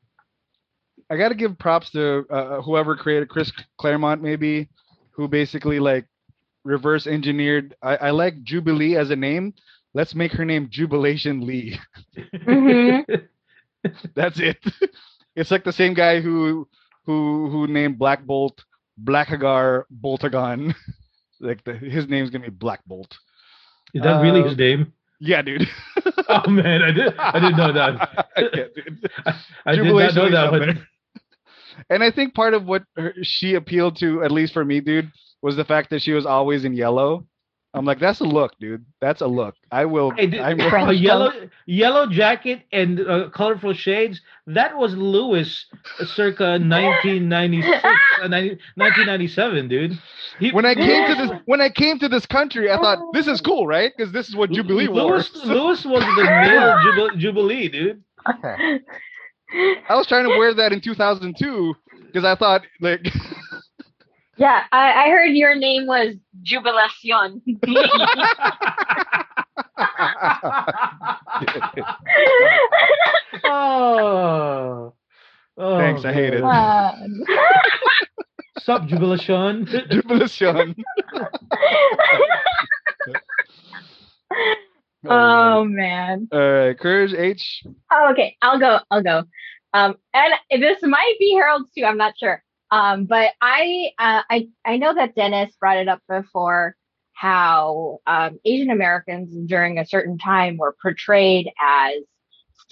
I 1.11 1.17
got 1.17 1.29
to 1.31 1.35
give 1.35 1.59
props 1.59 1.91
to 1.91 2.25
uh, 2.31 2.61
whoever 2.63 2.97
created 2.97 3.29
Chris 3.29 3.53
Claremont, 3.79 4.23
maybe, 4.23 4.69
who 5.11 5.29
basically 5.29 5.81
like 5.81 6.07
reverse 6.65 7.07
engineered. 7.07 7.75
I, 7.83 7.97
I 7.97 8.11
like 8.11 8.43
Jubilee 8.45 8.97
as 8.97 9.11
a 9.11 9.17
name. 9.17 9.55
Let's 9.95 10.15
make 10.15 10.33
her 10.33 10.45
name 10.45 10.69
Jubilation 10.71 11.47
Lee. 11.47 11.79
Mhm. 12.35 13.05
That's 14.15 14.39
it. 14.41 14.59
it's 15.37 15.51
like 15.51 15.65
the 15.65 15.73
same 15.73 15.95
guy 15.95 16.21
who 16.21 16.69
who 17.07 17.49
who 17.51 17.67
named 17.67 17.99
Black 17.99 18.25
Bolt 18.25 18.63
Blackagar 19.03 19.85
Boltagon. 20.03 20.75
like 21.41 21.65
the, 21.65 21.75
his 21.75 22.09
name's 22.09 22.31
gonna 22.31 22.45
be 22.45 22.51
Black 22.51 22.85
Bolt. 22.87 23.17
Is 23.95 24.03
that 24.03 24.21
really 24.21 24.43
Uh, 24.43 24.49
his 24.49 24.57
name? 24.59 24.93
Yeah, 25.21 25.43
dude. 25.43 25.69
Oh 26.29 26.49
man, 26.49 26.83
I 26.83 26.93
did 26.93 27.17
I 27.19 27.41
didn't 27.41 27.57
know 27.57 27.73
that. 27.73 28.29
Yeah, 28.37 28.65
dude. 28.75 29.11
I 29.67 29.75
did 29.75 29.85
not 29.97 30.15
know 30.15 30.31
that 30.31 30.47
up 30.47 30.51
one. 30.53 30.61
there. 30.61 30.89
And 31.89 32.03
I 32.05 32.11
think 32.11 32.35
part 32.35 32.55
of 32.55 32.66
what 32.66 32.83
her, 32.97 33.14
she 33.22 33.55
appealed 33.55 33.97
to, 33.99 34.22
at 34.22 34.31
least 34.31 34.53
for 34.53 34.64
me, 34.64 34.81
dude, 34.81 35.11
was 35.43 35.57
the 35.57 35.64
fact 35.64 35.91
that 35.91 36.03
she 36.03 36.12
was 36.12 36.26
always 36.26 36.64
in 36.64 36.74
yellow. 36.74 37.26
I'm 37.72 37.85
like, 37.85 38.01
that's 38.01 38.18
a 38.18 38.24
look, 38.24 38.59
dude. 38.59 38.85
That's 39.01 39.20
a 39.20 39.28
look. 39.28 39.55
I 39.70 39.85
will. 39.85 40.11
Hey, 40.11 40.26
did- 40.26 40.41
I'm, 40.41 40.59
French 40.59 40.91
a 40.91 40.95
yellow 40.95 41.31
yellow 41.66 42.07
jacket 42.09 42.62
and 42.72 42.99
uh, 43.01 43.28
colorful 43.33 43.74
shades. 43.74 44.20
That 44.49 44.76
was 44.76 44.97
Lewis, 44.97 45.66
circa 46.05 46.43
1996, 46.59 47.85
uh, 48.22 48.26
90 48.26 48.49
1997, 48.74 49.68
dude. 49.68 49.93
He- 50.41 50.51
when 50.51 50.66
I 50.66 50.74
came 50.74 51.07
to 51.07 51.14
this, 51.14 51.31
when 51.47 51.61
I 51.61 51.68
came 51.70 52.01
to 52.01 52.09
this 52.09 52.26
country, 52.26 52.72
I 52.72 52.76
thought 52.76 53.12
this 53.12 53.28
is 53.28 53.41
cool, 53.41 53.68
right? 53.68 53.93
Because 53.97 54.12
this 54.12 54.28
is 54.28 54.35
what 54.35 54.51
Jubilee 54.51 54.89
wore. 54.89 55.12
Lewis, 55.12 55.31
Lewis 55.45 55.85
was 55.85 56.03
the 56.03 56.24
male 56.89 57.09
Jubilee, 57.18 57.68
dude. 57.68 58.03
I 59.53 59.95
was 59.97 60.07
trying 60.07 60.29
to 60.29 60.37
wear 60.39 60.55
that 60.55 60.73
in 60.73 60.81
2002 60.81 61.75
because 62.07 62.25
I 62.25 62.35
thought 62.37 62.63
like 62.81 63.07
Yeah, 64.37 64.63
I, 64.73 65.05
I 65.05 65.09
heard 65.11 65.33
your 65.33 65.55
name 65.55 65.87
was 65.87 66.15
Jubilacion. 66.43 67.43
oh. 73.45 74.95
Oh, 75.63 75.77
Thanks, 75.77 76.07
I 76.07 76.13
hate 76.15 76.33
it. 76.33 76.43
Uh, 76.43 76.93
Sup, 78.61 78.87
Jubilation? 78.87 79.67
Jubilation. 79.91 80.75
Oh 85.07 85.65
man. 85.65 86.29
All 86.33 86.39
right, 86.39 86.79
Courage 86.79 87.15
H. 87.15 87.65
Oh, 87.91 88.11
okay, 88.13 88.37
I'll 88.43 88.59
go. 88.59 88.81
I'll 88.91 89.03
go. 89.03 89.25
Um, 89.73 89.97
and 90.13 90.35
this 90.61 90.79
might 90.83 91.15
be 91.19 91.35
Harold's 91.35 91.71
too. 91.77 91.85
I'm 91.85 91.97
not 91.97 92.15
sure. 92.19 92.43
Um, 92.73 93.05
but 93.05 93.33
I, 93.41 93.91
uh, 93.99 94.23
I, 94.31 94.49
I 94.65 94.77
know 94.77 94.95
that 94.95 95.15
Dennis 95.15 95.55
brought 95.59 95.79
it 95.79 95.89
up 95.89 96.01
before 96.09 96.77
how 97.13 97.99
um, 98.07 98.39
Asian 98.45 98.71
Americans 98.71 99.35
during 99.47 99.79
a 99.79 99.87
certain 99.87 100.19
time 100.19 100.57
were 100.57 100.77
portrayed 100.81 101.51
as 101.61 102.03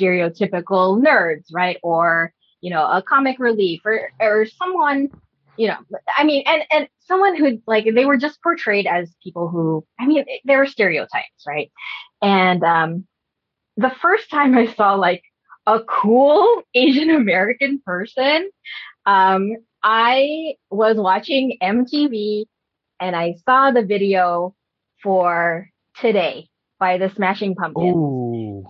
stereotypical 0.01 1.03
nerds, 1.03 1.47
right? 1.53 1.79
Or 1.83 2.33
you 2.61 2.71
know, 2.71 2.85
a 2.85 3.03
comic 3.03 3.39
relief, 3.39 3.83
or 3.85 4.11
or 4.21 4.47
someone, 4.47 5.11
you 5.59 5.67
know, 5.67 5.77
I 6.17 6.25
mean, 6.25 6.45
and 6.47 6.63
and 6.71 6.89
someone 7.01 7.37
who 7.37 7.61
like 7.67 7.87
they 7.93 8.07
were 8.07 8.17
just 8.17 8.41
portrayed 8.43 8.87
as 8.87 9.13
people 9.23 9.49
who, 9.49 9.85
I 9.99 10.07
mean, 10.07 10.25
they 10.47 10.57
were 10.57 10.67
stereotypes, 10.67 11.45
right? 11.47 11.71
And 12.23 12.63
um, 12.63 13.07
the 13.77 13.91
first 14.01 14.31
time 14.31 14.57
I 14.57 14.67
saw 14.67 14.95
like 14.95 15.23
a 15.67 15.81
cool 15.81 16.63
Asian 16.75 17.11
American 17.11 17.83
person, 17.85 18.51
um, 19.05 19.51
I 19.83 20.55
was 20.71 20.97
watching 20.97 21.59
MTV 21.61 22.45
and 23.01 23.17
I 23.17 23.35
saw 23.45 23.73
the 23.73 23.85
video 23.85 24.55
for 25.03 25.69
Today 26.01 26.49
by 26.79 26.99
the 26.99 27.11
Smashing 27.11 27.57
Pumpkins. 27.57 27.97
Ooh. 27.97 28.65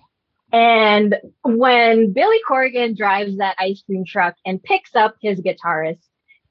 And 0.51 1.17
when 1.43 2.15
Billy 2.15 2.39
Corgan 2.49 2.97
drives 2.97 3.37
that 3.37 3.57
ice 3.59 3.83
cream 3.85 4.07
truck 4.07 4.35
and 4.47 4.63
picks 4.63 4.95
up 4.95 5.17
his 5.21 5.41
guitarist, 5.41 5.99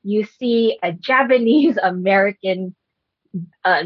you 0.08 0.26
see 0.40 0.80
a 0.82 0.94
Japanese 0.94 1.78
American 1.84 2.76
uh, 3.66 3.84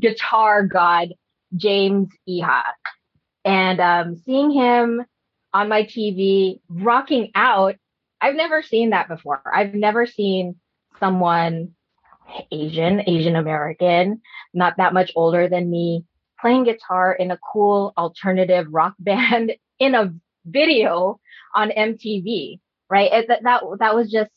guitar 0.00 0.66
god 0.66 1.14
James 1.54 2.08
Iha. 2.28 2.62
And 3.44 3.80
um, 3.80 4.16
seeing 4.24 4.50
him 4.50 5.04
on 5.52 5.68
my 5.68 5.84
TV 5.84 6.60
rocking 6.68 7.30
out, 7.34 7.76
I've 8.20 8.34
never 8.34 8.62
seen 8.62 8.90
that 8.90 9.08
before. 9.08 9.42
I've 9.54 9.74
never 9.74 10.06
seen 10.06 10.56
someone 10.98 11.74
Asian, 12.50 13.02
Asian 13.06 13.36
American, 13.36 14.22
not 14.54 14.78
that 14.78 14.94
much 14.94 15.12
older 15.14 15.46
than 15.48 15.70
me, 15.70 16.04
playing 16.40 16.64
guitar 16.64 17.12
in 17.12 17.30
a 17.30 17.38
cool 17.52 17.92
alternative 17.98 18.66
rock 18.70 18.94
band 18.98 19.52
in 19.78 19.94
a 19.94 20.14
video 20.46 21.20
on 21.54 21.68
MTV, 21.70 22.60
right? 22.88 23.12
It, 23.12 23.28
that, 23.28 23.42
that 23.42 23.62
that 23.80 23.94
was 23.94 24.10
just 24.10 24.30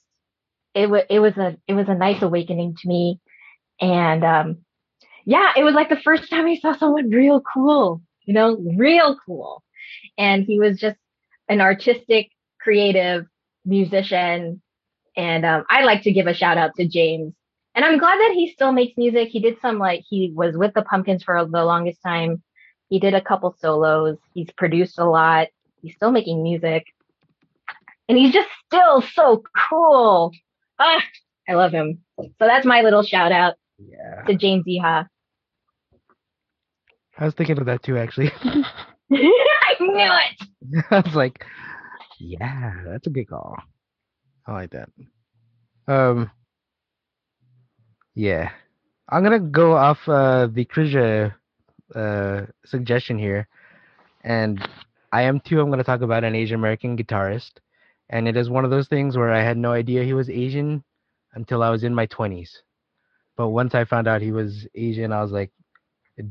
it 0.78 0.90
was 0.90 1.04
it 1.10 1.20
was 1.20 1.36
a 1.38 1.58
it 1.68 1.74
was 1.74 1.90
a 1.90 1.96
nice 1.96 2.22
awakening 2.22 2.76
to 2.76 2.88
me, 2.88 3.20
and 3.82 4.24
um, 4.24 4.58
yeah, 5.26 5.52
it 5.58 5.64
was 5.64 5.74
like 5.74 5.90
the 5.90 6.00
first 6.04 6.30
time 6.30 6.46
I 6.46 6.56
saw 6.56 6.78
someone 6.78 7.10
real 7.10 7.42
cool, 7.42 8.02
you 8.26 8.34
know, 8.34 8.58
real 8.78 9.18
cool, 9.26 9.64
and 10.18 10.44
he 10.44 10.60
was 10.60 10.80
just 10.80 10.98
an 11.50 11.62
artistic, 11.62 12.30
creative 12.62 13.26
musician, 13.66 14.62
and 15.16 15.46
um, 15.46 15.66
I 15.70 15.84
like 15.84 16.04
to 16.04 16.14
give 16.14 16.28
a 16.28 16.34
shout 16.34 16.58
out 16.58 16.76
to 16.76 16.88
James. 16.88 17.34
And 17.74 17.84
I'm 17.84 18.00
glad 18.00 18.18
that 18.18 18.34
he 18.34 18.52
still 18.52 18.72
makes 18.72 18.98
music. 18.98 19.30
He 19.30 19.40
did 19.40 19.60
some 19.62 19.80
like 19.80 20.04
he 20.08 20.32
was 20.36 20.56
with 20.56 20.74
the 20.74 20.82
Pumpkins 20.84 21.24
for 21.24 21.46
the 21.46 21.66
longest 21.66 22.02
time. 22.04 22.42
He 22.90 23.00
did 23.00 23.14
a 23.14 23.22
couple 23.22 23.56
solos. 23.60 24.18
He's 24.34 24.50
produced 24.52 24.98
a 24.98 25.06
lot. 25.06 25.48
He's 25.82 25.96
still 25.96 26.12
making 26.12 26.42
music. 26.42 26.86
And 28.10 28.18
he's 28.18 28.34
just 28.34 28.50
still 28.66 29.02
so 29.02 29.44
cool. 29.70 30.32
Ah, 30.80 31.02
I 31.50 31.54
love 31.54 31.72
him. 31.72 32.00
So 32.18 32.28
that's 32.40 32.66
my 32.66 32.82
little 32.82 33.04
shout 33.04 33.32
out 33.32 33.56
Yeah. 33.78 34.24
to 34.28 34.36
James 34.36 34.66
Iha. 34.68 35.08
I 37.18 37.26
was 37.26 37.34
thinking 37.34 37.58
of 37.60 37.66
that 37.66 37.84
too, 37.84 37.98
actually. 37.98 38.32
I 39.12 39.76
knew 39.80 39.90
it. 39.98 40.48
I 40.92 41.00
was 41.02 41.16
like, 41.16 41.44
yeah, 42.20 42.82
that's 42.86 43.08
a 43.08 43.10
good 43.10 43.28
call. 43.28 43.58
I 44.48 44.52
like 44.54 44.72
that. 44.72 44.90
Um, 45.88 46.32
yeah, 48.16 48.50
I'm 49.10 49.24
gonna 49.24 49.40
go 49.40 49.74
off 49.76 50.00
uh, 50.08 50.48
the 50.48 50.66
Krisha 50.66 51.34
uh, 51.96 52.42
suggestion 52.66 53.18
here, 53.18 53.48
and 54.24 54.68
I 55.12 55.24
am 55.24 55.40
too. 55.40 55.60
I'm 55.60 55.70
gonna 55.70 55.84
talk 55.84 56.02
about 56.02 56.24
an 56.24 56.36
Asian 56.36 56.56
American 56.56 56.98
guitarist, 56.98 57.52
and 58.10 58.28
it 58.28 58.38
is 58.38 58.50
one 58.50 58.66
of 58.66 58.72
those 58.72 58.88
things 58.88 59.18
where 59.18 59.32
I 59.34 59.42
had 59.42 59.58
no 59.58 59.72
idea 59.72 60.04
he 60.04 60.14
was 60.14 60.30
Asian 60.30 60.84
until 61.34 61.64
I 61.64 61.70
was 61.70 61.84
in 61.84 61.94
my 61.94 62.08
20s. 62.08 62.50
But 63.36 63.50
once 63.50 63.76
I 63.76 63.84
found 63.86 64.08
out 64.08 64.22
he 64.22 64.32
was 64.32 64.68
Asian, 64.76 65.12
I 65.12 65.22
was 65.22 65.32
like, 65.32 65.52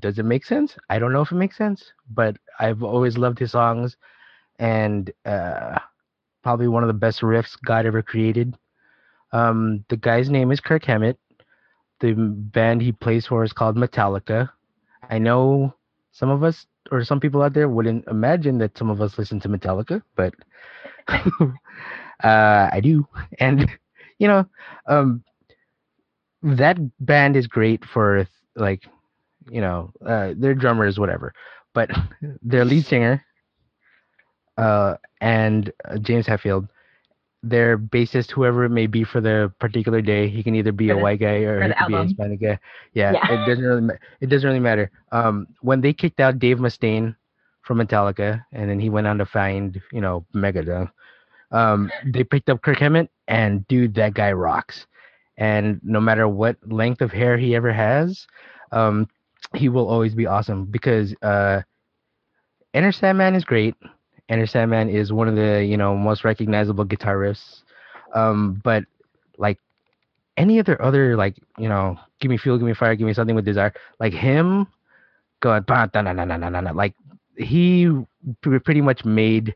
does 0.00 0.18
it 0.18 0.24
make 0.24 0.44
sense? 0.44 0.76
I 0.90 0.98
don't 0.98 1.12
know 1.12 1.22
if 1.22 1.30
it 1.30 1.36
makes 1.36 1.56
sense, 1.56 1.92
but 2.10 2.36
I've 2.58 2.82
always 2.82 3.16
loved 3.16 3.38
his 3.38 3.52
songs, 3.52 3.96
and 4.58 5.10
uh, 5.24 5.78
probably 6.42 6.66
one 6.66 6.82
of 6.82 6.88
the 6.88 6.94
best 6.94 7.20
riffs 7.20 7.56
God 7.64 7.86
ever 7.86 8.02
created. 8.02 8.56
Um, 9.32 9.84
the 9.88 9.96
guy's 9.96 10.28
name 10.28 10.50
is 10.50 10.60
Kirk 10.60 10.84
Hammett. 10.84 11.18
The 12.00 12.14
band 12.14 12.82
he 12.82 12.92
plays 12.92 13.26
for 13.26 13.44
is 13.44 13.52
called 13.52 13.76
Metallica. 13.76 14.50
I 15.08 15.18
know 15.18 15.74
some 16.10 16.30
of 16.30 16.42
us 16.42 16.66
or 16.90 17.04
some 17.04 17.20
people 17.20 17.42
out 17.42 17.54
there 17.54 17.68
wouldn't 17.68 18.06
imagine 18.08 18.58
that 18.58 18.76
some 18.78 18.90
of 18.90 19.00
us 19.00 19.18
listen 19.18 19.40
to 19.40 19.48
Metallica, 19.48 20.02
but 20.16 20.34
uh, 21.08 22.68
I 22.72 22.80
do, 22.82 23.06
and 23.40 23.70
you 24.18 24.28
know, 24.28 24.46
um, 24.86 25.22
that 26.42 26.78
band 27.00 27.36
is 27.36 27.46
great 27.46 27.84
for 27.84 28.26
like 28.56 28.82
you 29.50 29.60
know, 29.60 29.90
uh, 30.06 30.34
their 30.36 30.54
is 30.86 30.98
whatever. 30.98 31.32
But 31.74 31.90
their 32.42 32.64
lead 32.64 32.84
singer, 32.86 33.24
uh, 34.56 34.96
and 35.20 35.72
uh, 35.84 35.98
James 35.98 36.26
Hetfield, 36.26 36.68
their 37.42 37.78
bassist, 37.78 38.30
whoever 38.32 38.64
it 38.64 38.70
may 38.70 38.86
be 38.86 39.04
for 39.04 39.20
the 39.20 39.52
particular 39.58 40.00
day, 40.00 40.28
he 40.28 40.42
can 40.42 40.54
either 40.54 40.72
be 40.72 40.90
a 40.90 40.96
white 40.96 41.20
guy 41.20 41.38
or 41.44 41.62
he 41.62 41.72
could 41.74 41.86
be 41.86 41.94
a. 41.94 42.02
Hispanic 42.02 42.40
guy. 42.40 42.58
Yeah, 42.94 43.12
Yeah. 43.12 43.32
it 43.32 43.46
doesn't 43.46 43.64
really, 43.64 43.80
ma- 43.82 44.00
it 44.20 44.26
doesn't 44.28 44.46
really 44.46 44.60
matter. 44.60 44.90
Um, 45.12 45.46
when 45.60 45.80
they 45.80 45.92
kicked 45.92 46.20
out 46.20 46.38
Dave 46.38 46.58
Mustaine 46.58 47.14
from 47.62 47.78
Metallica, 47.78 48.44
and 48.52 48.68
then 48.70 48.78
he 48.80 48.88
went 48.90 49.06
on 49.06 49.18
to 49.18 49.26
find, 49.26 49.80
you 49.92 50.00
know, 50.00 50.24
Megadeth. 50.34 50.90
Um, 51.52 51.90
they 52.04 52.24
picked 52.24 52.48
up 52.48 52.62
Kirk 52.62 52.78
Hammett, 52.78 53.10
and 53.28 53.66
dude, 53.68 53.94
that 53.94 54.14
guy 54.14 54.32
rocks. 54.32 54.86
And 55.36 55.80
no 55.82 56.00
matter 56.00 56.28
what 56.28 56.56
length 56.66 57.00
of 57.02 57.12
hair 57.12 57.36
he 57.36 57.54
ever 57.54 57.72
has, 57.72 58.26
um, 58.72 59.08
he 59.54 59.68
will 59.68 59.88
always 59.88 60.14
be 60.14 60.26
awesome 60.26 60.64
because 60.66 61.14
uh 61.22 61.62
Enter 62.74 62.92
Sandman 62.92 63.34
is 63.34 63.44
great. 63.44 63.74
Enter 64.28 64.46
Sandman 64.46 64.88
is 64.88 65.12
one 65.12 65.28
of 65.28 65.34
the, 65.36 65.64
you 65.64 65.76
know, 65.76 65.96
most 65.96 66.24
recognizable 66.24 66.84
guitar 66.84 67.16
riffs. 67.16 67.62
Um, 68.14 68.60
but 68.64 68.84
like 69.38 69.58
any 70.36 70.58
other 70.58 70.80
other 70.82 71.16
like, 71.16 71.36
you 71.58 71.68
know, 71.68 71.98
give 72.20 72.30
me 72.30 72.36
fuel, 72.36 72.58
give 72.58 72.66
me 72.66 72.74
fire, 72.74 72.94
give 72.94 73.06
me 73.06 73.12
something 73.14 73.34
with 73.36 73.44
desire, 73.44 73.72
like 74.00 74.12
him 74.12 74.66
going 75.40 75.62
"Bah, 75.62 75.86
da, 75.86 76.02
na, 76.02 76.12
na, 76.12 76.24
na, 76.24 76.36
na, 76.36 76.48
na, 76.48 76.60
na," 76.60 76.72
like 76.72 76.94
he 77.36 77.88
pretty 78.42 78.80
much 78.80 79.04
made 79.04 79.54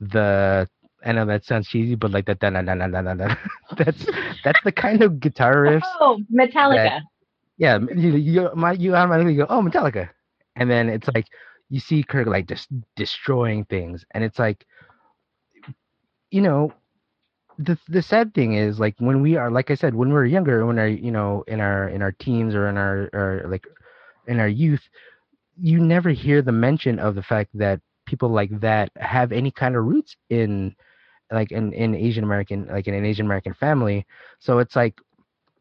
the 0.00 0.68
I 1.04 1.12
know 1.12 1.24
that 1.26 1.44
sounds 1.44 1.68
cheesy, 1.68 1.94
but 1.94 2.10
like 2.10 2.26
that, 2.26 2.40
da, 2.40 2.50
na, 2.50 2.60
na, 2.60 2.74
na, 2.74 2.86
na, 2.86 3.00
na, 3.00 3.14
na. 3.14 3.34
that's 3.76 4.06
that's 4.44 4.60
the 4.64 4.72
kind 4.72 5.02
of 5.02 5.20
guitar 5.20 5.54
riffs 5.56 5.86
Oh, 6.00 6.20
Metallica. 6.32 7.00
yeah, 7.56 7.78
you 7.94 8.10
you, 8.16 8.50
my, 8.54 8.72
you 8.72 8.94
automatically 8.94 9.34
go, 9.36 9.46
oh, 9.48 9.60
Metallica, 9.62 10.08
and 10.56 10.70
then 10.70 10.88
it's 10.88 11.08
like 11.14 11.26
you 11.70 11.80
see 11.80 12.02
Kirk 12.04 12.26
like 12.26 12.48
just 12.48 12.68
destroying 12.96 13.64
things, 13.66 14.04
and 14.12 14.24
it's 14.24 14.38
like, 14.38 14.66
you 16.30 16.42
know, 16.42 16.72
the 17.58 17.78
the 17.88 18.02
sad 18.02 18.34
thing 18.34 18.54
is 18.54 18.80
like 18.80 18.94
when 18.98 19.22
we 19.22 19.36
are 19.36 19.50
like 19.50 19.70
I 19.70 19.74
said 19.74 19.94
when 19.94 20.12
we're 20.12 20.26
younger, 20.26 20.66
when 20.66 20.78
our 20.78 20.88
you 20.88 21.12
know 21.12 21.44
in 21.48 21.60
our 21.60 21.88
in 21.88 22.02
our 22.02 22.12
teens 22.12 22.54
or 22.54 22.68
in 22.68 22.76
our 22.78 23.10
or 23.12 23.46
like 23.48 23.66
in 24.26 24.40
our 24.40 24.48
youth, 24.48 24.82
you 25.60 25.80
never 25.80 26.10
hear 26.10 26.42
the 26.42 26.52
mention 26.52 26.98
of 26.98 27.14
the 27.14 27.22
fact 27.22 27.50
that 27.54 27.80
people 28.06 28.28
like 28.30 28.60
that 28.60 28.90
have 28.96 29.32
any 29.32 29.50
kind 29.50 29.76
of 29.76 29.84
roots 29.84 30.16
in 30.30 30.74
like 31.32 31.52
in, 31.52 31.72
in 31.72 31.94
Asian 31.94 32.24
American 32.24 32.66
like 32.66 32.88
in 32.88 32.94
an 32.94 33.04
Asian 33.04 33.26
American 33.26 33.54
family. 33.54 34.06
So 34.40 34.58
it's 34.58 34.76
like 34.76 35.00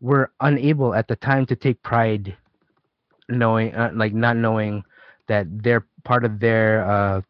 we're 0.02 0.30
unable 0.42 0.94
at 0.94 1.08
the 1.08 1.16
time 1.18 1.46
to 1.48 1.56
take 1.56 1.82
pride 1.84 2.36
knowing 3.30 3.76
uh, 3.76 3.92
like 3.94 4.14
not 4.14 4.38
knowing 4.38 4.84
that 5.30 5.48
their 5.64 5.88
part 6.06 6.26
of 6.26 6.42
their 6.42 6.86
uh, 6.90 7.22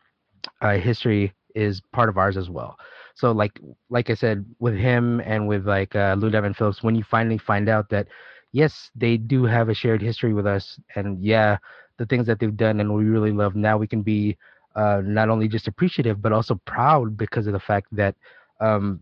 uh, 0.62 0.78
history 0.78 1.34
is 1.56 1.82
part 1.94 2.10
of 2.10 2.18
ours 2.18 2.38
as 2.38 2.50
well. 2.50 2.78
So 3.16 3.32
like 3.32 3.60
like 3.90 4.10
i 4.10 4.16
said 4.16 4.46
with 4.60 4.76
him 4.76 5.22
and 5.26 5.48
with 5.48 5.68
like 5.68 5.96
uh, 5.96 6.16
lou 6.20 6.32
diamond 6.32 6.58
phillips 6.58 6.84
when 6.84 6.96
you 6.96 7.04
finally 7.04 7.38
find 7.38 7.70
out 7.70 7.90
that 7.92 8.08
yes 8.54 8.92
they 8.96 9.18
do 9.18 9.46
have 9.46 9.70
a 9.70 9.76
shared 9.76 10.02
history 10.02 10.34
with 10.34 10.48
us 10.48 10.80
and 10.96 11.24
yeah 11.24 11.58
the 11.98 12.06
things 12.06 12.28
that 12.28 12.40
they've 12.40 12.58
done 12.58 12.80
and 12.82 12.94
we 12.94 13.06
really 13.06 13.32
love 13.32 13.56
now 13.56 13.78
we 13.78 13.88
can 13.88 14.04
be 14.04 14.38
uh, 14.76 15.02
not 15.06 15.30
only 15.30 15.48
just 15.50 15.68
appreciative 15.68 16.22
but 16.22 16.32
also 16.34 16.56
proud 16.66 17.18
because 17.18 17.48
of 17.48 17.54
the 17.54 17.60
fact 17.60 17.88
that 17.92 18.16
um, 18.62 19.02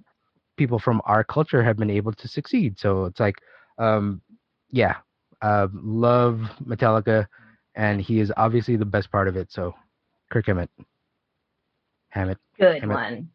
people 0.57 0.79
from 0.79 1.01
our 1.05 1.23
culture 1.23 1.63
have 1.63 1.77
been 1.77 1.89
able 1.91 2.13
to 2.13 2.27
succeed. 2.27 2.79
So 2.79 3.05
it's 3.05 3.19
like 3.19 3.35
um, 3.77 4.21
yeah, 4.71 4.95
uh, 5.41 5.67
love 5.73 6.41
Metallica, 6.65 7.27
and 7.77 8.01
he 8.01 8.19
is 8.19 8.33
obviously 8.35 8.75
the 8.75 8.85
best 8.85 9.11
part 9.11 9.29
of 9.29 9.37
it. 9.37 9.51
So, 9.51 9.73
Kirk 10.31 10.47
Hammett, 10.47 10.69
Hammett, 12.09 12.37
Good 12.59 12.81
Damn 12.81 12.91
it. 12.91 12.95
one. 12.95 13.29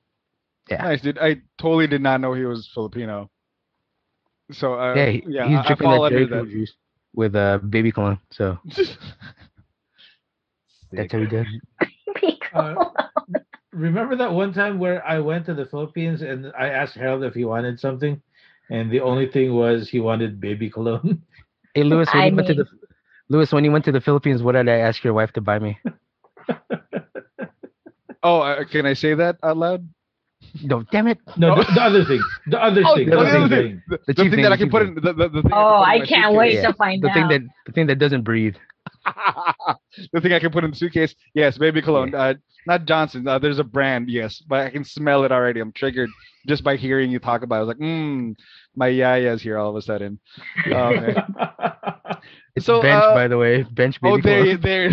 yeah, 0.70 0.82
Nice, 0.82 1.00
dude. 1.00 1.18
I 1.18 1.36
totally 1.58 1.86
did 1.86 2.02
not 2.02 2.20
know 2.20 2.34
he 2.34 2.44
was 2.44 2.68
Filipino. 2.74 3.30
So 4.50 4.74
uh, 4.74 4.96
yeah, 4.96 5.06
he- 5.10 5.24
yeah, 5.28 5.48
he's 5.48 5.58
I, 5.58 5.60
I 5.60 5.64
drinking 5.64 5.88
that 5.90 6.08
Jerry 6.10 6.22
under 6.24 6.46
juice 6.46 6.72
with 7.14 7.34
uh, 7.34 7.58
baby 7.58 7.92
cologne. 7.92 8.18
So 8.30 8.58
that's 10.92 11.12
how 11.12 11.20
he 11.20 11.26
does. 11.26 11.46
Uh, 12.52 12.74
remember 13.72 14.16
that 14.16 14.30
one 14.32 14.52
time 14.52 14.78
where 14.78 15.06
I 15.06 15.18
went 15.20 15.46
to 15.46 15.54
the 15.54 15.64
Philippines 15.66 16.20
and 16.22 16.52
I 16.58 16.68
asked 16.68 16.94
Harold 16.96 17.24
if 17.24 17.34
he 17.34 17.44
wanted 17.44 17.80
something, 17.80 18.20
and 18.70 18.90
the 18.90 19.00
only 19.00 19.26
thing 19.28 19.54
was 19.54 19.88
he 19.88 20.00
wanted 20.00 20.40
baby 20.40 20.68
cologne. 20.68 21.22
Hey, 21.74 21.84
Lewis, 21.84 22.08
when 22.12 22.22
I 22.24 22.26
you 22.26 22.36
went 22.36 22.48
to 22.48 22.54
the 22.54 22.66
Lewis, 23.32 23.52
when 23.52 23.64
you 23.64 23.72
went 23.72 23.84
to 23.86 23.92
the 23.92 24.00
Philippines, 24.00 24.42
what 24.42 24.52
did 24.52 24.68
I 24.68 24.78
ask 24.78 25.02
your 25.02 25.14
wife 25.14 25.32
to 25.32 25.40
buy 25.40 25.58
me? 25.58 25.78
oh, 28.22 28.40
uh, 28.40 28.64
can 28.64 28.86
I 28.86 28.94
say 28.94 29.14
that 29.14 29.36
out 29.42 29.56
loud? 29.56 29.88
No, 30.62 30.82
damn 30.92 31.08
it, 31.08 31.18
No, 31.36 31.56
the, 31.56 31.64
the 31.74 31.80
other 31.82 32.04
thing, 32.04 32.20
the 32.46 32.62
other 32.62 32.82
Oh, 32.84 32.94
thing, 32.94 33.06
the 33.06 33.10
the 33.10 33.18
other 33.18 33.38
other 33.38 33.48
thing. 33.48 33.48
thing. 33.48 33.82
The, 33.88 33.98
The 34.06 34.14
the 34.14 34.28
thing 34.28 34.30
thing, 34.30 34.42
that 34.42 34.52
I 34.52 34.56
can 34.56 34.68
put 34.68 34.82
thing. 34.82 34.82
in 34.82 34.94
the, 34.94 35.12
the, 35.14 35.28
the 35.28 35.42
thing 35.42 35.52
I 35.52 35.56
Oh, 35.56 35.64
can 35.64 35.82
I 35.82 35.98
can't 36.06 36.32
suitcase. 36.32 36.34
wait 36.34 36.54
Yeah, 36.54 36.62
to 36.62 36.72
find 36.74 37.02
the 37.02 37.08
out. 37.08 37.14
thing 37.14 37.28
that 37.28 37.40
the 37.66 37.72
thing 37.72 37.86
that 37.86 37.98
doesn't 37.98 38.22
breathe. 38.22 38.56
the 40.12 40.20
thing 40.20 40.32
I 40.32 40.40
can 40.40 40.50
put 40.50 40.64
in 40.64 40.70
the 40.70 40.76
suitcase. 40.76 41.14
Yes, 41.34 41.58
baby 41.58 41.80
cologne. 41.80 42.14
Uh, 42.14 42.34
not 42.66 42.84
Johnson. 42.86 43.26
Uh, 43.26 43.38
there's 43.38 43.58
a 43.58 43.64
brand. 43.64 44.10
Yes, 44.10 44.42
but 44.46 44.60
I 44.60 44.70
can 44.70 44.84
smell 44.84 45.24
it 45.24 45.32
already. 45.32 45.60
I'm 45.60 45.72
triggered 45.72 46.10
just 46.46 46.64
by 46.64 46.76
hearing 46.76 47.10
you 47.10 47.18
talk 47.18 47.42
about. 47.42 47.56
it. 47.56 47.58
I 47.58 47.60
was 47.64 47.68
like, 47.68 47.78
mm, 47.78 48.34
my 48.76 48.88
yaya's 48.88 49.42
here 49.42 49.58
all 49.58 49.70
of 49.70 49.76
a 49.76 49.82
sudden. 49.82 50.18
Man. 50.66 51.16
It's 52.54 52.66
So, 52.66 52.82
bench, 52.82 53.02
uh, 53.02 53.14
by 53.14 53.28
the 53.28 53.38
way. 53.38 53.62
Bench 53.62 53.98
baby. 54.00 54.12
oh, 54.14 54.20
there, 54.20 54.56
there. 54.58 54.90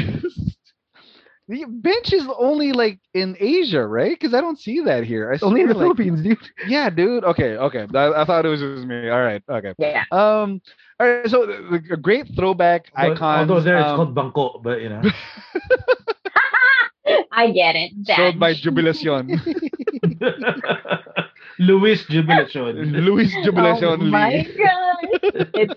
The 1.49 1.65
bench 1.67 2.13
is 2.13 2.25
only 2.37 2.71
like 2.71 2.99
in 3.13 3.35
Asia, 3.39 3.85
right? 3.85 4.17
Because 4.17 4.33
I 4.33 4.39
don't 4.39 4.57
see 4.57 4.79
that 4.81 5.03
here. 5.03 5.33
I 5.33 5.37
Only 5.43 5.61
in 5.61 5.67
the 5.67 5.73
like- 5.73 5.83
Philippines, 5.83 6.21
dude. 6.21 6.37
Yeah, 6.67 6.89
dude. 6.89 7.23
Okay, 7.25 7.57
okay. 7.57 7.85
I, 7.93 8.21
I 8.21 8.25
thought 8.25 8.45
it 8.45 8.49
was 8.49 8.61
just 8.61 8.85
me. 8.87 9.09
All 9.09 9.21
right, 9.21 9.43
okay. 9.49 9.73
Yeah. 9.77 10.03
Um. 10.11 10.61
All 10.99 11.07
right. 11.07 11.27
So 11.29 11.45
the, 11.47 11.81
the- 11.87 11.93
a 11.95 11.97
great 11.97 12.27
throwback 12.35 12.85
But 12.95 13.13
icon. 13.13 13.39
Although 13.39 13.61
there 13.61 13.77
it's 13.79 13.87
um, 13.87 13.95
called 13.97 14.15
bangko, 14.15 14.63
but 14.63 14.79
you 14.81 14.89
know. 14.89 15.01
I 17.31 17.51
get 17.51 17.75
it. 17.75 17.91
sold 18.05 18.39
by 18.39 18.53
Bench. 18.53 18.61
Jubilacion. 18.63 19.29
Luis 21.59 22.05
Jubilacion. 22.05 22.75
Luis 23.05 23.37
Jubilacion 23.43 23.99
Oh 24.01 24.05
my 24.11 24.29
Lee. 24.29 24.47
god. 24.57 25.19
It's 25.53 25.75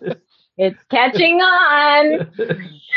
it's 0.57 0.83
catching 0.91 1.41
on. 1.41 2.21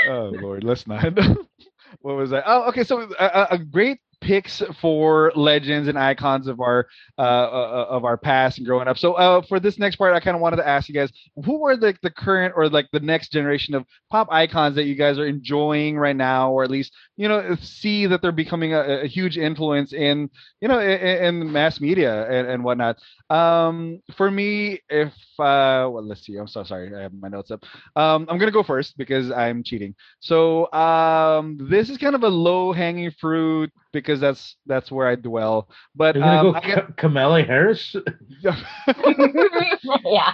Oh 0.03 0.29
Lord, 0.29 0.63
let's 0.63 0.87
not. 0.87 1.17
what 2.01 2.15
was 2.15 2.31
that? 2.31 2.43
Oh, 2.45 2.69
okay. 2.69 2.83
So 2.83 3.01
a, 3.19 3.25
a- 3.25 3.47
a 3.51 3.57
great 3.59 3.99
picks 4.21 4.61
for 4.79 5.31
legends 5.35 5.87
and 5.87 5.97
icons 5.99 6.47
of 6.47 6.59
our 6.61 6.87
uh, 7.17 7.21
uh 7.21 7.85
of 7.89 8.05
our 8.05 8.17
past 8.17 8.57
and 8.57 8.65
growing 8.67 8.87
up. 8.87 8.97
So 8.97 9.13
uh 9.13 9.41
for 9.41 9.59
this 9.59 9.77
next 9.79 9.95
part, 9.97 10.13
I 10.15 10.19
kind 10.19 10.35
of 10.35 10.41
wanted 10.41 10.57
to 10.57 10.67
ask 10.67 10.87
you 10.87 10.95
guys, 10.95 11.11
who 11.45 11.65
are 11.65 11.75
the 11.77 11.95
the 12.01 12.09
current 12.11 12.53
or 12.55 12.69
like 12.69 12.87
the 12.91 12.99
next 12.99 13.31
generation 13.31 13.75
of 13.75 13.85
pop 14.09 14.27
icons 14.31 14.75
that 14.75 14.85
you 14.85 14.95
guys 14.95 15.17
are 15.19 15.25
enjoying 15.27 15.97
right 15.97 16.15
now, 16.15 16.51
or 16.51 16.63
at 16.63 16.71
least 16.71 16.93
you 17.17 17.27
know 17.29 17.55
see 17.61 18.05
that 18.07 18.21
they're 18.21 18.31
becoming 18.31 18.73
a, 18.73 19.03
a 19.03 19.07
huge 19.07 19.37
influence 19.37 19.93
in 19.93 20.29
you 20.61 20.67
know 20.67 20.79
in, 20.79 21.41
in 21.41 21.51
mass 21.51 21.79
media 21.79 22.29
and, 22.29 22.47
and 22.47 22.63
whatnot. 22.63 22.97
Um, 23.29 24.01
for 24.17 24.29
me, 24.29 24.81
if 24.89 25.13
uh, 25.39 25.87
well, 25.91 26.05
let's 26.05 26.25
see. 26.25 26.35
I'm 26.37 26.47
so 26.47 26.63
sorry. 26.63 26.95
I 26.95 27.01
have 27.01 27.13
my 27.13 27.27
notes 27.29 27.51
up. 27.51 27.63
Um, 27.95 28.25
I'm 28.29 28.37
gonna 28.37 28.51
go 28.51 28.63
first 28.63 28.97
because 28.97 29.31
I'm 29.31 29.63
cheating. 29.63 29.95
So 30.19 30.71
um, 30.73 31.57
this 31.69 31.89
is 31.89 31.97
kind 31.97 32.15
of 32.15 32.23
a 32.23 32.27
low 32.29 32.71
hanging 32.73 33.11
fruit 33.19 33.71
because 33.93 34.19
that's 34.19 34.55
that's 34.65 34.91
where 34.91 35.07
I 35.07 35.15
dwell. 35.15 35.69
But 35.95 36.15
You're 36.15 36.23
gonna 36.23 36.37
um, 36.49 36.51
go 36.53 36.57
I 36.57 36.67
got- 36.67 36.87
Ka- 36.87 36.93
Kamala 36.97 37.43
Harris? 37.43 37.95
yeah. 38.41 38.55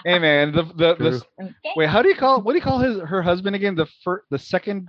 hey 0.03 0.19
man, 0.19 0.51
the 0.51 0.63
the, 0.63 0.95
the 0.95 1.09
True. 1.09 1.21
Okay. 1.41 1.53
wait, 1.75 1.89
how 1.89 2.01
do 2.01 2.09
you 2.09 2.15
call 2.15 2.41
what 2.41 2.53
do 2.53 2.57
you 2.57 2.63
call 2.63 2.79
his 2.79 2.99
her 3.01 3.21
husband 3.21 3.55
again? 3.55 3.75
The 3.75 3.87
first 4.03 4.25
the 4.29 4.39
second 4.39 4.87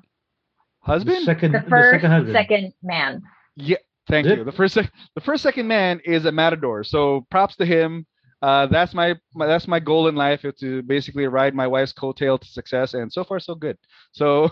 The 1.06 1.14
husband? 1.14 1.16
second, 1.16 1.52
The 1.52 1.60
the 1.66 1.70
first, 1.70 1.90
second 1.90 2.10
husband. 2.10 2.32
second 2.32 2.72
man. 2.82 3.22
Yeah, 3.56 3.76
thank 4.09 4.26
Is 4.26 4.32
it? 4.32 4.38
you. 4.38 4.44
The 4.44 4.52
first 4.52 4.74
sec- 4.74 4.92
the 5.14 5.20
first 5.20 5.42
second 5.42 5.66
man 5.68 6.00
is 6.04 6.24
a 6.24 6.32
matador. 6.32 6.84
So 6.84 7.26
props 7.30 7.56
to 7.56 7.64
him. 7.66 8.06
Uh, 8.42 8.66
that's 8.66 8.94
my, 8.94 9.14
my 9.34 9.46
that's 9.46 9.66
my 9.68 9.78
goal 9.80 10.09
in 10.09 10.14
life 10.14 10.44
is 10.44 10.54
to 10.60 10.82
basically 10.82 11.26
ride 11.26 11.54
my 11.54 11.66
wife's 11.66 11.92
coattail 11.92 12.40
to 12.40 12.46
success, 12.48 12.94
and 12.94 13.12
so 13.12 13.24
far 13.24 13.38
so 13.40 13.54
good. 13.54 13.76
So 14.12 14.50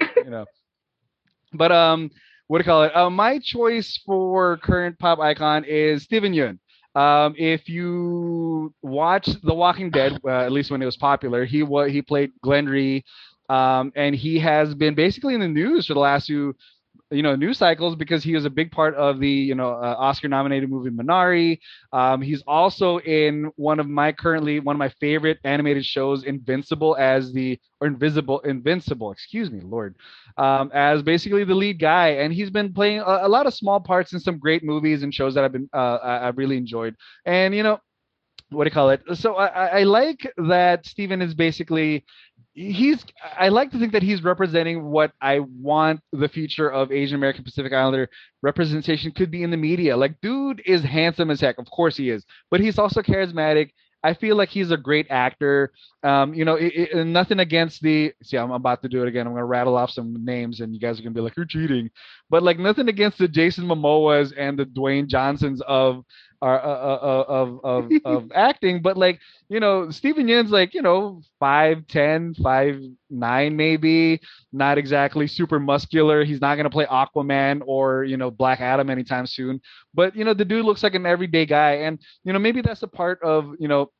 you 0.24 0.30
know, 0.30 0.46
but 1.52 1.72
um, 1.72 2.10
what 2.46 2.58
do 2.58 2.62
you 2.62 2.66
call 2.66 2.82
it? 2.84 2.94
Uh, 2.96 3.10
my 3.10 3.38
choice 3.38 4.00
for 4.04 4.56
current 4.58 4.98
pop 4.98 5.18
icon 5.18 5.64
is 5.64 6.02
Steven 6.04 6.32
Yeun. 6.32 6.58
Um, 6.94 7.34
if 7.36 7.68
you 7.68 8.72
watch 8.82 9.26
The 9.42 9.54
Walking 9.54 9.90
Dead, 9.90 10.18
uh, 10.24 10.30
at 10.30 10.52
least 10.52 10.70
when 10.70 10.82
it 10.82 10.86
was 10.86 10.96
popular, 10.96 11.44
he 11.44 11.62
was 11.62 11.90
he 11.90 12.02
played 12.02 12.30
Glenn 12.42 12.66
Rhee, 12.66 13.04
um, 13.48 13.92
and 13.94 14.14
he 14.14 14.38
has 14.38 14.74
been 14.74 14.94
basically 14.94 15.34
in 15.34 15.40
the 15.40 15.48
news 15.48 15.86
for 15.86 15.94
the 15.94 16.00
last 16.00 16.26
few 16.26 16.54
you 17.10 17.22
know 17.22 17.36
news 17.36 17.58
cycles 17.58 17.94
because 17.96 18.22
he 18.24 18.34
was 18.34 18.44
a 18.44 18.50
big 18.50 18.70
part 18.70 18.94
of 18.94 19.20
the 19.20 19.28
you 19.28 19.54
know 19.54 19.70
uh, 19.72 19.94
Oscar 19.98 20.28
nominated 20.28 20.70
movie 20.70 20.90
Minari. 20.90 21.58
Um, 21.92 22.20
he's 22.22 22.42
also 22.46 22.98
in 23.00 23.50
one 23.56 23.78
of 23.78 23.88
my 23.88 24.12
currently 24.12 24.60
one 24.60 24.74
of 24.76 24.78
my 24.78 24.88
favorite 25.00 25.38
animated 25.44 25.84
shows, 25.84 26.24
Invincible, 26.24 26.96
as 26.98 27.32
the 27.32 27.58
or 27.80 27.86
Invisible 27.88 28.40
Invincible, 28.40 29.12
excuse 29.12 29.50
me, 29.50 29.60
Lord, 29.62 29.96
um, 30.36 30.70
as 30.74 31.02
basically 31.02 31.44
the 31.44 31.54
lead 31.54 31.78
guy, 31.78 32.08
and 32.08 32.32
he's 32.32 32.50
been 32.50 32.72
playing 32.72 33.00
a, 33.00 33.20
a 33.22 33.28
lot 33.28 33.46
of 33.46 33.54
small 33.54 33.80
parts 33.80 34.12
in 34.12 34.20
some 34.20 34.38
great 34.38 34.64
movies 34.64 35.02
and 35.02 35.14
shows 35.14 35.34
that 35.34 35.44
I've 35.44 35.52
been 35.52 35.68
uh, 35.72 35.98
I've 36.02 36.38
really 36.38 36.56
enjoyed. 36.56 36.96
And 37.26 37.54
you 37.54 37.62
know, 37.62 37.80
what 38.50 38.64
do 38.64 38.68
you 38.68 38.74
call 38.74 38.90
it? 38.90 39.02
So 39.14 39.34
I, 39.34 39.46
I 39.46 39.66
I 39.80 39.82
like 39.84 40.32
that 40.48 40.86
Steven 40.86 41.20
is 41.22 41.34
basically 41.34 42.04
he's 42.54 43.04
I 43.36 43.48
like 43.48 43.70
to 43.72 43.78
think 43.78 43.92
that 43.92 44.02
he's 44.02 44.22
representing 44.22 44.84
what 44.84 45.12
I 45.20 45.40
want 45.40 46.00
the 46.12 46.28
future 46.28 46.70
of 46.70 46.92
Asian 46.92 47.16
American 47.16 47.44
Pacific 47.44 47.72
Islander 47.72 48.08
representation 48.42 49.12
could 49.12 49.30
be 49.30 49.42
in 49.42 49.50
the 49.50 49.56
media. 49.56 49.96
Like 49.96 50.20
dude 50.22 50.62
is 50.64 50.82
handsome 50.82 51.30
as 51.30 51.40
heck, 51.40 51.58
of 51.58 51.68
course 51.70 51.96
he 51.96 52.10
is, 52.10 52.24
but 52.50 52.60
he's 52.60 52.78
also 52.78 53.02
charismatic. 53.02 53.70
I 54.04 54.12
feel 54.12 54.36
like 54.36 54.50
he's 54.50 54.70
a 54.70 54.76
great 54.76 55.06
actor. 55.08 55.72
Um, 56.02 56.34
you 56.34 56.44
know, 56.44 56.56
it, 56.56 56.74
it, 56.74 57.06
nothing 57.06 57.40
against 57.40 57.80
the. 57.80 58.12
See, 58.22 58.36
I'm 58.36 58.50
about 58.50 58.82
to 58.82 58.88
do 58.88 59.02
it 59.02 59.08
again. 59.08 59.26
I'm 59.26 59.32
gonna 59.32 59.46
rattle 59.46 59.78
off 59.78 59.90
some 59.90 60.22
names, 60.22 60.60
and 60.60 60.74
you 60.74 60.80
guys 60.80 61.00
are 61.00 61.02
gonna 61.02 61.14
be 61.14 61.22
like, 61.22 61.34
"You're 61.38 61.46
cheating," 61.46 61.88
but 62.28 62.42
like 62.42 62.58
nothing 62.58 62.88
against 62.88 63.16
the 63.16 63.26
Jason 63.26 63.64
Momoas 63.64 64.34
and 64.36 64.58
the 64.58 64.66
Dwayne 64.66 65.06
Johnsons 65.06 65.62
of 65.62 66.04
our 66.44 66.62
uh, 66.62 66.96
uh, 66.96 67.24
of 67.28 67.60
of 67.64 67.92
of 68.04 68.32
acting, 68.34 68.82
but 68.82 68.96
like 68.96 69.20
you 69.48 69.60
know, 69.60 69.90
Steven 69.90 70.28
Yeun's 70.28 70.50
like, 70.50 70.74
you 70.74 70.82
know, 70.82 71.22
five 71.40 71.86
ten 71.88 72.34
five 72.34 72.80
nine 73.10 73.56
maybe, 73.56 74.20
not 74.52 74.78
exactly 74.78 75.26
super 75.26 75.58
muscular. 75.58 76.24
He's 76.24 76.40
not 76.40 76.56
going 76.56 76.64
to 76.64 76.70
play 76.70 76.86
Aquaman 76.86 77.62
or, 77.66 78.04
you 78.04 78.16
know, 78.16 78.30
Black 78.30 78.60
Adam 78.60 78.90
anytime 78.90 79.26
soon. 79.26 79.60
But, 79.94 80.16
you 80.16 80.24
know, 80.24 80.34
the 80.34 80.44
dude 80.44 80.64
looks 80.64 80.82
like 80.82 80.94
an 80.94 81.06
everyday 81.06 81.46
guy. 81.46 81.72
And, 81.72 81.98
you 82.24 82.32
know, 82.32 82.38
maybe 82.38 82.62
that's 82.62 82.82
a 82.82 82.88
part 82.88 83.22
of, 83.22 83.54
you 83.58 83.68
know, 83.68 83.90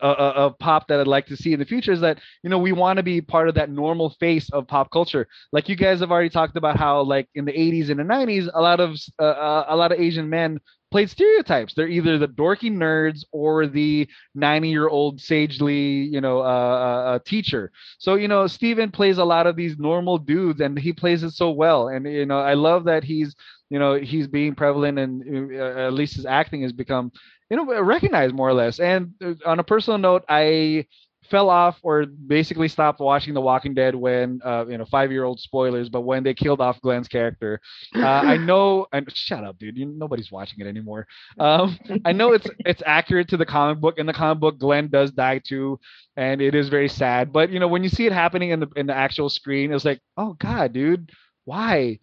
uh, 0.00 0.06
uh, 0.06 0.32
of 0.36 0.58
pop 0.58 0.86
that 0.88 1.00
I'd 1.00 1.06
like 1.08 1.26
to 1.26 1.36
see 1.36 1.52
in 1.52 1.58
the 1.58 1.64
future 1.64 1.92
is 1.92 2.00
that 2.00 2.20
you 2.42 2.50
know 2.50 2.58
we 2.58 2.72
want 2.72 2.98
to 2.98 3.02
be 3.02 3.20
part 3.20 3.48
of 3.48 3.54
that 3.56 3.70
normal 3.70 4.10
face 4.10 4.48
of 4.50 4.66
pop 4.68 4.90
culture. 4.90 5.26
Like 5.52 5.68
you 5.68 5.76
guys 5.76 6.00
have 6.00 6.12
already 6.12 6.30
talked 6.30 6.56
about 6.56 6.76
how 6.76 7.02
like 7.02 7.28
in 7.34 7.44
the 7.44 7.52
80s 7.52 7.90
and 7.90 7.98
the 7.98 8.04
90s, 8.04 8.48
a 8.54 8.60
lot 8.60 8.80
of 8.80 8.96
uh, 9.20 9.24
uh, 9.24 9.64
a 9.68 9.76
lot 9.76 9.92
of 9.92 10.00
Asian 10.00 10.28
men 10.28 10.60
played 10.90 11.10
stereotypes. 11.10 11.74
They're 11.74 11.88
either 11.88 12.18
the 12.18 12.28
dorky 12.28 12.70
nerds 12.70 13.24
or 13.32 13.66
the 13.66 14.08
90 14.34 14.68
year 14.68 14.88
old 14.88 15.20
sagely, 15.20 15.74
you 16.12 16.20
know, 16.20 16.40
uh, 16.40 16.42
uh, 16.42 17.02
uh, 17.14 17.18
teacher. 17.24 17.70
So, 17.98 18.14
you 18.14 18.28
know, 18.28 18.46
Steven 18.46 18.90
plays 18.90 19.18
a 19.18 19.24
lot 19.24 19.46
of 19.46 19.56
these 19.56 19.78
normal 19.78 20.18
dudes 20.18 20.60
and 20.60 20.78
he 20.78 20.92
plays 20.92 21.22
it 21.22 21.30
so 21.32 21.50
well. 21.50 21.88
And, 21.88 22.06
you 22.06 22.26
know, 22.26 22.38
I 22.40 22.54
love 22.54 22.84
that 22.84 23.04
he's, 23.04 23.34
you 23.70 23.78
know, 23.78 23.94
he's 23.94 24.26
being 24.26 24.54
prevalent 24.54 24.98
and 24.98 25.52
uh, 25.60 25.86
at 25.86 25.92
least 25.92 26.16
his 26.16 26.26
acting 26.26 26.62
has 26.62 26.72
become, 26.72 27.12
you 27.50 27.56
know, 27.56 27.82
recognized 27.82 28.34
more 28.34 28.48
or 28.48 28.54
less. 28.54 28.80
And 28.80 29.12
uh, 29.22 29.34
on 29.46 29.58
a 29.58 29.64
personal 29.64 29.98
note, 29.98 30.24
I 30.28 30.86
fell 31.30 31.48
off 31.48 31.78
or 31.82 32.06
basically 32.06 32.68
stopped 32.68 33.00
watching 33.00 33.34
The 33.34 33.40
Walking 33.40 33.72
Dead 33.72 33.94
when, 33.94 34.40
uh, 34.44 34.66
you 34.68 34.76
know, 34.76 34.84
five 34.84 35.12
year 35.12 35.24
old 35.24 35.40
spoilers, 35.40 35.88
but 35.88 36.02
when 36.02 36.22
they 36.22 36.34
killed 36.34 36.60
off 36.60 36.80
Glenn's 36.80 37.08
character. 37.08 37.60
Uh, 37.94 38.00
I 38.04 38.36
know, 38.50 38.86
and 38.92 39.10
shut 39.14 39.44
up, 39.44 39.58
dude. 39.58 39.78
You, 39.78 39.86
nobody's 39.86 40.30
watching 40.32 40.60
it 40.60 40.66
anymore. 40.66 41.06
Um, 41.38 41.78
I 42.04 42.12
know 42.12 42.32
it's 42.32 42.48
it's 42.60 42.82
accurate 42.84 43.28
to 43.28 43.36
the 43.36 43.46
comic 43.46 43.80
book. 43.80 43.98
In 43.98 44.06
the 44.06 44.12
comic 44.12 44.40
book, 44.40 44.58
Glenn 44.58 44.88
does 44.88 45.12
die 45.12 45.38
too, 45.38 45.78
and 46.16 46.40
it 46.40 46.54
is 46.54 46.68
very 46.68 46.88
sad. 46.88 47.32
But 47.32 47.50
you 47.50 47.60
know, 47.60 47.68
when 47.68 47.82
you 47.82 47.88
see 47.88 48.06
it 48.06 48.12
happening 48.12 48.50
in 48.50 48.60
the 48.60 48.68
in 48.76 48.86
the 48.86 48.94
actual 48.94 49.28
screen, 49.28 49.72
it's 49.72 49.84
like, 49.84 50.00
oh 50.16 50.34
god, 50.34 50.72
dude, 50.72 51.10
why? 51.44 51.98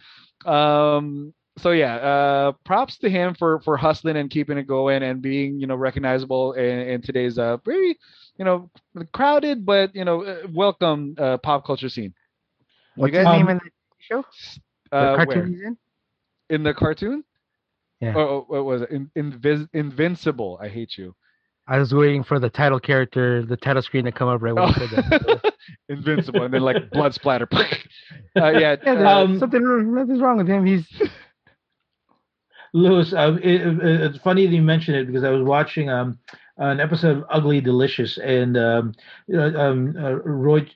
Um, 0.45 1.33
so 1.57 1.71
yeah, 1.71 1.95
uh, 1.95 2.51
props 2.65 2.97
to 2.99 3.09
him 3.09 3.33
for 3.33 3.59
for 3.61 3.77
hustling 3.77 4.17
and 4.17 4.29
keeping 4.29 4.57
it 4.57 4.67
going 4.67 5.03
and 5.03 5.21
being 5.21 5.59
you 5.59 5.67
know 5.67 5.75
recognizable 5.75 6.53
in, 6.53 6.79
in 6.79 7.01
today's 7.01 7.37
uh 7.37 7.57
very 7.65 7.97
you 8.37 8.45
know 8.45 8.69
crowded 9.13 9.65
but 9.65 9.93
you 9.95 10.05
know 10.05 10.23
uh, 10.23 10.47
welcome 10.53 11.15
uh, 11.17 11.37
pop 11.37 11.65
culture 11.65 11.89
scene. 11.89 12.13
What's 12.95 13.13
guys- 13.13 13.25
his 13.25 13.33
name 13.33 13.47
Um, 13.47 13.49
in 13.51 13.57
the 13.57 13.71
show? 13.99 14.25
The 14.91 14.97
Uh, 14.97 15.15
cartoon 15.15 15.51
where? 15.51 15.67
in? 15.67 15.77
in 16.49 16.63
the 16.63 16.73
cartoon? 16.73 17.23
Yeah. 17.99 18.13
Oh, 18.15 18.21
oh, 18.21 18.45
what 18.47 18.65
was 18.65 18.81
it? 18.83 18.91
In, 18.91 19.09
invis- 19.17 19.67
Invincible. 19.73 20.57
I 20.61 20.67
hate 20.69 20.97
you. 20.97 21.15
I 21.67 21.79
was 21.79 21.93
waiting 21.93 22.23
for 22.23 22.39
the 22.39 22.49
title 22.49 22.79
character, 22.79 23.43
the 23.45 23.57
title 23.57 23.81
screen 23.81 24.05
to 24.05 24.11
come 24.11 24.29
up 24.29 24.41
right 24.41 24.53
when 24.55 24.67
you 24.69 24.73
said 24.75 24.89
that. 24.91 25.41
Oh. 25.43 25.49
Invincible, 25.89 26.43
and 26.43 26.53
then 26.53 26.61
like 26.61 26.89
blood 26.91 27.13
splatter. 27.13 27.47
uh, 27.53 28.49
yeah. 28.51 28.77
Yeah, 28.85 29.19
Um, 29.19 29.37
something 29.39 29.93
nothing's 29.93 30.21
wrong 30.21 30.37
with 30.37 30.47
him. 30.47 30.65
He's 30.65 30.85
Lewis, 32.73 33.13
uh, 33.13 33.37
it, 33.41 33.61
it- 33.61 34.01
it's 34.01 34.17
funny 34.19 34.45
that 34.45 34.53
you 34.53 34.61
mentioned 34.61 34.97
it 34.97 35.07
because 35.07 35.23
I 35.23 35.29
was 35.29 35.43
watching 35.43 35.89
um, 35.89 36.19
an 36.57 36.79
episode 36.79 37.17
of 37.17 37.23
Ugly 37.29 37.61
Delicious, 37.61 38.17
and 38.17 38.57
um, 38.57 38.93
um, 39.33 39.95
uh, 39.97 40.15
Roy, 40.15 40.67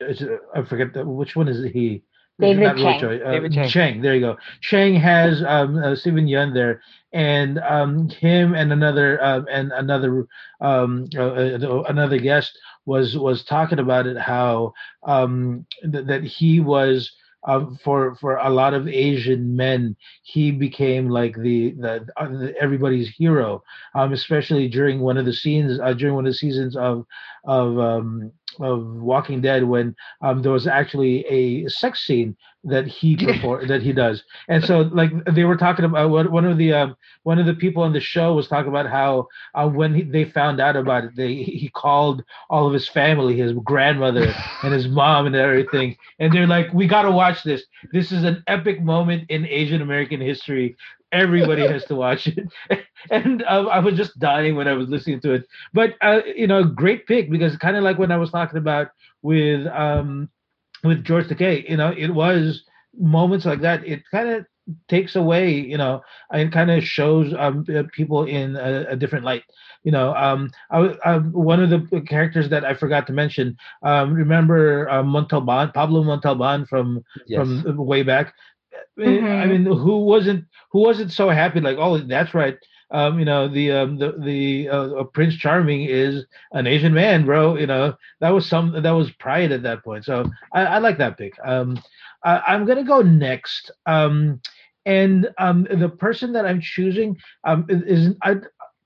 I 0.55 0.61
forget 0.63 0.93
the, 0.93 1.05
which 1.05 1.35
one 1.35 1.47
is 1.47 1.63
he? 1.71 2.03
David 2.39 2.63
Not 2.63 2.75
Roy 2.77 2.99
Chang. 2.99 3.21
Uh, 3.21 3.31
David 3.31 3.53
Chang. 3.53 3.69
Chang. 3.69 4.01
There 4.01 4.15
you 4.15 4.21
go. 4.21 4.37
Chang 4.61 4.95
has 4.95 5.43
um, 5.45 5.77
uh, 5.77 5.95
Steven 5.95 6.27
Yeun 6.27 6.53
there, 6.53 6.81
and 7.13 7.59
um, 7.59 8.09
him 8.09 8.55
and 8.55 8.71
another 8.73 9.23
um, 9.23 9.45
and 9.51 9.71
another 9.71 10.25
um, 10.59 11.07
uh, 11.15 11.21
uh, 11.21 11.83
another 11.87 12.17
guest 12.17 12.57
was 12.85 13.17
was 13.17 13.43
talking 13.43 13.79
about 13.79 14.07
it 14.07 14.17
how 14.17 14.73
um, 15.03 15.65
th- 15.91 16.05
that 16.07 16.23
he 16.23 16.59
was 16.59 17.11
for 17.83 18.15
for 18.15 18.37
a 18.37 18.49
lot 18.49 18.73
of 18.73 18.87
Asian 18.87 19.55
men, 19.55 19.95
he 20.23 20.51
became 20.51 21.09
like 21.09 21.35
the 21.35 21.71
the, 21.71 22.05
uh, 22.17 22.47
everybody's 22.59 23.09
hero, 23.09 23.63
um, 23.95 24.13
especially 24.13 24.67
during 24.67 24.99
one 24.99 25.17
of 25.17 25.25
the 25.25 25.33
scenes 25.33 25.79
uh, 25.79 25.93
during 25.93 26.15
one 26.15 26.25
of 26.25 26.31
the 26.31 26.37
seasons 26.37 26.75
of 26.75 27.05
of 27.45 27.77
um, 27.79 28.31
of 28.59 28.85
Walking 28.85 29.41
Dead 29.41 29.63
when 29.63 29.95
um, 30.21 30.41
there 30.41 30.51
was 30.51 30.67
actually 30.67 31.25
a 31.25 31.67
sex 31.69 32.05
scene 32.05 32.35
that 32.63 32.87
he 32.87 33.15
perform 33.25 33.67
that 33.67 33.81
he 33.81 33.93
does, 33.93 34.23
and 34.47 34.63
so 34.63 34.81
like 34.81 35.11
they 35.33 35.43
were 35.43 35.57
talking 35.57 35.85
about 35.85 36.31
one 36.31 36.45
of 36.45 36.57
the 36.57 36.73
um, 36.73 36.95
one 37.23 37.39
of 37.39 37.45
the 37.45 37.53
people 37.53 37.83
on 37.83 37.93
the 37.93 37.99
show 37.99 38.33
was 38.33 38.47
talking 38.47 38.69
about 38.69 38.89
how 38.89 39.27
uh, 39.55 39.67
when 39.67 39.93
he, 39.93 40.03
they 40.03 40.25
found 40.25 40.59
out 40.59 40.75
about 40.75 41.05
it, 41.05 41.15
they 41.15 41.35
he 41.35 41.69
called 41.73 42.23
all 42.49 42.67
of 42.67 42.73
his 42.73 42.87
family, 42.87 43.37
his 43.37 43.53
grandmother 43.63 44.33
and 44.63 44.73
his 44.73 44.87
mom 44.87 45.25
and 45.25 45.35
everything, 45.35 45.95
and 46.19 46.33
they're 46.33 46.47
like, 46.47 46.71
we 46.73 46.87
got 46.87 47.03
to 47.03 47.11
watch 47.11 47.43
this. 47.43 47.63
This 47.91 48.11
is 48.11 48.23
an 48.23 48.43
epic 48.47 48.81
moment 48.81 49.29
in 49.29 49.45
Asian 49.45 49.81
American 49.81 50.21
history 50.21 50.75
everybody 51.11 51.65
has 51.67 51.85
to 51.89 51.95
watch 51.95 52.27
it. 52.27 52.39
And 53.09 53.43
uh, 53.43 53.65
i 53.71 53.79
was 53.79 53.95
just 53.95 54.19
dying 54.19 54.55
when 54.55 54.67
i 54.67 54.73
was 54.73 54.87
listening 54.87 55.19
to 55.21 55.33
it. 55.33 55.45
But 55.73 55.95
uh, 56.01 56.21
you 56.35 56.47
know 56.47 56.63
great 56.63 57.07
pick 57.07 57.29
because 57.29 57.57
kind 57.57 57.75
of 57.77 57.83
like 57.83 57.97
when 57.97 58.11
i 58.11 58.17
was 58.17 58.31
talking 58.31 58.57
about 58.57 58.89
with 59.21 59.65
um 59.67 60.29
with 60.83 61.03
george 61.03 61.27
takei 61.27 61.67
you 61.69 61.77
know 61.77 61.93
it 61.97 62.09
was 62.09 62.63
moments 62.97 63.45
like 63.45 63.61
that. 63.61 63.85
It 63.87 64.03
kind 64.11 64.29
of 64.29 64.45
takes 64.87 65.15
away 65.15 65.49
you 65.51 65.77
know 65.77 66.01
and 66.31 66.51
kind 66.51 66.69
of 66.69 66.83
shows 66.83 67.33
um 67.37 67.65
uh, 67.75 67.83
people 67.91 68.25
in 68.25 68.55
a, 68.55 68.85
a 68.89 68.95
different 68.95 69.25
light. 69.25 69.43
You 69.83 69.91
know 69.91 70.13
um 70.15 70.49
I, 70.69 70.95
I, 71.03 71.17
one 71.17 71.61
of 71.61 71.69
the 71.69 72.01
characters 72.01 72.49
that 72.49 72.63
i 72.63 72.73
forgot 72.73 73.07
to 73.07 73.13
mention 73.13 73.57
um 73.81 74.13
remember 74.13 74.87
uh, 74.89 75.03
montalban 75.03 75.71
paolo 75.71 76.03
montalban 76.03 76.65
from 76.67 77.03
yes. 77.25 77.41
from 77.41 77.75
way 77.77 78.03
back 78.03 78.33
Mm-hmm. 78.99 79.25
I 79.25 79.45
mean, 79.45 79.65
who 79.65 79.99
wasn't 79.99 80.45
who 80.71 80.79
wasn't 80.79 81.11
so 81.11 81.29
happy? 81.29 81.59
Like, 81.59 81.77
oh, 81.77 81.97
that's 81.97 82.33
right. 82.33 82.57
Um, 82.91 83.19
you 83.19 83.25
know, 83.25 83.47
the 83.47 83.71
um, 83.71 83.97
the 83.97 84.13
the 84.19 84.69
uh, 84.69 85.03
Prince 85.05 85.35
Charming 85.35 85.85
is 85.85 86.25
an 86.51 86.67
Asian 86.67 86.93
man, 86.93 87.25
bro. 87.25 87.55
You 87.55 87.67
know, 87.67 87.95
that 88.19 88.29
was 88.29 88.45
some 88.45 88.81
that 88.81 88.91
was 88.91 89.11
pride 89.11 89.51
at 89.51 89.63
that 89.63 89.83
point. 89.83 90.05
So 90.05 90.29
I, 90.53 90.65
I 90.65 90.77
like 90.79 90.97
that 90.97 91.17
pick. 91.17 91.33
Um, 91.43 91.81
I, 92.23 92.55
am 92.55 92.65
gonna 92.65 92.83
go 92.83 93.01
next. 93.01 93.71
Um, 93.85 94.41
and 94.85 95.29
um, 95.37 95.67
the 95.69 95.89
person 95.89 96.33
that 96.33 96.45
I'm 96.45 96.59
choosing 96.59 97.17
um, 97.43 97.65
is 97.69 98.15
I 98.23 98.37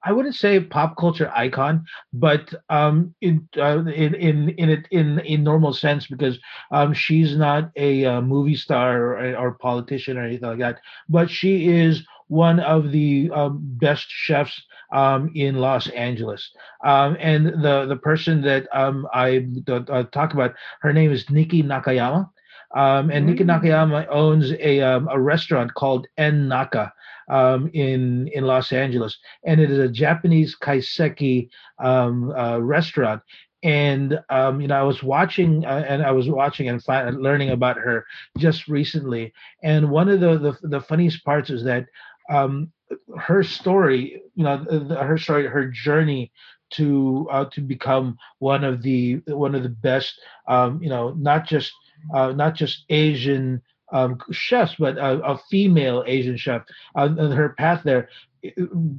I 0.05 0.11
wouldn't 0.11 0.35
say 0.35 0.59
pop 0.59 0.95
culture 0.97 1.31
icon, 1.35 1.83
but 2.13 2.53
um, 2.69 3.13
in, 3.21 3.47
uh, 3.57 3.79
in 3.85 4.13
in 4.13 4.49
in 4.49 4.69
it 4.69 4.87
in 4.91 5.19
in 5.19 5.43
normal 5.43 5.73
sense 5.73 6.05
because 6.05 6.37
um, 6.71 6.93
she's 6.93 7.35
not 7.35 7.71
a 7.75 8.05
uh, 8.05 8.21
movie 8.21 8.55
star 8.55 9.15
or, 9.15 9.35
or 9.35 9.51
politician 9.53 10.17
or 10.17 10.23
anything 10.23 10.47
like 10.47 10.59
that. 10.59 10.79
But 11.09 11.29
she 11.29 11.67
is 11.67 12.03
one 12.27 12.59
of 12.59 12.91
the 12.91 13.31
um, 13.33 13.59
best 13.61 14.05
chefs 14.09 14.61
um, 14.93 15.31
in 15.35 15.55
Los 15.55 15.87
Angeles. 15.89 16.51
Um, 16.83 17.17
and 17.19 17.47
the 17.47 17.85
the 17.87 17.97
person 17.97 18.41
that 18.43 18.67
um, 18.73 19.07
I 19.11 19.47
uh, 19.67 20.03
talk 20.11 20.33
about, 20.33 20.53
her 20.81 20.93
name 20.93 21.11
is 21.11 21.25
Niki 21.25 21.63
Nakayama. 21.63 22.29
Um, 22.75 23.09
and. 23.09 23.27
Niki 23.27 23.41
mm. 23.41 23.61
Nakayama 23.61 24.07
owns 24.09 24.51
a 24.51 24.81
um, 24.81 25.07
a 25.11 25.19
restaurant 25.19 25.73
called 25.73 26.07
En 26.17 26.47
Naka, 26.47 26.93
um, 27.29 27.69
in 27.73 28.27
in 28.29 28.45
Los 28.45 28.71
Angeles, 28.71 29.17
and 29.45 29.59
it 29.59 29.71
is 29.71 29.79
a 29.79 29.89
Japanese 29.89 30.55
kaiseki 30.61 31.49
um, 31.83 32.31
uh, 32.31 32.57
restaurant. 32.59 33.21
And 33.63 34.19
um, 34.29 34.61
you 34.61 34.67
know, 34.67 34.75
I 34.79 34.83
was 34.83 35.01
watching, 35.01 35.65
uh, 35.65 35.85
and 35.87 36.03
I 36.03 36.11
was 36.11 36.29
watching 36.29 36.69
and 36.69 36.83
fi- 36.83 37.09
learning 37.09 37.49
about 37.49 37.77
her 37.77 38.05
just 38.37 38.67
recently. 38.67 39.33
And 39.63 39.89
one 39.89 40.09
of 40.09 40.19
the 40.19 40.37
the, 40.37 40.67
the 40.67 40.81
funniest 40.81 41.23
parts 41.25 41.49
is 41.49 41.63
that 41.63 41.85
um, 42.29 42.71
her 43.17 43.43
story, 43.43 44.21
you 44.35 44.43
know, 44.43 44.57
her 44.99 45.17
story, 45.17 45.47
her 45.47 45.67
journey 45.67 46.31
to 46.71 47.27
uh, 47.31 47.45
to 47.53 47.61
become 47.61 48.17
one 48.39 48.63
of 48.63 48.81
the 48.81 49.15
one 49.27 49.55
of 49.55 49.63
the 49.63 49.69
best, 49.69 50.19
um, 50.47 50.81
you 50.81 50.89
know, 50.89 51.11
not 51.11 51.45
just 51.45 51.73
uh, 52.13 52.31
not 52.31 52.55
just 52.55 52.85
Asian 52.89 53.61
um, 53.91 54.19
chefs, 54.31 54.75
but 54.79 54.97
a, 54.97 55.21
a, 55.23 55.37
female 55.49 56.03
Asian 56.07 56.37
chef. 56.37 56.63
Uh, 56.95 57.09
and 57.17 57.33
her 57.33 57.49
path 57.49 57.81
there 57.83 58.09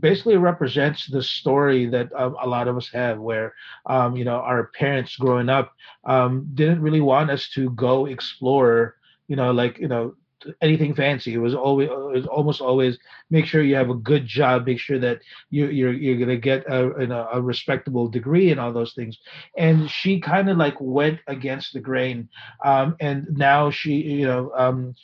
basically 0.00 0.36
represents 0.36 1.06
the 1.06 1.22
story 1.22 1.86
that 1.86 2.08
um, 2.16 2.36
a 2.40 2.46
lot 2.46 2.68
of 2.68 2.76
us 2.76 2.88
have, 2.92 3.18
where 3.18 3.54
um, 3.86 4.16
you 4.16 4.24
know 4.24 4.36
our 4.36 4.70
parents 4.78 5.16
growing 5.16 5.48
up 5.48 5.72
um, 6.04 6.48
didn't 6.54 6.82
really 6.82 7.00
want 7.00 7.30
us 7.30 7.48
to 7.54 7.70
go 7.70 8.06
explore. 8.06 8.96
You 9.28 9.36
know, 9.36 9.50
like 9.52 9.78
you 9.78 9.88
know 9.88 10.14
anything 10.60 10.94
fancy. 10.94 11.34
It 11.34 11.38
was 11.38 11.54
always 11.54 11.88
it 11.88 11.92
was 11.92 12.26
almost 12.26 12.60
always 12.60 12.98
make 13.30 13.46
sure 13.46 13.62
you 13.62 13.74
have 13.76 13.90
a 13.90 13.94
good 13.94 14.26
job, 14.26 14.66
make 14.66 14.78
sure 14.78 14.98
that 14.98 15.20
you 15.50 15.66
you're 15.68 15.92
you're 15.92 16.18
gonna 16.18 16.36
get 16.36 16.64
a 16.66 17.28
a, 17.32 17.40
respectable 17.40 18.08
degree 18.08 18.50
and 18.50 18.60
all 18.60 18.72
those 18.72 18.94
things. 18.94 19.18
And 19.56 19.90
she 19.90 20.20
kind 20.20 20.48
of 20.48 20.56
like 20.56 20.76
went 20.80 21.20
against 21.26 21.72
the 21.72 21.80
grain, 21.80 22.28
um, 22.64 22.96
and 23.00 23.26
now 23.30 23.70
she 23.70 23.94
you 23.94 24.26
know 24.26 24.52
um, 24.56 24.94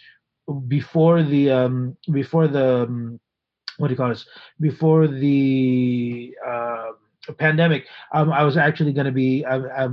before 0.69 1.23
the 1.23 1.51
um, 1.51 1.97
before 2.10 2.48
the 2.48 2.82
um, 2.85 3.20
what 3.78 3.89
do 3.89 3.93
you 3.93 3.97
call 3.97 4.09
this 4.10 4.27
before 4.60 5.09
the 5.09 6.35
uh, 6.47 6.90
pandemic, 7.39 7.86
um, 8.12 8.32
I 8.32 8.43
was 8.43 8.57
actually 8.57 8.93
going 8.93 9.07
to 9.07 9.12
be 9.12 9.44
uh, 9.44 9.61
uh, 9.77 9.89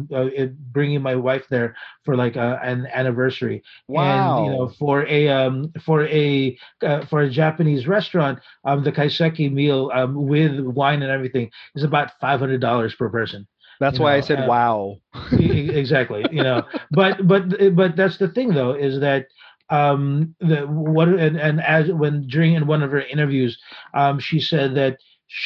bringing 0.72 1.02
my 1.02 1.16
wife 1.16 1.46
there 1.50 1.76
for 2.04 2.16
like 2.16 2.36
a, 2.36 2.42
uh, 2.42 2.60
an 2.64 2.88
anniversary. 2.94 3.62
Wow! 3.88 4.38
And 4.38 4.46
you 4.46 4.58
know, 4.58 4.70
for 4.80 5.06
a 5.06 5.28
um, 5.28 5.72
for 5.86 6.06
a 6.08 6.58
uh, 6.82 7.06
for 7.06 7.22
a 7.22 7.30
Japanese 7.30 7.88
restaurant, 7.88 8.40
um, 8.66 8.84
the 8.84 8.92
kaiseki 8.92 9.52
meal 9.52 9.92
um, 9.94 10.28
with 10.28 10.60
wine 10.60 11.02
and 11.02 11.12
everything 11.12 11.52
is 11.76 11.84
about 11.84 12.12
five 12.20 12.40
hundred 12.40 12.62
dollars 12.62 12.96
per 12.96 13.10
person. 13.10 13.48
That's 13.80 13.98
you 13.98 14.04
why 14.04 14.12
know, 14.12 14.18
I 14.18 14.22
said 14.22 14.40
uh, 14.40 14.48
wow. 14.48 14.98
exactly. 15.32 16.26
You 16.32 16.44
know, 16.44 16.64
but 16.92 17.28
but 17.28 17.76
but 17.76 17.96
that's 17.96 18.18
the 18.18 18.30
thing 18.30 18.54
though 18.54 18.74
is 18.74 19.00
that 19.02 19.28
um 19.70 20.36
the 20.40 20.66
what 20.66 21.08
and, 21.10 21.38
and 21.38 21.62
as 21.62 21.92
when 21.92 22.26
during 22.28 22.54
in 22.54 22.66
one 22.66 22.82
of 22.82 22.90
her 22.90 23.02
interviews 23.02 23.56
um 23.94 24.20
she 24.20 24.40
said 24.40 24.74
that 24.74 24.98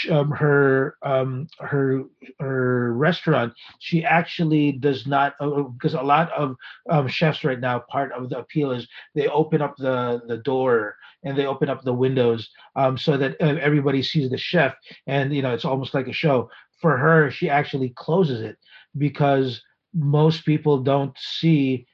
um, 0.09 0.31
her 0.31 0.97
um, 1.01 1.47
her 1.59 2.03
her 2.39 2.93
restaurant, 2.93 3.53
she 3.79 4.03
actually 4.03 4.73
does 4.73 5.05
not 5.05 5.33
because 5.39 5.95
uh, 5.95 6.01
a 6.01 6.03
lot 6.03 6.31
of 6.31 6.55
um, 6.89 7.07
chefs 7.07 7.43
right 7.43 7.59
now 7.59 7.79
part 7.89 8.11
of 8.13 8.29
the 8.29 8.39
appeal 8.39 8.71
is 8.71 8.87
they 9.15 9.27
open 9.27 9.61
up 9.61 9.75
the 9.77 10.21
the 10.27 10.37
door 10.37 10.95
and 11.23 11.37
they 11.37 11.45
open 11.45 11.69
up 11.69 11.83
the 11.83 11.93
windows 11.93 12.49
um, 12.75 12.97
so 12.97 13.17
that 13.17 13.35
uh, 13.41 13.55
everybody 13.61 14.01
sees 14.01 14.29
the 14.29 14.37
chef 14.37 14.73
and 15.07 15.33
you 15.33 15.41
know 15.41 15.53
it's 15.53 15.65
almost 15.65 15.93
like 15.93 16.07
a 16.07 16.13
show. 16.13 16.49
For 16.81 16.97
her, 16.97 17.31
she 17.31 17.49
actually 17.49 17.93
closes 17.95 18.41
it 18.41 18.57
because 18.97 19.61
most 19.93 20.45
people 20.45 20.79
don't 20.79 21.17
see 21.17 21.87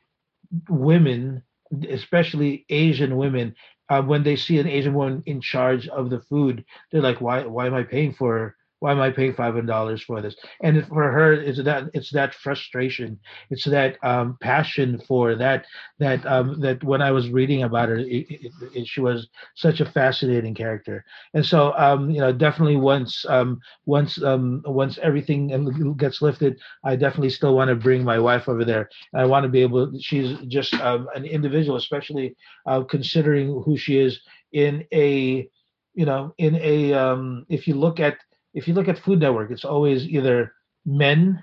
women 0.68 1.44
especially 1.90 2.66
Asian 2.70 3.16
women 3.18 3.56
uh, 3.90 4.02
when 4.02 4.24
they 4.24 4.36
see 4.36 4.60
an 4.60 4.68
Asian 4.68 4.94
woman 4.94 5.24
in 5.26 5.42
charge 5.42 5.88
of 5.90 6.10
the 6.10 6.22
food, 6.22 6.66
they're 6.92 7.02
like, 7.02 7.22
why 7.22 7.46
why 7.46 7.68
am 7.68 7.74
I 7.74 7.84
paying 7.84 8.14
for 8.14 8.56
why 8.80 8.92
am 8.92 9.02
I 9.02 9.12
paying 9.12 9.34
five 9.34 9.54
hundred 9.54 9.68
dollars 9.68 10.02
for 10.02 10.22
this? 10.22 10.36
And 10.62 10.86
for 10.88 11.12
her, 11.12 11.34
it's 11.34 11.62
that 11.64 11.90
it's 11.94 12.12
that 12.12 12.34
frustration, 12.34 13.20
it's 13.50 13.66
that 13.66 13.98
um, 14.04 14.38
passion 14.42 15.00
for 15.08 15.36
that 15.36 15.66
that 16.00 16.26
um, 16.26 16.60
that 16.62 16.84
when 16.84 17.02
I 17.02 17.12
was 17.12 17.30
reading 17.30 17.64
about 17.64 17.90
her, 17.90 17.98
it, 17.98 18.06
it, 18.08 18.52
it, 18.74 18.88
she 18.88 19.02
was 19.02 19.28
such 19.56 19.82
a 19.82 19.86
fascinating 19.86 20.56
character. 20.56 21.04
And 21.34 21.46
so, 21.46 21.74
um, 21.78 22.10
you 22.10 22.22
know, 22.22 22.32
definitely 22.32 22.78
once 22.78 23.26
um, 23.28 23.60
once 23.86 24.22
um, 24.24 24.62
once 24.66 24.98
everything 25.00 25.96
gets 25.98 26.22
lifted, 26.22 26.60
I 26.84 26.96
definitely 26.96 27.32
still 27.32 27.56
want 27.56 27.70
to 27.70 27.76
bring 27.76 28.04
my 28.04 28.20
wife 28.20 28.48
over 28.48 28.64
there. 28.64 28.90
I 29.14 29.26
want 29.26 29.44
to 29.44 29.50
be 29.50 29.62
able. 29.62 29.92
She's 30.00 30.38
just 30.48 30.74
um, 30.76 31.10
an 31.16 31.26
individual, 31.26 31.78
especially 31.78 32.36
uh, 32.66 32.84
considering 32.84 33.62
who 33.66 33.78
she 33.78 33.98
is 33.98 34.22
in 34.54 34.86
a 34.94 35.50
you 35.94 36.06
know 36.06 36.34
in 36.38 36.56
a 36.56 37.46
if 37.50 37.68
you 37.68 37.76
look 37.76 38.00
at 38.00 38.18
if 38.60 38.68
you 38.68 38.74
look 38.74 38.90
at 38.90 39.00
Food 39.00 39.20
Network, 39.20 39.52
it's 39.52 39.64
always 39.64 40.04
either 40.04 40.54
men, 40.86 41.42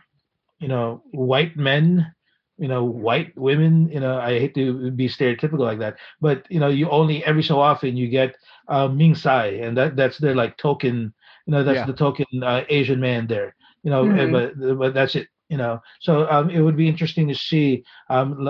you 0.60 0.68
know, 0.68 1.02
white 1.12 1.56
men, 1.56 2.12
you 2.58 2.68
know, 2.68 2.84
white 2.84 3.32
women. 3.36 3.88
You 3.88 4.00
know, 4.00 4.18
I 4.18 4.38
hate 4.38 4.54
to 4.54 4.90
be 4.90 5.08
stereotypical 5.08 5.60
like 5.70 5.78
that, 5.78 5.96
but 6.20 6.44
you 6.50 6.60
know, 6.60 6.68
you 6.68 6.90
only 6.90 7.24
every 7.24 7.42
so 7.42 7.58
often 7.58 7.96
you 7.96 8.08
get 8.08 8.36
uh, 8.68 8.88
Ming 8.88 9.14
Tsai, 9.14 9.46
and 9.64 9.76
that 9.78 9.96
that's 9.96 10.18
their 10.18 10.34
like 10.34 10.58
token. 10.58 11.14
You 11.46 11.52
know, 11.52 11.64
that's 11.64 11.76
yeah. 11.76 11.86
the 11.86 11.94
token 11.94 12.26
uh, 12.42 12.64
Asian 12.68 13.00
man 13.00 13.26
there. 13.26 13.56
You 13.82 13.90
know, 13.90 14.04
mm-hmm. 14.04 14.32
but 14.32 14.78
but 14.78 14.94
that's 14.94 15.16
it 15.16 15.28
you 15.48 15.56
know 15.56 15.80
so 16.00 16.28
um, 16.28 16.50
it 16.50 16.60
would 16.60 16.76
be 16.76 16.88
interesting 16.88 17.28
to 17.28 17.34
see 17.34 17.84
um, 18.10 18.48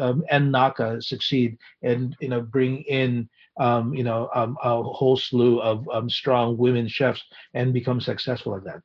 um, 0.00 0.24
En 0.30 0.50
Naka 0.50 0.96
succeed 1.02 1.58
and 1.82 2.16
you 2.18 2.28
know 2.28 2.40
bring 2.40 2.82
in 2.84 3.28
um, 3.60 3.94
you 3.94 4.02
know, 4.02 4.28
um, 4.34 4.56
a 4.64 4.82
whole 4.82 5.16
slew 5.16 5.60
of 5.60 5.86
um, 5.92 6.08
strong 6.08 6.56
women 6.56 6.88
chefs 6.88 7.22
and 7.54 7.72
become 7.72 8.00
successful 8.00 8.56
at 8.56 8.64
that. 8.64 8.80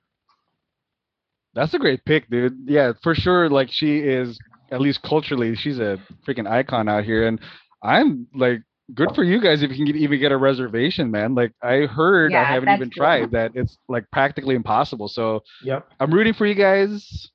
That's 1.53 1.73
a 1.73 1.79
great 1.79 2.03
pick, 2.05 2.29
dude. 2.29 2.57
Yeah, 2.67 2.91
for 3.01 3.15
sure. 3.15 3.49
Like 3.49 3.69
she 3.71 3.99
is, 3.99 4.37
at 4.71 4.81
least 4.81 5.01
culturally, 5.03 5.55
she's 5.55 5.79
a 5.79 5.97
freaking 6.27 6.49
icon 6.49 6.89
out 6.89 7.05
here. 7.05 7.27
And 7.27 7.39
I'm 7.81 8.27
like, 8.35 8.61
good 8.93 9.09
for 9.15 9.23
you 9.23 9.41
guys 9.41 9.63
if 9.63 9.71
you 9.71 9.77
can 9.77 9.85
get, 9.85 9.95
even 9.95 10.19
get 10.19 10.31
a 10.33 10.37
reservation, 10.37 11.09
man. 11.09 11.33
Like 11.33 11.53
I 11.63 11.85
heard, 11.85 12.35
I 12.35 12.43
haven't 12.43 12.69
even 12.69 12.89
cool. 12.89 12.97
tried 13.05 13.31
that. 13.31 13.51
It's 13.55 13.77
like 13.87 14.05
practically 14.11 14.55
impossible. 14.55 15.07
So 15.07 15.43
Yep. 15.63 15.87
I'm 15.99 16.13
rooting 16.13 16.33
for 16.33 16.45
you 16.45 16.55
guys. 16.55 17.29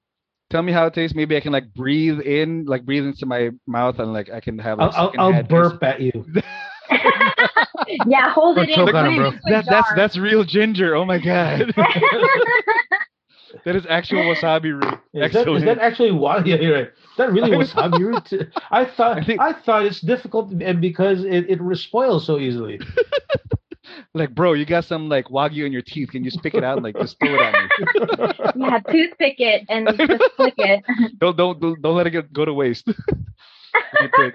Tell 0.50 0.62
me 0.62 0.72
how 0.72 0.86
it 0.86 0.94
tastes. 0.94 1.14
Maybe 1.16 1.36
I 1.36 1.40
can 1.40 1.52
like 1.52 1.72
breathe 1.72 2.20
in, 2.20 2.66
like 2.66 2.84
breathe 2.84 3.04
into 3.04 3.24
my 3.24 3.50
mouth, 3.66 3.98
and 4.00 4.12
like 4.12 4.30
I 4.30 4.40
can 4.40 4.58
have. 4.58 4.80
I'll, 4.80 4.88
Like, 4.88 4.96
I'll, 4.96 5.04
I'll 5.04 5.12
secondhand 5.32 5.48
burp 5.48 5.82
at 5.84 6.00
you. 6.00 6.26
yeah, 8.06 8.32
hold 8.32 8.58
Or 8.58 8.64
it 8.64 8.70
in. 8.70 8.74
choke 8.74 8.94
on 8.94 9.04
put 9.04 9.12
him, 9.12 9.22
it 9.22 9.30
bro. 9.42 9.52
That, 9.52 9.66
that's 9.68 9.92
that's 9.94 10.16
real 10.16 10.44
ginger. 10.44 10.94
Oh 10.94 11.04
my 11.04 11.18
god, 11.18 11.72
that 13.64 13.76
is 13.76 13.86
actual 13.88 14.22
wasabi 14.22 14.72
root. 14.72 14.98
Is 15.12 15.32
that, 15.32 15.48
is 15.48 15.64
that 15.64 15.78
actually 15.78 16.12
why? 16.12 16.42
Yeah, 16.44 16.56
you're 16.56 16.74
right. 16.74 16.88
Is 16.88 17.16
that 17.18 17.32
really 17.32 17.50
wasabi 17.50 17.98
root? 18.00 18.48
I 18.70 18.84
thought 18.84 19.28
I 19.28 19.48
I, 19.50 19.52
thought 19.52 19.84
it's 19.86 20.00
difficult 20.00 20.50
and 20.52 20.80
because 20.80 21.24
it, 21.24 21.48
it 21.48 21.76
spoils 21.76 22.26
so 22.26 22.38
easily. 22.38 22.80
like, 24.14 24.34
bro, 24.34 24.52
you 24.54 24.64
got 24.64 24.84
some 24.84 25.08
like 25.08 25.26
wagyu 25.26 25.66
in 25.66 25.72
your 25.72 25.82
teeth. 25.82 26.10
Can 26.10 26.24
you 26.24 26.30
just 26.30 26.42
pick 26.42 26.54
it 26.54 26.64
out 26.64 26.76
and 26.76 26.84
like 26.84 26.96
just 26.96 27.18
throw 27.18 27.34
it 27.34 27.40
at 27.40 27.54
me? 27.54 28.66
yeah, 28.66 28.78
toothpick 28.80 29.36
it 29.38 29.66
and 29.68 29.88
just 29.96 30.34
flick 30.36 30.54
it. 30.58 30.84
Don't 31.18 31.36
don't 31.36 31.60
don't, 31.60 31.80
don't 31.82 31.96
let 31.96 32.06
it 32.06 32.10
get, 32.10 32.32
go 32.32 32.44
to 32.44 32.54
waste. 32.54 32.86
Good 32.86 34.32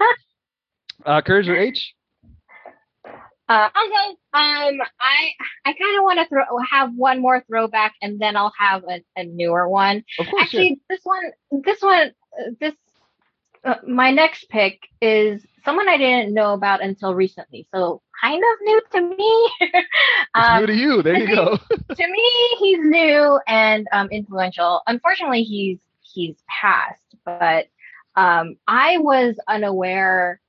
uh, 1.04 1.20
Courage 1.20 1.48
or 1.48 1.56
H? 1.56 1.94
Uh, 3.48 3.68
okay. 3.68 4.08
Um, 4.32 4.80
I 5.00 5.30
I 5.64 5.72
kind 5.72 5.98
of 5.98 6.02
want 6.04 6.18
to 6.18 6.26
throw 6.28 6.44
have 6.70 6.92
one 6.94 7.20
more 7.20 7.44
throwback, 7.46 7.94
and 8.02 8.18
then 8.20 8.36
I'll 8.36 8.52
have 8.58 8.82
a, 8.84 9.02
a 9.16 9.24
newer 9.24 9.68
one. 9.68 10.04
Of 10.18 10.26
course. 10.26 10.42
Actually, 10.44 10.80
this 10.88 11.00
one, 11.04 11.22
this 11.64 11.80
one, 11.80 12.12
this 12.60 12.74
uh, 13.64 13.76
my 13.86 14.10
next 14.10 14.48
pick 14.48 14.88
is 15.00 15.44
someone 15.64 15.88
I 15.88 15.96
didn't 15.96 16.34
know 16.34 16.54
about 16.54 16.82
until 16.82 17.14
recently, 17.14 17.66
so 17.72 18.02
kind 18.20 18.42
of 18.42 18.58
new 18.62 18.82
to 18.92 19.00
me. 19.16 19.50
yeah. 19.60 19.68
It's 20.36 20.48
um, 20.48 20.60
new 20.60 20.66
to 20.66 20.74
you. 20.74 21.02
There 21.02 21.16
you 21.16 21.26
go. 21.34 21.56
to 21.56 22.06
me, 22.08 22.56
he's 22.58 22.78
new 22.82 23.40
and 23.46 23.86
um, 23.92 24.08
influential. 24.10 24.82
Unfortunately, 24.86 25.42
he's 25.42 25.78
he's 26.00 26.36
passed, 26.48 27.14
but 27.24 27.68
um, 28.16 28.56
I 28.66 28.98
was 28.98 29.36
unaware 29.46 30.40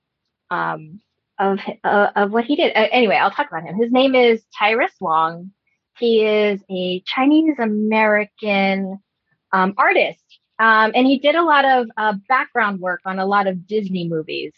um, 0.50 1.00
of 1.40 1.60
uh, 1.84 2.10
of 2.16 2.32
what 2.32 2.46
he 2.46 2.56
did. 2.56 2.76
Uh, 2.76 2.88
anyway, 2.92 3.16
I'll 3.16 3.32
talk 3.32 3.48
about 3.48 3.64
him. 3.64 3.76
His 3.76 3.92
name 3.92 4.16
is 4.16 4.44
Tyrus 4.58 4.94
Wong. 5.00 5.52
He 5.98 6.24
is 6.26 6.62
a 6.70 7.02
Chinese 7.06 7.58
American 7.60 9.00
um, 9.52 9.74
artist, 9.78 10.24
um, 10.60 10.92
and 10.96 11.08
he 11.08 11.20
did 11.20 11.36
a 11.36 11.44
lot 11.44 11.66
of 11.66 11.88
uh, 11.98 12.14
background 12.28 12.80
work 12.80 13.02
on 13.06 13.20
a 13.20 13.26
lot 13.26 13.48
of 13.48 13.68
Disney 13.68 14.08
movies. 14.08 14.54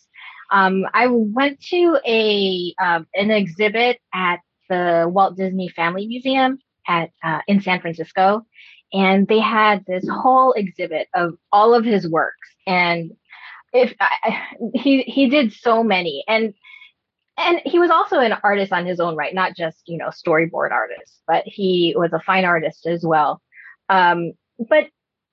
Um, 0.52 0.86
I 0.94 1.08
went 1.08 1.62
to 1.66 2.00
a 2.06 2.74
um, 2.82 3.08
an 3.14 3.32
exhibit 3.32 4.00
at 4.14 4.40
the 4.70 5.06
Walt 5.08 5.38
Disney 5.38 5.70
Family 5.70 6.08
Museum 6.08 6.60
at 6.88 7.12
uh, 7.24 7.40
in 7.48 7.62
San 7.62 7.82
Francisco, 7.82 8.46
and 8.94 9.28
they 9.28 9.40
had 9.40 9.86
this 9.86 10.08
whole 10.10 10.54
exhibit 10.54 11.08
of 11.14 11.36
all 11.52 11.74
of 11.74 11.86
his 11.86 12.08
works. 12.08 12.50
And 12.66 13.12
if 13.74 13.94
I, 14.00 14.42
he 14.74 15.04
he 15.04 15.30
did 15.30 15.54
so 15.54 15.84
many, 15.84 16.24
and 16.28 16.54
and 17.40 17.61
he 17.66 17.80
was 17.80 17.90
also 17.90 18.20
an 18.20 18.34
artist 18.44 18.72
on 18.72 18.86
his 18.86 18.99
own 18.99 19.16
right, 19.16 19.34
not 19.34 19.56
just 19.56 19.82
you 19.88 19.98
know 19.98 20.10
storyboard 20.10 20.72
artist, 20.72 21.22
but 21.28 21.44
he 21.45 21.95
was 21.98 22.14
a 22.14 22.20
fine 22.20 22.45
artist 22.45 22.86
as 22.86 23.03
well. 23.03 23.41
Um, 23.90 24.34
but 24.57 24.88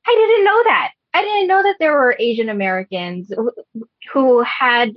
I 0.06 0.14
didn't 0.14 0.44
know 0.44 0.62
that. 0.64 0.92
I 1.12 1.22
didn't 1.22 1.48
know 1.48 1.62
that 1.62 1.76
there 1.78 1.92
were 1.92 2.16
Asian 2.18 2.48
Americans 2.48 3.32
who, 4.12 4.42
had 4.42 4.92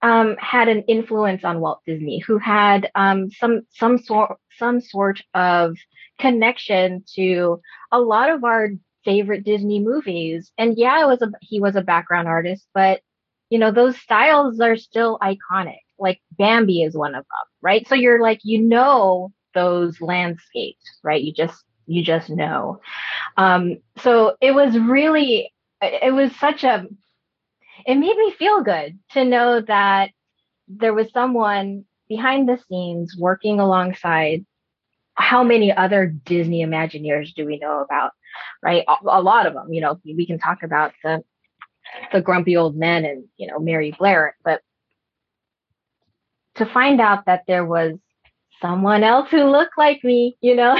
um, 0.00 0.36
had 0.38 0.68
an 0.68 0.82
influence 0.88 1.44
on 1.44 1.60
Walt 1.60 1.80
Disney, 1.86 2.18
who 2.18 2.38
had 2.38 2.90
um, 2.94 3.30
some 3.30 3.62
some 3.70 3.98
sort 3.98 4.38
some 4.56 4.80
sort 4.80 5.22
of 5.34 5.76
connection 6.18 7.04
to 7.14 7.60
a 7.92 8.00
lot 8.00 8.30
of 8.30 8.42
our 8.42 8.70
favorite 9.04 9.44
Disney 9.44 9.80
movies. 9.80 10.50
And 10.56 10.76
yeah, 10.76 11.02
it 11.02 11.06
was 11.06 11.22
a 11.22 11.30
he 11.40 11.60
was 11.60 11.76
a 11.76 11.82
background 11.82 12.26
artist, 12.26 12.66
but 12.72 13.02
you 13.50 13.58
know 13.58 13.70
those 13.70 13.98
styles 13.98 14.60
are 14.60 14.76
still 14.76 15.18
iconic. 15.22 15.78
Like 15.98 16.20
Bambi 16.32 16.82
is 16.82 16.96
one 16.96 17.14
of 17.14 17.22
them, 17.22 17.46
right? 17.62 17.86
So 17.88 17.94
you're 17.94 18.22
like 18.22 18.40
you 18.44 18.60
know 18.60 19.32
those 19.54 20.00
landscapes, 20.00 20.98
right? 21.02 21.22
You 21.22 21.32
just 21.32 21.64
you 21.86 22.02
just 22.02 22.30
know. 22.30 22.80
Um, 23.36 23.78
so 23.98 24.36
it 24.40 24.52
was 24.52 24.78
really 24.78 25.52
it 25.80 26.14
was 26.14 26.34
such 26.36 26.64
a 26.64 26.86
it 27.86 27.94
made 27.94 28.16
me 28.16 28.32
feel 28.32 28.62
good 28.62 28.98
to 29.12 29.24
know 29.24 29.60
that 29.62 30.10
there 30.68 30.94
was 30.94 31.10
someone 31.12 31.84
behind 32.08 32.48
the 32.48 32.58
scenes 32.68 33.16
working 33.18 33.60
alongside 33.60 34.44
how 35.14 35.42
many 35.42 35.72
other 35.72 36.06
Disney 36.06 36.64
Imagineers 36.64 37.34
do 37.34 37.44
we 37.44 37.58
know 37.58 37.80
about, 37.80 38.12
right? 38.62 38.84
A, 38.86 38.94
a 39.06 39.22
lot 39.22 39.46
of 39.46 39.54
them, 39.54 39.72
you 39.72 39.80
know, 39.80 39.98
we 40.04 40.26
can 40.26 40.38
talk 40.38 40.62
about 40.62 40.92
the 41.02 41.22
the 42.12 42.20
grumpy 42.20 42.56
old 42.56 42.76
men 42.76 43.04
and, 43.04 43.24
you 43.38 43.46
know, 43.46 43.58
Mary 43.58 43.94
Blair, 43.98 44.36
but 44.44 44.60
to 46.58 46.66
find 46.66 47.00
out 47.00 47.24
that 47.26 47.44
there 47.46 47.64
was 47.64 47.98
someone 48.60 49.02
else 49.02 49.30
who 49.30 49.44
looked 49.44 49.78
like 49.78 50.02
me, 50.04 50.36
you 50.40 50.54
know, 50.54 50.76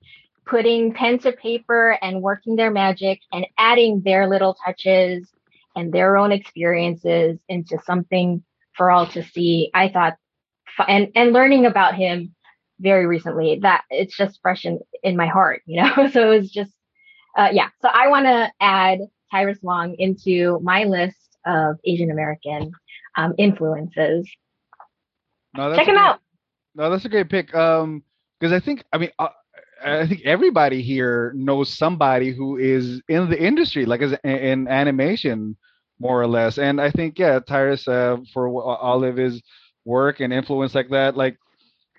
putting 0.46 0.92
pen 0.92 1.18
to 1.20 1.32
paper 1.32 1.98
and 2.02 2.22
working 2.22 2.56
their 2.56 2.70
magic 2.70 3.20
and 3.32 3.46
adding 3.58 4.02
their 4.04 4.28
little 4.28 4.56
touches 4.64 5.28
and 5.74 5.92
their 5.92 6.16
own 6.16 6.32
experiences 6.32 7.38
into 7.48 7.78
something 7.84 8.42
for 8.76 8.90
all 8.90 9.06
to 9.06 9.22
see. 9.22 9.70
I 9.74 9.88
thought, 9.88 10.16
and 10.88 11.08
and 11.14 11.32
learning 11.32 11.66
about 11.66 11.94
him 11.94 12.34
very 12.80 13.06
recently, 13.06 13.58
that 13.62 13.84
it's 13.90 14.16
just 14.16 14.40
fresh 14.42 14.64
in 14.64 14.80
in 15.02 15.16
my 15.16 15.26
heart, 15.26 15.62
you 15.66 15.82
know. 15.82 16.08
so 16.12 16.30
it 16.32 16.38
was 16.38 16.50
just, 16.50 16.72
uh, 17.36 17.48
yeah. 17.52 17.68
So 17.80 17.88
I 17.88 18.08
want 18.08 18.26
to 18.26 18.52
add 18.60 19.00
Tyrus 19.30 19.58
Wong 19.62 19.94
into 19.98 20.60
my 20.62 20.84
list 20.84 21.16
of 21.46 21.76
Asian 21.84 22.10
American 22.10 22.72
um, 23.16 23.34
influences. 23.38 24.28
No, 25.54 25.68
that's 25.70 25.78
Check 25.80 25.88
him 25.88 25.94
great- 25.94 26.04
out. 26.04 26.20
No, 26.74 26.90
that's 26.90 27.04
a 27.04 27.08
great 27.08 27.28
pick. 27.28 27.54
Um, 27.54 28.02
because 28.38 28.52
I 28.52 28.60
think 28.60 28.84
I 28.92 28.98
mean 28.98 29.10
uh, 29.18 29.28
I 29.84 30.06
think 30.06 30.22
everybody 30.24 30.82
here 30.82 31.32
knows 31.34 31.68
somebody 31.76 32.32
who 32.32 32.56
is 32.56 33.00
in 33.08 33.28
the 33.28 33.40
industry, 33.40 33.84
like 33.84 34.00
as 34.02 34.12
in 34.24 34.68
animation, 34.68 35.56
more 35.98 36.20
or 36.20 36.26
less. 36.26 36.58
And 36.58 36.80
I 36.80 36.90
think 36.90 37.18
yeah, 37.18 37.38
Tyrus 37.40 37.86
uh, 37.88 38.16
for 38.32 38.48
all 38.48 39.04
of 39.04 39.16
his 39.16 39.42
work 39.84 40.20
and 40.20 40.32
influence 40.32 40.74
like 40.74 40.88
that, 40.90 41.16
like 41.16 41.36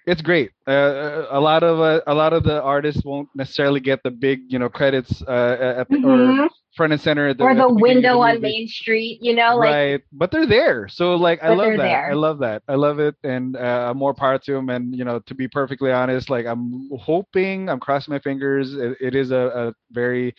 it's 0.05 0.21
great. 0.21 0.51
Uh, 0.67 1.25
a 1.29 1.39
lot 1.39 1.63
of 1.63 1.79
uh, 1.79 2.01
a 2.07 2.13
lot 2.13 2.33
of 2.33 2.43
the 2.43 2.61
artists 2.61 3.03
won't 3.05 3.29
necessarily 3.35 3.79
get 3.79 4.01
the 4.03 4.11
big 4.11 4.39
you 4.47 4.59
know 4.59 4.69
credits 4.69 5.21
uh, 5.27 5.75
at 5.79 5.87
the, 5.89 5.97
or 5.97 6.33
Mhm. 6.33 6.49
Front 6.75 6.93
and 6.93 7.01
center 7.01 7.27
at 7.27 7.37
the 7.37 7.43
Or 7.43 7.55
the 7.55 7.67
of 7.67 7.79
window 7.79 8.19
on 8.19 8.41
Main 8.41 8.67
Street, 8.67 9.19
you 9.21 9.35
know, 9.35 9.55
like 9.57 9.73
right 9.73 10.01
but 10.11 10.31
they're 10.31 10.45
there 10.45 10.87
so 10.87 11.15
like 11.15 11.43
i 11.43 11.49
love 11.49 11.71
that 11.71 11.77
there. 11.77 12.09
i 12.09 12.13
love 12.13 12.39
that 12.39 12.63
i 12.67 12.75
love 12.75 12.99
it 12.99 13.15
and 13.23 13.55
uh 13.55 13.93
more 13.95 14.13
power 14.13 14.37
to 14.39 14.53
them 14.53 14.69
and 14.69 14.95
you 14.95 15.03
know 15.03 15.19
to 15.19 15.35
be 15.35 15.47
perfectly 15.47 15.91
honest 15.91 16.29
like 16.29 16.45
i'm 16.45 16.89
hoping 16.99 17.69
i'm 17.69 17.79
crossing 17.79 18.13
my 18.13 18.19
fingers 18.19 18.73
it, 18.73 18.97
it 18.99 19.15
is 19.15 19.31
a, 19.31 19.35
a 19.37 19.73
very 19.91 20.33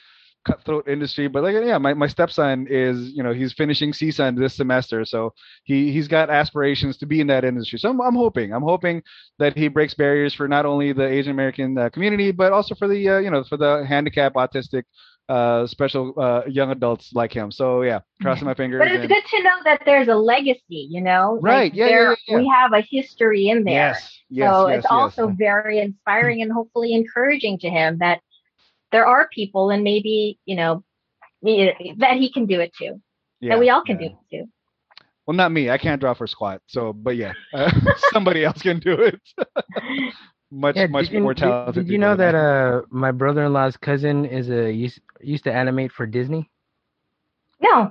cutthroat 0.45 0.87
industry 0.87 1.27
but 1.27 1.43
like 1.43 1.55
yeah 1.65 1.79
my, 1.79 1.95
my 1.95 2.07
stepson 2.07 2.67
is 2.69 3.11
you 3.15 3.23
know 3.23 3.33
he's 3.33 3.55
finishing 3.55 3.93
CSUN 3.93 4.39
this 4.39 4.55
semester 4.55 5.05
so 5.05 5.33
he 5.65 5.91
he's 5.91 6.07
got 6.07 6.29
aspirations 6.29 6.99
to 6.99 7.07
be 7.07 7.21
in 7.21 7.27
that 7.29 7.45
industry 7.45 7.79
so 7.79 7.89
i'm, 7.89 8.01
I'm 8.01 8.15
hoping 8.15 8.53
i'm 8.53 8.63
hoping 8.63 9.03
that 9.39 9.57
he 9.57 9.69
breaks 9.69 9.95
barriers 9.95 10.35
for 10.35 10.47
not 10.47 10.67
only 10.67 10.93
the 10.93 11.07
asian 11.07 11.33
american 11.33 11.79
uh, 11.79 11.89
community 11.89 12.31
but 12.31 12.53
also 12.53 12.75
for 12.75 12.89
the 12.89 13.09
uh, 13.09 13.19
you 13.19 13.31
know 13.31 13.43
for 13.45 13.57
the 13.57 13.87
handicap 13.89 14.35
autistic 14.35 14.83
uh 15.29 15.67
special 15.67 16.13
uh 16.21 16.43
young 16.47 16.71
adults 16.71 17.13
like 17.15 17.33
him 17.33 17.51
so 17.51 17.81
yeah 17.81 18.01
crossing 18.21 18.45
my 18.45 18.53
fingers 18.55 18.79
But 18.79 18.89
it's 18.93 19.01
and- 19.01 19.09
good 19.09 19.25
to 19.37 19.43
know 19.43 19.57
that 19.65 19.81
there's 19.87 20.09
a 20.09 20.15
legacy, 20.15 20.87
you 20.91 21.01
know? 21.01 21.39
Right, 21.41 21.73
Like 21.73 21.75
yeah, 21.75 21.87
there, 21.87 22.11
yeah, 22.11 22.17
yeah. 22.29 22.37
We 22.39 22.49
have 22.49 22.73
a 22.75 22.83
history 22.83 23.49
in 23.49 23.65
there. 23.65 23.75
Yes, 23.95 24.21
yes, 24.29 24.51
so 24.53 24.69
yes, 24.69 24.79
it's 24.79 24.87
also 24.91 25.29
very 25.29 25.79
inspiring 25.81 26.43
and 26.43 26.53
hopefully 26.53 26.93
encouraging 26.93 27.59
to 27.61 27.71
him 27.71 27.99
that 27.99 28.21
there 28.93 29.07
are 29.07 29.29
people 29.33 29.71
and 29.71 29.83
maybe, 29.83 30.39
you 30.45 30.57
know, 30.57 30.85
that 31.43 32.17
he 32.19 32.31
can 32.33 32.47
do 32.47 32.61
it 32.61 32.73
too. 32.79 33.01
yeah, 33.41 33.55
that 33.55 33.59
we 33.61 33.71
all 33.71 33.83
can 33.83 33.97
do 33.97 34.05
it 34.07 34.17
too. 34.31 34.45
Well, 35.27 35.35
not 35.37 35.53
me. 35.53 35.71
I 35.71 35.79
can't 35.79 36.01
draw 36.01 36.13
for 36.13 36.27
squat. 36.27 36.61
So, 36.67 36.93
but 36.93 37.17
yeah, 37.17 37.33
uh, 37.55 37.71
somebody 38.13 38.45
else 38.45 38.61
can 38.61 38.79
do 38.79 38.93
it. 38.93 39.21
much, 40.51 40.77
Yeah, 40.77 40.87
much 40.87 41.11
you, 41.11 41.21
more 41.21 41.35
talented. 41.35 41.87
Did, 41.87 41.93
you 41.93 41.99
know 41.99 42.17
that 42.17 42.35
uh 42.35 42.83
my 42.91 43.11
brother-in-law's 43.11 43.77
cousin 43.77 44.25
is 44.25 44.51
a 44.51 44.73
used 44.73 45.01
used 45.21 45.45
to 45.45 45.53
animate 45.53 45.93
for 45.93 46.07
Disney? 46.07 46.51
No, 47.61 47.91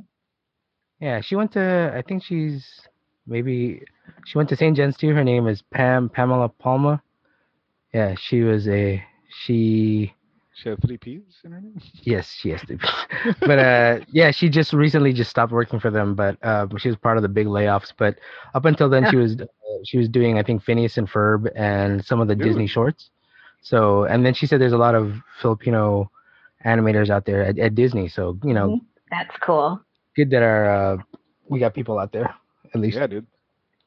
Yeah, 1.00 1.22
she 1.22 1.36
went 1.36 1.52
to 1.54 1.94
I 1.96 2.02
think 2.02 2.24
she's 2.24 2.66
maybe 3.26 3.82
she 4.26 4.38
went 4.38 4.50
to 4.50 4.56
St. 4.56 4.76
John's 4.76 4.98
too. 4.98 5.14
Her 5.14 5.24
name 5.24 5.48
is 5.48 5.62
Pam 5.72 6.10
Pamela 6.10 6.50
Palma. 6.50 7.02
Yeah, 7.94 8.16
she 8.18 8.42
was 8.42 8.68
a 8.68 9.04
she 9.46 10.14
She 10.56 10.70
had 10.70 10.80
three 10.82 10.98
P's 10.98 11.22
in 11.44 11.52
her 11.52 11.60
name. 11.62 11.80
Yes, 12.04 12.30
she 12.30 12.50
has 12.52 12.62
to. 12.62 12.78
Be. 12.78 12.86
but 13.40 13.58
uh, 13.60 14.00
yeah, 14.12 14.30
she 14.32 14.50
just 14.50 14.72
recently 14.74 15.12
just 15.14 15.30
stopped 15.30 15.52
working 15.52 15.80
for 15.80 15.90
them. 15.90 16.14
But 16.16 16.38
uh, 16.44 16.68
she 16.78 16.90
was 16.90 16.98
part 16.98 17.18
of 17.18 17.24
the 17.24 17.30
big 17.30 17.48
layoffs. 17.48 17.92
But 17.98 18.20
up 18.54 18.66
until 18.66 18.88
then, 18.90 19.10
she 19.10 19.16
was 19.16 19.40
uh, 19.42 19.46
she 19.84 19.98
was 19.98 20.08
doing 20.10 20.38
I 20.38 20.44
think 20.44 20.64
Phineas 20.64 20.98
and 20.98 21.10
Ferb 21.10 21.52
and 21.56 22.04
some 22.06 22.22
of 22.22 22.28
the 22.28 22.36
Really? 22.36 22.50
Disney 22.50 22.68
shorts. 22.68 23.10
So 23.62 24.04
and 24.04 24.24
then 24.26 24.34
she 24.34 24.46
said 24.46 24.62
there's 24.62 24.74
a 24.74 24.78
lot 24.78 24.94
of 24.96 25.14
Filipino 25.42 26.12
animators 26.66 27.10
out 27.10 27.26
there 27.26 27.44
at, 27.44 27.58
at 27.58 27.74
Disney. 27.76 28.08
So 28.08 28.38
you 28.44 28.54
know, 28.54 28.80
That's 29.10 29.36
cool. 29.42 29.82
good 30.16 30.30
that 30.32 30.44
our 30.44 30.70
uh, 30.94 30.98
we 31.50 31.60
got 31.60 31.74
people 31.74 31.98
out 31.98 32.12
there 32.12 32.34
at 32.74 32.80
least. 32.80 32.98
Yeah, 32.98 33.08
dude. 33.08 33.26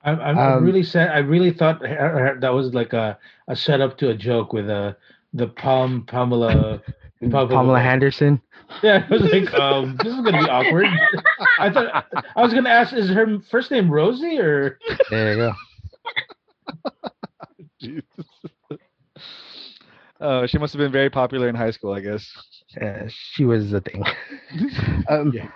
I'm, 0.03 0.21
I'm 0.21 0.39
Um, 0.39 0.65
really 0.65 0.83
sad. 0.85 1.11
I 1.11 1.19
really 1.19 1.53
thought 1.53 1.81
her- 1.85 2.19
her- 2.35 2.41
that 2.41 2.53
was 2.53 2.75
like 2.75 2.93
a, 2.93 3.19
a 3.49 3.57
setup 3.57 3.99
to 3.99 4.11
a 4.11 4.15
joke 4.15 4.53
with 4.53 4.69
uh, 4.71 4.93
the 5.32 5.48
Palm 5.48 6.05
Pamela. 6.09 6.82
Pamela 7.31 7.81
Henderson. 7.81 8.40
Yeah, 8.82 9.07
I 9.09 9.12
was 9.12 9.23
like, 9.23 9.55
um, 9.55 9.97
this 10.03 10.09
is 10.12 10.16
gonna 10.16 10.32
be 10.43 10.51
awkward. 10.51 10.86
I 11.59 11.70
thought 11.70 12.05
I 12.36 12.43
was 12.43 12.53
gonna 12.53 12.69
ask, 12.69 12.93
is 12.93 13.09
her 13.11 13.39
first 13.51 13.70
name 13.70 13.90
Rosie 13.90 14.39
or? 14.39 14.78
There 15.11 15.32
you 15.32 15.36
go. 15.36 15.53
Jesus. 17.81 18.03
Oh, 20.20 20.47
she 20.47 20.59
must 20.59 20.73
have 20.73 20.81
been 20.81 20.93
very 20.93 21.11
popular 21.11 21.48
in 21.48 21.55
high 21.55 21.70
school, 21.70 21.93
I 21.93 22.01
guess. 22.01 22.27
Uh, 22.81 23.05
she 23.09 23.44
was 23.44 23.70
the 23.70 23.81
thing. 23.81 24.03
um, 25.09 25.32
Yeah. 25.32 25.48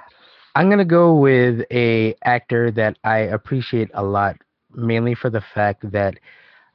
I'm 0.54 0.68
gonna 0.68 0.84
go 0.84 1.14
with 1.14 1.62
a 1.70 2.14
actor 2.24 2.70
that 2.72 2.98
I 3.04 3.18
appreciate 3.18 3.90
a 3.94 4.02
lot, 4.02 4.36
mainly 4.72 5.14
for 5.14 5.30
the 5.30 5.40
fact 5.40 5.90
that 5.92 6.18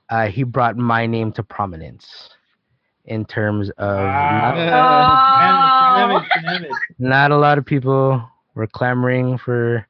uh, 0.10 0.28
he 0.28 0.44
brought 0.44 0.78
my 0.78 1.06
name 1.06 1.32
to 1.34 1.44
prominence 1.44 2.30
in 3.06 3.26
terms 3.26 3.70
of 3.78 3.98
not, 4.00 4.56
Wow. 4.56 5.16
Damn 5.40 6.12
it, 6.12 6.24
damn 6.24 6.24
it, 6.24 6.28
damn 6.44 6.64
it. 6.66 6.72
not 7.00 7.32
a 7.32 7.38
lot 7.38 7.58
of 7.58 7.66
people 7.66 8.22
were 8.56 8.68
clamoring 8.68 9.38
for 9.38 9.86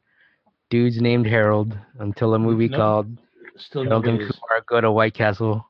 dudes 0.69 0.99
named 0.99 1.25
Harold 1.27 1.77
until 1.99 2.33
a 2.33 2.39
movie 2.39 2.67
No. 2.67 2.77
called 2.77 3.17
Still 3.57 3.83
Harold 3.83 4.07
and. 4.07 4.19
Kumar 4.19 4.61
Go 4.67 4.81
to 4.81 4.91
White 4.91 5.13
Castle, 5.13 5.65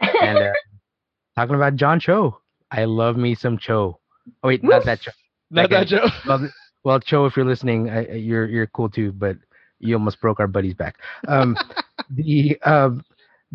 and 0.00 0.38
uh, 0.38 0.52
talking 1.36 1.54
about 1.56 1.76
John 1.76 2.00
Cho. 2.00 2.38
I 2.70 2.84
love 2.84 3.16
me 3.16 3.34
some 3.34 3.58
Cho. 3.58 3.98
Oh 4.42 4.48
wait, 4.48 4.62
not 4.62 4.84
that 4.84 5.00
Cho. 5.00 5.10
Not 5.50 5.68
that 5.70 5.82
Okay. 5.82 5.90
joke. 5.96 6.12
well, 6.26 6.48
well, 6.84 7.00
Cho, 7.00 7.26
if 7.26 7.36
you're 7.36 7.44
listening, 7.46 7.90
I, 7.90 8.06
I- 8.06 8.14
you're 8.14 8.46
you're 8.46 8.66
cool 8.68 8.88
too, 8.88 9.12
but 9.12 9.36
you 9.80 9.94
almost 9.94 10.20
broke 10.20 10.40
our 10.40 10.46
buddy's 10.46 10.74
back. 10.74 10.96
Um, 11.28 11.56
the 12.10 12.56
uh, 12.62 12.90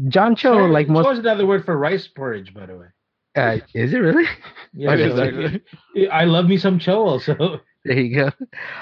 John 0.10 0.35
Cho, 0.35 0.53
Sorry, 0.53 0.72
like 0.72 0.89
most, 0.89 1.06
Cho 1.06 1.11
is 1.11 1.19
another 1.19 1.45
word 1.45 1.64
for 1.65 1.77
rice 1.77 2.07
porridge, 2.07 2.53
by 2.53 2.65
the 2.65 2.76
way. 2.77 2.88
Uh, 3.35 3.57
is 3.73 3.93
it 3.93 3.97
really? 3.97 4.25
Yeah, 4.73 4.93
It 4.93 4.99
is 4.99 5.15
so- 5.15 5.23
actually. 5.23 6.09
I 6.09 6.25
love 6.25 6.45
me 6.47 6.57
some 6.57 6.79
Cho 6.79 7.01
also. 7.05 7.61
there 7.85 7.99
you 7.99 8.15
go. 8.15 8.31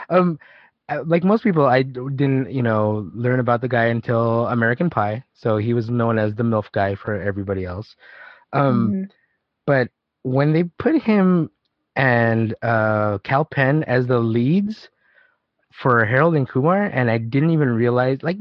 Um, 0.09 0.39
uh, 0.89 1.03
like 1.05 1.23
most 1.23 1.43
people, 1.43 1.65
I 1.65 1.81
didn't, 1.83 2.51
you 2.51 2.61
know, 2.61 3.09
learn 3.13 3.39
about 3.39 3.61
the 3.61 3.67
guy 3.69 3.85
until 3.85 4.47
American 4.47 4.89
Pie, 4.89 5.23
so 5.33 5.57
he 5.57 5.73
was 5.73 5.89
known 5.89 6.17
as 6.19 6.35
the 6.35 6.43
MILF 6.43 6.71
guy 6.71 6.95
for 6.95 7.19
everybody 7.21 7.65
else. 7.65 7.95
Um, 8.53 8.95
Mhm. 8.95 9.09
but 9.65 9.89
when 10.23 10.53
they 10.53 10.63
put 10.63 11.01
him 11.01 11.49
and 11.95 12.53
uh, 12.61 13.17
Kal 13.19 13.45
Penn 13.45 13.83
as 13.83 14.07
the 14.07 14.19
leads 14.19 14.89
for 15.71 16.05
Harold 16.05 16.35
and 16.35 16.47
Kumar, 16.47 16.83
and 16.85 17.09
I 17.09 17.17
didn't 17.17 17.51
even 17.51 17.69
realize 17.69 18.19
like 18.23 18.37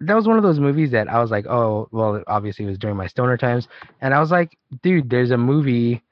that 0.00 0.14
was 0.14 0.26
one 0.26 0.36
of 0.36 0.42
those 0.42 0.60
movies 0.60 0.90
that 0.92 1.08
I 1.08 1.20
was 1.20 1.30
like, 1.30 1.46
oh, 1.46 1.88
well, 1.90 2.22
obviously 2.26 2.64
it 2.64 2.68
was 2.68 2.78
during 2.78 2.96
my 2.96 3.06
stoner 3.06 3.36
times, 3.36 3.68
and 4.00 4.12
I 4.14 4.20
was 4.20 4.30
like, 4.30 4.56
dude, 4.82 5.08
there's 5.10 5.30
a 5.30 5.36
movie 5.38 6.02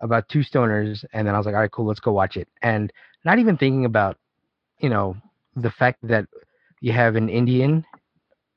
about 0.00 0.28
two 0.28 0.40
stoners, 0.40 1.04
and 1.12 1.26
then 1.26 1.34
I 1.34 1.38
was 1.38 1.46
like, 1.46 1.54
all 1.54 1.60
right, 1.60 1.70
cool, 1.70 1.86
let's 1.86 2.00
go 2.00 2.12
watch 2.12 2.36
it, 2.36 2.48
and 2.62 2.92
not 3.24 3.38
even 3.38 3.56
thinking 3.56 3.84
about, 3.84 4.18
you 4.78 4.88
know, 4.88 5.16
the 5.56 5.70
fact 5.70 5.98
that 6.02 6.26
you 6.80 6.92
have 6.92 7.16
an 7.16 7.28
Indian 7.28 7.84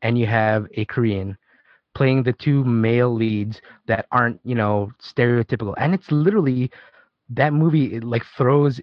and 0.02 0.18
you 0.18 0.26
have 0.26 0.68
a 0.76 0.86
Korean 0.86 1.38
playing 1.96 2.24
the 2.24 2.34
two 2.34 2.64
male 2.64 3.14
leads 3.14 3.62
that 3.88 4.06
aren't 4.12 4.40
you 4.44 4.56
know 4.56 4.92
stereotypical. 5.02 5.74
And 5.78 5.94
it's 5.94 6.12
literally 6.12 6.70
that 7.30 7.54
movie 7.54 7.96
it 7.96 8.04
like 8.04 8.24
throws 8.38 8.80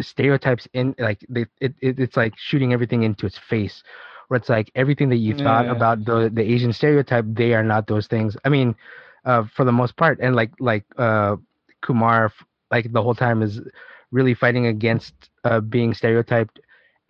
stereotypes 0.00 0.68
in 0.74 0.94
like 0.98 1.24
they, 1.28 1.46
it, 1.60 1.74
it 1.80 1.98
it's 1.98 2.16
like 2.16 2.34
shooting 2.36 2.72
everything 2.72 3.02
into 3.02 3.26
its 3.26 3.38
face 3.48 3.82
where 4.28 4.36
it's 4.38 4.48
like 4.48 4.70
everything 4.74 5.08
that 5.10 5.16
you 5.16 5.34
thought 5.34 5.66
Yeah. 5.66 5.70
about 5.70 6.04
the 6.04 6.30
the 6.32 6.42
asian 6.42 6.72
stereotype 6.72 7.24
they 7.28 7.52
are 7.54 7.62
not 7.64 7.86
those 7.86 8.06
things. 8.06 8.36
I 8.44 8.48
mean 8.48 8.74
uh 9.24 9.44
for 9.54 9.64
the 9.64 9.72
most 9.72 9.96
part 9.96 10.18
and 10.20 10.34
like 10.36 10.50
like 10.60 10.84
uh 10.98 11.36
kumar 11.82 12.32
like 12.70 12.92
the 12.92 13.02
whole 13.02 13.14
time 13.14 13.42
is 13.42 13.60
really 14.10 14.34
fighting 14.34 14.66
against 14.66 15.14
uh 15.44 15.60
being 15.60 15.94
stereotyped. 15.94 16.60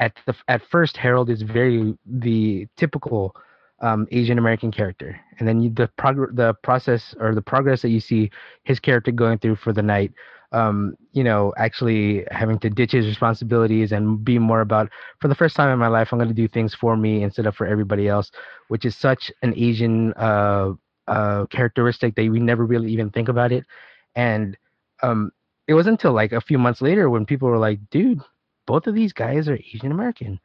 At 0.01 0.15
the 0.27 0.35
at 0.49 0.63
first 0.63 0.97
harold 0.97 1.31
is 1.31 1.43
very 1.43 1.97
the 2.07 2.67
typical 2.77 3.35
um, 3.81 4.07
Asian 4.11 4.39
American 4.39 4.71
character, 4.71 5.19
and 5.39 5.47
then 5.47 5.61
you, 5.61 5.71
the 5.71 5.89
prog- 5.97 6.35
the 6.35 6.55
process 6.63 7.15
or 7.21 7.35
the 7.35 7.43
progress 7.43 7.83
that 7.83 7.91
you 7.91 8.01
see 8.01 8.31
his 8.65 8.81
character 8.81 9.11
going 9.13 9.39
through 9.39 9.57
for 9.57 9.73
the 9.73 9.83
night, 9.83 10.13
um, 10.55 10.97
you 11.13 11.25
know, 11.25 11.53
actually 11.59 12.25
having 12.31 12.59
to 12.61 12.71
ditch 12.71 12.93
his 12.93 13.07
responsibilities 13.07 13.93
and 13.93 14.25
be 14.25 14.39
more 14.39 14.61
about 14.61 14.89
for 15.21 15.29
the 15.29 15.35
first 15.35 15.57
time 15.57 15.69
in 15.71 15.79
my 15.81 15.89
life, 15.89 16.13
I'm 16.13 16.19
going 16.19 16.29
to 16.29 16.35
do 16.35 16.49
things 16.49 16.75
for 16.75 16.97
me 16.97 17.25
instead 17.25 17.47
of 17.47 17.57
for 17.57 17.67
everybody 17.67 18.09
else, 18.09 18.31
which 18.69 18.85
is 18.85 18.97
such 18.97 19.33
an 19.43 19.53
Asian 19.57 20.15
uh, 20.15 20.73
uh, 21.09 21.47
characteristic 21.47 22.15
that 22.15 22.31
we 22.31 22.41
never 22.41 22.65
really 22.65 22.91
even 22.93 23.11
think 23.11 23.29
about 23.29 23.53
it, 23.53 23.67
and 24.15 24.57
um, 25.03 25.33
it 25.67 25.75
wasn't 25.75 25.95
until 25.95 26.13
like 26.13 26.33
a 26.33 26.41
few 26.41 26.59
months 26.59 26.81
later 26.81 27.11
when 27.11 27.27
people 27.27 27.49
were 27.49 27.59
like, 27.59 27.81
dude, 27.91 28.21
both 28.67 28.87
of 28.87 28.95
these 28.95 29.13
guys 29.13 29.49
are 29.49 29.57
Asian 29.57 29.91
American, 29.91 30.39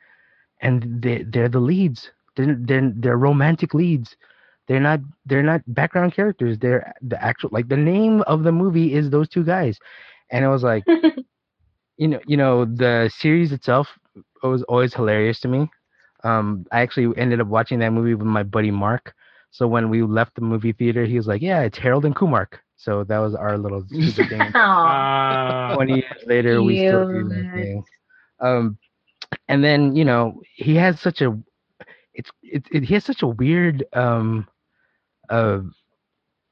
and 0.61 1.01
they 1.03 1.23
they're 1.23 1.49
the 1.49 1.59
leads. 1.59 2.11
They're, 2.35 2.57
they're 2.59 2.91
they're 2.95 3.17
romantic 3.17 3.75
leads 3.75 4.15
they're 4.69 4.81
not 4.81 5.01
they're 5.27 5.43
not 5.43 5.63
background 5.67 6.13
characters. 6.13 6.59
They're 6.59 6.93
the 7.03 7.23
actual 7.23 7.51
like 7.53 7.69
the 7.69 7.77
name 7.77 8.21
of 8.23 8.43
the 8.43 8.53
movie 8.53 8.93
is 8.95 9.11
those 9.11 9.29
two 9.29 9.45
guys. 9.45 9.79
And 10.31 10.45
it 10.45 10.49
was 10.49 10.63
like 10.63 10.85
you 11.97 12.09
know 12.09 12.21
you 12.27 12.37
know 12.37 12.65
the 12.65 13.11
series 13.13 13.53
itself 13.53 13.89
was 14.43 14.63
always 14.63 14.93
hilarious 14.95 15.39
to 15.41 15.49
me. 15.49 15.69
Um 16.23 16.65
i 16.71 16.81
actually 16.81 17.15
ended 17.17 17.41
up 17.41 17.47
watching 17.47 17.79
that 17.79 17.91
movie 17.93 18.15
with 18.15 18.27
my 18.27 18.43
buddy 18.43 18.71
mark. 18.71 19.13
So 19.51 19.67
when 19.67 19.89
we 19.89 20.03
left 20.03 20.35
the 20.35 20.41
movie 20.41 20.73
theater 20.73 21.05
he 21.05 21.17
was 21.17 21.27
like 21.27 21.41
yeah 21.41 21.61
it's 21.61 21.79
harold 21.79 22.05
and 22.05 22.15
kumark 22.15 22.59
so 22.77 23.03
that 23.05 23.19
was 23.19 23.35
our 23.35 23.57
little 23.57 23.83
stupid 23.89 24.29
thing. 24.29 24.55
Aw. 24.55 25.37
Uh, 25.37 25.53
20 25.73 25.93
years 25.95 26.23
later 26.27 26.63
we 26.63 26.77
still 26.77 27.01
do 27.11 27.23
that 27.29 27.45
thing 27.53 27.83
um 28.41 28.77
and 29.49 29.63
then 29.63 29.95
you 29.95 30.05
know 30.05 30.41
he 30.55 30.75
has 30.75 30.99
such 31.01 31.21
a 31.21 31.37
it's 32.13 32.31
it, 32.43 32.63
it 32.71 32.83
he 32.83 32.95
has 32.95 33.05
such 33.05 33.23
a 33.23 33.27
weird 33.27 33.83
um 33.93 34.47
uh 35.29 35.59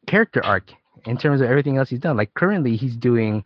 character 0.08 0.44
arc 0.46 0.72
in 1.06 1.18
terms 1.18 1.42
of 1.42 1.50
everything 1.50 1.78
else 1.78 1.90
he's 1.90 2.00
done 2.00 2.18
like 2.18 2.34
currently 2.34 2.76
he's 2.76 2.96
doing 2.96 3.44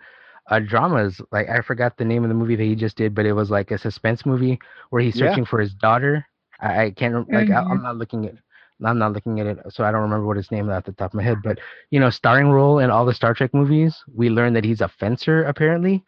uh 0.50 0.60
dramas 0.60 1.20
like 1.32 1.50
i 1.50 1.62
forgot 1.62 1.98
the 1.98 2.06
name 2.06 2.24
of 2.24 2.30
the 2.30 2.36
movie 2.36 2.56
that 2.56 2.64
he 2.64 2.76
just 2.76 2.96
did 2.98 3.14
but 3.16 3.26
it 3.26 3.34
was 3.34 3.50
like 3.50 3.72
a 3.72 3.78
suspense 3.78 4.26
movie 4.26 4.60
where 4.90 5.02
he's 5.02 5.16
Yeah. 5.16 5.28
searching 5.30 5.46
for 5.46 5.60
his 5.60 5.74
daughter 5.74 6.26
i, 6.60 6.84
I 6.86 6.92
can't 6.92 7.28
like 7.32 7.50
I, 7.50 7.62
Mhm. 7.62 7.72
i'm 7.72 7.82
not 7.82 7.98
looking 7.98 8.26
at 8.26 8.36
I'm 8.84 8.98
not 8.98 9.14
looking 9.14 9.40
at 9.40 9.46
it, 9.46 9.60
so 9.70 9.84
I 9.84 9.92
don't 9.92 10.02
remember 10.02 10.26
what 10.26 10.38
his 10.38 10.50
name 10.50 10.68
is 10.68 10.74
at 10.74 10.86
the 10.86 10.92
top 10.94 11.12
of 11.12 11.14
my 11.14 11.22
head. 11.22 11.38
But 11.44 11.60
you 11.92 12.00
know, 12.00 12.10
starring 12.10 12.50
role 12.50 12.80
in 12.80 12.90
all 12.90 13.06
the 13.06 13.14
Star 13.14 13.36
Trek 13.36 13.54
movies, 13.54 13.96
we 14.12 14.32
learned 14.32 14.56
that 14.56 14.66
he's 14.66 14.82
a 14.82 14.88
fencer 14.88 15.44
apparently. 15.44 16.04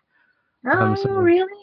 Oh, 0.66 0.80
Um, 0.80 0.96
so- 0.96 1.12
really? 1.12 1.54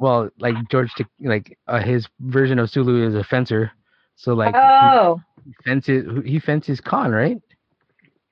Well, 0.00 0.30
like 0.40 0.56
George, 0.68 0.90
like 1.20 1.56
uh, 1.68 1.78
his 1.78 2.08
version 2.18 2.58
of 2.58 2.70
Sulu 2.70 3.06
is 3.06 3.14
a 3.14 3.22
fencer, 3.22 3.70
so 4.16 4.34
like 4.34 4.56
oh, 4.56 5.20
fences 5.64 6.06
he 6.24 6.38
fences 6.38 6.80
Khan 6.80 7.12
right, 7.12 7.38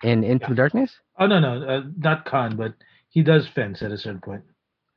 in 0.03 0.23
Into 0.25 0.47
Yeah. 0.47 0.49
the 0.49 0.55
Darkness. 0.55 1.01
oh 1.19 1.27
no, 1.27 1.39
no, 1.41 1.63
uh, 1.67 1.83
not 1.97 2.25
Khan, 2.25 2.57
but 2.57 2.75
he 3.09 3.23
does 3.23 3.47
fence 3.49 3.83
at 3.83 3.93
a 3.93 3.99
certain 3.99 4.21
point. 4.21 4.45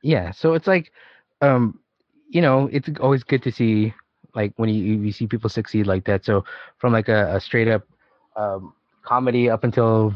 Yeah, 0.02 0.30
so 0.30 0.54
it's 0.54 0.66
like, 0.66 0.92
um, 1.40 1.78
you 2.28 2.40
know, 2.40 2.68
it's 2.72 2.88
always 3.00 3.22
good 3.22 3.42
to 3.42 3.52
see 3.52 3.92
like 4.34 4.52
when 4.56 4.68
you 4.68 4.96
you 4.98 5.12
see 5.12 5.26
people 5.26 5.48
succeed 5.50 5.86
like 5.86 6.04
that. 6.04 6.24
So 6.24 6.44
from 6.78 6.92
like 6.92 7.08
a, 7.08 7.36
a 7.36 7.40
straight 7.40 7.68
up 7.68 7.82
um, 8.36 8.72
comedy 9.04 9.48
up 9.50 9.64
until 9.64 10.12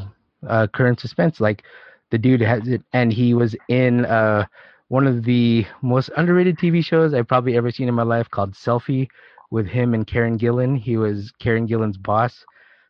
uh, 0.47 0.67
current 0.73 0.99
suspense, 0.99 1.39
like 1.39 1.63
the 2.11 2.17
dude 2.17 2.41
has 2.41 2.67
it, 2.67 2.81
and 2.93 3.11
he 3.11 3.33
was 3.33 3.55
in 3.67 4.05
uh, 4.05 4.45
one 4.89 5.07
of 5.07 5.23
the 5.23 5.65
most 5.81 6.09
underrated 6.17 6.57
TV 6.57 6.81
shows 6.81 7.13
I've 7.13 7.27
probably 7.27 7.55
ever 7.57 7.71
seen 7.71 7.87
in 7.87 7.95
my 7.95 8.03
life 8.03 8.29
called 8.29 8.53
Selfie 8.53 9.07
with 9.51 9.67
him 9.67 9.93
and 9.93 10.07
Karen 10.07 10.37
Gillan. 10.37 10.77
He 10.77 10.97
was 10.97 11.31
Karen 11.39 11.67
Gillan's 11.67 11.97
boss. 11.97 12.45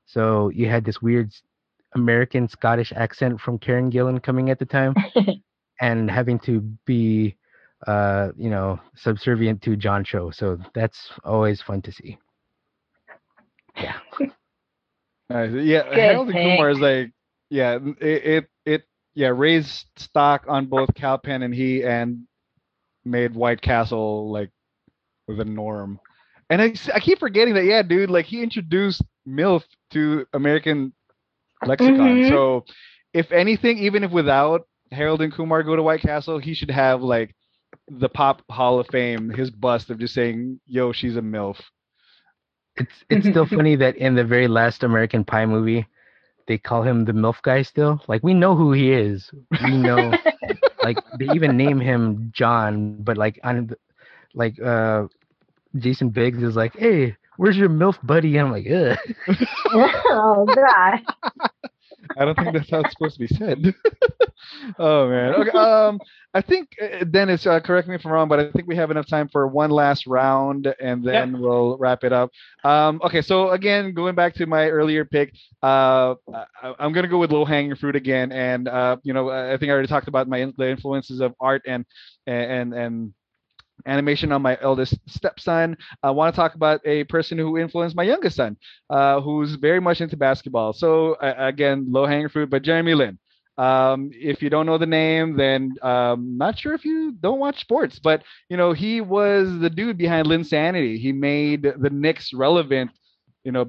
So 0.06 0.50
you 0.50 0.68
had 0.68 0.86
this 0.86 1.02
weird 1.02 1.32
American 1.96 2.48
Scottish 2.48 2.92
accent 2.96 3.40
from 3.40 3.58
Karen 3.60 3.92
Gillan 3.92 4.22
coming 4.22 4.50
at 4.50 4.60
the 4.60 4.66
time 4.66 4.94
and 5.82 6.10
having 6.10 6.40
to 6.40 6.62
be 6.86 7.36
uh 7.88 8.30
you 8.38 8.50
know 8.50 8.80
subservient 8.96 9.62
to 9.62 9.76
john 9.76 10.02
cho 10.02 10.32
so 10.32 10.58
that's 10.74 11.12
always 11.26 11.62
fun 11.62 11.82
to 11.82 11.92
see 11.92 12.18
Nice. 15.30 15.52
Yeah, 15.54 15.84
Good 15.84 15.98
Harold 15.98 16.28
and. 16.30 16.36
Kumar 16.36 16.70
is 16.70 16.80
like, 16.80 17.12
yeah, 17.50 17.80
it, 18.00 18.26
it 18.26 18.50
it 18.66 18.84
yeah, 19.16 19.30
raised 19.30 19.86
stock 19.96 20.46
on 20.48 20.68
both 20.68 20.94
Kal 20.94 21.18
Penn 21.18 21.42
and 21.42 21.54
he, 21.54 21.84
and 21.84 22.28
made 23.06 23.34
White 23.34 23.62
Castle 23.62 24.32
like 24.32 24.52
the 25.28 25.46
norm. 25.46 26.00
And 26.50 26.62
I, 26.62 26.74
I 26.94 27.00
keep 27.00 27.20
forgetting 27.20 27.54
that, 27.56 27.66
yeah, 27.66 27.82
dude, 27.82 28.10
like 28.10 28.26
he 28.26 28.44
introduced 28.44 29.02
MILF 29.28 29.64
to 29.92 30.26
American 30.34 30.94
lexicon. 31.66 31.98
Mhm. 31.98 32.30
So, 32.30 32.66
if 33.14 33.32
anything, 33.32 33.80
even 33.80 34.04
if 34.04 34.12
without 34.12 34.68
Harold 34.92 35.22
and 35.22 35.34
Kumar 35.34 35.64
go 35.64 35.76
to 35.76 35.82
White 35.84 36.02
Castle, 36.02 36.38
he 36.38 36.54
should 36.54 36.70
have 36.72 37.02
like 37.02 37.36
the 37.88 38.10
Pop 38.10 38.44
Hall 38.50 38.80
of 38.80 38.88
Fame, 38.88 39.30
his 39.30 39.50
bust 39.50 39.90
of 39.90 39.98
just 40.00 40.14
saying, 40.14 40.60
"Yo, 40.68 40.92
she's 40.92 41.18
a 41.18 41.22
milf." 41.22 41.60
It's 42.78 43.06
it's 43.10 43.28
still 43.28 43.46
funny 43.46 43.76
that 43.78 43.96
in 43.96 44.16
the 44.16 44.24
very 44.24 44.48
last 44.48 44.84
American 44.84 45.24
Pie 45.24 45.46
movie, 45.46 45.88
they 46.48 46.58
call 46.58 46.84
him 46.84 47.06
the 47.06 47.14
MILF 47.14 47.42
guy 47.42 47.62
still. 47.64 48.02
Like 48.08 48.22
we 48.24 48.34
know 48.34 48.56
who 48.56 48.72
he 48.74 48.92
is. 48.92 49.32
We 49.64 49.78
know 49.78 50.12
like 50.84 50.98
they 51.18 51.26
even 51.34 51.58
name 51.58 51.80
him 51.80 52.32
John, 52.36 52.98
but 53.02 53.18
like 53.18 53.40
on 53.44 53.68
the- 53.68 53.78
like 54.36 54.60
uh 54.62 55.08
Jason 55.78 56.10
Biggs 56.10 56.42
is 56.44 56.56
like, 56.56 56.76
Hey, 56.76 57.16
where's 57.38 57.58
your 57.58 57.70
MILF 57.70 57.98
buddy? 58.04 58.38
And 58.38 58.48
I'm 58.48 58.54
like, 58.54 58.68
Ugh. 58.70 58.98
oh 59.74 60.46
god. 60.56 61.02
I 62.18 62.26
don't 62.26 62.38
think 62.38 62.54
that's 62.54 62.70
how 62.70 62.82
it's 62.82 62.92
supposed 62.92 63.16
to 63.16 63.20
be 63.20 63.28
said. 63.28 63.74
oh 64.80 65.10
man. 65.10 65.34
Okay. 65.36 65.58
Um, 65.58 66.00
I 66.34 66.42
think 66.42 66.70
uh, 66.82 67.04
Dennis, 67.06 67.48
uh, 67.48 67.60
correct 67.60 67.88
me 67.88 67.96
if 67.96 68.06
I'm 68.06 68.12
wrong, 68.12 68.28
but 68.28 68.40
I 68.40 68.52
think 68.52 68.68
we 68.68 68.76
have 68.76 68.92
enough 68.92 69.08
time 69.08 69.30
for 69.30 69.48
one 69.48 69.70
last 69.70 70.06
round, 70.06 70.74
and 70.82 71.04
then 71.04 71.40
we'll 71.40 71.78
wrap 71.78 72.04
it 72.04 72.12
up. 72.14 72.32
Um, 72.64 73.02
okay. 73.04 73.22
So 73.22 73.52
again, 73.52 73.94
going 73.94 74.16
back 74.16 74.34
to 74.36 74.46
my 74.46 74.70
earlier 74.70 75.06
pick, 75.06 75.34
uh, 75.64 76.16
I, 76.34 76.74
I'm 76.80 76.94
gonna 76.94 77.08
go 77.08 77.18
with 77.18 77.32
low 77.32 77.46
hanging 77.46 77.76
fruit 77.76 77.96
again, 77.96 78.32
and 78.32 78.68
uh, 78.68 78.98
you 79.04 79.14
know, 79.14 79.30
I 79.30 79.58
think 79.58 79.70
I 79.70 79.74
already 79.74 79.88
talked 79.88 80.08
about 80.08 80.28
my 80.28 80.52
the 80.58 80.70
influences 80.70 81.22
of 81.22 81.34
art 81.40 81.64
and 81.66 81.86
and 82.28 82.74
and 82.74 83.14
animation 83.86 84.32
on 84.32 84.42
my 84.42 84.58
eldest 84.62 84.98
stepson. 85.08 85.78
I 86.04 86.12
want 86.12 86.34
to 86.34 86.40
talk 86.40 86.56
about 86.56 86.82
a 86.86 87.04
person 87.06 87.38
who 87.38 87.58
influenced 87.58 87.96
my 87.96 88.04
youngest 88.04 88.36
son, 88.38 88.58
uh, 88.90 89.22
who's 89.22 89.56
very 89.56 89.80
much 89.80 90.02
into 90.02 90.18
basketball. 90.18 90.74
So 90.74 91.14
uh, 91.16 91.34
again, 91.38 91.86
low 91.90 92.06
hanging 92.06 92.30
fruit, 92.30 92.50
but 92.50 92.64
Jeremy 92.64 92.94
Lin. 92.96 93.18
Um, 93.58 94.10
if 94.14 94.42
you 94.42 94.50
don't 94.50 94.66
know 94.66 94.78
the 94.78 94.86
name, 94.86 95.38
then 95.38 95.72
um, 95.82 96.38
not 96.38 96.58
sure 96.58 96.74
if 96.74 96.86
you 96.86 97.14
don't 97.20 97.40
watch 97.40 97.60
sports, 97.62 98.00
but 98.00 98.24
you 98.50 98.58
know 98.58 98.74
he 98.74 99.02
was 99.02 99.60
the 99.60 99.70
dude 99.70 99.98
behind 99.98 100.28
Linsanity. 100.28 100.98
He 101.00 101.12
made 101.12 101.64
the 101.64 101.90
Knicks 101.90 102.34
relevant, 102.34 102.92
you 103.44 103.52
know, 103.52 103.66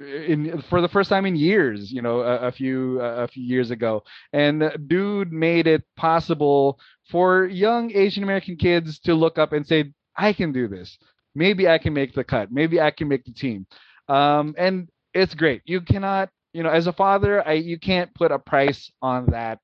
in 0.00 0.60
for 0.62 0.80
the 0.80 0.88
first 0.88 1.08
time 1.08 1.26
in 1.26 1.36
years. 1.36 1.92
You 1.92 2.02
know, 2.02 2.20
a, 2.20 2.48
a 2.48 2.52
few 2.52 3.00
a 3.00 3.26
few 3.28 3.42
years 3.42 3.70
ago, 3.70 4.02
and 4.32 4.60
the 4.60 4.76
dude 4.86 5.32
made 5.32 5.66
it 5.66 5.82
possible 5.96 6.78
for 7.10 7.46
young 7.46 7.92
Asian 7.94 8.22
American 8.22 8.56
kids 8.56 8.98
to 9.00 9.14
look 9.14 9.38
up 9.38 9.52
and 9.52 9.66
say, 9.66 9.92
"I 10.16 10.32
can 10.32 10.52
do 10.52 10.68
this. 10.68 10.98
Maybe 11.34 11.68
I 11.68 11.78
can 11.78 11.92
make 11.94 12.14
the 12.14 12.24
cut. 12.24 12.50
Maybe 12.52 12.80
I 12.80 12.90
can 12.90 13.08
make 13.08 13.24
the 13.24 13.32
team." 13.32 13.66
Um, 14.08 14.54
and 14.58 14.88
it's 15.14 15.34
great. 15.34 15.62
You 15.64 15.80
cannot, 15.80 16.30
you 16.52 16.62
know, 16.62 16.70
as 16.70 16.86
a 16.86 16.92
father, 16.92 17.46
I 17.46 17.54
you 17.54 17.78
can't 17.78 18.14
put 18.14 18.32
a 18.32 18.38
price 18.38 18.90
on 19.02 19.26
that. 19.30 19.60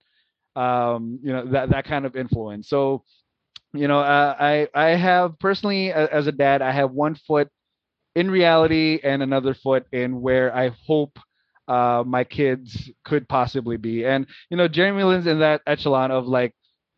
Um, 0.57 1.19
you 1.23 1.33
know 1.33 1.47
that 1.47 1.71
that 1.71 1.85
kind 1.87 2.05
of 2.07 2.17
influence. 2.17 2.69
So, 2.69 3.05
you 3.73 3.89
know, 3.89 4.01
uh, 4.01 4.37
I 4.39 4.69
I 4.75 4.91
have 4.97 5.39
personally 5.39 5.93
as 5.93 6.27
a 6.27 6.33
dad, 6.33 6.63
I 6.63 6.73
have 6.73 6.93
one 6.93 7.15
foot 7.15 7.49
in 8.15 8.31
reality 8.31 9.01
and 9.03 9.23
another 9.23 9.55
foot 9.55 9.87
in 9.93 10.21
where 10.21 10.55
I 10.55 10.71
hope 10.87 11.19
uh, 11.69 12.05
my 12.07 12.25
kids 12.25 12.91
could 13.05 13.29
possibly 13.29 13.77
be. 13.77 14.05
And 14.05 14.27
you 14.51 14.57
know, 14.57 14.69
Jeremy 14.69 15.05
Lin's 15.05 15.27
in 15.27 15.39
that 15.41 15.63
echelon 15.67 16.11
of 16.11 16.27
like 16.27 16.55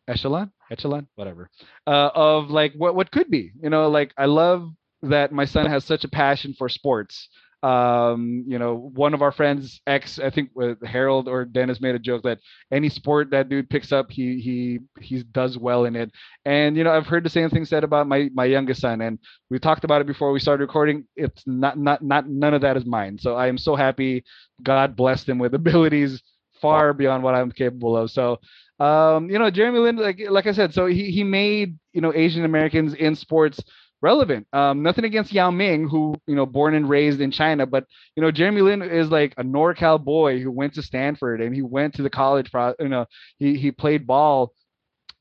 echelon, 0.07 0.51
echelon, 0.71 1.07
whatever, 1.15 1.49
uh, 1.87 2.09
of 2.13 2.49
like 2.49 2.73
what 2.75 2.95
what 2.95 3.11
could 3.11 3.29
be. 3.29 3.51
You 3.61 3.69
know, 3.69 3.89
like 3.89 4.13
I 4.17 4.25
love 4.25 4.69
that 5.01 5.31
my 5.31 5.45
son 5.45 5.65
has 5.67 5.85
such 5.85 6.03
a 6.03 6.09
passion 6.09 6.53
for 6.57 6.69
sports. 6.69 7.29
Um, 7.63 8.43
you 8.47 8.59
know, 8.59 8.91
one 8.93 9.15
of 9.15 9.23
our 9.23 9.31
friends, 9.31 9.81
ex, 9.87 10.19
I 10.19 10.29
think 10.29 10.51
uh, 10.61 10.75
Harold 10.85 11.27
or 11.27 11.45
Dennis 11.45 11.81
made 11.81 11.95
a 11.95 11.99
joke 11.99 12.21
that 12.21 12.37
any 12.71 12.89
sport 12.89 13.31
that 13.31 13.49
dude 13.49 13.71
picks 13.71 13.91
up, 13.91 14.11
he 14.11 14.39
he 14.39 14.79
he 15.01 15.23
does 15.23 15.57
well 15.57 15.85
in 15.85 15.95
it. 15.95 16.11
And 16.45 16.77
you 16.77 16.83
know, 16.83 16.91
I've 16.91 17.07
heard 17.07 17.23
the 17.23 17.29
same 17.29 17.49
thing 17.49 17.65
said 17.65 17.83
about 17.83 18.07
my 18.07 18.29
my 18.35 18.45
youngest 18.45 18.81
son, 18.81 19.01
and 19.01 19.17
we 19.49 19.57
talked 19.57 19.83
about 19.83 20.01
it 20.01 20.07
before 20.07 20.31
we 20.31 20.39
started 20.39 20.61
recording. 20.61 21.05
It's 21.15 21.41
not 21.47 21.79
not 21.79 22.03
not 22.03 22.29
none 22.29 22.53
of 22.53 22.61
that 22.61 22.77
is 22.77 22.85
mine. 22.85 23.17
So 23.17 23.35
I 23.35 23.47
am 23.47 23.57
so 23.57 23.75
happy. 23.75 24.23
God 24.61 24.95
blessed 24.95 25.27
him 25.27 25.39
with 25.39 25.53
abilities 25.55 26.21
far 26.61 26.93
beyond 26.93 27.23
what 27.23 27.35
I'm 27.35 27.51
capable 27.51 27.97
of. 27.97 28.11
So 28.11 28.39
um, 28.79 29.29
you 29.29 29.39
know, 29.39 29.49
Jeremy 29.49 29.79
Lin, 29.79 29.95
like 29.97 30.21
like 30.29 30.47
I 30.47 30.51
said, 30.51 30.73
so 30.73 30.85
he 30.85 31.11
he 31.11 31.23
made 31.23 31.77
you 31.93 32.01
know 32.01 32.13
Asian 32.13 32.45
Americans 32.45 32.93
in 32.93 33.15
sports 33.15 33.59
relevant. 34.01 34.47
Um, 34.53 34.83
nothing 34.83 35.05
against 35.05 35.31
Yao 35.33 35.51
Ming, 35.51 35.87
who 35.87 36.15
you 36.27 36.35
know 36.35 36.45
born 36.45 36.75
and 36.75 36.89
raised 36.89 37.21
in 37.21 37.31
China, 37.31 37.65
but 37.65 37.85
you 38.15 38.21
know 38.21 38.31
Jeremy 38.31 38.61
Lin 38.61 38.81
is 38.81 39.09
like 39.09 39.33
a 39.37 39.43
NorCal 39.43 40.03
boy 40.03 40.39
who 40.41 40.51
went 40.51 40.73
to 40.75 40.81
Stanford 40.81 41.41
and 41.41 41.55
he 41.55 41.61
went 41.61 41.95
to 41.95 42.03
the 42.03 42.09
college. 42.09 42.51
Pro, 42.51 42.73
you 42.79 42.89
know, 42.89 43.05
he 43.39 43.57
he 43.57 43.71
played 43.71 44.05
ball 44.05 44.53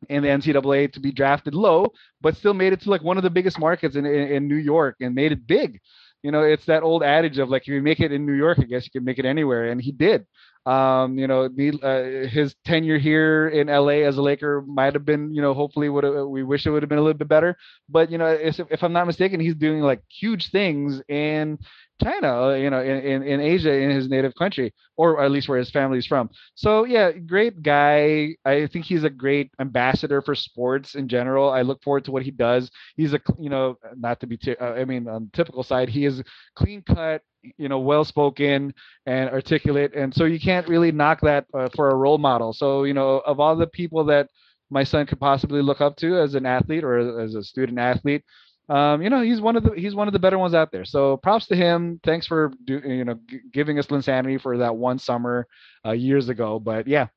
in 0.09 0.23
the 0.23 0.29
NCAA 0.29 0.93
to 0.93 1.01
be 1.01 1.13
drafted 1.13 1.55
low, 1.55 1.93
but 2.21 2.37
still 2.37 2.55
made 2.55 2.73
it 2.73 2.81
to 2.83 2.91
like 2.91 3.03
one 3.03 3.17
of 3.17 3.23
the 3.23 3.31
biggest 3.31 3.59
markets 3.59 3.97
in, 3.97 4.05
in, 4.05 4.29
in 4.29 4.49
New 4.49 4.57
York 4.57 4.97
and 5.01 5.15
made 5.15 5.33
it 5.33 5.47
big. 5.47 5.81
You 6.23 6.31
know, 6.31 6.43
it's 6.43 6.65
that 6.67 6.83
old 6.83 7.03
adage 7.03 7.39
of 7.39 7.51
like, 7.51 7.63
if 7.63 7.69
you 7.69 7.83
make 7.83 8.01
it 8.01 8.13
in 8.13 8.25
New 8.25 8.33
York, 8.33 8.59
I 8.59 8.65
guess 8.65 8.85
you 8.85 8.91
can 8.91 9.05
make 9.05 9.19
it 9.19 9.27
anywhere. 9.27 9.71
And 9.71 9.81
he 9.81 9.93
did. 9.93 10.27
Um, 10.67 11.19
you 11.19 11.27
know, 11.27 11.45
uh, 11.83 12.27
his 12.27 12.55
tenure 12.65 12.99
here 12.99 13.49
in 13.49 13.69
LA 13.69 14.07
as 14.09 14.17
a 14.17 14.23
Laker 14.23 14.63
might 14.63 14.95
have 14.95 15.05
been, 15.05 15.35
you 15.35 15.43
know, 15.43 15.53
hopefully 15.53 15.91
would 15.91 16.05
we 16.29 16.43
wish 16.43 16.67
it 16.67 16.71
would 16.71 16.83
have 16.83 16.89
been 16.89 16.99
a 16.99 17.03
little 17.03 17.19
bit 17.19 17.29
better. 17.29 17.57
But 17.89 18.11
you 18.11 18.17
know, 18.17 18.27
if, 18.27 18.59
if 18.71 18.83
I'm 18.83 18.93
not 18.95 19.07
mistaken, 19.07 19.41
he's 19.41 19.55
doing 19.55 19.81
like 19.81 20.01
huge 20.09 20.51
things 20.51 21.03
in 21.09 21.59
China, 22.03 22.49
uh, 22.49 22.55
you 22.55 22.71
know, 22.71 22.81
in, 22.81 22.99
in, 23.01 23.23
in 23.23 23.41
Asia, 23.41 23.73
in 23.73 23.91
his 23.91 24.09
native 24.09 24.35
country, 24.35 24.73
or 24.97 25.23
at 25.23 25.31
least 25.31 25.49
where 25.49 25.59
his 25.59 25.71
family's 25.71 26.07
from. 26.07 26.29
So 26.55 26.85
yeah, 26.85 27.13
great 27.13 27.63
guy. 27.63 28.37
I 28.45 28.67
think 28.67 28.85
he's 28.85 29.05
a 29.05 29.11
great 29.11 29.51
ambassador 29.61 30.21
for 30.21 30.35
sports 30.35 30.95
in 30.97 31.09
general. 31.09 31.51
I 31.51 31.63
look 31.63 31.83
forward 31.83 32.05
to 32.07 32.11
what 32.11 32.23
he 32.23 32.31
does. 32.31 32.71
He's 32.97 33.15
a, 33.15 33.21
you 33.39 33.49
know, 33.49 33.79
not 33.97 34.21
to 34.21 34.27
be, 34.27 34.39
uh, 34.61 34.65
I 34.65 34.85
mean, 34.85 35.09
on 35.09 35.25
the 35.25 35.31
typical 35.37 35.63
side, 35.63 35.89
he 35.89 36.05
is 36.05 36.23
clean 36.57 36.83
cut, 36.83 37.23
you 37.59 37.69
know, 37.69 37.79
well 37.79 38.05
spoken 38.05 38.75
and 39.07 39.31
articulate, 39.31 39.95
and 39.95 40.15
so 40.15 40.25
you 40.25 40.41
can't 40.41 40.69
really 40.69 40.93
knock 40.93 41.21
that 41.23 41.47
uh, 41.55 41.69
for 41.77 41.91
a 41.91 41.95
role 41.95 42.19
model. 42.19 42.53
So 42.53 42.85
you 42.85 42.95
know, 42.95 43.19
of 43.27 43.39
all 43.41 43.57
the 43.57 43.67
people 43.67 44.05
that 44.07 44.29
my 44.71 44.83
son 44.83 45.07
could 45.07 45.21
possibly 45.21 45.63
look 45.63 45.81
up 45.81 45.97
to 45.97 46.19
as 46.19 46.35
an 46.35 46.47
athlete 46.47 46.85
or 46.85 47.21
as 47.21 47.35
a 47.35 47.43
student 47.43 47.79
athlete, 47.79 48.25
um, 48.69 49.03
you 49.03 49.11
know, 49.11 49.23
he's 49.23 49.41
one 49.41 49.57
of 49.57 49.63
the 49.63 49.73
he's 49.73 49.95
one 49.95 50.07
of 50.09 50.13
the 50.13 50.19
better 50.19 50.39
ones 50.39 50.55
out 50.55 50.73
there. 50.73 50.85
So 50.85 51.17
props 51.19 51.47
to 51.49 51.57
him. 51.57 52.01
Thanks 52.03 52.27
for 52.27 52.53
do, 52.65 52.81
you 52.85 53.05
know 53.05 53.19
g- 53.29 53.41
giving 53.53 53.79
us 53.79 53.87
Linsanity 53.89 54.41
for 54.41 54.59
that 54.59 54.75
one 54.77 54.99
summer 54.99 55.47
uh, 55.85 55.93
years 55.93 56.29
ago. 56.29 56.59
But 56.59 56.87
yeah, 56.87 57.09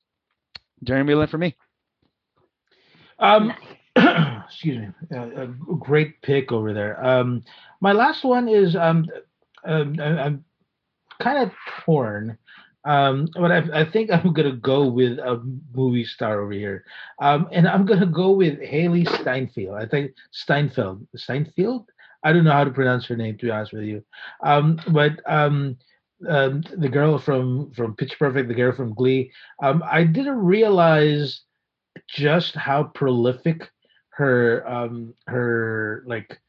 Jeremy 0.84 1.16
Lin 1.16 1.28
for 1.28 1.38
me. 1.38 1.56
Um, 3.20 3.54
excuse 3.96 4.78
me. 4.78 4.90
Uh, 5.16 5.44
a 5.44 5.48
great 5.48 6.22
pick 6.22 6.52
over 6.52 6.74
there. 6.74 7.04
Um, 7.04 7.44
my 7.82 7.94
last 7.94 8.24
one 8.24 8.48
is 8.50 8.76
um, 8.76 9.06
um 9.66 9.96
I- 10.00 10.20
I'm 10.20 10.44
kind 11.22 11.40
of 11.44 11.52
torn. 11.86 12.38
Um, 12.86 13.28
but 13.36 13.52
I, 13.52 13.82
I 13.82 13.86
think 13.86 14.12
I'm 14.12 14.34
gonna 14.34 14.54
go 14.54 14.88
with 14.88 15.20
a 15.20 15.42
movie 15.74 16.06
star 16.06 16.42
over 16.42 16.54
here. 16.54 16.86
Um, 17.20 17.48
and 17.52 17.68
I'm 17.68 17.86
gonna 17.86 18.06
go 18.06 18.32
with 18.32 18.60
Hailee 18.60 19.08
Steinfeld. 19.22 19.76
I 19.76 19.86
think 19.86 20.14
Steinfeld. 20.32 21.06
Steinfeld. 21.16 21.90
I 22.24 22.34
don't 22.34 22.44
know 22.44 22.52
how 22.52 22.64
to 22.64 22.72
pronounce 22.72 23.06
her 23.08 23.16
name 23.16 23.38
to 23.38 23.46
be 23.46 23.52
honest 23.52 23.74
with 23.74 23.84
you. 23.84 24.04
Um, 24.44 24.80
but 24.92 25.20
um, 25.26 25.78
um, 26.28 26.64
the 26.78 26.90
girl 26.90 27.18
from 27.20 27.72
from 27.72 27.96
Pitch 27.96 28.18
Perfect, 28.18 28.48
the 28.48 28.56
girl 28.56 28.72
from 28.72 28.94
Glee. 28.94 29.32
Um, 29.62 29.84
I 29.90 30.04
didn't 30.04 30.40
realize 30.40 31.42
just 32.08 32.56
how 32.56 32.84
prolific 32.84 33.70
her 34.10 34.68
um 34.68 35.14
her 35.28 36.04
like 36.08 36.40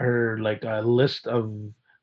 her 0.00 0.38
like 0.40 0.64
uh, 0.64 0.80
list 0.80 1.26
of 1.26 1.52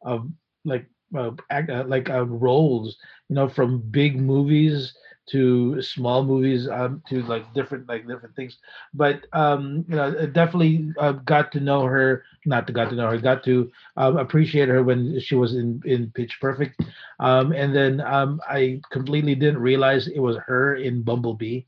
of 0.01 0.27
like 0.63 0.85
uh, 1.15 1.31
act, 1.49 1.69
uh, 1.69 1.83
like 1.87 2.09
uh, 2.09 2.25
roles 2.25 2.97
you 3.29 3.35
know 3.35 3.47
from 3.47 3.79
big 3.91 4.19
movies 4.19 4.93
to 5.27 5.81
small 5.81 6.23
movies 6.23 6.67
um 6.69 7.01
to 7.07 7.21
like 7.23 7.53
different 7.53 7.87
like 7.87 8.07
different 8.07 8.35
things. 8.35 8.57
But 8.93 9.25
um 9.33 9.85
you 9.87 9.95
know 9.95 10.25
definitely 10.27 10.91
uh, 10.99 11.11
got 11.13 11.51
to 11.51 11.59
know 11.59 11.83
her 11.83 12.23
not 12.45 12.65
to 12.67 12.73
got 12.73 12.89
to 12.89 12.95
know 12.95 13.09
her 13.09 13.17
got 13.17 13.43
to 13.43 13.69
um, 13.97 14.17
appreciate 14.17 14.69
her 14.69 14.83
when 14.83 15.19
she 15.19 15.35
was 15.35 15.55
in 15.55 15.81
in 15.85 16.11
pitch 16.11 16.37
perfect. 16.41 16.81
Um 17.19 17.51
and 17.51 17.75
then 17.75 18.01
um 18.01 18.39
i 18.47 18.79
completely 18.91 19.35
didn't 19.35 19.59
realize 19.61 20.07
it 20.07 20.19
was 20.19 20.37
her 20.47 20.75
in 20.75 21.03
bumblebee. 21.03 21.63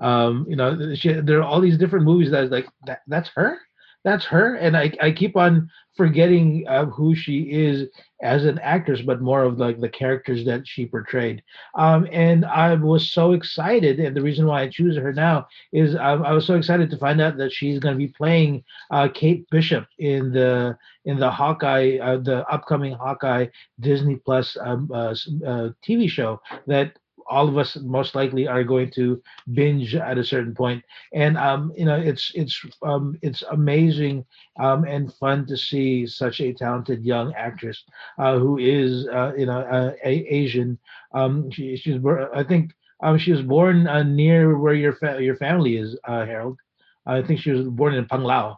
Um 0.00 0.46
you 0.48 0.56
know 0.56 0.94
she, 0.94 1.12
there 1.12 1.38
are 1.38 1.44
all 1.44 1.60
these 1.60 1.78
different 1.78 2.04
movies 2.04 2.30
that 2.30 2.50
like 2.50 2.68
that, 2.86 3.02
that's 3.06 3.28
her 3.34 3.58
that's 4.04 4.24
her, 4.26 4.54
and 4.56 4.76
I 4.76 4.92
I 5.00 5.10
keep 5.10 5.36
on 5.36 5.70
forgetting 5.96 6.64
uh, 6.68 6.86
who 6.86 7.14
she 7.14 7.42
is 7.42 7.88
as 8.20 8.44
an 8.44 8.58
actress, 8.58 9.00
but 9.00 9.20
more 9.20 9.42
of 9.42 9.58
like 9.58 9.80
the 9.80 9.88
characters 9.88 10.44
that 10.44 10.66
she 10.66 10.86
portrayed. 10.86 11.42
Um, 11.74 12.08
and 12.10 12.44
I 12.44 12.74
was 12.74 13.10
so 13.10 13.32
excited, 13.32 14.00
and 14.00 14.16
the 14.16 14.22
reason 14.22 14.46
why 14.46 14.62
I 14.62 14.68
choose 14.68 14.96
her 14.96 15.12
now 15.12 15.46
is 15.72 15.94
I, 15.94 16.12
I 16.12 16.32
was 16.32 16.46
so 16.46 16.56
excited 16.56 16.90
to 16.90 16.98
find 16.98 17.20
out 17.20 17.36
that 17.38 17.52
she's 17.52 17.78
going 17.78 17.94
to 17.94 17.98
be 17.98 18.08
playing 18.08 18.64
uh, 18.90 19.08
Kate 19.12 19.48
Bishop 19.50 19.86
in 19.98 20.32
the 20.32 20.76
in 21.06 21.18
the 21.18 21.30
Hawkeye, 21.30 21.98
uh, 22.02 22.18
the 22.18 22.46
upcoming 22.48 22.92
Hawkeye 22.92 23.46
Disney 23.80 24.16
Plus 24.16 24.56
um, 24.60 24.90
uh, 24.92 25.14
uh 25.46 25.70
TV 25.86 26.08
show 26.08 26.40
that 26.66 26.98
all 27.28 27.48
of 27.48 27.56
us 27.58 27.76
most 27.82 28.14
likely 28.14 28.46
are 28.46 28.64
going 28.64 28.90
to 28.92 29.20
binge 29.52 29.94
at 29.94 30.18
a 30.18 30.24
certain 30.24 30.54
point. 30.54 30.82
And 31.12 31.36
um 31.36 31.72
you 31.76 31.84
know 31.84 31.96
it's 31.96 32.30
it's 32.34 32.64
um 32.82 33.16
it's 33.22 33.42
amazing 33.50 34.24
um 34.60 34.84
and 34.84 35.12
fun 35.14 35.46
to 35.46 35.56
see 35.56 36.06
such 36.06 36.40
a 36.40 36.52
talented 36.52 37.04
young 37.04 37.32
actress 37.34 37.82
uh 38.18 38.38
who 38.38 38.58
is 38.58 39.06
uh 39.08 39.32
you 39.36 39.46
know 39.46 39.60
uh, 39.60 39.92
a- 40.04 40.26
asian. 40.34 40.78
Um 41.14 41.50
she, 41.50 41.76
she's 41.76 41.98
i 42.34 42.42
think 42.42 42.72
um 43.02 43.18
she 43.18 43.32
was 43.32 43.42
born 43.42 43.86
uh, 43.86 44.02
near 44.02 44.58
where 44.58 44.74
your 44.74 44.92
fa- 44.94 45.22
your 45.22 45.36
family 45.36 45.76
is 45.76 45.98
uh 46.06 46.24
harold. 46.24 46.58
I 47.06 47.22
think 47.22 47.40
she 47.40 47.50
was 47.50 47.66
born 47.68 47.94
in 47.94 48.06
panglao 48.06 48.56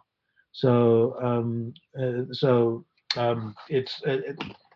so 0.51 1.15
um 1.21 1.73
uh, 1.99 2.23
so 2.31 2.83
um 3.17 3.53
it's 3.69 4.01
uh, 4.07 4.17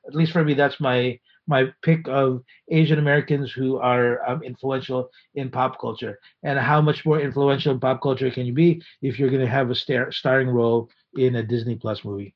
at 0.08 0.14
least 0.16 0.32
for 0.32 0.44
me 0.44 0.54
that's 0.54 0.80
my 0.80 1.18
my 1.48 1.66
pick 1.82 2.08
of 2.08 2.44
Asian 2.70 3.00
Americans 3.00 3.52
who 3.52 3.78
are 3.78 4.24
um, 4.30 4.44
influential 4.44 5.10
in 5.36 5.50
pop 5.50 5.80
culture. 5.80 6.20
And 6.44 6.58
how 6.60 6.82
much 6.82 7.06
more 7.06 7.20
influential 7.20 7.74
in 7.74 7.80
pop 7.80 8.02
culture 8.02 8.30
can 8.32 8.46
you 8.46 8.54
be 8.54 8.82
if 9.02 9.20
you're 9.20 9.30
going 9.30 9.42
to 9.42 9.48
have 9.52 9.70
a 9.70 9.76
star- 9.76 10.12
starring 10.12 10.50
role 10.50 10.90
in 11.16 11.36
a 11.36 11.44
Disney 11.44 11.76
Plus 11.76 12.04
movie? 12.06 12.34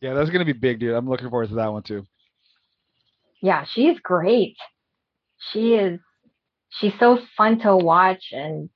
Yeah, 0.00 0.14
that's 0.14 0.30
gonna 0.30 0.44
be 0.44 0.52
big, 0.52 0.80
dude. 0.80 0.94
I'm 0.94 1.08
looking 1.08 1.30
forward 1.30 1.48
to 1.50 1.54
that 1.54 1.72
one 1.72 1.84
too. 1.84 2.04
Yeah, 3.40 3.64
she's 3.64 4.00
great. 4.00 4.56
She 5.52 5.74
is. 5.74 6.00
She's 6.70 6.92
so 6.98 7.18
fun 7.36 7.60
to 7.60 7.76
watch, 7.76 8.32
and 8.32 8.68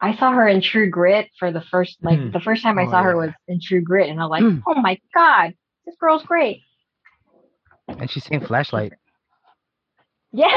I 0.00 0.16
saw 0.16 0.32
her 0.32 0.48
in 0.48 0.60
True 0.62 0.88
Grit 0.90 1.28
for 1.38 1.52
the 1.52 1.60
first, 1.60 1.98
like 2.02 2.18
Hmm. 2.18 2.30
the 2.30 2.40
first 2.40 2.62
time 2.62 2.78
I 2.78 2.86
Oh, 2.86 2.90
saw 2.90 3.02
her 3.02 3.16
was 3.16 3.30
in 3.48 3.60
True 3.60 3.82
Grit, 3.82 4.08
and 4.08 4.20
I'm 4.20 4.28
like, 4.30 4.42
Hmm. 4.42 4.58
oh 4.66 4.74
my 4.80 4.98
god, 5.14 5.54
this 5.86 5.94
girl's 6.00 6.24
great. 6.24 6.62
And 7.88 8.10
she's 8.10 8.24
saying 8.24 8.44
flashlight. 8.46 8.92
Yeah, 10.32 10.50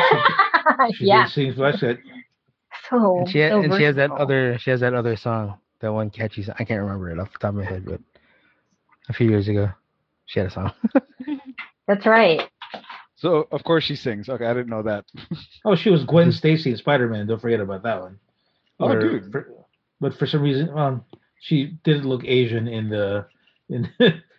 She 0.94 1.06
yeah. 1.06 1.24
did 1.26 1.32
sing 1.32 1.54
Flashlight. 1.54 2.00
So 2.90 3.20
And 3.20 3.30
she 3.30 3.42
ha- 3.42 3.50
so 3.50 3.62
and 3.62 3.74
she 3.76 3.84
has 3.84 3.96
that 3.96 4.12
other 4.12 4.58
she 4.58 4.72
has 4.72 4.82
that 4.82 4.94
other 4.94 5.16
song, 5.16 5.58
that 5.80 5.94
one 5.94 6.10
catchy 6.10 6.44
song. 6.44 6.56
I 6.60 6.66
can't 6.66 6.82
remember 6.82 7.10
it 7.12 7.20
off 7.20 7.32
the 7.32 7.38
top 7.40 7.50
of 7.50 7.56
my 7.56 7.64
head, 7.64 7.86
but 7.86 8.02
a 9.08 9.14
few 9.14 9.30
years 9.30 9.48
ago, 9.48 9.70
she 10.26 10.40
had 10.42 10.48
a 10.50 10.52
song. 10.52 10.74
That's 11.88 12.06
right. 12.06 12.42
So 13.16 13.48
of 13.52 13.64
course 13.64 13.86
she 13.86 13.96
sings. 13.96 14.28
Okay, 14.28 14.46
I 14.46 14.54
didn't 14.54 14.70
know 14.70 14.84
that. 14.84 15.06
Oh, 15.66 15.76
she 15.76 15.90
was 15.92 16.04
Gwen 16.04 16.32
Stacy 16.34 16.72
in 16.72 16.78
Spider 16.78 17.08
Man. 17.08 17.28
Don't 17.28 17.40
forget 17.42 17.60
about 17.62 17.84
that 17.84 18.02
one. 18.02 18.20
Oh, 18.82 18.90
Or- 18.90 19.00
dude. 19.00 19.32
for- 19.32 19.48
but 20.02 20.14
for 20.16 20.26
some 20.26 20.42
reason, 20.42 20.70
um, 20.78 21.06
she 21.42 21.78
didn't 21.86 22.06
look 22.08 22.24
Asian 22.26 22.68
in 22.68 22.90
the 22.90 23.28
in 23.70 23.88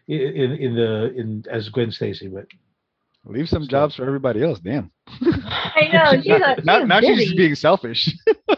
in 0.09 0.53
in 0.53 0.75
the 0.75 1.13
in 1.17 1.45
as 1.51 1.69
Gwen 1.69 1.91
Stacy. 1.91 2.29
But 2.29 2.47
Leave 3.27 3.49
some 3.49 3.65
Still. 3.65 3.81
jobs 3.81 3.97
for 3.97 4.07
everybody 4.07 4.43
else. 4.43 4.59
Damn. 4.61 4.91
I 5.09 5.89
know. 5.93 6.13
She's 6.23 6.31
a, 6.33 6.55
she's 6.57 6.65
now 6.65 6.79
now 6.85 7.01
she's 7.01 7.25
just 7.25 7.37
being 7.37 7.55
selfish. 7.55 8.09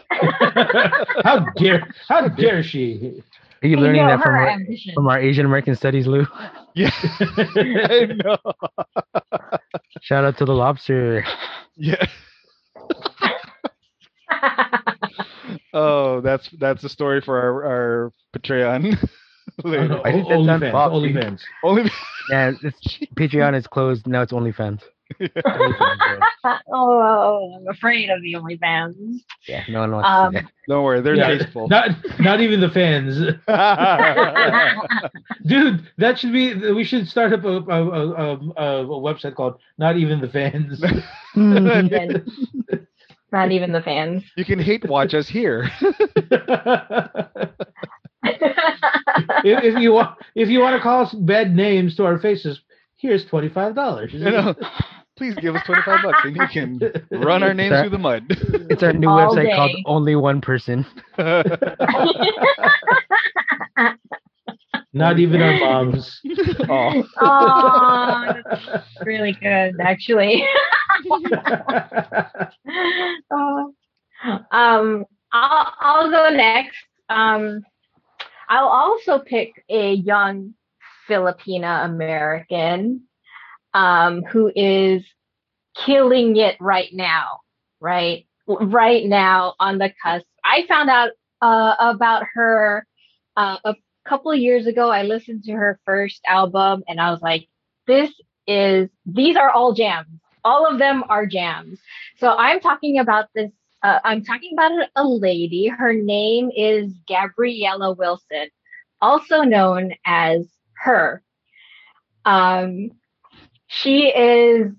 how 1.23 1.45
dare 1.57 1.85
how 2.07 2.27
dare 2.29 2.63
she? 2.63 3.21
Are 3.61 3.67
you 3.67 3.77
learning 3.77 4.05
that 4.07 4.21
from 4.21 4.35
our, 4.35 4.57
from 4.93 5.07
our 5.07 5.19
Asian 5.19 5.45
American 5.45 5.75
studies, 5.75 6.05
Lou? 6.05 6.25
yeah, 6.75 6.91
I 6.99 8.07
know. 8.23 8.37
Shout 10.01 10.25
out 10.25 10.37
to 10.37 10.45
the 10.45 10.53
lobster. 10.53 11.25
Yeah. 11.75 12.05
Oh, 15.73 16.21
that's 16.21 16.49
that's 16.59 16.83
a 16.83 16.89
story 16.89 17.21
for 17.21 17.39
our 17.39 17.65
our 17.65 18.11
Patreon. 18.35 19.09
Oh, 19.63 19.69
later. 19.69 19.87
no, 19.87 20.01
I 20.03 20.11
think 20.11 20.27
that's 20.27 20.39
on 20.39 20.45
OnlyFans. 20.59 20.71
Fox. 20.71 20.93
OnlyFans. 20.93 21.41
Only 21.63 21.83
Yeah, 22.29 22.51
it's, 22.63 22.97
Patreon 23.15 23.55
is 23.57 23.67
closed 23.67 24.07
now. 24.07 24.21
It's 24.21 24.31
OnlyFans. 24.31 24.81
OnlyFans, 25.21 26.21
yeah. 26.43 26.57
oh, 26.73 27.57
I'm 27.59 27.67
afraid 27.67 28.09
of 28.09 28.21
the 28.21 28.33
OnlyFans. 28.33 29.17
Yeah, 29.47 29.63
no 29.69 29.81
one 29.81 29.91
wants 29.91 30.09
Um, 30.09 30.33
to 30.33 30.49
don't 30.67 30.83
worry, 30.83 31.01
they're 31.01 31.15
Yeah, 31.15 31.27
tasteful. 31.37 31.67
Not 31.67 31.89
not 32.19 32.39
even 32.41 32.61
the 32.61 32.69
fans, 32.69 33.17
dude. 35.45 35.85
That 35.97 36.17
should 36.17 36.31
be. 36.33 36.53
We 36.71 36.83
should 36.83 37.07
start 37.07 37.33
up 37.33 37.43
a 37.43 37.47
a, 37.57 37.89
a, 37.89 38.13
a, 38.15 38.85
a 38.85 38.85
website 39.01 39.35
called 39.35 39.59
Not 39.77 39.97
Even 39.97 40.19
the 40.21 40.29
Fans. 40.29 40.81
Not 43.31 43.51
even 43.51 43.71
the 43.71 43.81
fans. 43.81 44.23
you 44.37 44.45
can 44.45 44.59
hate 44.59 44.87
watch 44.87 45.13
us 45.13 45.27
here. 45.27 45.69
If, 48.23 49.63
if 49.63 49.79
you 49.79 49.93
want, 49.93 50.17
if 50.35 50.49
you 50.49 50.59
want 50.59 50.75
to 50.75 50.81
call 50.81 51.05
us 51.05 51.13
bad 51.13 51.55
names 51.55 51.95
to 51.97 52.05
our 52.05 52.19
faces, 52.19 52.59
here's 52.97 53.25
twenty 53.25 53.49
five 53.49 53.75
dollars. 53.75 54.11
You 54.13 54.19
know, 54.19 54.55
please 55.17 55.35
give 55.35 55.55
us 55.55 55.63
twenty 55.65 55.81
five 55.83 56.03
bucks 56.03 56.19
and 56.23 56.35
you 56.35 56.47
can 56.51 56.79
run 57.11 57.43
our 57.43 57.53
names 57.53 57.75
through 57.79 57.89
the 57.89 57.97
mud. 57.97 58.25
it's 58.29 58.83
our 58.83 58.93
new 58.93 59.09
All 59.09 59.35
website 59.35 59.55
called. 59.55 59.71
Only 59.85 60.15
One 60.15 60.41
Person. 60.41 60.85
Not 64.95 65.17
even 65.17 65.41
our 65.41 65.57
moms. 65.59 66.21
oh, 66.69 67.03
oh, 67.19 68.33
that's 68.47 68.85
really 69.03 69.35
good, 69.41 69.73
actually. 69.81 70.45
Oh. 73.31 73.73
um, 74.51 75.05
I'll 75.31 75.73
I'll 75.81 76.11
go 76.11 76.29
next. 76.29 76.77
Um, 77.09 77.61
I'll 78.53 78.67
also 78.67 79.17
pick 79.17 79.65
a 79.67 79.93
young 79.93 80.53
Filipina 81.09 81.85
American, 81.85 83.01
um, 83.73 84.21
who 84.21 84.51
is 84.55 85.03
killing 85.75 86.35
it 86.37 86.55
right 86.59 86.89
now. 86.93 87.39
Right, 87.81 88.27
right 88.47 89.07
now 89.07 89.55
on 89.59 89.79
the 89.79 89.91
cusp. 90.03 90.27
I 90.45 90.67
found 90.67 90.91
out 90.91 91.09
uh, 91.41 91.73
about 91.79 92.25
her 92.35 92.85
uh, 93.35 93.57
a 93.65 93.73
couple 94.07 94.35
years 94.35 94.67
ago. 94.67 94.91
I 94.91 95.01
listened 95.01 95.45
to 95.45 95.53
her 95.53 95.79
first 95.83 96.21
album, 96.27 96.83
and 96.87 97.01
I 97.01 97.09
was 97.09 97.23
like, 97.23 97.47
"This 97.87 98.11
is 98.45 98.87
these 99.07 99.35
are 99.35 99.49
all 99.49 99.73
jams. 99.73 100.19
All 100.45 100.67
of 100.71 100.77
them 100.77 101.03
are 101.09 101.25
jams." 101.25 101.79
So 102.19 102.35
I'm 102.37 102.59
talking 102.59 102.99
about 102.99 103.29
this. 103.33 103.49
Uh, 103.83 103.99
I'm 104.03 104.23
talking 104.23 104.53
about 104.53 104.71
a, 104.95 105.05
lady. 105.05 105.67
Her 105.67 105.93
name 105.93 106.51
is 106.55 106.93
Gabriella 107.07 107.93
Wilson, 107.93 108.47
also 109.01 109.41
known 109.41 109.93
as 110.05 110.47
her. 110.77 111.23
Um, 112.25 112.91
she 113.67 114.07
is, 114.09 114.71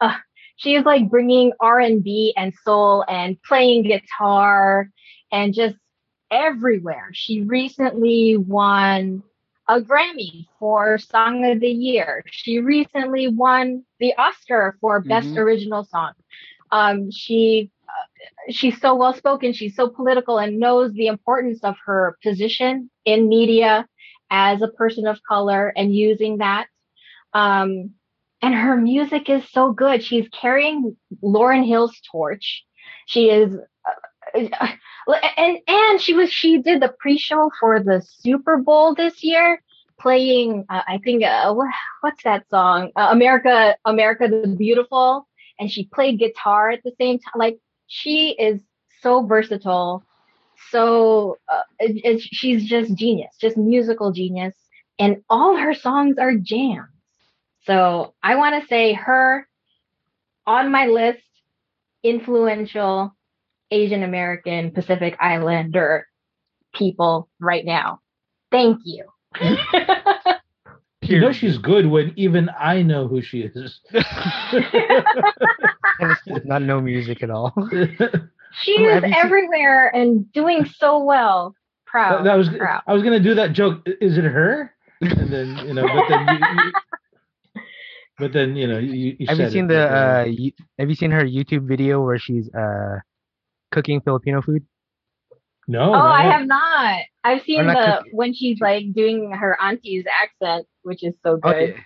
uh, 0.00 0.14
she 0.56 0.74
is 0.74 0.84
like 0.84 1.10
bringing 1.10 1.52
R 1.60 1.80
and 1.80 2.02
B 2.02 2.34
and 2.36 2.54
soul 2.54 3.04
and 3.08 3.36
playing 3.42 3.84
guitar 3.84 4.90
and 5.32 5.54
just 5.54 5.76
everywhere. 6.30 7.10
She 7.12 7.42
recently 7.42 8.36
won 8.36 9.22
a 9.68 9.80
Grammy 9.80 10.46
for 10.58 10.98
Song 10.98 11.44
of 11.44 11.60
the 11.60 11.68
Year. 11.70 12.22
She 12.30 12.60
recently 12.60 13.28
won 13.28 13.84
the 14.00 14.14
Oscar 14.16 14.76
for 14.80 15.00
Best 15.00 15.34
Mhm. 15.34 15.36
Original 15.36 15.84
Song. 15.84 16.12
Um, 16.70 17.10
she 17.10 17.70
she's 18.50 18.80
so 18.80 18.94
well 18.94 19.14
spoken. 19.14 19.52
She's 19.52 19.74
so 19.76 19.88
political 19.88 20.38
and 20.38 20.58
knows 20.58 20.92
the 20.92 21.06
importance 21.06 21.60
of 21.62 21.76
her 21.86 22.16
position 22.22 22.90
in 23.04 23.28
media 23.28 23.86
as 24.30 24.62
a 24.62 24.68
person 24.68 25.06
of 25.06 25.18
color 25.28 25.72
and 25.76 25.94
using 25.94 26.38
that. 26.38 26.66
Um, 27.32 27.90
and 28.42 28.54
her 28.54 28.76
music 28.76 29.28
is 29.28 29.48
so 29.50 29.72
good. 29.72 30.02
She's 30.02 30.28
carrying 30.28 30.96
Lauryn 31.22 31.66
Hill's 31.66 31.98
torch. 32.10 32.64
She 33.06 33.30
is, 33.30 33.54
uh, 34.34 35.16
and 35.36 35.58
and 35.66 36.00
she 36.00 36.12
was 36.12 36.30
she 36.30 36.58
did 36.58 36.82
the 36.82 36.94
pre-show 36.98 37.50
for 37.58 37.80
the 37.80 38.02
Super 38.02 38.58
Bowl 38.58 38.94
this 38.94 39.22
year, 39.22 39.62
playing 39.98 40.64
uh, 40.68 40.82
I 40.86 40.98
think 41.02 41.24
uh, 41.24 41.54
what's 42.00 42.22
that 42.24 42.48
song? 42.50 42.90
Uh, 42.96 43.08
America 43.10 43.76
America 43.84 44.28
the 44.28 44.54
Beautiful, 44.56 45.26
and 45.58 45.70
she 45.70 45.84
played 45.84 46.18
guitar 46.18 46.70
at 46.70 46.82
the 46.82 46.92
same 47.00 47.18
time. 47.18 47.34
Like 47.36 47.58
she 47.86 48.30
is 48.38 48.60
so 49.02 49.24
versatile, 49.26 50.04
so 50.70 51.38
uh, 51.52 51.62
it, 51.78 52.04
it, 52.04 52.20
she's 52.20 52.64
just 52.64 52.94
genius, 52.94 53.36
just 53.40 53.56
musical 53.56 54.12
genius, 54.12 54.54
and 54.98 55.22
all 55.28 55.56
her 55.56 55.74
songs 55.74 56.16
are 56.18 56.34
jams. 56.34 56.88
So 57.64 58.14
I 58.22 58.36
want 58.36 58.60
to 58.62 58.68
say 58.68 58.92
her 58.94 59.46
on 60.46 60.70
my 60.70 60.86
list, 60.86 61.20
influential 62.02 63.14
Asian 63.70 64.02
American 64.02 64.70
Pacific 64.70 65.16
Islander 65.20 66.06
people 66.74 67.28
right 67.40 67.64
now. 67.64 68.00
Thank 68.50 68.80
you. 68.84 69.04
You 71.08 71.20
know 71.20 71.32
she's 71.32 71.58
good 71.58 71.86
when 71.86 72.12
even 72.16 72.50
I 72.58 72.82
know 72.82 73.08
who 73.08 73.22
she 73.22 73.42
is. 73.42 73.80
Not 76.44 76.62
no 76.62 76.80
music 76.80 77.22
at 77.22 77.30
all. 77.30 77.52
she 78.62 78.76
Oh, 78.78 78.86
is 78.88 78.94
have 78.94 79.04
you 79.04 79.12
seen- 79.12 79.24
everywhere 79.24 79.88
and 79.94 80.30
doing 80.32 80.64
so 80.64 81.02
well. 81.02 81.54
Proud. 81.86 82.26
that 82.26 82.34
was 82.34 82.48
proud. 82.50 82.82
I 82.86 82.92
was 82.92 83.02
gonna 83.02 83.20
do 83.20 83.34
that 83.34 83.52
joke. 83.52 83.86
Is 84.00 84.18
it 84.18 84.24
her? 84.24 84.74
And 85.00 85.32
then 85.32 85.56
you 85.66 85.74
know, 85.74 85.86
but 85.86 86.04
then 86.08 86.26
you, 86.28 86.72
you 87.54 87.62
but 88.18 88.32
then 88.32 88.56
you 88.56 88.66
know 88.66 88.78
you, 88.78 89.16
you 89.18 89.26
have 89.28 89.38
you 89.38 89.50
seen 89.50 89.66
it, 89.66 89.68
the 89.68 89.96
uh 89.96 90.24
you, 90.26 90.52
have 90.78 90.88
you 90.88 90.94
seen 90.96 91.10
her 91.12 91.24
YouTube 91.24 91.68
video 91.68 92.02
where 92.02 92.18
she's 92.18 92.50
uh 92.54 92.98
cooking 93.72 94.00
Filipino 94.00 94.42
food? 94.42 94.64
no? 95.68 95.94
Oh, 95.94 95.98
I 95.98 96.24
yet. 96.24 96.32
have 96.32 96.46
not. 96.46 97.00
I've 97.24 97.42
seen 97.42 97.66
not 97.66 97.74
the 97.74 97.96
cooking. 97.98 98.12
when 98.16 98.34
she's 98.34 98.60
like 98.60 98.92
doing 98.94 99.32
her 99.32 99.56
auntie's 99.60 100.04
accent, 100.22 100.66
which 100.86 101.04
is 101.04 101.14
so 101.24 101.38
Oh, 101.44 101.52
good. 101.52 101.74
yeah. 101.74 101.80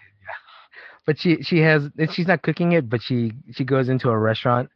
But 1.06 1.18
she 1.18 1.43
she 1.43 1.59
has 1.60 1.90
she's 2.12 2.27
not 2.28 2.43
cooking 2.43 2.72
it, 2.72 2.89
but 2.89 3.02
she 3.02 3.32
she 3.52 3.64
goes 3.64 3.89
into 3.89 4.10
a 4.10 4.18
restaurant 4.18 4.70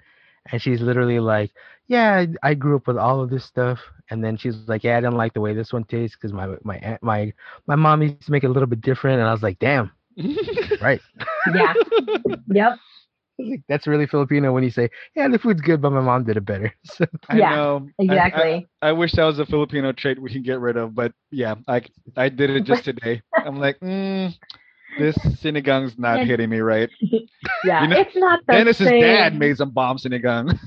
and 0.51 0.61
she's 0.61 0.81
literally 0.81 1.21
like, 1.21 1.53
"Yeah, 1.87 2.25
I 2.43 2.51
I 2.51 2.55
grew 2.55 2.77
up 2.77 2.87
with 2.89 2.99
all 2.99 3.21
of 3.23 3.31
this 3.31 3.45
stuff." 3.45 3.79
And 4.11 4.25
then 4.25 4.37
she's 4.37 4.57
like, 4.67 4.85
"Yeah, 4.85 4.97
I 4.99 5.01
didn't 5.01 5.17
like 5.17 5.35
the 5.35 5.41
way 5.41 5.55
this 5.55 5.73
one 5.73 5.85
tastes 5.85 6.17
because 6.17 6.33
my 6.33 6.57
my 6.65 6.79
aunt- 6.79 7.03
my 7.03 7.33
my 7.67 7.77
mom 7.77 8.03
used 8.03 8.23
to 8.27 8.33
make 8.33 8.45
it 8.45 8.49
a 8.49 8.53
little 8.53 8.69
bit 8.69 8.81
different." 8.81 9.21
And 9.21 9.29
I 9.29 9.33
was 9.33 9.43
like, 9.43 9.59
"Damn, 9.59 9.91
right." 10.81 11.01
Yeah. 11.55 11.75
yep. 12.49 12.79
Like, 13.39 13.63
That's 13.69 13.87
really 13.87 14.07
Filipino 14.07 14.53
when 14.53 14.63
you 14.65 14.71
say, 14.71 14.89
"Yeah, 15.15 15.29
the 15.29 15.39
food's 15.39 15.61
good, 15.61 15.81
but 15.81 15.91
my 15.91 16.01
mom 16.01 16.25
did 16.25 16.37
it 16.37 16.45
better." 16.45 16.73
So 16.85 17.05
I 17.29 17.39
Yeah, 17.39 17.49
know. 17.49 17.89
I- 18.09 18.15
I- 18.15 18.15
Exactly. 18.15 18.69
I, 18.83 18.93
wish 18.93 19.13
that 19.13 19.25
was 19.25 19.39
a 19.39 19.47
Filipino 19.47 19.93
trait 19.93 20.21
we 20.21 20.31
can 20.33 20.43
get 20.43 20.61
rid 20.61 20.77
of, 20.77 20.95
but 20.95 21.13
yeah, 21.31 21.55
I 21.69 21.83
I 22.17 22.29
did 22.29 22.51
it 22.51 22.65
just 22.65 22.85
today. 22.85 23.23
I'm 23.45 23.59
like, 23.59 23.79
mm, 23.81 24.33
this 24.99 25.17
sinigang's 25.43 25.99
not 25.99 26.21
Yeah. 26.21 26.25
hitting 26.25 26.51
me 26.51 26.61
right. 26.61 26.91
yeah. 27.63 27.83
you 27.83 27.87
know, 27.89 27.97
it's 27.97 28.17
not 28.17 28.41
the 28.47 28.53
Dennis's 28.55 28.77
same. 28.83 29.01
dad 29.01 29.35
made 29.39 29.57
some 29.57 29.71
bomb 29.71 29.97
sinigang. 29.99 30.59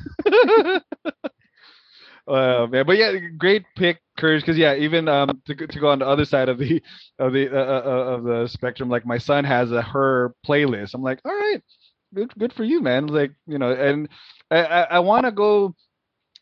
Uh, 2.27 2.67
man, 2.71 2.85
but 2.85 2.97
yeah, 2.97 3.13
great 3.37 3.63
pick, 3.75 3.99
Courage. 4.17 4.41
Because 4.41 4.57
yeah, 4.57 4.75
even 4.75 5.07
um, 5.07 5.41
to, 5.45 5.55
go- 5.55 5.65
to 5.67 5.79
go 5.79 5.89
on 5.89 5.99
the 5.99 6.07
other 6.07 6.25
side 6.25 6.49
of 6.49 6.57
the 6.57 6.81
of 7.19 7.33
the 7.33 7.47
uh, 7.49 7.55
uh, 7.55 7.83
uh, 7.85 8.15
of 8.15 8.23
the 8.23 8.47
spectrum, 8.47 8.89
like 8.89 9.05
my 9.05 9.17
son 9.17 9.43
has 9.45 9.71
a 9.71 9.79
H.E.R. 9.79 10.33
playlist. 10.45 10.93
I'm 10.93 11.01
like, 11.03 11.19
all 11.25 11.31
right, 11.33 11.61
good 12.13 12.33
good 12.37 12.53
for 12.53 12.63
you, 12.63 12.81
man. 12.81 13.07
Like 13.07 13.31
you 13.47 13.57
know, 13.57 13.71
and 13.71 14.09
I 14.51 14.63
I, 14.63 14.81
I 14.81 14.99
want 14.99 15.25
to 15.25 15.31
go. 15.31 15.75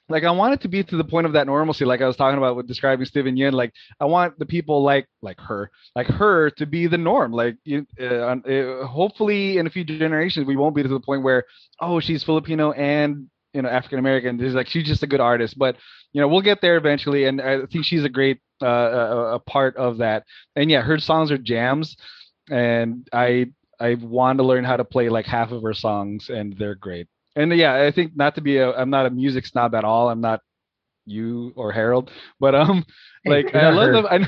Like 0.08 0.24
I 0.24 0.30
want 0.30 0.54
it 0.54 0.62
to 0.62 0.68
be 0.68 0.84
to 0.84 0.98
the 0.98 1.04
point 1.04 1.26
of 1.26 1.34
that 1.34 1.48
normalcy, 1.48 1.84
like 1.84 2.00
I 2.00 2.06
was 2.06 2.16
talking 2.16 2.38
about 2.38 2.56
with 2.56 2.68
describing 2.68 3.08
Steven 3.08 3.36
Yeun. 3.36 3.54
Like 3.54 3.74
I 4.00 4.06
want 4.06 4.38
the 4.38 4.46
people 4.46 4.84
like 4.84 5.08
like 5.24 5.40
her, 5.40 5.72
like 5.96 6.06
her, 6.06 6.52
to 6.52 6.68
be 6.68 6.86
the 6.86 7.00
norm. 7.00 7.32
Like 7.32 7.56
you, 7.64 7.88
uh, 8.00 8.06
uh, 8.06 8.86
hopefully 8.86 9.58
in 9.58 9.66
a 9.66 9.72
few 9.72 9.84
generations 9.84 10.46
we 10.46 10.58
won't 10.58 10.76
be 10.76 10.84
to 10.84 10.90
the 10.90 11.00
point 11.00 11.24
where 11.24 11.46
oh 11.82 12.00
she's 12.00 12.24
Filipino 12.24 12.72
and 12.74 13.32
you 13.56 13.64
know 13.64 13.70
African 13.70 13.98
American. 13.98 14.38
There's 14.38 14.54
like 14.54 14.68
she's 14.68 14.86
just 14.86 15.02
a 15.02 15.08
good 15.08 15.22
artist, 15.22 15.58
but 15.58 15.76
you 16.14 16.22
know 16.22 16.28
we'll 16.28 16.42
get 16.42 16.62
there 16.62 16.78
eventually, 16.78 17.26
and 17.26 17.42
I 17.42 17.66
think 17.66 17.86
she's 17.86 18.04
a 18.04 18.10
great 18.10 18.42
uh, 18.62 18.68
a, 18.68 19.36
a 19.36 19.40
part 19.40 19.76
of 19.78 19.98
that. 19.98 20.26
And 20.56 20.70
yeah, 20.70 20.82
her 20.82 21.00
songs 21.00 21.32
are 21.32 21.38
jams, 21.40 21.98
and 22.50 23.08
I 23.12 23.48
I 23.80 23.96
want 23.96 24.40
to 24.40 24.44
learn 24.44 24.64
how 24.64 24.78
to 24.78 24.86
play 24.86 25.10
like 25.10 25.26
half 25.26 25.52
of 25.52 25.64
her 25.64 25.74
songs, 25.74 26.30
and 26.30 26.58
they're 26.58 26.76
great. 26.76 27.08
And 27.36 27.56
yeah, 27.56 27.76
I 27.84 27.92
think 27.92 28.16
not 28.16 28.36
to 28.36 28.42
be 28.42 28.58
a 28.58 28.72
I'm 28.74 28.90
not 28.90 29.06
a 29.06 29.10
music 29.10 29.46
snob 29.46 29.76
at 29.76 29.84
all. 29.84 30.10
I'm 30.10 30.22
not 30.22 30.42
you 31.06 31.54
or 31.56 31.72
Harold, 31.72 32.12
but 32.40 32.56
um 32.56 32.86
like 33.26 33.54
I 33.54 33.70
love 33.70 33.92
the 33.92 34.10
I, 34.10 34.28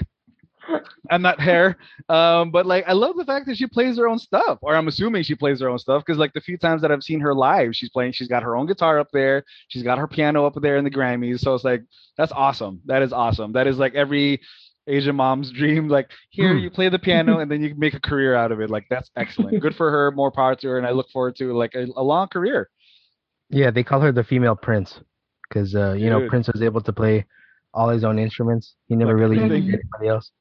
I'm 1.09 1.21
not 1.21 1.39
hair, 1.39 1.77
um, 2.09 2.51
but 2.51 2.65
like 2.65 2.83
I 2.87 2.93
love 2.93 3.15
the 3.15 3.25
fact 3.25 3.45
that 3.47 3.57
she 3.57 3.67
plays 3.67 3.97
her 3.97 4.07
own 4.07 4.19
stuff, 4.19 4.59
or 4.61 4.75
I'm 4.75 4.87
assuming 4.87 5.23
she 5.23 5.35
plays 5.35 5.61
her 5.61 5.69
own 5.69 5.79
stuff 5.79 6.03
because 6.05 6.19
like 6.19 6.33
the 6.33 6.41
few 6.41 6.57
times 6.57 6.81
that 6.81 6.91
I've 6.91 7.03
seen 7.03 7.19
her 7.21 7.33
live, 7.33 7.75
she's 7.75 7.89
playing. 7.89 8.11
She's 8.11 8.27
got 8.27 8.43
her 8.43 8.55
own 8.55 8.65
guitar 8.65 8.99
up 8.99 9.07
there. 9.13 9.43
She's 9.69 9.83
got 9.83 9.97
her 9.97 10.07
piano 10.07 10.45
up 10.45 10.55
there 10.61 10.77
in 10.77 10.83
the 10.83 10.91
Grammys. 10.91 11.39
So 11.39 11.53
it's 11.55 11.63
like 11.63 11.83
that's 12.17 12.31
awesome. 12.31 12.81
That 12.85 13.01
is 13.01 13.13
awesome. 13.13 13.53
That 13.53 13.67
is 13.67 13.77
like 13.77 13.95
every 13.95 14.41
Asian 14.87 15.15
mom's 15.15 15.51
dream. 15.51 15.87
Like 15.89 16.09
here, 16.29 16.53
Hmm. 16.53 16.59
you 16.59 16.69
play 16.69 16.89
the 16.89 16.99
piano 16.99 17.39
and 17.39 17.51
then 17.51 17.61
you 17.61 17.69
can 17.69 17.79
make 17.79 17.93
a 17.93 17.99
career 17.99 18.35
out 18.35 18.51
of 18.51 18.61
it. 18.61 18.69
Like 18.69 18.85
that's 18.89 19.09
excellent. 19.15 19.59
Good 19.61 19.75
for 19.75 19.91
her. 19.91 20.11
More 20.11 20.31
power 20.31 20.55
to 20.55 20.67
her, 20.69 20.77
and 20.77 20.87
I 20.87 20.91
look 20.91 21.09
forward 21.11 21.35
to 21.37 21.53
like 21.53 21.75
a, 21.75 21.85
a 21.95 22.03
long 22.03 22.27
career. 22.27 22.69
yeah, 23.49 23.71
they 23.71 23.83
call 23.83 24.01
her 24.01 24.11
the 24.11 24.23
female 24.23 24.55
Prince 24.55 24.99
because 25.47 25.75
uh, 25.75 25.93
you 25.93 26.09
know 26.09 26.27
Prince 26.29 26.47
was 26.51 26.61
able 26.61 26.81
to 26.81 26.93
play 26.93 27.25
all 27.73 27.89
his 27.89 28.03
own 28.03 28.17
instruments. 28.19 28.75
He 28.87 28.95
never 28.95 29.13
Like 29.13 29.21
really 29.21 29.37
everything. 29.37 29.65
needed 29.65 29.81
anybody 29.93 30.09
else. 30.09 30.31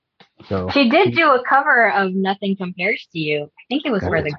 So 0.48 0.68
She 0.72 0.88
did 0.88 1.14
do 1.14 1.30
a 1.32 1.42
cover 1.48 1.90
of 1.92 2.12
Nothing 2.14 2.56
Compares 2.56 3.06
to 3.12 3.18
You. 3.18 3.44
I 3.44 3.62
think 3.68 3.84
it 3.84 3.90
was 3.90 4.02
for 4.02 4.16
Okay. 4.18 4.30
the 4.30 4.36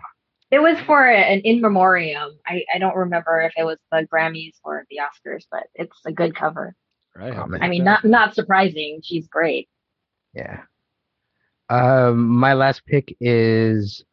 it 0.49 0.59
was 0.59 0.79
for 0.85 1.05
an 1.05 1.41
in 1.41 1.59
memoriam. 1.59 2.31
I, 2.47 2.63
I 2.73 2.77
don't 2.79 2.95
remember 2.95 3.41
if 3.41 3.51
it 3.57 3.65
was 3.65 3.77
the 3.91 4.07
Grammys 4.11 4.55
or 4.63 4.85
the 4.89 4.99
Oscars, 5.05 5.43
but 5.51 5.63
it's 5.75 5.97
a 6.05 6.11
good 6.13 6.33
cover. 6.35 6.73
Right. 7.15 7.33
Oh. 7.35 7.47
I 7.59 7.67
mean, 7.67 7.83
not 7.83 8.05
not 8.05 8.33
surprising. 8.33 9.01
She's 9.03 9.27
great. 9.27 9.67
Yeah. 10.33 10.61
Um, 11.69 12.27
my 12.27 12.53
last 12.53 12.85
pick 12.85 13.15
is 13.19 14.03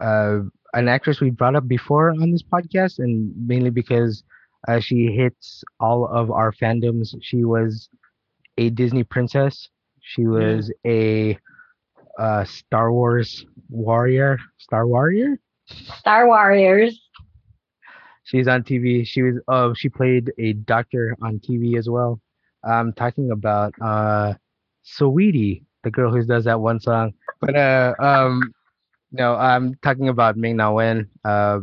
uh, 0.00 0.40
an 0.74 0.88
actress 0.88 1.20
we 1.20 1.30
brought 1.30 1.56
up 1.56 1.68
before 1.68 2.10
on 2.10 2.30
this 2.30 2.42
podcast, 2.42 2.98
and 2.98 3.32
mainly 3.46 3.70
because 3.70 4.24
uh, 4.68 4.80
she 4.80 5.06
hits 5.06 5.64
all 5.80 6.06
of 6.06 6.30
our 6.30 6.52
fandoms. 6.52 7.14
She 7.22 7.44
was 7.44 7.88
a 8.58 8.70
Disney 8.70 9.04
princess. 9.04 9.68
She 10.00 10.26
was 10.26 10.72
a 10.86 11.38
uh, 12.18 12.44
Star 12.44 12.92
Wars 12.92 13.44
warrior. 13.70 14.38
Star 14.58 14.86
warrior. 14.86 15.38
Star 15.98 16.26
Warriors. 16.26 17.00
She's 18.24 18.48
on 18.48 18.62
TV. 18.62 19.06
She 19.06 19.22
was. 19.22 19.36
Oh, 19.48 19.74
she 19.74 19.88
played 19.88 20.32
a 20.38 20.52
doctor 20.54 21.16
on 21.22 21.38
TV 21.40 21.76
as 21.78 21.88
well. 21.88 22.20
I'm 22.64 22.92
talking 22.92 23.30
about 23.30 23.74
uh, 23.80 24.34
Sweetie, 24.82 25.64
the 25.84 25.90
girl 25.90 26.10
who 26.12 26.24
does 26.24 26.44
that 26.44 26.60
one 26.60 26.80
song. 26.80 27.12
But 27.40 27.56
uh, 27.56 27.94
um, 27.98 28.52
no, 29.12 29.34
I'm 29.34 29.74
talking 29.82 30.08
about 30.08 30.36
Ming 30.36 30.56
Na 30.56 30.72
Wen. 30.72 31.08
Uh, 31.24 31.60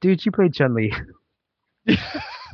dude, 0.00 0.20
she 0.20 0.30
played 0.30 0.54
Chun 0.54 0.74
Li. 0.74 0.92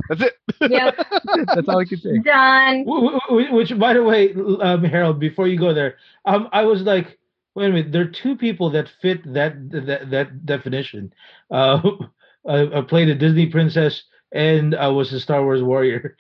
That's 0.09 0.23
it. 0.23 0.35
Yep. 0.65 0.95
That's 1.55 1.69
all 1.69 1.81
I 1.81 1.85
can 1.85 1.99
say. 2.01 2.23
Done. 2.23 2.87
Wh- 2.87 3.19
wh- 3.29 3.53
Which, 3.53 3.79
by 3.79 3.95
the 3.95 4.03
way, 4.03 4.33
um, 4.61 4.85
Harold, 4.85 5.19
before 5.21 5.47
you 5.49 5.59
go 5.59 5.73
there, 5.75 5.97
um, 6.25 6.49
I 6.53 6.65
was 6.65 6.83
like, 6.83 7.19
wait 7.55 7.67
a 7.67 7.71
minute, 7.73 7.93
there 7.93 8.03
are 8.03 8.11
two 8.11 8.37
people 8.37 8.71
that 8.71 8.89
fit 9.01 9.23
that 9.35 9.71
that, 9.71 10.11
that 10.11 10.47
definition. 10.47 11.13
Uh, 11.51 11.81
I, 12.49 12.79
I 12.79 12.81
played 12.83 13.09
a 13.09 13.15
Disney 13.15 13.47
princess 13.47 14.05
and 14.33 14.75
I 14.75 14.89
was 14.89 15.13
a 15.13 15.21
Star 15.21 15.43
Wars 15.43 15.63
warrior. 15.63 16.17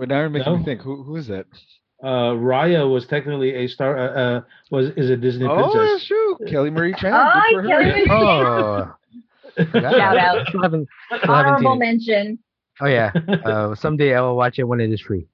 But 0.00 0.08
now 0.08 0.20
you're 0.20 0.30
making 0.30 0.50
No? 0.50 0.58
me 0.58 0.64
think. 0.64 0.80
Who 0.80 1.02
who 1.02 1.16
is 1.16 1.26
that? 1.28 1.44
Uh, 2.02 2.32
Raya 2.32 2.90
was 2.90 3.06
technically 3.06 3.54
a 3.54 3.66
star. 3.68 3.98
Uh, 3.98 4.08
uh, 4.38 4.40
was 4.70 4.86
is 4.96 5.10
a 5.10 5.16
Disney 5.16 5.46
Oh, 5.46 5.54
princess. 5.56 5.90
that's 5.92 6.06
true. 6.06 6.38
Kelly 6.48 6.70
Marie 6.70 6.94
Tran. 6.94 7.12
Oh, 7.12 7.42
for 7.52 7.62
her. 7.62 7.68
Kelly 7.68 7.84
Marie 7.84 8.06
Oh, 8.10 8.92
Shout 9.58 10.16
out. 10.16 10.46
Still 10.48 10.62
haven't, 10.62 10.88
still 11.18 11.30
Honorable 11.30 11.76
mention. 11.76 12.38
Oh 12.80 12.86
yeah. 12.86 13.12
Uh, 13.44 13.74
someday 13.74 14.14
I 14.14 14.22
will 14.22 14.36
watch 14.36 14.58
it 14.58 14.64
when 14.64 14.80
it 14.80 14.90
is 14.90 15.02
free. 15.02 15.26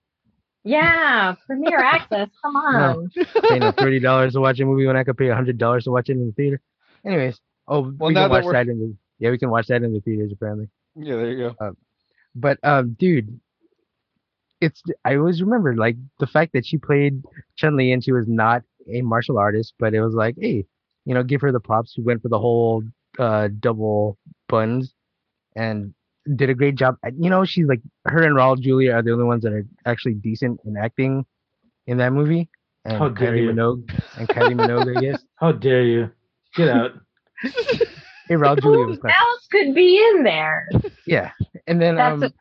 Yeah, 0.65 1.37
premiere 1.47 1.79
access. 1.79 2.29
Come 2.43 2.57
on. 2.57 3.09
Paying 3.49 3.71
thirty 3.75 4.01
dollars 4.01 4.33
to 4.33 4.41
watch 4.41 4.59
a 4.59 4.65
movie 4.65 4.85
when 4.87 4.97
I 4.97 5.05
could 5.05 5.17
pay 5.17 5.29
hundred 5.29 5.59
dollars 5.59 5.85
to 5.85 5.93
watch 5.93 6.09
it 6.09 6.15
in 6.15 6.27
the 6.27 6.33
theater. 6.33 6.61
Anyways, 7.05 7.39
oh, 7.69 7.83
Well, 7.97 8.09
we 8.09 8.15
can 8.15 8.29
watch 8.29 8.43
we're- 8.45 8.55
that 8.59 8.69
in 8.69 8.81
the 8.81 8.97
yeah, 9.21 9.31
we 9.31 9.39
can 9.39 9.49
watch 9.51 9.69
that 9.69 9.85
in 9.85 9.93
the 9.93 10.01
theaters 10.01 10.33
apparently. 10.33 10.69
Yeah, 10.97 11.15
there 11.15 11.31
you 11.31 11.55
go. 11.61 11.77
But 12.35 12.59
um, 12.65 12.97
dude, 12.99 13.39
it's 14.61 14.83
I 15.05 15.17
always 15.17 15.43
remember 15.43 15.75
like 15.77 15.97
the 16.19 16.27
fact 16.27 16.53
that 16.55 16.67
she 16.67 16.79
played 16.79 17.23
Chun 17.57 17.77
Li 17.77 17.93
and 17.93 18.03
she 18.03 18.13
was 18.13 18.27
not 18.29 18.63
a 18.93 19.03
martial 19.03 19.39
artist, 19.39 19.75
but 19.79 19.95
it 19.95 20.01
was 20.01 20.15
like, 20.15 20.37
hey, 20.41 20.65
you 21.05 21.15
know, 21.15 21.23
give 21.23 21.41
her 21.41 21.53
the 21.53 21.61
props. 21.61 21.93
She 21.95 22.03
went 22.03 22.23
for 22.23 22.29
the 22.29 22.39
whole 22.39 22.83
uh 23.19 23.49
double 23.61 24.19
buns 24.49 24.93
and 25.55 25.95
did 26.35 26.51
a 26.51 26.55
great 26.55 26.75
job. 26.75 26.97
You 27.19 27.31
know, 27.31 27.45
she's 27.45 27.67
like 27.67 27.81
her 28.07 28.23
and 28.23 28.37
Raul 28.37 28.61
Julia 28.61 28.93
are 28.93 29.03
the 29.03 29.13
only 29.13 29.25
ones 29.25 29.43
that 29.45 29.53
are 29.53 29.65
actually 29.85 30.15
decent 30.15 30.61
in 30.65 30.77
acting 30.77 31.25
in 31.87 31.99
that 31.99 32.13
movie. 32.13 32.49
And 32.85 32.99
How 32.99 33.09
dare 33.09 33.33
Kylie 33.33 33.43
you. 33.43 33.51
Minogue 33.51 33.91
and 34.17 34.29
Kylie 34.29 34.55
Minogue, 34.61 34.97
I 34.97 35.01
guess. 35.01 35.23
How 35.37 35.53
dare 35.53 35.85
you? 35.85 36.11
Get 36.55 36.69
out. 36.69 36.93
Hey, 38.29 38.35
Raul 38.35 38.61
Julia 38.61 38.85
Who 38.85 38.91
was 38.91 38.99
quite 38.99 39.15
else 39.19 39.47
could 39.51 39.75
be 39.75 39.99
in 40.15 40.25
there? 40.25 40.69
Yeah, 41.07 41.31
and 41.67 41.81
then 41.81 41.97
That's 41.97 42.33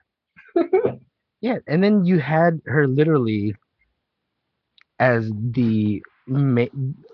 um, 0.56 1.02
yeah, 1.42 1.58
and 1.68 1.84
then 1.84 2.06
you 2.06 2.20
had 2.20 2.62
her 2.66 2.88
literally 2.88 3.56
as 5.00 5.30
the 5.52 6.02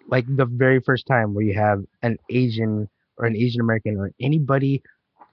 like 0.08 0.26
the 0.28 0.46
very 0.46 0.80
first 0.80 1.06
time 1.08 1.34
where 1.34 1.44
you 1.44 1.54
have 1.54 1.84
an 2.02 2.18
Asian 2.30 2.88
or 3.18 3.26
an 3.26 3.36
Asian 3.36 3.62
American 3.62 3.98
or 3.98 4.12
anybody 4.22 4.82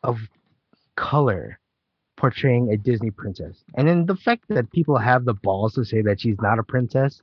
of 0.03 0.19
color 0.97 1.59
portraying 2.17 2.71
a 2.73 2.77
Disney 2.77 3.11
princess. 3.11 3.63
And 3.75 3.87
then 3.87 4.07
the 4.07 4.17
fact 4.17 4.45
that 4.49 4.73
people 4.73 4.99
have 4.99 5.25
the 5.25 5.35
balls 5.35 5.75
to 5.75 5.85
say 5.85 6.03
that 6.03 6.21
she's 6.21 6.41
not 6.41 6.59
a 6.59 6.65
princess 6.65 7.23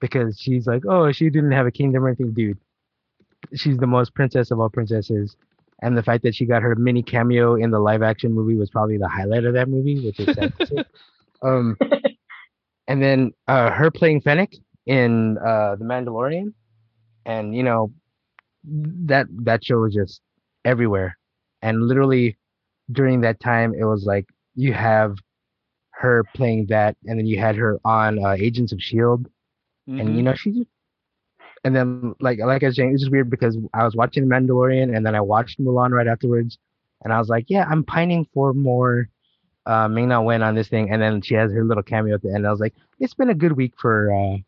because 0.00 0.38
she's 0.38 0.66
like, 0.66 0.82
oh, 0.88 1.10
she 1.12 1.28
didn't 1.30 1.52
have 1.52 1.66
a 1.66 1.72
kingdom 1.72 2.04
or 2.04 2.08
anything, 2.08 2.32
dude. 2.32 2.58
She's 3.54 3.78
the 3.78 3.86
most 3.86 4.14
princess 4.14 4.50
of 4.50 4.60
all 4.60 4.70
princesses. 4.70 5.36
And 5.82 5.96
the 5.96 6.02
fact 6.02 6.22
that 6.24 6.34
she 6.34 6.44
got 6.46 6.62
her 6.62 6.74
mini 6.74 7.02
cameo 7.02 7.54
in 7.54 7.70
the 7.70 7.78
live 7.80 8.02
action 8.02 8.32
movie 8.34 8.56
was 8.56 8.70
probably 8.70 8.98
the 8.98 9.08
highlight 9.08 9.44
of 9.44 9.54
that 9.54 9.68
movie, 9.68 9.98
which 10.00 10.20
is 10.20 10.34
sad 10.34 10.52
to. 10.66 10.84
Um, 11.42 11.76
and 12.86 13.02
then 13.02 13.32
uh, 13.48 13.70
her 13.70 13.90
playing 13.90 14.20
Fennec 14.20 14.52
in 14.86 15.38
uh, 15.38 15.76
The 15.76 15.84
Mandalorian, 15.84 16.52
and 17.24 17.54
you 17.54 17.62
know 17.62 17.92
that 18.64 19.26
that 19.44 19.64
show 19.64 19.78
was 19.78 19.94
just 19.94 20.20
everywhere, 20.64 21.16
and 21.62 21.82
literally 21.86 22.36
during 22.92 23.20
that 23.22 23.40
time 23.40 23.74
it 23.74 23.84
was 23.84 24.04
like 24.04 24.26
you 24.54 24.72
have 24.74 25.16
her 25.92 26.24
playing 26.34 26.66
that, 26.68 26.96
and 27.06 27.18
then 27.18 27.26
you 27.26 27.38
had 27.38 27.56
her 27.56 27.78
on 27.84 28.22
uh, 28.24 28.32
Agents 28.32 28.72
of 28.72 28.80
Shield, 28.82 29.26
and 29.86 30.10
Mhm. 30.10 30.16
you 30.16 30.22
know 30.22 30.34
she, 30.34 30.66
and 31.64 31.74
then 31.74 32.14
like 32.20 32.38
like 32.38 32.62
I 32.62 32.66
was 32.66 32.76
saying, 32.76 32.92
it's 32.92 33.02
just 33.02 33.12
weird 33.12 33.30
because 33.30 33.56
I 33.74 33.84
was 33.84 33.94
watching 33.94 34.28
The 34.28 34.34
Mandalorian, 34.34 34.94
and 34.94 35.04
then 35.04 35.14
I 35.14 35.20
watched 35.20 35.60
Mulan 35.60 35.90
right 35.90 36.06
afterwards, 36.06 36.58
and 37.04 37.12
I 37.12 37.18
was 37.18 37.28
like, 37.28 37.46
yeah, 37.48 37.66
I'm 37.70 37.84
pining 37.84 38.26
for 38.32 38.52
more 38.52 39.08
uh, 39.66 39.88
Ming 39.88 40.08
Na 40.08 40.20
Wen 40.20 40.42
on 40.42 40.54
this 40.54 40.68
thing, 40.68 40.90
and 40.90 41.00
then 41.00 41.20
she 41.20 41.34
has 41.34 41.52
her 41.52 41.64
little 41.64 41.82
cameo 41.82 42.14
at 42.14 42.22
the 42.22 42.32
end. 42.34 42.46
I 42.46 42.50
was 42.50 42.60
like, 42.60 42.74
it's 42.98 43.14
been 43.14 43.30
a 43.30 43.34
good 43.34 43.52
week 43.52 43.74
for 43.78 44.12
uh, 44.12 44.38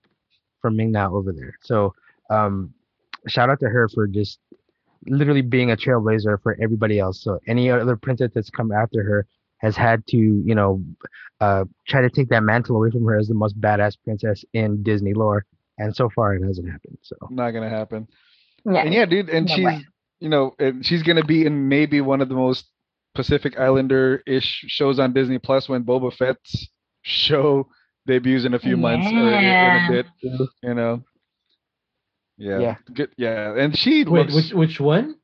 for 0.60 0.70
Ming 0.70 0.93
Na 0.93 1.10
over 1.10 1.32
there. 1.32 1.55
So 1.62 1.94
um, 2.30 2.72
shout 3.28 3.51
out 3.51 3.60
to 3.60 3.68
her 3.68 3.89
for 3.89 4.06
just 4.06 4.39
literally 5.06 5.43
being 5.43 5.70
a 5.70 5.76
trailblazer 5.76 6.40
for 6.43 6.56
everybody 6.62 6.98
else. 6.98 7.22
So 7.22 7.40
any 7.47 7.70
other 7.70 7.97
princess 7.97 8.30
that's 8.34 8.51
come 8.51 8.72
after 8.72 9.02
her 9.02 9.26
has 9.59 9.76
had 9.76 10.06
to, 10.09 10.16
you 10.16 10.55
know, 10.55 10.82
uh, 11.40 11.64
try 11.86 12.01
to 12.01 12.10
take 12.10 12.28
that 12.28 12.43
mantle 12.43 12.76
away 12.76 12.90
from 12.90 13.05
her 13.05 13.18
as 13.18 13.28
the 13.28 13.34
most 13.34 13.60
badass 13.60 13.97
princess 14.05 14.44
in 14.52 14.82
Disney 14.82 15.14
lore. 15.14 15.44
And 15.78 15.94
so 15.97 16.09
far, 16.15 16.35
it 16.35 16.43
hasn't 16.44 16.70
happened. 16.70 16.99
So 17.03 17.16
Not 17.31 17.51
gonna 17.53 17.69
happen. 17.70 18.07
Yeah. 18.65 18.82
And 18.82 18.94
yeah, 18.94 19.07
dude, 19.07 19.28
and 19.31 19.47
No 19.47 19.55
she's 19.55 19.65
way. 19.65 19.86
you 20.20 20.28
know, 20.28 20.55
and 20.59 20.85
she's 20.85 21.03
gonna 21.03 21.24
be 21.24 21.47
in 21.47 21.69
maybe 21.69 22.01
one 22.01 22.20
of 22.20 22.28
the 22.28 22.35
most 22.35 22.66
Pacific 23.15 23.59
Islander 23.59 24.23
ish 24.27 24.65
shows 24.69 24.99
on 24.99 25.12
Disney 25.12 25.39
Plus 25.39 25.69
when 25.69 25.85
Boba 25.85 26.12
Fett's 26.15 26.69
show 27.03 27.69
debuts 28.07 28.44
in 28.44 28.55
a 28.55 28.59
few 28.59 28.77
months 28.77 29.07
or 29.07 29.11
in- 29.11 29.16
in 29.16 29.35
a 29.35 29.40
Yeah. 29.43 29.89
bit. 29.90 30.07
You 30.62 30.74
know. 30.74 31.03
Yeah. 32.39 32.59
Yeah. 32.59 32.77
Good. 32.94 33.11
Yeah, 33.16 33.55
and 33.57 33.77
she 33.77 34.05
Wait, 34.05 34.31
looks 34.31 34.35
which 34.35 34.53
which 34.55 34.81
one? 34.81 35.16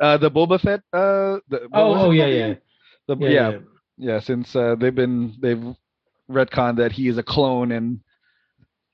uh 0.00 0.16
the 0.18 0.30
Boba 0.30 0.60
Fett 0.60 0.80
uh 0.92 1.38
the, 1.48 1.68
Oh, 1.72 2.06
oh 2.06 2.10
yeah, 2.10 2.26
yeah. 2.26 2.54
The, 3.08 3.16
yeah, 3.20 3.28
yeah, 3.28 3.50
yeah. 3.50 3.58
yeah, 3.98 4.20
since 4.20 4.54
uh, 4.56 4.74
they've 4.76 4.94
been 4.94 5.34
they've 5.40 5.62
retconned 6.30 6.76
that 6.78 6.92
he 6.92 7.06
is 7.08 7.18
a 7.18 7.22
clone 7.22 7.70
and 7.72 8.00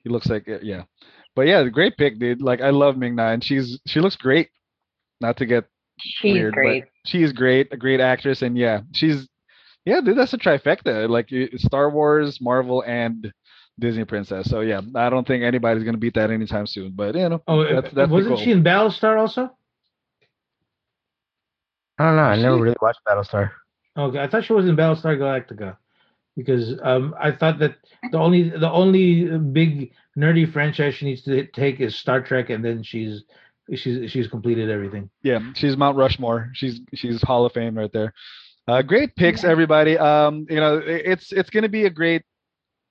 he 0.04 0.10
looks 0.10 0.28
like 0.28 0.46
it, 0.48 0.62
yeah. 0.64 0.82
But 1.34 1.46
yeah, 1.46 1.62
great 1.68 1.96
pick, 1.96 2.18
dude. 2.18 2.42
Like 2.42 2.60
I 2.60 2.70
love 2.70 2.96
Ming 2.96 3.14
Na 3.16 3.28
and 3.32 3.42
she's 3.42 3.80
she 3.86 4.00
looks 4.00 4.16
great. 4.16 4.48
Not 5.20 5.36
to 5.38 5.46
get 5.46 5.64
She's 5.98 6.34
weird, 6.34 6.54
great. 6.54 6.84
but 6.84 6.88
she's 7.06 7.32
great, 7.32 7.68
a 7.72 7.76
great 7.76 8.00
actress, 8.00 8.42
and 8.42 8.56
yeah, 8.58 8.80
she's 8.92 9.28
yeah, 9.84 10.00
dude, 10.00 10.16
that's 10.18 10.32
a 10.32 10.38
trifecta. 10.38 11.08
Like 11.08 11.30
Star 11.58 11.90
Wars, 11.90 12.38
Marvel, 12.40 12.82
and 12.86 13.32
Disney 13.78 14.04
princess. 14.04 14.48
So 14.50 14.60
yeah, 14.60 14.80
I 14.94 15.10
don't 15.10 15.26
think 15.26 15.42
anybody's 15.44 15.84
gonna 15.84 15.98
beat 15.98 16.14
that 16.14 16.30
anytime 16.30 16.66
soon. 16.66 16.92
But 16.94 17.14
you 17.14 17.28
know, 17.28 17.42
Oh, 17.46 17.60
uh, 17.60 17.80
that's 17.80 17.94
that's 17.94 18.10
wasn't 18.10 18.36
goal. 18.36 18.44
she 18.44 18.50
in 18.52 18.62
Battlestar 18.64 19.18
also? 19.18 19.50
I 21.98 22.04
don't 22.06 22.16
know. 22.16 22.22
I 22.22 22.36
never 22.36 22.56
She- 22.56 22.62
really 22.62 22.76
watched 22.80 23.00
Battlestar. 23.06 23.50
Okay, 23.96 24.18
I 24.18 24.26
thought 24.28 24.44
she 24.44 24.52
was 24.54 24.66
in 24.66 24.74
Battlestar 24.76 25.16
Galactica 25.18 25.76
because 26.36 26.74
um, 26.82 27.14
I 27.20 27.32
thought 27.32 27.58
that 27.58 27.76
the 28.10 28.18
only 28.18 28.50
the 28.50 28.70
only 28.70 29.38
big 29.38 29.92
nerdy 30.16 30.50
franchise 30.50 30.94
she 30.94 31.06
needs 31.06 31.22
to 31.22 31.46
take 31.46 31.80
is 31.80 31.96
Star 31.96 32.20
Trek, 32.20 32.50
and 32.50 32.64
then 32.64 32.82
she's 32.82 33.24
she's 33.74 34.10
she's 34.10 34.26
completed 34.28 34.70
everything. 34.70 35.10
Yeah, 35.22 35.40
she's 35.54 35.76
Mount 35.76 35.96
Rushmore. 35.96 36.50
She's 36.54 36.80
she's 36.94 37.22
Hall 37.22 37.46
of 37.46 37.52
Fame 37.52 37.76
right 37.76 37.92
there. 37.92 38.12
Uh, 38.68 38.82
great 38.82 39.14
picks, 39.16 39.44
everybody. 39.44 39.98
Um, 39.98 40.46
you 40.48 40.56
know, 40.56 40.80
it's 40.84 41.32
it's 41.32 41.50
going 41.50 41.64
to 41.64 41.68
be 41.68 41.84
a 41.86 41.90
great 41.90 42.22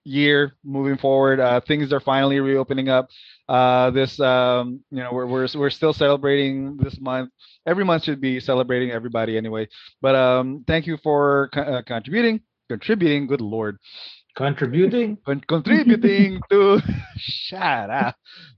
year 0.03 0.55
moving 0.63 0.97
forward. 0.97 1.39
Uh, 1.39 1.61
things 1.61 1.93
are 1.93 1.99
finally 1.99 2.39
reopening 2.39 2.89
up. 2.89 3.09
Uh, 3.47 3.89
this 3.91 4.19
um, 4.19 4.81
you 4.91 4.99
know, 4.99 5.11
we're 5.13 5.25
we're 5.27 5.47
we're 5.55 5.69
still 5.69 5.93
celebrating 5.93 6.77
this 6.77 6.99
month. 6.99 7.31
Every 7.65 7.85
month 7.85 8.03
should 8.03 8.21
be 8.21 8.39
celebrating 8.39 8.91
everybody 8.91 9.37
anyway. 9.37 9.67
But 10.01 10.15
um, 10.15 10.63
thank 10.67 10.87
you 10.87 10.97
for 11.03 11.49
co- 11.53 11.61
uh, 11.61 11.81
contributing, 11.83 12.41
contributing. 12.71 13.27
Good 13.27 13.41
lord, 13.41 13.77
Contributing. 14.35 15.17
Con- 15.25 15.43
contributing 15.47 16.41
to. 16.49 16.79
Shut 17.17 17.89
up, 17.89 18.15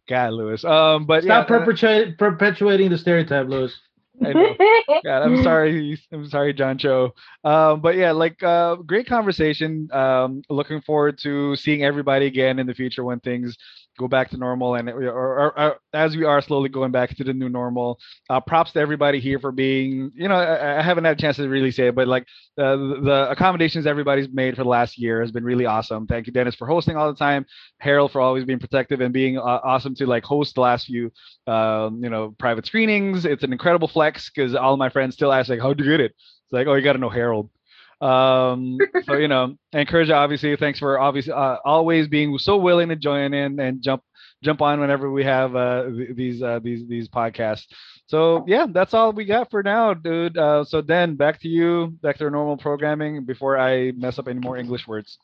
God, 0.08 0.34
Lewis. 0.34 0.64
Um, 0.64 1.06
but 1.06 1.24
Stop 1.24 1.50
yeah, 1.50 1.56
uh, 1.56 1.60
perpetuating 1.60 2.16
perpetuating 2.18 2.90
the 2.92 2.98
stereotype, 2.98 3.48
Lewis. 3.48 3.76
I 4.24 4.34
know. 4.34 4.56
God, 5.04 5.24
I'm 5.24 5.44
sorry. 5.44 6.00
I'm 6.12 6.30
sorry, 6.30 6.54
John 6.54 6.78
Cho. 6.78 7.14
Um, 7.44 7.82
but 7.82 7.96
yeah, 7.96 8.12
like 8.12 8.42
uh, 8.44 8.76
great 8.76 9.08
conversation. 9.08 9.90
Um, 9.92 10.44
looking 10.50 10.82
forward 10.82 11.18
to 11.24 11.56
seeing 11.56 11.84
everybody 11.84 12.28
again 12.28 12.60
in 12.60 12.68
the 12.68 12.76
future 12.76 13.04
when 13.04 13.20
things 13.22 13.58
go 13.98 14.08
back 14.08 14.30
to 14.32 14.38
normal 14.38 14.76
and 14.76 14.90
or, 14.90 15.10
or, 15.10 15.60
or 15.60 15.76
as 15.94 16.16
we 16.16 16.24
are 16.24 16.42
slowly 16.42 16.70
going 16.70 16.92
back 16.92 17.16
to 17.16 17.24
the 17.24 17.34
new 17.34 17.50
normal. 17.50 18.00
Uh, 18.30 18.40
props 18.40 18.72
to 18.72 18.80
everybody 18.80 19.20
here 19.20 19.40
for 19.40 19.52
being. 19.52 20.12
You 20.16 20.28
know, 20.28 20.36
I, 20.36 20.80
I 20.80 20.82
haven't 20.82 21.04
had 21.04 21.18
a 21.18 21.22
chance 21.22 21.38
to 21.38 21.48
really 21.48 21.72
say 21.72 21.88
it, 21.88 21.96
but 21.96 22.08
like 22.08 22.24
uh, 22.58 22.76
the, 22.76 23.28
accommodations 23.30 23.86
everybody's 23.86 24.28
made 24.32 24.56
for 24.56 24.64
the 24.64 24.70
last 24.70 24.98
year 24.98 25.22
has 25.22 25.32
been 25.32 25.44
really 25.44 25.66
awesome. 25.66 26.08
Thank 26.08 26.28
you, 26.28 26.34
Dennis, 26.34 26.56
for 26.56 26.68
hosting 26.68 26.98
all 26.98 27.12
the 27.12 27.18
time. 27.18 27.46
Harold 27.80 28.12
for 28.12 28.22
always 28.22 28.46
being 28.46 28.60
protective 28.60 29.02
and 29.02 29.14
being 29.14 29.38
uh, 29.38 29.42
awesome 29.64 29.96
to 29.96 30.06
like 30.06 30.24
host 30.24 30.56
the 30.56 30.62
last 30.62 30.88
few 30.88 31.12
um, 31.48 32.04
you 32.04 32.10
know, 32.10 32.36
private 32.40 32.66
screenings. 32.66 33.26
It's 33.26 33.44
an 33.44 33.52
incredible 33.52 33.88
flex 33.88 34.30
because 34.30 34.56
all 34.56 34.78
my 34.78 34.90
friends 34.90 35.16
still 35.16 35.32
ask 35.32 35.50
like, 35.50 35.60
"How'd 35.62 35.80
you 35.80 35.86
get 35.86 36.00
it?" 36.00 36.12
It's 36.12 36.52
like, 36.52 36.68
"Oh, 36.68 36.74
you 36.76 36.82
got 36.82 36.94
to 36.94 37.00
know 37.00 37.10
Harold." 37.10 37.50
Um, 38.04 38.78
so 39.06 39.14
you 39.14 39.28
know, 39.28 39.56
encourage 39.72 40.10
you, 40.10 40.14
obviously. 40.14 40.56
Thanks 40.58 40.80
for 40.80 41.00
obviously 41.00 41.32
uh, 41.32 41.58
always 41.64 42.08
being 42.08 42.38
so 42.38 42.58
willing 42.58 42.90
to 42.90 42.96
join 42.96 43.34
in 43.34 43.60
and 43.60 43.82
jump 43.82 44.04
jump 44.44 44.62
on 44.62 44.80
whenever 44.82 45.10
we 45.10 45.24
have 45.24 45.56
uh, 45.56 45.86
these 46.14 46.44
uh, 46.44 46.60
these 46.62 46.88
these 46.88 47.08
podcasts. 47.08 47.66
So 48.08 48.44
yeah, 48.46 48.68
that's 48.70 48.94
all 48.94 49.14
we 49.14 49.26
got 49.26 49.50
for 49.50 49.64
now, 49.64 49.94
dude. 49.94 50.38
Uh, 50.38 50.66
so 50.66 50.82
then 50.82 51.16
back 51.16 51.40
to 51.42 51.48
you, 51.48 51.98
back 52.02 52.18
to 52.18 52.30
normal 52.30 52.58
programming 52.58 53.24
before 53.24 53.58
I 53.58 53.92
mess 53.92 54.20
up 54.20 54.28
any 54.28 54.40
more 54.40 54.58
English 54.58 54.88
words. 54.88 55.18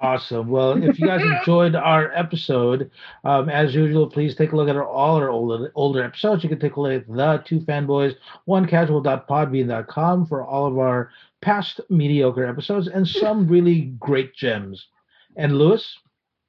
Awesome. 0.00 0.48
Well, 0.48 0.82
if 0.82 0.98
you 0.98 1.06
guys 1.06 1.22
enjoyed 1.22 1.74
our 1.74 2.12
episode, 2.12 2.90
um, 3.24 3.48
as 3.48 3.74
usual, 3.74 4.06
please 4.06 4.34
take 4.34 4.52
a 4.52 4.56
look 4.56 4.68
at 4.68 4.76
our, 4.76 4.86
all 4.86 5.16
our 5.16 5.30
older, 5.30 5.72
older 5.74 6.02
episodes. 6.02 6.42
You 6.42 6.48
can 6.48 6.60
take 6.60 6.76
a 6.76 6.80
look 6.80 6.92
at 6.92 7.06
the 7.06 7.42
two 7.46 7.60
fanboys, 7.60 8.14
one 8.44 8.66
casual.podbean.com 8.66 10.26
for 10.26 10.44
all 10.44 10.66
of 10.66 10.78
our 10.78 11.10
past 11.40 11.80
mediocre 11.90 12.44
episodes 12.46 12.88
and 12.88 13.06
some 13.06 13.48
really 13.48 13.92
great 13.98 14.34
gems. 14.34 14.86
And 15.36 15.56
Lewis, 15.58 15.96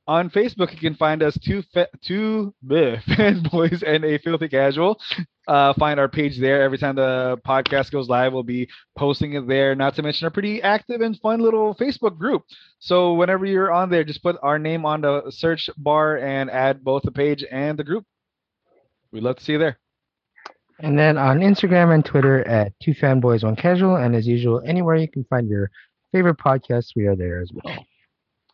On 0.07 0.29
Facebook, 0.29 0.71
you 0.71 0.79
can 0.79 0.95
find 0.95 1.21
us 1.21 1.37
two 1.39 1.61
fa- 1.73 1.89
two 2.01 2.53
bleh, 2.65 3.01
fanboys 3.03 3.83
and 3.85 4.03
a 4.03 4.17
filthy 4.17 4.47
casual. 4.49 4.99
Uh, 5.47 5.73
find 5.73 5.99
our 5.99 6.07
page 6.09 6.39
there. 6.39 6.61
Every 6.63 6.77
time 6.77 6.95
the 6.95 7.39
podcast 7.45 7.91
goes 7.91 8.09
live, 8.09 8.33
we'll 8.33 8.43
be 8.43 8.67
posting 8.97 9.33
it 9.33 9.47
there. 9.47 9.75
Not 9.75 9.95
to 9.95 10.01
mention 10.03 10.27
a 10.27 10.31
pretty 10.31 10.61
active 10.63 11.01
and 11.01 11.17
fun 11.19 11.39
little 11.41 11.75
Facebook 11.75 12.17
group. 12.17 12.43
So 12.79 13.13
whenever 13.13 13.45
you're 13.45 13.71
on 13.71 13.89
there, 13.89 14.03
just 14.03 14.23
put 14.23 14.37
our 14.41 14.57
name 14.59 14.85
on 14.85 15.01
the 15.01 15.29
search 15.31 15.69
bar 15.77 16.17
and 16.17 16.49
add 16.49 16.83
both 16.83 17.03
the 17.03 17.11
page 17.11 17.43
and 17.51 17.77
the 17.77 17.83
group. 17.83 18.05
We'd 19.11 19.23
love 19.23 19.37
to 19.37 19.43
see 19.43 19.53
you 19.53 19.59
there. 19.59 19.79
And 20.79 20.97
then 20.97 21.17
on 21.17 21.39
Instagram 21.39 21.93
and 21.93 22.03
Twitter 22.05 22.47
at 22.47 22.71
two 22.79 22.93
fanboys 22.93 23.43
one 23.43 23.55
casual, 23.55 23.97
and 23.97 24.15
as 24.15 24.25
usual, 24.27 24.61
anywhere 24.65 24.95
you 24.95 25.07
can 25.09 25.23
find 25.25 25.47
your 25.49 25.69
favorite 26.11 26.37
podcasts, 26.37 26.95
we 26.95 27.05
are 27.07 27.15
there 27.15 27.41
as 27.41 27.51
well. 27.53 27.85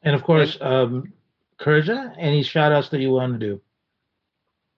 and 0.03 0.15
of 0.15 0.23
course, 0.23 0.57
um, 0.61 1.13
Kurja, 1.59 2.13
any 2.17 2.43
shout 2.43 2.71
outs 2.71 2.89
that 2.89 2.99
you 2.99 3.11
want 3.11 3.33
to 3.33 3.39
do? 3.39 3.61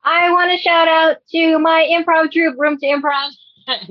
I 0.04 0.32
want 0.32 0.52
to 0.52 0.58
shout 0.58 0.88
out 0.88 1.18
to 1.32 1.60
my 1.60 1.88
improv 1.92 2.32
troupe, 2.32 2.56
Room 2.58 2.78
to 2.78 2.86
Improv. 2.86 3.32
I 3.68 3.84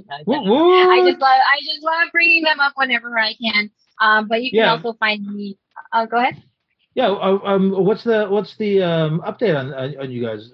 just 1.05 1.21
love 1.21 1.23
I 1.23 1.59
just 1.61 1.83
love 1.83 2.09
bringing 2.13 2.43
them 2.43 2.61
up 2.61 2.73
whenever 2.77 3.19
I 3.19 3.35
can. 3.35 3.71
Um, 4.01 4.27
but 4.29 4.43
you 4.43 4.51
can 4.51 4.59
Yeah. 4.61 4.71
also 4.73 4.95
find 4.95 5.27
me. 5.27 5.59
Uh, 5.93 6.07
go 6.07 6.17
ahead. 6.19 6.43
Yeah. 6.95 7.09
uh, 7.09 7.39
Um. 7.45 7.73
What's 7.85 8.05
the 8.05 8.27
What's 8.27 8.57
the 8.57 8.83
um 8.83 9.21
update 9.27 9.59
on 9.59 9.75
on, 9.75 9.95
on 10.01 10.11
you 10.11 10.25
guys? 10.25 10.53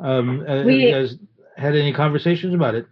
Um. 0.00 0.40
uh, 0.48 0.56
have 0.56 0.66
We- 0.66 0.86
you 0.86 0.92
guys 0.92 1.16
had 1.56 1.76
any 1.76 1.92
conversations 1.92 2.54
about 2.54 2.74
it? 2.74 2.86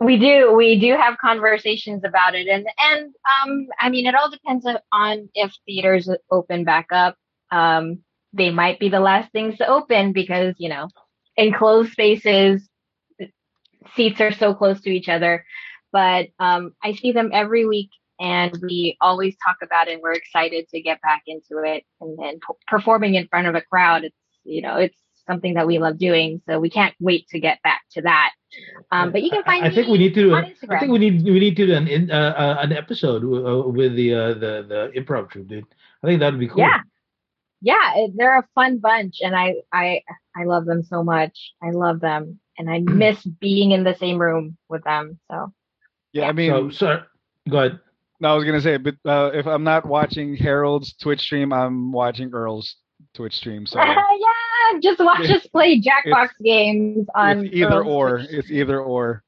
We 0.00 0.18
do 0.18 0.54
we 0.54 0.78
do 0.78 0.94
have 0.94 1.16
conversations 1.18 2.02
about 2.04 2.34
it, 2.34 2.46
and 2.48 2.66
and 2.78 3.14
um, 3.42 3.66
I 3.80 3.88
mean, 3.88 4.06
it 4.06 4.14
all 4.14 4.30
depends 4.30 4.66
on 4.92 5.28
if 5.34 5.52
theaters 5.64 6.08
open 6.30 6.64
back 6.64 6.88
up. 6.92 7.16
Um, 7.50 8.00
they 8.34 8.50
might 8.50 8.78
be 8.78 8.90
the 8.90 9.00
last 9.00 9.32
things 9.32 9.56
to 9.58 9.66
open 9.66 10.12
because 10.12 10.54
you 10.58 10.68
know, 10.68 10.88
enclosed 11.38 11.92
spaces, 11.92 12.68
seats 13.94 14.20
are 14.20 14.32
so 14.32 14.54
close 14.54 14.82
to 14.82 14.90
each 14.90 15.08
other. 15.08 15.46
But 15.92 16.28
um, 16.38 16.74
I 16.84 16.92
see 16.92 17.12
them 17.12 17.30
every 17.32 17.64
week 17.64 17.90
and 18.18 18.56
we 18.62 18.96
always 19.00 19.36
talk 19.44 19.56
about 19.62 19.88
it. 19.88 19.94
and 19.94 20.02
We're 20.02 20.12
excited 20.12 20.68
to 20.70 20.80
get 20.80 21.00
back 21.02 21.22
into 21.26 21.62
it, 21.64 21.84
and 22.00 22.18
then 22.18 22.40
performing 22.66 23.14
in 23.14 23.28
front 23.28 23.46
of 23.46 23.54
a 23.54 23.60
crowd. 23.60 24.04
It's 24.04 24.16
you 24.44 24.62
know 24.62 24.76
it's 24.76 24.96
something 25.26 25.54
that 25.54 25.66
we 25.66 25.78
love 25.78 25.98
doing, 25.98 26.40
so 26.48 26.58
we 26.60 26.70
can't 26.70 26.94
wait 27.00 27.28
to 27.28 27.40
get 27.40 27.62
back 27.62 27.82
to 27.92 28.02
that. 28.02 28.30
Um, 28.90 29.12
but 29.12 29.22
you 29.22 29.30
can 29.30 29.42
find 29.44 29.64
I, 29.64 29.68
I 29.68 29.74
think 29.74 29.88
we 29.88 29.98
need 29.98 30.14
to 30.14 30.22
do. 30.22 30.34
on 30.34 30.44
A, 30.44 30.46
I 30.46 30.50
Instagram. 30.50 30.80
think 30.80 30.92
we 30.92 30.98
need 30.98 31.24
we 31.24 31.38
need 31.40 31.56
to 31.56 31.66
do 31.66 31.74
an 31.74 31.88
in, 31.88 32.10
uh, 32.10 32.14
uh, 32.36 32.56
an 32.62 32.72
episode 32.72 33.22
uh, 33.24 33.68
with 33.68 33.94
the 33.96 34.14
uh, 34.14 34.28
the 34.34 34.64
the 34.94 35.00
improv 35.00 35.30
troupe, 35.30 35.48
dude. 35.48 35.64
I 36.02 36.06
think 36.06 36.20
that 36.20 36.32
would 36.32 36.40
be 36.40 36.48
cool. 36.48 36.58
Yeah. 36.58 36.80
Yeah, 37.62 38.06
they're 38.14 38.38
a 38.38 38.46
fun 38.54 38.78
bunch 38.78 39.16
and 39.22 39.34
I 39.34 39.54
I 39.72 40.02
I 40.36 40.44
love 40.44 40.66
them 40.66 40.82
so 40.82 41.02
much. 41.02 41.52
I 41.62 41.70
love 41.70 42.00
them 42.00 42.38
and 42.58 42.70
I 42.70 42.78
miss 42.80 43.22
being 43.24 43.72
in 43.72 43.82
the 43.82 43.94
same 43.94 44.18
room 44.20 44.56
with 44.68 44.84
them. 44.84 45.18
So 45.30 45.52
Yeah, 46.12 46.28
I 46.28 46.32
mean, 46.32 46.50
So, 46.50 46.70
so 46.70 47.02
go 47.48 47.58
ahead. 47.58 47.80
no, 48.20 48.28
I 48.28 48.34
was 48.34 48.44
gonna 48.44 48.60
say, 48.60 48.76
but 48.76 48.94
uh, 49.06 49.30
if 49.34 49.46
I'm 49.46 49.64
not 49.64 49.86
watching 49.86 50.36
Harold's 50.36 50.92
Twitch 50.94 51.20
stream, 51.20 51.52
I'm 51.52 51.92
watching 51.92 52.32
Earl's 52.34 52.76
Twitch 53.14 53.34
stream. 53.34 53.66
So 53.66 53.78
yeah, 53.82 53.94
just 54.82 54.98
watch 55.00 55.28
us 55.30 55.46
play 55.48 55.80
Jackbox 55.80 56.28
games 56.42 57.06
on 57.14 57.46
it's 57.46 57.54
either 57.54 57.82
Girls 57.82 57.86
or. 57.86 58.18
It's 58.18 58.50
either 58.50 58.80
or. 58.80 59.22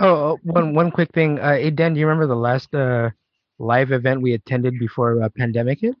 Oh, 0.00 0.08
oh, 0.08 0.38
one 0.42 0.74
one 0.74 0.90
quick 0.90 1.10
thing. 1.12 1.38
Uh, 1.38 1.54
hey 1.54 1.70
Dan, 1.70 1.94
do 1.94 2.00
you 2.00 2.06
remember 2.06 2.26
the 2.26 2.34
last 2.40 2.74
uh, 2.74 3.10
live 3.58 3.92
event 3.92 4.22
we 4.22 4.32
attended 4.32 4.78
before 4.78 5.22
uh, 5.22 5.28
pandemic 5.36 5.80
hit? 5.80 5.94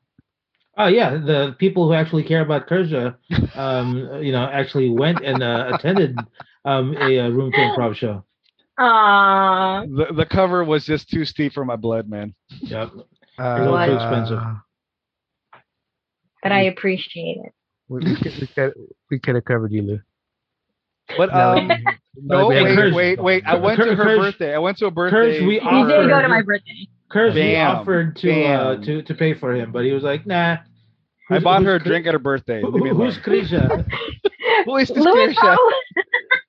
Oh 0.76 0.88
yeah, 0.88 1.10
the 1.10 1.54
people 1.58 1.86
who 1.86 1.94
actually 1.94 2.24
care 2.24 2.40
about 2.40 2.66
Kerja, 2.66 3.16
um, 3.54 4.20
you 4.20 4.32
know, 4.32 4.44
actually 4.44 4.90
went 4.90 5.20
and 5.24 5.42
uh, 5.42 5.70
attended 5.74 6.18
um, 6.64 6.96
a, 6.98 7.20
uh 7.20 7.28
room 7.28 7.52
to 7.52 7.58
improv 7.58 7.94
show. 7.94 8.24
Aw. 8.78 9.82
The 9.82 10.12
the 10.12 10.26
cover 10.26 10.64
was 10.64 10.84
just 10.84 11.08
too 11.08 11.24
steep 11.24 11.52
for 11.52 11.64
my 11.64 11.76
blood, 11.76 12.08
man. 12.08 12.34
Yep. 12.62 12.90
Uh, 13.38 13.58
It 13.60 13.70
was 13.70 13.88
too 13.88 13.94
expensive. 13.94 14.40
But 16.42 16.52
I 16.52 16.62
appreciate 16.62 17.38
it. 17.44 17.52
We, 17.88 18.00
we 18.00 18.16
could 18.16 18.32
we 18.40 18.46
could 18.46 18.72
we 19.10 19.18
could 19.18 19.34
have 19.36 19.44
covered 19.44 19.72
you, 19.72 19.82
Lou. 19.82 20.00
But 21.18 21.30
No, 21.32 21.58
um, 21.58 21.70
no, 22.16 22.46
we 22.48 22.54
wait, 22.54 22.70
encourage- 22.70 22.94
wait, 22.94 23.22
wait. 23.22 23.44
I 23.46 23.56
went 23.56 23.78
to 23.78 23.84
her 23.84 23.90
encourage- 23.92 24.18
birthday. 24.20 24.54
I 24.54 24.58
went 24.58 24.78
to 24.78 24.86
a 24.86 24.90
birthday. 24.90 25.44
we 25.46 25.56
You 25.56 25.60
offered- 25.60 26.00
did 26.02 26.08
go 26.08 26.22
to 26.22 26.28
my 26.28 26.42
birthday. 26.42 26.88
Kurt, 27.10 27.34
we 27.34 27.56
offered 27.56 28.16
to 28.16 28.44
uh, 28.44 28.76
to 28.82 29.02
to 29.02 29.14
pay 29.14 29.34
for 29.34 29.54
him, 29.54 29.70
but 29.70 29.84
he 29.84 29.92
was 29.92 30.02
like, 30.02 30.26
"Nah." 30.26 30.56
I 31.30 31.38
bought 31.38 31.62
her 31.62 31.76
a 31.76 31.78
drink 31.82 32.06
at 32.06 32.12
her 32.12 32.18
birthday. 32.18 32.60
Who, 32.60 32.70
Leave 32.70 32.82
me 32.84 32.90
who- 32.90 32.96
who's 33.04 33.16
alone. 33.26 33.44
Krisha? 33.44 33.86
Who 34.66 34.76
is 34.76 34.88
this 34.88 34.98
Louis 34.98 35.34
Krisha? 35.34 35.56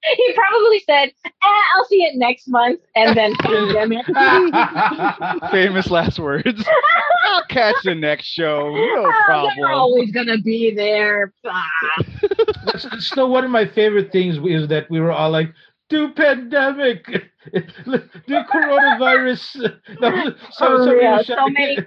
Probably, 0.06 0.16
he 0.28 0.34
probably 0.34 0.80
said, 0.80 1.12
eh, 1.26 1.62
"I'll 1.76 1.86
see 1.86 2.04
it 2.04 2.16
next 2.16 2.48
month," 2.48 2.80
and 2.96 3.16
then 3.18 3.34
pandemic. 3.42 4.06
Famous 5.52 5.90
last 5.90 6.20
words. 6.20 6.66
I'll 7.28 7.46
catch 7.46 7.76
the 7.84 7.96
next 7.96 8.26
show. 8.26 8.72
No 8.74 9.12
Oh, 9.30 9.50
They're 9.58 9.70
always 9.72 10.12
gonna 10.12 10.38
be 10.40 10.74
there. 10.74 11.34
That's, 12.66 12.84
that's 12.84 13.06
still 13.08 13.30
one 13.30 13.44
of 13.44 13.52
my 13.52 13.66
favorite 13.66 14.12
things 14.12 14.38
is 14.38 14.68
that 14.70 14.90
we 14.90 15.00
were 15.00 15.12
all 15.12 15.32
like, 15.32 15.52
"Do 15.90 16.12
pandemic, 16.14 17.06
do 17.06 18.44
coronavirus." 18.54 19.74
No, 20.00 20.32
For 20.32 20.36
somebody 20.52 21.00
real, 21.00 21.12
was 21.18 21.28
so 21.28 21.48
many- 21.50 21.78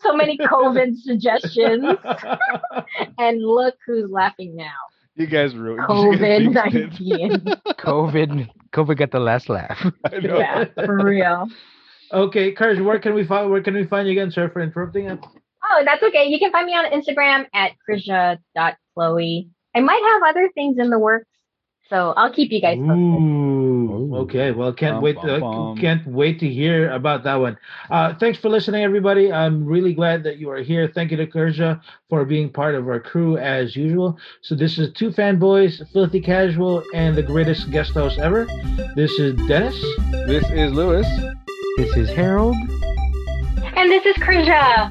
so 0.00 0.14
many 0.14 0.36
COVID 0.36 0.94
suggestions, 0.94 1.86
and 3.18 3.40
look 3.42 3.74
who's 3.86 4.10
laughing 4.10 4.54
now. 4.54 4.74
You 5.16 5.26
guys 5.26 5.54
ruined 5.54 5.86
you 5.88 6.18
COVID 6.18 6.18
guys 6.54 6.72
jinxed 6.72 6.74
it. 6.74 6.88
nineteen. 7.00 7.40
COVID 7.78 8.48
COVID 8.74 8.96
got 8.96 9.10
the 9.12 9.20
last 9.20 9.48
laugh. 9.48 9.78
I 10.12 10.18
know. 10.18 10.38
yeah, 10.38 10.64
for 10.74 11.04
real. 11.04 11.46
okay, 12.12 12.52
Courage, 12.52 12.80
where 12.80 12.98
can 12.98 13.14
we 13.14 13.24
find 13.24 13.50
where 13.50 13.62
can 13.62 13.74
we 13.74 13.84
find 13.86 14.06
you 14.08 14.12
again? 14.12 14.30
sir, 14.30 14.50
for 14.50 14.60
interrupting. 14.60 15.10
us. 15.10 15.18
Oh, 15.70 15.82
that's 15.84 16.02
okay. 16.02 16.26
You 16.26 16.38
can 16.38 16.50
find 16.52 16.66
me 16.66 16.72
on 16.74 16.86
Instagram 16.90 17.46
at 17.54 17.72
krisha.chloe. 17.88 19.48
I 19.76 19.80
might 19.80 20.02
have 20.12 20.22
other 20.28 20.50
things 20.54 20.78
in 20.78 20.90
the 20.90 20.98
works, 20.98 21.28
so 21.90 22.14
I'll 22.16 22.32
keep 22.32 22.50
you 22.50 22.60
guys 22.60 22.76
posted. 22.78 22.96
Ooh, 22.96 24.16
okay. 24.16 24.50
Well, 24.52 24.72
can't 24.72 24.96
Bum, 24.96 25.02
wait. 25.02 25.16
bum, 25.16 25.28
uh, 25.30 25.38
bum. 25.40 25.76
can't 25.76 26.06
wait 26.06 26.40
to 26.40 26.48
hear 26.48 26.90
about 26.92 27.24
that 27.24 27.34
one. 27.36 27.58
Uh, 27.90 28.14
thanks 28.18 28.38
for 28.38 28.48
listening, 28.48 28.82
everybody. 28.82 29.32
I'm 29.32 29.64
really 29.64 29.92
glad 29.94 30.22
that 30.24 30.38
you 30.38 30.50
are 30.50 30.62
here. 30.62 30.90
Thank 30.94 31.10
you 31.10 31.16
to 31.18 31.26
Kerja 31.26 31.80
for 32.08 32.24
being 32.24 32.48
part 32.50 32.74
of 32.74 32.88
our 32.88 33.00
crew 33.00 33.36
as 33.38 33.76
usual. 33.76 34.18
So 34.40 34.54
this 34.54 34.78
is 34.78 34.92
two 34.94 35.10
fanboys, 35.10 35.82
filthy 35.92 36.20
casual, 36.20 36.82
and 36.94 37.16
the 37.16 37.22
greatest 37.22 37.70
guest 37.70 37.92
host 37.92 38.18
ever. 38.18 38.46
This 38.96 39.12
is 39.18 39.34
Dennis. 39.46 39.78
This 40.26 40.44
is 40.50 40.72
Lewis. 40.72 41.06
This 41.76 41.96
is 41.96 42.08
Harold. 42.10 42.56
And 43.76 43.90
this 43.90 44.06
is 44.06 44.16
Krisha. 44.16 44.90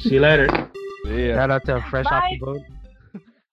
See 0.00 0.14
you 0.14 0.20
later. 0.20 0.46
Yeah. 1.04 1.34
Shout 1.34 1.50
out 1.50 1.64
to 1.66 1.84
Fresh 1.90 2.06
Off 2.06 2.24
the 2.30 2.38
Boat. 2.38 2.60